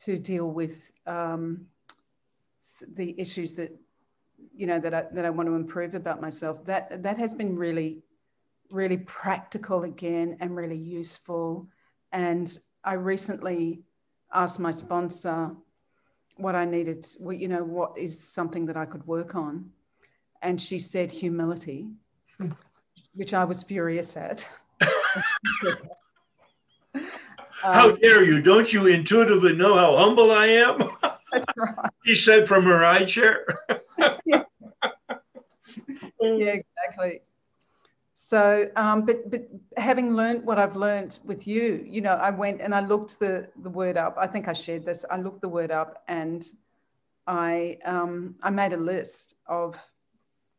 to 0.00 0.18
deal 0.18 0.50
with 0.50 0.90
um, 1.06 1.66
the 2.96 3.14
issues 3.18 3.54
that 3.54 3.76
you 4.54 4.66
know 4.66 4.80
that 4.80 4.92
I, 4.92 5.04
that 5.12 5.24
I 5.24 5.30
want 5.30 5.48
to 5.48 5.54
improve 5.54 5.94
about 5.94 6.20
myself 6.20 6.64
that 6.66 7.02
that 7.02 7.18
has 7.18 7.34
been 7.34 7.56
really 7.56 8.02
really 8.70 8.98
practical 8.98 9.84
again 9.84 10.36
and 10.40 10.56
really 10.56 10.76
useful 10.76 11.68
and 12.12 12.58
I 12.82 12.94
recently 12.94 13.82
asked 14.32 14.58
my 14.60 14.70
sponsor 14.70 15.50
what 16.36 16.54
I 16.54 16.64
needed 16.64 17.06
well, 17.20 17.36
you 17.36 17.48
know 17.48 17.62
what 17.62 17.96
is 17.96 18.18
something 18.22 18.66
that 18.66 18.76
I 18.76 18.84
could 18.84 19.06
work 19.06 19.34
on 19.34 19.70
and 20.42 20.60
she 20.60 20.78
said 20.78 21.12
humility 21.12 21.88
which 23.14 23.34
I 23.34 23.44
was 23.44 23.62
furious 23.62 24.16
at 24.16 24.48
how 27.62 27.90
um, 27.90 27.98
dare 28.00 28.24
you 28.24 28.42
don't 28.42 28.72
you 28.72 28.86
intuitively 28.86 29.54
know 29.54 29.76
how 29.76 29.96
humble 29.96 30.32
I 30.32 30.46
am 30.46 30.90
That's 31.34 31.46
right. 31.56 31.90
She 32.06 32.14
said 32.14 32.46
from 32.46 32.64
her 32.64 32.84
eye 32.84 33.04
chair. 33.04 33.44
yeah. 34.24 34.42
yeah, 36.20 36.56
exactly. 36.60 37.22
So, 38.14 38.70
um, 38.76 39.04
but 39.04 39.28
but 39.28 39.48
having 39.76 40.14
learned 40.14 40.44
what 40.44 40.58
I've 40.58 40.76
learned 40.76 41.18
with 41.24 41.48
you, 41.48 41.84
you 41.86 42.00
know, 42.00 42.14
I 42.14 42.30
went 42.30 42.60
and 42.60 42.72
I 42.74 42.80
looked 42.80 43.18
the 43.18 43.48
the 43.62 43.70
word 43.70 43.96
up. 43.96 44.16
I 44.18 44.28
think 44.28 44.46
I 44.46 44.52
shared 44.52 44.84
this. 44.84 45.04
I 45.10 45.16
looked 45.16 45.42
the 45.42 45.48
word 45.48 45.72
up 45.72 46.04
and 46.06 46.46
I 47.26 47.78
um, 47.84 48.36
I 48.42 48.50
made 48.50 48.72
a 48.72 48.76
list 48.76 49.34
of 49.46 49.76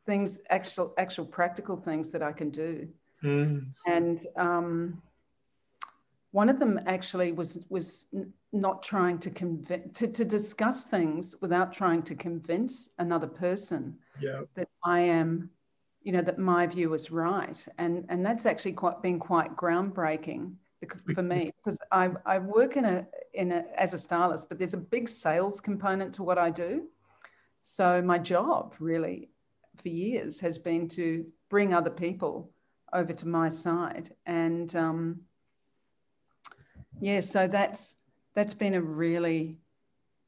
things, 0.06 0.42
actual 0.50 0.94
actual 0.98 1.26
practical 1.26 1.78
things 1.78 2.10
that 2.12 2.22
I 2.22 2.34
can 2.34 2.50
do. 2.50 2.90
Mm. 3.24 3.68
And 3.88 4.20
um, 4.36 5.02
one 6.32 6.50
of 6.50 6.60
them 6.60 6.82
actually 6.86 7.32
was 7.32 7.60
was 7.70 8.08
not 8.52 8.84
trying 8.84 9.18
to 9.20 9.30
convince 9.30 9.98
to, 9.98 10.08
to 10.08 10.26
discuss 10.26 10.88
things 10.88 11.36
without 11.40 11.72
trying 11.72 12.04
to 12.04 12.16
convince 12.16 12.92
another 13.00 13.28
person 13.28 13.98
yeah. 14.20 14.42
that 14.56 14.68
I 14.84 15.00
am, 15.00 15.50
you 16.06 16.12
know, 16.12 16.22
that 16.22 16.38
my 16.38 16.68
view 16.68 16.94
is 16.94 17.12
right. 17.12 17.68
And 17.78 18.06
and 18.10 18.26
that's 18.26 18.46
actually 18.46 18.74
quite 18.74 19.02
been 19.02 19.20
quite 19.20 19.56
groundbreaking 19.58 20.54
for 21.16 21.24
me 21.24 21.52
because 21.58 21.80
I, 21.92 22.12
I 22.26 22.38
work 22.38 22.78
in 22.78 22.86
a 22.86 23.08
in 23.34 23.52
a 23.52 23.66
as 23.76 23.94
a 23.94 23.98
stylist, 23.98 24.48
but 24.48 24.60
there's 24.60 24.76
a 24.76 24.78
big 24.96 25.10
sales 25.10 25.60
component 25.60 26.14
to 26.14 26.24
what 26.24 26.38
I 26.38 26.52
do. 26.52 26.84
So 27.64 28.02
my 28.04 28.20
job 28.20 28.76
really 28.80 29.32
for 29.82 29.90
years 29.90 30.40
has 30.40 30.60
been 30.60 30.88
to 30.90 31.26
bring 31.50 31.74
other 31.74 31.90
people 31.90 32.52
over 32.94 33.12
to 33.12 33.28
my 33.28 33.50
side 33.50 34.12
and 34.28 34.74
um, 34.76 35.20
yeah, 37.02 37.20
so 37.20 37.48
that's 37.48 37.98
that's 38.36 38.54
been 38.54 38.76
a 38.76 38.82
really 38.82 39.60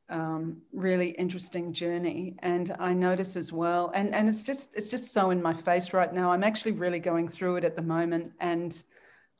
um, 0.09 0.61
really 0.71 1.09
interesting 1.11 1.73
journey. 1.73 2.35
And 2.39 2.75
i 2.79 2.93
notice 2.93 3.35
as 3.35 3.51
well 3.51 3.91
and 3.93 4.13
and 4.15 4.29
it's 4.29 4.43
just 4.43 4.75
it's 4.75 4.89
just 4.89 5.11
so 5.11 5.31
in 5.31 5.41
my 5.41 5.53
face 5.53 5.93
right 5.93 6.13
now. 6.13 6.31
I'm 6.31 6.43
actually 6.43 6.73
really 6.73 6.99
going 6.99 7.27
through 7.27 7.57
it 7.57 7.63
at 7.63 7.75
the 7.75 7.81
moment. 7.81 8.31
And 8.39 8.81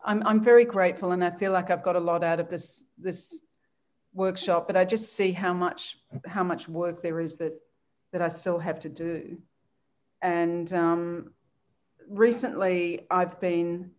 i'm, 0.06 0.26
I'm 0.26 0.44
very 0.44 0.65
grateful 0.65 1.11
and 1.11 1.23
i 1.23 1.30
feel 1.30 1.52
like 1.52 1.69
i've 1.69 1.84
got 1.84 1.95
a 1.95 1.99
lot 1.99 2.23
out 2.23 2.39
of 2.39 2.49
this 2.49 2.85
this 2.98 3.45
workshop 4.14 4.65
but 4.68 4.76
i 4.76 4.84
just 4.84 5.14
see 5.14 5.31
how 5.31 5.53
much 5.53 5.99
how 6.26 6.44
much 6.44 6.68
work 6.68 7.02
there 7.02 7.19
is 7.19 7.38
that 7.38 7.53
that 8.11 8.22
i 8.22 8.30
still 8.30 8.57
have 8.57 8.80
to 8.80 8.89
do. 8.89 9.38
And 10.22 10.73
um, 10.73 11.31
recently 12.10 13.06
i've 13.11 13.39
been 13.39 13.91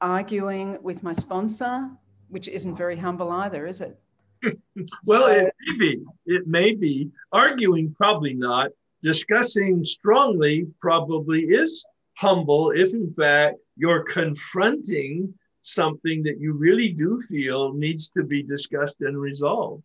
arguing 0.00 0.78
with 0.82 1.02
my 1.02 1.12
sponsor 1.12 1.90
which 2.28 2.48
isn't 2.48 2.76
very 2.76 2.96
humble 2.96 3.30
either 3.30 3.66
is 3.66 3.80
it 3.80 3.98
well, 5.06 5.26
so, 5.26 5.26
it 5.26 5.54
may 5.66 5.76
be. 5.78 6.04
It 6.26 6.46
may 6.46 6.74
be. 6.74 7.10
Arguing, 7.32 7.94
probably 7.94 8.34
not. 8.34 8.70
Discussing 9.02 9.84
strongly 9.84 10.66
probably 10.80 11.44
is 11.44 11.84
humble 12.16 12.70
if, 12.70 12.92
in 12.92 13.12
fact, 13.14 13.56
you're 13.76 14.02
confronting 14.02 15.32
something 15.62 16.22
that 16.22 16.38
you 16.38 16.52
really 16.52 16.90
do 16.90 17.20
feel 17.22 17.72
needs 17.72 18.10
to 18.10 18.22
be 18.22 18.42
discussed 18.42 19.00
and 19.00 19.18
resolved. 19.18 19.82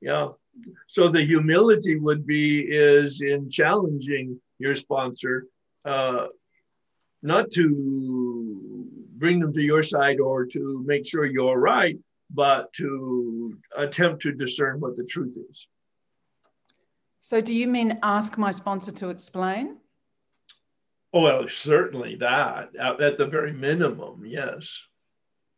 Yeah. 0.00 0.28
So 0.86 1.08
the 1.08 1.22
humility 1.22 1.96
would 1.98 2.26
be 2.26 2.60
is 2.60 3.20
in 3.20 3.50
challenging 3.50 4.40
your 4.58 4.74
sponsor, 4.74 5.46
uh, 5.84 6.26
not 7.22 7.50
to 7.52 8.86
bring 9.16 9.40
them 9.40 9.52
to 9.52 9.62
your 9.62 9.82
side 9.82 10.20
or 10.20 10.46
to 10.46 10.82
make 10.86 11.06
sure 11.06 11.24
you're 11.24 11.58
right, 11.58 11.98
but 12.30 12.72
to 12.74 13.58
attempt 13.76 14.22
to 14.22 14.32
discern 14.32 14.80
what 14.80 14.96
the 14.96 15.04
truth 15.04 15.36
is. 15.50 15.66
So, 17.18 17.40
do 17.40 17.52
you 17.52 17.68
mean 17.68 17.98
ask 18.02 18.36
my 18.36 18.50
sponsor 18.50 18.92
to 18.92 19.08
explain? 19.08 19.78
Oh, 21.12 21.22
well, 21.22 21.48
certainly 21.48 22.16
that 22.16 22.74
at 22.76 23.18
the 23.18 23.26
very 23.26 23.52
minimum, 23.52 24.24
yes. 24.26 24.82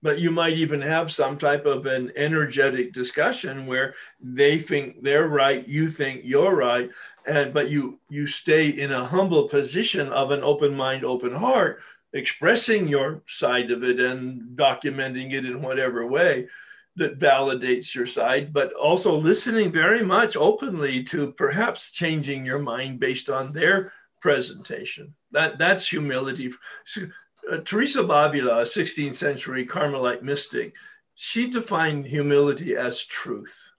But 0.02 0.20
you 0.20 0.30
might 0.30 0.52
even 0.52 0.82
have 0.82 1.10
some 1.10 1.38
type 1.38 1.64
of 1.64 1.86
an 1.86 2.12
energetic 2.14 2.92
discussion 2.92 3.66
where 3.66 3.94
they 4.20 4.58
think 4.58 5.02
they're 5.02 5.26
right, 5.26 5.66
you 5.66 5.88
think 5.88 6.20
you're 6.24 6.54
right, 6.54 6.90
and 7.26 7.54
but 7.54 7.70
you 7.70 7.98
you 8.10 8.26
stay 8.26 8.68
in 8.68 8.92
a 8.92 9.06
humble 9.06 9.48
position 9.48 10.08
of 10.10 10.30
an 10.30 10.42
open 10.42 10.74
mind, 10.76 11.04
open 11.04 11.34
heart, 11.34 11.80
expressing 12.16 12.88
your 12.88 13.22
side 13.26 13.70
of 13.70 13.84
it 13.84 14.00
and 14.00 14.56
documenting 14.56 15.32
it 15.32 15.44
in 15.44 15.60
whatever 15.60 16.06
way 16.06 16.48
that 16.96 17.18
validates 17.18 17.94
your 17.94 18.06
side, 18.06 18.52
but 18.52 18.72
also 18.72 19.14
listening 19.14 19.70
very 19.70 20.02
much 20.02 20.34
openly 20.34 21.04
to 21.04 21.32
perhaps 21.32 21.92
changing 21.92 22.44
your 22.44 22.58
mind 22.58 22.98
based 22.98 23.28
on 23.28 23.52
their 23.52 23.92
presentation. 24.20 25.14
That 25.30 25.58
that's 25.58 25.88
humility. 25.88 26.52
Uh, 26.96 27.58
Teresa 27.58 28.00
of 28.00 28.10
Avila, 28.10 28.60
a 28.60 28.64
16th 28.64 29.14
century 29.14 29.66
Carmelite 29.66 30.22
mystic, 30.22 30.74
she 31.14 31.48
defined 31.48 32.06
humility 32.06 32.76
as 32.76 33.04
truth. 33.04 33.70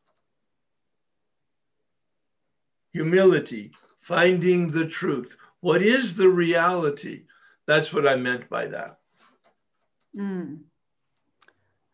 Humility, 2.94 3.72
finding 4.00 4.72
the 4.72 4.86
truth. 4.86 5.38
What 5.60 5.82
is 5.82 6.16
the 6.16 6.30
reality? 6.30 7.24
That's 7.68 7.94
what 7.94 8.07
I 8.07 8.15
meant 8.15 8.49
by 8.49 8.68
that. 8.68 8.98
Mm. 10.15 10.61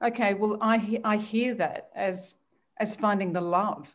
Okay, 0.03 0.33
well, 0.35 0.57
I 0.61 1.01
I 1.03 1.17
hear 1.17 1.55
that 1.55 1.89
as 1.95 2.35
as 2.77 2.95
finding 2.95 3.33
the 3.33 3.41
love. 3.41 3.93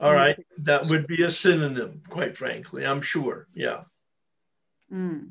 All 0.00 0.12
right, 0.12 0.36
that 0.58 0.86
would 0.86 1.06
be 1.06 1.22
a 1.22 1.30
synonym, 1.30 2.02
quite 2.10 2.36
frankly. 2.36 2.84
I'm 2.84 3.00
sure. 3.00 3.48
Yeah. 3.54 3.84
Mm. 4.92 5.30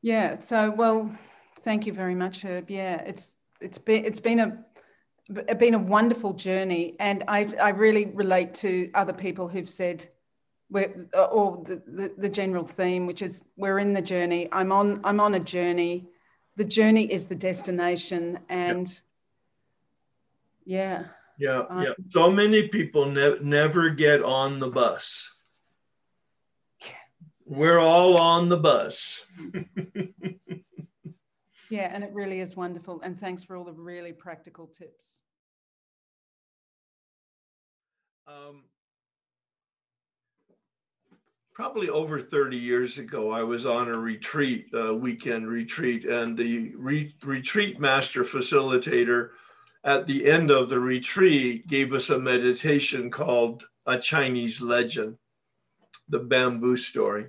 Yeah. 0.00 0.38
So, 0.38 0.70
well, 0.70 1.14
thank 1.60 1.86
you 1.86 1.92
very 1.92 2.14
much, 2.14 2.42
Herb. 2.42 2.70
Yeah, 2.70 3.02
it's 3.02 3.36
it's 3.60 3.78
been 3.78 4.04
it's 4.04 4.20
been 4.20 4.40
a 4.40 5.54
been 5.54 5.74
a 5.74 5.78
wonderful 5.78 6.32
journey, 6.32 6.96
and 6.98 7.24
I 7.28 7.46
I 7.60 7.70
really 7.70 8.06
relate 8.06 8.54
to 8.54 8.90
other 8.94 9.12
people 9.12 9.48
who've 9.48 9.68
said 9.68 10.06
or 10.74 11.62
the, 11.64 11.82
the, 11.86 12.12
the 12.18 12.28
general 12.28 12.64
theme, 12.64 13.06
which 13.06 13.22
is 13.22 13.42
we're 13.56 13.78
in 13.78 13.92
the 13.92 14.02
journey. 14.02 14.48
I'm 14.52 14.72
on 14.72 15.00
I'm 15.04 15.20
on 15.20 15.34
a 15.34 15.40
journey. 15.40 16.08
The 16.56 16.64
journey 16.64 17.04
is 17.04 17.26
the 17.26 17.34
destination, 17.34 18.40
and 18.48 19.00
yeah, 20.64 21.04
yeah, 21.38 21.62
um, 21.70 21.82
yeah. 21.82 21.92
So 22.10 22.30
many 22.30 22.68
people 22.68 23.06
ne- 23.10 23.38
never 23.40 23.90
get 23.90 24.22
on 24.22 24.58
the 24.58 24.68
bus. 24.68 25.30
Yeah. 26.84 26.90
We're 27.46 27.78
all 27.78 28.18
on 28.18 28.48
the 28.48 28.56
bus. 28.56 29.22
yeah, 31.70 31.90
and 31.92 32.02
it 32.02 32.12
really 32.12 32.40
is 32.40 32.56
wonderful. 32.56 33.00
And 33.02 33.18
thanks 33.18 33.44
for 33.44 33.56
all 33.56 33.64
the 33.64 33.72
really 33.72 34.12
practical 34.12 34.66
tips. 34.66 35.20
Um, 38.26 38.64
probably 41.58 41.88
over 41.88 42.20
30 42.20 42.56
years 42.56 42.98
ago, 42.98 43.32
I 43.32 43.42
was 43.42 43.66
on 43.66 43.88
a 43.88 43.98
retreat, 43.98 44.68
a 44.72 44.94
weekend 44.94 45.48
retreat, 45.48 46.04
and 46.04 46.38
the 46.38 46.72
re- 46.76 47.12
retreat 47.24 47.80
master 47.80 48.22
facilitator 48.22 49.30
at 49.82 50.06
the 50.06 50.30
end 50.30 50.52
of 50.52 50.70
the 50.70 50.78
retreat 50.78 51.66
gave 51.66 51.92
us 51.92 52.10
a 52.10 52.18
meditation 52.18 53.10
called 53.10 53.64
A 53.86 53.98
Chinese 53.98 54.60
Legend, 54.60 55.18
the 56.08 56.20
bamboo 56.20 56.76
story. 56.76 57.26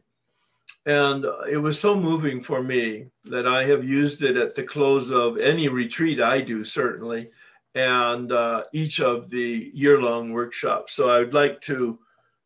And 0.85 1.25
it 1.49 1.57
was 1.57 1.79
so 1.79 1.99
moving 1.99 2.43
for 2.43 2.61
me 2.61 3.07
that 3.25 3.47
I 3.47 3.65
have 3.65 3.83
used 3.83 4.21
it 4.21 4.37
at 4.37 4.53
the 4.53 4.61
close 4.61 5.09
of 5.09 5.39
any 5.39 5.69
retreat 5.69 6.21
I 6.21 6.41
do, 6.41 6.63
certainly, 6.63 7.31
and 7.73 8.31
uh, 8.31 8.65
each 8.73 8.99
of 9.01 9.31
the 9.31 9.71
year 9.73 9.99
long 9.99 10.33
workshops. 10.33 10.93
So 10.93 11.09
I 11.09 11.17
would 11.17 11.33
like 11.33 11.61
to 11.61 11.97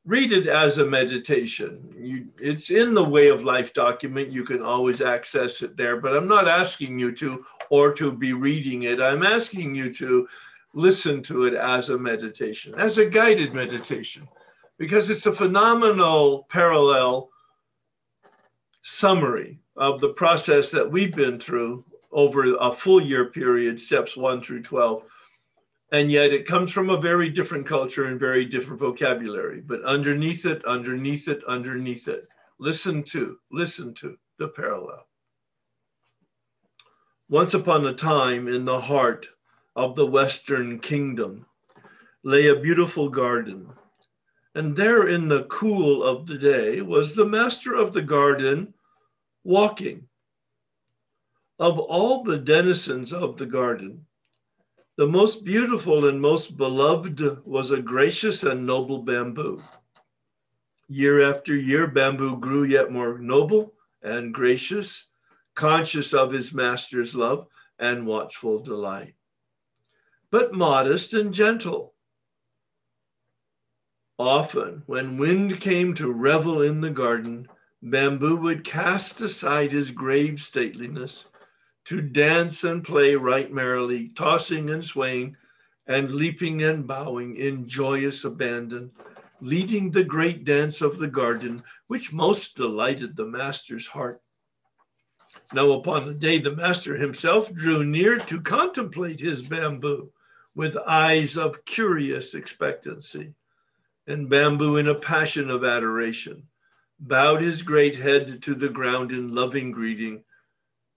read 0.05 0.33
it 0.33 0.47
as 0.47 0.77
a 0.77 0.85
meditation. 0.85 1.93
You, 1.97 2.27
it's 2.39 2.69
in 2.69 2.93
the 2.93 3.03
way 3.03 3.29
of 3.29 3.43
life 3.43 3.73
document. 3.73 4.31
You 4.31 4.43
can 4.43 4.61
always 4.61 5.01
access 5.01 5.61
it 5.61 5.77
there, 5.77 5.97
but 5.97 6.15
I'm 6.15 6.27
not 6.27 6.47
asking 6.47 6.99
you 6.99 7.13
to 7.13 7.45
or 7.69 7.93
to 7.93 8.11
be 8.11 8.33
reading 8.33 8.83
it. 8.83 9.01
I'm 9.01 9.23
asking 9.23 9.75
you 9.75 9.93
to 9.95 10.27
listen 10.73 11.23
to 11.23 11.45
it 11.45 11.53
as 11.53 11.89
a 11.89 11.97
meditation, 11.97 12.75
as 12.77 12.97
a 12.97 13.05
guided 13.05 13.53
meditation, 13.53 14.27
because 14.77 15.09
it's 15.09 15.25
a 15.25 15.33
phenomenal 15.33 16.47
parallel 16.49 17.29
summary 18.81 19.59
of 19.77 20.01
the 20.01 20.09
process 20.09 20.69
that 20.71 20.91
we've 20.91 21.15
been 21.15 21.39
through 21.39 21.85
over 22.11 22.55
a 22.57 22.71
full 22.71 23.01
year 23.01 23.25
period, 23.25 23.79
steps 23.79 24.17
one 24.17 24.43
through 24.43 24.61
12 24.61 25.03
and 25.93 26.11
yet 26.11 26.33
it 26.33 26.47
comes 26.47 26.71
from 26.71 26.89
a 26.89 26.99
very 26.99 27.29
different 27.29 27.67
culture 27.67 28.05
and 28.05 28.19
very 28.19 28.45
different 28.45 28.79
vocabulary. 28.79 29.61
But 29.61 29.85
underneath 29.85 30.43
it 30.43 30.65
underneath 30.65 31.27
it 31.27 31.43
underneath 31.47 32.07
it 32.07 32.27
listen 32.59 33.03
to 33.03 33.37
listen 33.51 33.93
to 33.95 34.17
the 34.39 34.47
parallel. 34.47 35.05
Once 37.29 37.53
upon 37.53 37.85
a 37.85 37.93
time 37.93 38.47
in 38.47 38.65
the 38.65 38.81
heart 38.81 39.27
of 39.75 39.95
the 39.95 40.05
western 40.05 40.79
kingdom 40.79 41.45
lay 42.23 42.47
a 42.47 42.59
beautiful 42.59 43.09
garden. 43.09 43.69
And 44.55 44.75
there 44.75 45.07
in 45.07 45.27
the 45.27 45.43
cool 45.43 46.03
of 46.03 46.25
the 46.25 46.37
day 46.37 46.81
was 46.81 47.13
the 47.13 47.25
master 47.25 47.75
of 47.75 47.93
the 47.93 48.01
garden 48.01 48.73
walking. 49.43 50.07
Of 51.59 51.77
all 51.77 52.23
the 52.23 52.37
denizens 52.37 53.13
of 53.13 53.37
the 53.37 53.45
garden 53.45 54.05
the 54.95 55.07
most 55.07 55.43
beautiful 55.43 56.07
and 56.07 56.21
most 56.21 56.55
beloved 56.55 57.45
was 57.45 57.71
a 57.71 57.81
gracious 57.81 58.43
and 58.43 58.65
noble 58.65 58.99
bamboo. 58.99 59.61
Year 60.87 61.27
after 61.27 61.55
year, 61.55 61.87
bamboo 61.87 62.37
grew 62.37 62.63
yet 62.63 62.91
more 62.91 63.17
noble 63.17 63.73
and 64.03 64.33
gracious, 64.33 65.07
conscious 65.55 66.13
of 66.13 66.31
his 66.31 66.53
master's 66.53 67.15
love 67.15 67.47
and 67.79 68.05
watchful 68.05 68.59
delight, 68.59 69.15
but 70.29 70.53
modest 70.53 71.13
and 71.13 71.33
gentle. 71.33 71.95
Often, 74.19 74.83
when 74.85 75.17
wind 75.17 75.59
came 75.59 75.95
to 75.95 76.11
revel 76.11 76.61
in 76.61 76.81
the 76.81 76.91
garden, 76.91 77.47
bamboo 77.81 78.35
would 78.35 78.63
cast 78.63 79.19
aside 79.21 79.71
his 79.71 79.89
grave 79.89 80.35
stateliness 80.35 81.25
to 81.85 82.01
dance 82.01 82.63
and 82.63 82.83
play 82.83 83.15
right 83.15 83.51
merrily, 83.51 84.09
tossing 84.09 84.69
and 84.69 84.83
swaying, 84.83 85.35
and 85.87 86.11
leaping 86.11 86.63
and 86.63 86.87
bowing 86.87 87.35
in 87.35 87.67
joyous 87.67 88.23
abandon, 88.23 88.91
leading 89.41 89.91
the 89.91 90.03
great 90.03 90.45
dance 90.45 90.81
of 90.81 90.97
the 90.97 91.07
garden, 91.07 91.63
which 91.87 92.13
most 92.13 92.55
delighted 92.55 93.15
the 93.15 93.25
master's 93.25 93.87
heart. 93.87 94.21
Now, 95.51 95.71
upon 95.73 96.07
the 96.07 96.13
day 96.13 96.39
the 96.39 96.55
master 96.55 96.95
himself 96.97 97.53
drew 97.53 97.83
near 97.83 98.17
to 98.17 98.41
contemplate 98.41 99.19
his 99.19 99.43
bamboo, 99.43 100.11
with 100.55 100.77
eyes 100.77 101.37
of 101.37 101.65
curious 101.65 102.33
expectancy. 102.33 103.33
And 104.05 104.29
Bamboo, 104.29 104.77
in 104.77 104.87
a 104.87 104.95
passion 104.95 105.49
of 105.49 105.63
adoration, 105.63 106.43
bowed 106.99 107.41
his 107.41 107.61
great 107.61 107.95
head 107.95 108.41
to 108.43 108.55
the 108.55 108.69
ground 108.69 109.11
in 109.11 109.33
loving 109.33 109.71
greeting. 109.71 110.23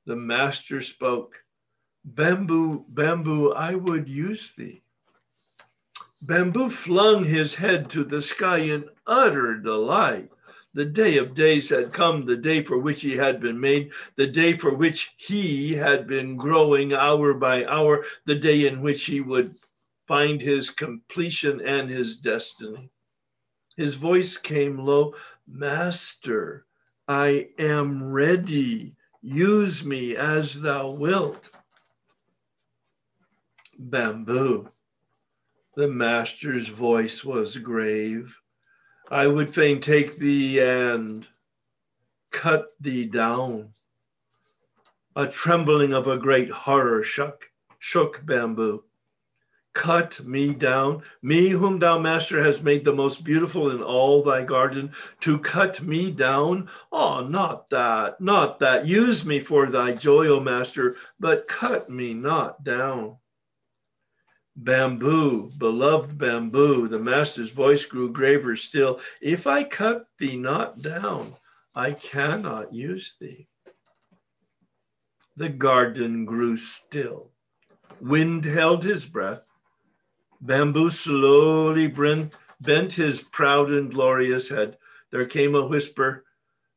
The 0.07 0.17
master 0.17 0.81
spoke, 0.81 1.43
Bamboo, 2.05 2.85
Bamboo, 2.89 3.53
I 3.53 3.75
would 3.75 4.09
use 4.09 4.53
thee. 4.57 4.83
Bamboo 6.23 6.71
flung 6.71 7.25
his 7.25 7.57
head 7.57 7.91
to 7.91 8.05
the 8.05 8.23
sky 8.23 8.59
in 8.59 8.89
utter 9.07 9.59
delight. 9.59 10.31
The 10.75 10.85
day 10.85 11.17
of 11.17 11.35
days 11.35 11.71
had 11.71 11.93
come, 11.93 12.27
the 12.27 12.37
day 12.37 12.63
for 12.63 12.79
which 12.79 13.03
he 13.03 13.17
had 13.17 13.41
been 13.41 13.59
made, 13.59 13.91
the 14.15 14.27
day 14.29 14.57
for 14.57 14.73
which 14.73 15.15
he 15.17 15.75
had 15.75 16.07
been 16.07 16.37
growing 16.37 16.93
hour 16.93 17.35
by 17.35 17.65
hour, 17.65 18.05
the 18.27 18.37
day 18.37 18.67
in 18.67 18.83
which 18.83 19.07
he 19.07 19.21
would 19.21 19.57
find 20.07 20.41
his 20.41 20.71
completion 20.71 21.61
and 21.61 21.91
his 21.91 22.17
destiny. 22.17 22.91
His 23.77 23.97
voice 23.97 24.37
came 24.37 24.79
low 24.79 25.15
Master, 25.49 26.67
I 27.09 27.49
am 27.59 28.05
ready. 28.05 28.95
Use 29.29 29.85
me 29.85 30.15
as 30.15 30.61
thou 30.61 30.89
wilt. 30.89 31.51
Bamboo. 33.77 34.69
The 35.75 35.89
master's 35.89 36.69
voice 36.69 37.25
was 37.25 37.57
grave. 37.57 38.37
I 39.11 39.27
would 39.27 39.53
fain 39.53 39.81
take 39.81 40.19
thee 40.19 40.61
and 40.61 41.27
cut 42.31 42.67
thee 42.79 43.07
down. 43.07 43.75
A 45.17 45.27
trembling 45.27 45.93
of 45.93 46.07
a 46.07 46.19
great 46.19 46.51
horror 46.51 47.03
shook, 47.03 47.51
shook 47.81 48.25
bamboo. 48.25 48.85
Cut 49.77 50.25
me 50.25 50.55
down, 50.55 51.03
me 51.21 51.51
whom 51.51 51.81
thou, 51.81 51.99
master, 51.99 52.43
hast 52.43 52.65
made 52.65 52.87
the 52.87 52.95
most 52.95 53.23
beautiful 53.23 53.71
in 53.71 53.83
all 53.83 54.23
thy 54.23 54.43
garden, 54.43 54.93
to 55.21 55.39
cut 55.39 55.83
me 55.83 56.11
down? 56.11 56.71
Oh, 56.91 57.21
not 57.21 57.69
that, 57.69 58.19
not 58.19 58.59
that. 58.61 58.87
Use 58.87 59.27
me 59.27 59.39
for 59.39 59.67
thy 59.67 59.93
joy, 59.93 60.29
O 60.29 60.41
master, 60.41 60.97
but 61.21 61.47
cut 61.47 61.91
me 61.91 62.15
not 62.15 62.65
down. 62.65 63.19
Bamboo, 64.57 65.53
beloved 65.59 66.17
bamboo, 66.17 66.89
the 66.89 66.99
master's 66.99 67.51
voice 67.51 67.85
grew 67.85 68.11
graver 68.11 68.57
still. 68.57 68.99
If 69.21 69.47
I 69.47 69.63
cut 69.63 70.07
thee 70.19 70.39
not 70.39 70.81
down, 70.81 71.35
I 71.75 71.93
cannot 71.93 72.73
use 72.73 73.15
thee. 73.21 73.47
The 75.37 75.51
garden 75.51 76.25
grew 76.25 76.57
still. 76.57 77.31
Wind 78.01 78.47
held 78.47 78.83
his 78.83 79.05
breath. 79.05 79.47
Bamboo 80.47 80.91
slowly 80.91 81.89
bent, 81.89 82.93
his 82.93 83.21
proud 83.23 83.71
and 83.71 83.93
glorious 83.93 84.49
head. 84.49 84.79
There 85.11 85.27
came 85.27 85.55
a 85.55 85.67
whisper 85.67 86.25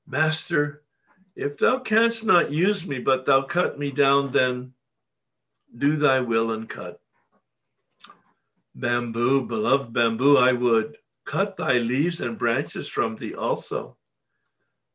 Master, 0.10 0.82
if 1.36 1.60
thou 1.60 1.80
canst 1.80 2.26
not 2.26 2.52
use 2.52 2.88
me, 2.88 2.98
but 2.98 3.28
thou 3.28 3.44
cut 3.44 3.78
me 3.78 3.92
down, 3.92 4.32
then 4.32 4.74
do 5.78 5.98
thy 5.98 6.20
will 6.20 6.52
and 6.52 6.68
cut. 6.68 7.00
Bamboo, 8.74 9.46
beloved 9.46 9.94
bamboo, 9.94 10.38
I 10.38 10.54
would 10.54 10.98
cut 11.26 11.58
thy 11.58 11.74
leaves 11.74 12.22
and 12.22 12.40
branches 12.40 12.88
from 12.88 13.18
thee 13.18 13.36
also. 13.36 13.98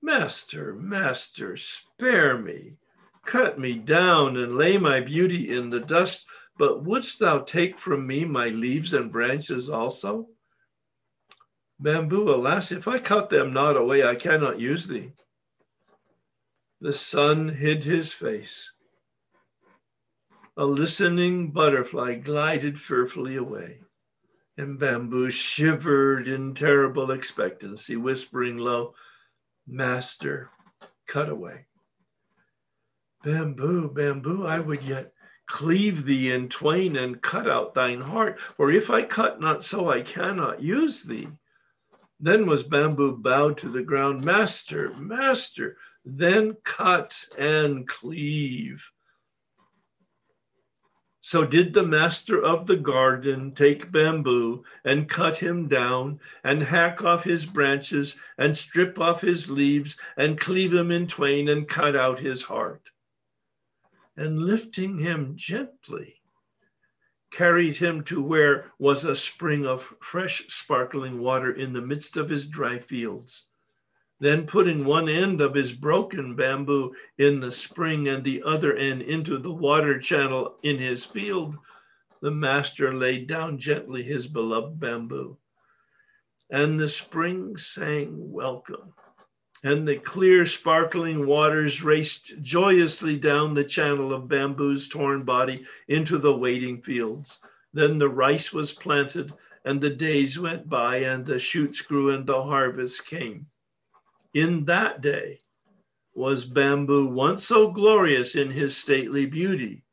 Master, 0.03 0.75
master, 0.75 1.57
spare 1.57 2.37
me. 2.37 2.73
Cut 3.25 3.57
me 3.57 3.75
down 3.75 4.37
and 4.37 4.59
lay 4.59 4.79
my 4.79 5.01
beauty 5.01 5.57
in 5.57 5.71
the 5.71 5.81
dust, 5.81 6.27
but 6.57 6.85
wouldst 6.85 7.19
thou 7.19 7.39
take 7.39 7.79
from 7.79 8.07
me 8.07 8.25
my 8.25 8.49
leaves 8.49 8.95
and 8.95 9.11
branches 9.11 9.69
also? 9.69 10.29
Bamboo, 11.79 12.31
alas, 12.31 12.71
if 12.71 12.87
I 12.87 12.99
cut 12.99 13.31
them 13.31 13.53
not 13.53 13.77
away, 13.77 14.05
I 14.05 14.15
cannot 14.15 14.61
use 14.61 14.87
thee. 14.87 15.13
The 16.81 16.93
sun 16.93 17.49
hid 17.49 17.85
his 17.85 18.13
face 18.13 18.73
a 20.57 20.65
listening 20.65 21.51
butterfly 21.51 22.15
glided 22.15 22.81
fearfully 22.81 23.37
away, 23.37 23.81
and 24.57 24.79
Bamboo 24.79 25.31
shivered 25.31 26.29
in 26.29 26.55
terrible 26.55 27.11
expectancy, 27.11 27.97
whispering 27.97 28.57
low, 28.57 28.95
Master, 29.67 30.51
cut 31.07 31.29
away. 31.29 31.67
Bamboo, 33.25 33.91
bamboo, 33.91 34.47
I 34.47 34.61
would 34.61 34.85
yet 34.85 35.14
cleave 35.47 36.05
thee 36.05 36.31
in 36.31 36.49
twain 36.49 36.97
and 36.97 37.21
cut 37.23 37.49
out 37.49 37.75
thine 37.75 38.01
heart, 38.01 38.41
for 38.57 38.71
if 38.71 38.91
I 38.91 39.03
cut 39.03 39.41
not 39.41 39.65
so, 39.65 39.91
I 39.91 40.03
cannot 40.03 40.63
use 40.63 41.03
thee. 41.03 41.29
Then 42.21 42.47
was 42.47 42.63
bamboo 42.63 43.17
bowed 43.17 43.59
to 43.59 43.71
the 43.71 43.83
ground, 43.83 44.25
Master, 44.25 44.95
Master, 44.95 45.77
then 46.05 46.57
cut 46.65 47.15
and 47.39 47.87
cleave. 47.87 48.91
So 51.27 51.47
did 51.47 51.73
the 51.73 51.83
master 51.83 52.45
of 52.45 52.67
the 52.67 52.77
garden 52.77 53.55
take 53.55 53.91
bamboo 53.91 54.63
and 54.85 55.09
cut 55.09 55.39
him 55.39 55.69
down 55.69 56.21
and 56.45 56.63
hack 56.63 57.03
off 57.03 57.25
his 57.25 57.47
branches 57.47 58.19
and 58.37 58.55
strip 58.55 59.01
off 59.01 59.23
his 59.23 59.51
leaves 59.51 59.97
and 60.19 60.39
cleave 60.39 60.75
him 60.75 60.91
in 60.91 61.07
twain 61.07 61.49
and 61.49 61.67
cut 61.67 61.97
out 61.97 62.21
his 62.21 62.43
heart. 62.43 62.91
And 64.17 64.41
lifting 64.41 64.99
him 64.99 65.33
gently, 65.37 66.21
carried 67.31 67.79
him 67.79 68.05
to 68.05 68.23
where 68.23 68.73
was 68.79 69.05
a 69.05 69.17
spring 69.17 69.67
of 69.67 69.95
fresh 70.01 70.45
sparkling 70.49 71.21
water 71.21 71.53
in 71.53 71.73
the 71.73 71.81
midst 71.81 72.17
of 72.17 72.31
his 72.31 72.47
dry 72.47 72.79
fields 72.79 73.47
then 74.21 74.47
putting 74.47 74.85
one 74.85 75.09
end 75.09 75.41
of 75.41 75.55
his 75.55 75.73
broken 75.73 76.35
bamboo 76.35 76.95
in 77.19 77.41
the 77.41 77.53
spring 77.53 78.09
and 78.09 78.25
the 78.25 78.43
other 78.43 78.75
end 78.75 79.03
into 79.03 79.39
the 79.39 79.53
water 79.53 79.99
channel 79.99 80.57
in 80.63 80.79
his 80.79 81.05
field, 81.05 81.57
the 82.23 82.31
master 82.31 82.95
laid 82.95 83.29
down 83.29 83.59
gently 83.59 84.03
his 84.03 84.27
beloved 84.27 84.79
bamboo. 84.79 85.37
And 86.51 86.79
the 86.79 86.89
spring 86.89 87.57
sang 87.57 88.33
welcome, 88.33 88.95
and 89.65 89.89
the 89.89 89.97
clear, 89.97 90.47
sparkling 90.47 91.27
waters 91.27 91.83
raced 91.83 92.41
joyously 92.41 93.17
down 93.17 93.55
the 93.55 93.65
channel 93.65 94.15
of 94.15 94.29
bamboo's 94.29 94.89
torn 94.89 95.25
body 95.25 95.65
into 95.89 96.19
the 96.19 96.33
waiting 96.33 96.81
fields. 96.81 97.39
Then 97.73 97.99
the 97.99 98.09
rice 98.09 98.53
was 98.53 98.73
planted, 98.73 99.33
and 99.65 99.81
the 99.81 99.91
days 99.91 100.39
went 100.39 100.69
by, 100.69 100.99
and 100.99 101.27
the 101.27 101.41
shoots 101.41 101.81
grew, 101.81 102.15
and 102.15 102.25
the 102.25 102.45
harvest 102.45 103.07
came 103.07 103.47
in 104.35 104.65
that 104.65 105.01
day 105.01 105.39
was 106.13 106.45
bamboo 106.45 107.07
once 107.07 107.47
so 107.47 107.71
glorious 107.71 108.35
in 108.35 108.51
his 108.51 108.77
stately 108.77 109.27
beauty, 109.27 109.85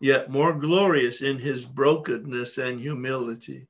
yet 0.00 0.30
more 0.30 0.54
glorious 0.54 1.22
in 1.22 1.38
his 1.38 1.64
brokenness 1.66 2.58
and 2.58 2.80
humility. 2.80 3.68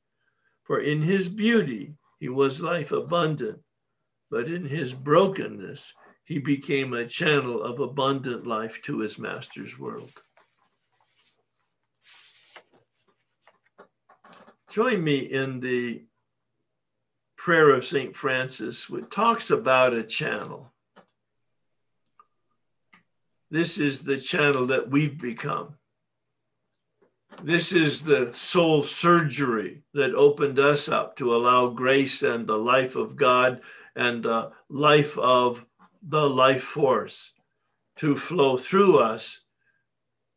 For 0.62 0.80
in 0.80 1.02
his 1.02 1.28
beauty 1.28 1.94
he 2.18 2.28
was 2.28 2.60
life 2.60 2.90
abundant, 2.92 3.60
but 4.34 4.48
in 4.48 4.66
his 4.66 4.92
brokenness 4.92 5.94
he 6.24 6.40
became 6.40 6.92
a 6.92 7.06
channel 7.06 7.62
of 7.62 7.78
abundant 7.78 8.44
life 8.44 8.82
to 8.82 8.98
his 8.98 9.16
master's 9.16 9.78
world. 9.78 10.10
Join 14.68 15.04
me 15.04 15.18
in 15.18 15.60
the 15.60 16.02
prayer 17.36 17.70
of 17.70 17.86
St. 17.86 18.16
Francis, 18.16 18.90
which 18.90 19.08
talks 19.08 19.50
about 19.50 19.92
a 19.92 20.02
channel. 20.02 20.72
This 23.52 23.78
is 23.78 24.02
the 24.02 24.16
channel 24.16 24.66
that 24.66 24.90
we've 24.90 25.16
become. 25.16 25.76
This 27.40 27.72
is 27.72 28.02
the 28.02 28.32
soul 28.34 28.82
surgery 28.82 29.84
that 29.92 30.12
opened 30.16 30.58
us 30.58 30.88
up 30.88 31.16
to 31.18 31.36
allow 31.36 31.68
grace 31.68 32.24
and 32.24 32.48
the 32.48 32.58
life 32.58 32.96
of 32.96 33.14
God 33.14 33.60
and 33.96 34.24
the 34.24 34.50
life 34.68 35.16
of 35.18 35.64
the 36.02 36.28
life 36.28 36.62
force 36.62 37.32
to 37.96 38.16
flow 38.16 38.56
through 38.58 38.98
us, 38.98 39.40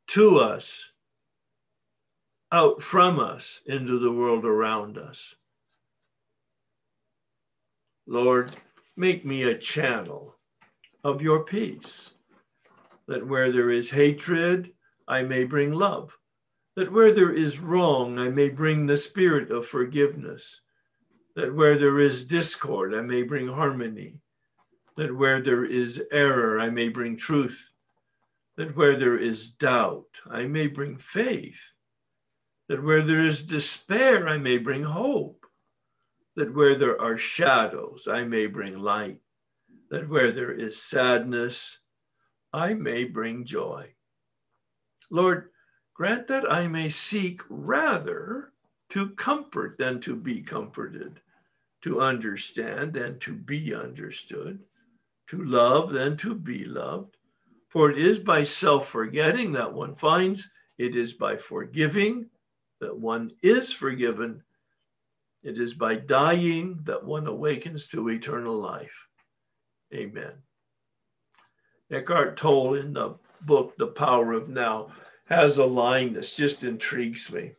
to 0.07 0.37
us, 0.37 0.85
out 2.51 2.81
from 2.81 3.19
us 3.19 3.61
into 3.65 3.99
the 3.99 4.11
world 4.11 4.45
around 4.45 4.97
us. 4.97 5.35
Lord, 8.05 8.53
make 8.95 9.25
me 9.25 9.43
a 9.43 9.57
channel 9.57 10.35
of 11.03 11.21
your 11.21 11.43
peace, 11.43 12.11
that 13.07 13.27
where 13.27 13.51
there 13.51 13.69
is 13.69 13.91
hatred, 13.91 14.71
I 15.07 15.23
may 15.23 15.43
bring 15.43 15.73
love, 15.73 16.17
that 16.75 16.91
where 16.91 17.13
there 17.13 17.33
is 17.33 17.59
wrong, 17.59 18.17
I 18.17 18.29
may 18.29 18.49
bring 18.49 18.85
the 18.85 18.97
spirit 18.97 19.51
of 19.51 19.67
forgiveness, 19.67 20.61
that 21.37 21.53
where 21.53 21.77
there 21.77 21.99
is 21.99 22.25
discord, 22.25 22.95
I 22.95 23.01
may 23.01 23.21
bring 23.21 23.47
harmony, 23.47 24.15
that 24.95 25.15
where 25.15 25.39
there 25.39 25.63
is 25.63 26.01
error, 26.11 26.59
I 26.59 26.71
may 26.71 26.89
bring 26.89 27.15
truth, 27.15 27.69
that 28.55 28.75
where 28.75 28.97
there 28.97 29.19
is 29.19 29.51
doubt, 29.51 30.07
I 30.27 30.45
may 30.45 30.65
bring 30.65 30.97
faith, 30.97 31.61
that 32.69 32.83
where 32.83 33.03
there 33.03 33.23
is 33.23 33.43
despair, 33.43 34.27
I 34.27 34.39
may 34.39 34.57
bring 34.57 34.81
hope, 34.81 35.45
that 36.35 36.55
where 36.55 36.75
there 36.75 36.99
are 36.99 37.19
shadows, 37.19 38.07
I 38.09 38.23
may 38.23 38.47
bring 38.47 38.79
light, 38.79 39.19
that 39.91 40.09
where 40.09 40.31
there 40.31 40.51
is 40.51 40.81
sadness, 40.81 41.77
I 42.51 42.73
may 42.73 43.03
bring 43.03 43.45
joy. 43.45 43.93
Lord, 45.11 45.49
grant 45.93 46.29
that 46.29 46.51
I 46.51 46.65
may 46.65 46.89
seek 46.89 47.41
rather 47.47 48.53
to 48.89 49.09
comfort 49.11 49.77
than 49.77 50.01
to 50.01 50.15
be 50.15 50.41
comforted, 50.41 51.21
to 51.83 52.01
understand 52.01 52.95
and 52.95 53.19
to 53.21 53.33
be 53.33 53.73
understood, 53.73 54.59
to 55.27 55.43
love 55.43 55.95
and 55.95 56.17
to 56.19 56.33
be 56.33 56.65
loved. 56.65 57.17
For 57.69 57.91
it 57.91 57.97
is 57.97 58.19
by 58.19 58.43
self 58.43 58.87
forgetting 58.87 59.51
that 59.53 59.73
one 59.73 59.95
finds, 59.95 60.49
it 60.77 60.95
is 60.95 61.13
by 61.13 61.37
forgiving 61.37 62.29
that 62.79 62.97
one 62.97 63.31
is 63.41 63.71
forgiven, 63.73 64.43
it 65.43 65.59
is 65.59 65.73
by 65.73 65.95
dying 65.95 66.79
that 66.83 67.03
one 67.03 67.27
awakens 67.27 67.87
to 67.89 68.09
eternal 68.09 68.55
life. 68.55 69.07
Amen. 69.93 70.33
Eckhart 71.91 72.37
Tolle 72.37 72.75
in 72.75 72.93
the 72.93 73.15
book, 73.41 73.75
The 73.77 73.87
Power 73.87 74.33
of 74.33 74.49
Now, 74.49 74.89
has 75.25 75.57
a 75.57 75.65
line 75.65 76.13
that 76.13 76.31
just 76.35 76.63
intrigues 76.63 77.31
me. 77.31 77.53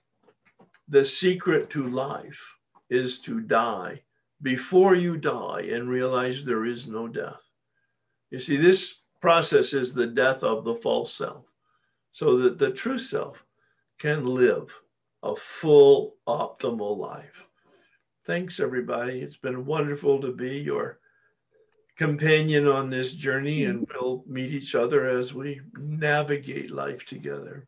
The 0.89 1.05
secret 1.05 1.71
to 1.71 1.85
life 1.85 2.57
is 2.91 3.21
to 3.21 3.41
die 3.41 4.03
before 4.43 4.95
you 4.95 5.17
die 5.17 5.63
and 5.73 5.89
realize 5.89 6.45
there 6.45 6.65
is 6.65 6.87
no 6.87 7.09
death. 7.09 7.41
You 8.31 8.39
see, 8.39 8.57
this 8.57 8.97
process 9.21 9.73
is 9.73 9.93
the 9.93 10.07
death 10.07 10.43
of 10.43 10.65
the 10.65 10.75
false 10.75 11.13
self 11.13 11.45
so 12.13 12.39
that 12.39 12.59
the 12.59 12.71
true 12.71 12.99
self 12.99 13.45
can 13.99 14.25
live 14.27 14.81
a 15.23 15.35
full, 15.35 16.17
optimal 16.27 16.97
life. 16.97 17.45
Thanks, 18.25 18.61
everybody. 18.61 19.21
It's 19.21 19.37
been 19.37 19.65
wonderful 19.65 20.21
to 20.21 20.33
be 20.33 20.59
your 20.59 20.99
companion 21.97 22.69
on 22.69 22.91
this 22.91 23.15
journey, 23.15 23.65
and 23.65 23.89
we'll 23.89 24.23
meet 24.27 24.53
each 24.53 24.75
other 24.75 25.09
as 25.09 25.35
we 25.35 25.61
navigate 25.77 26.71
life 26.71 27.05
together. 27.07 27.67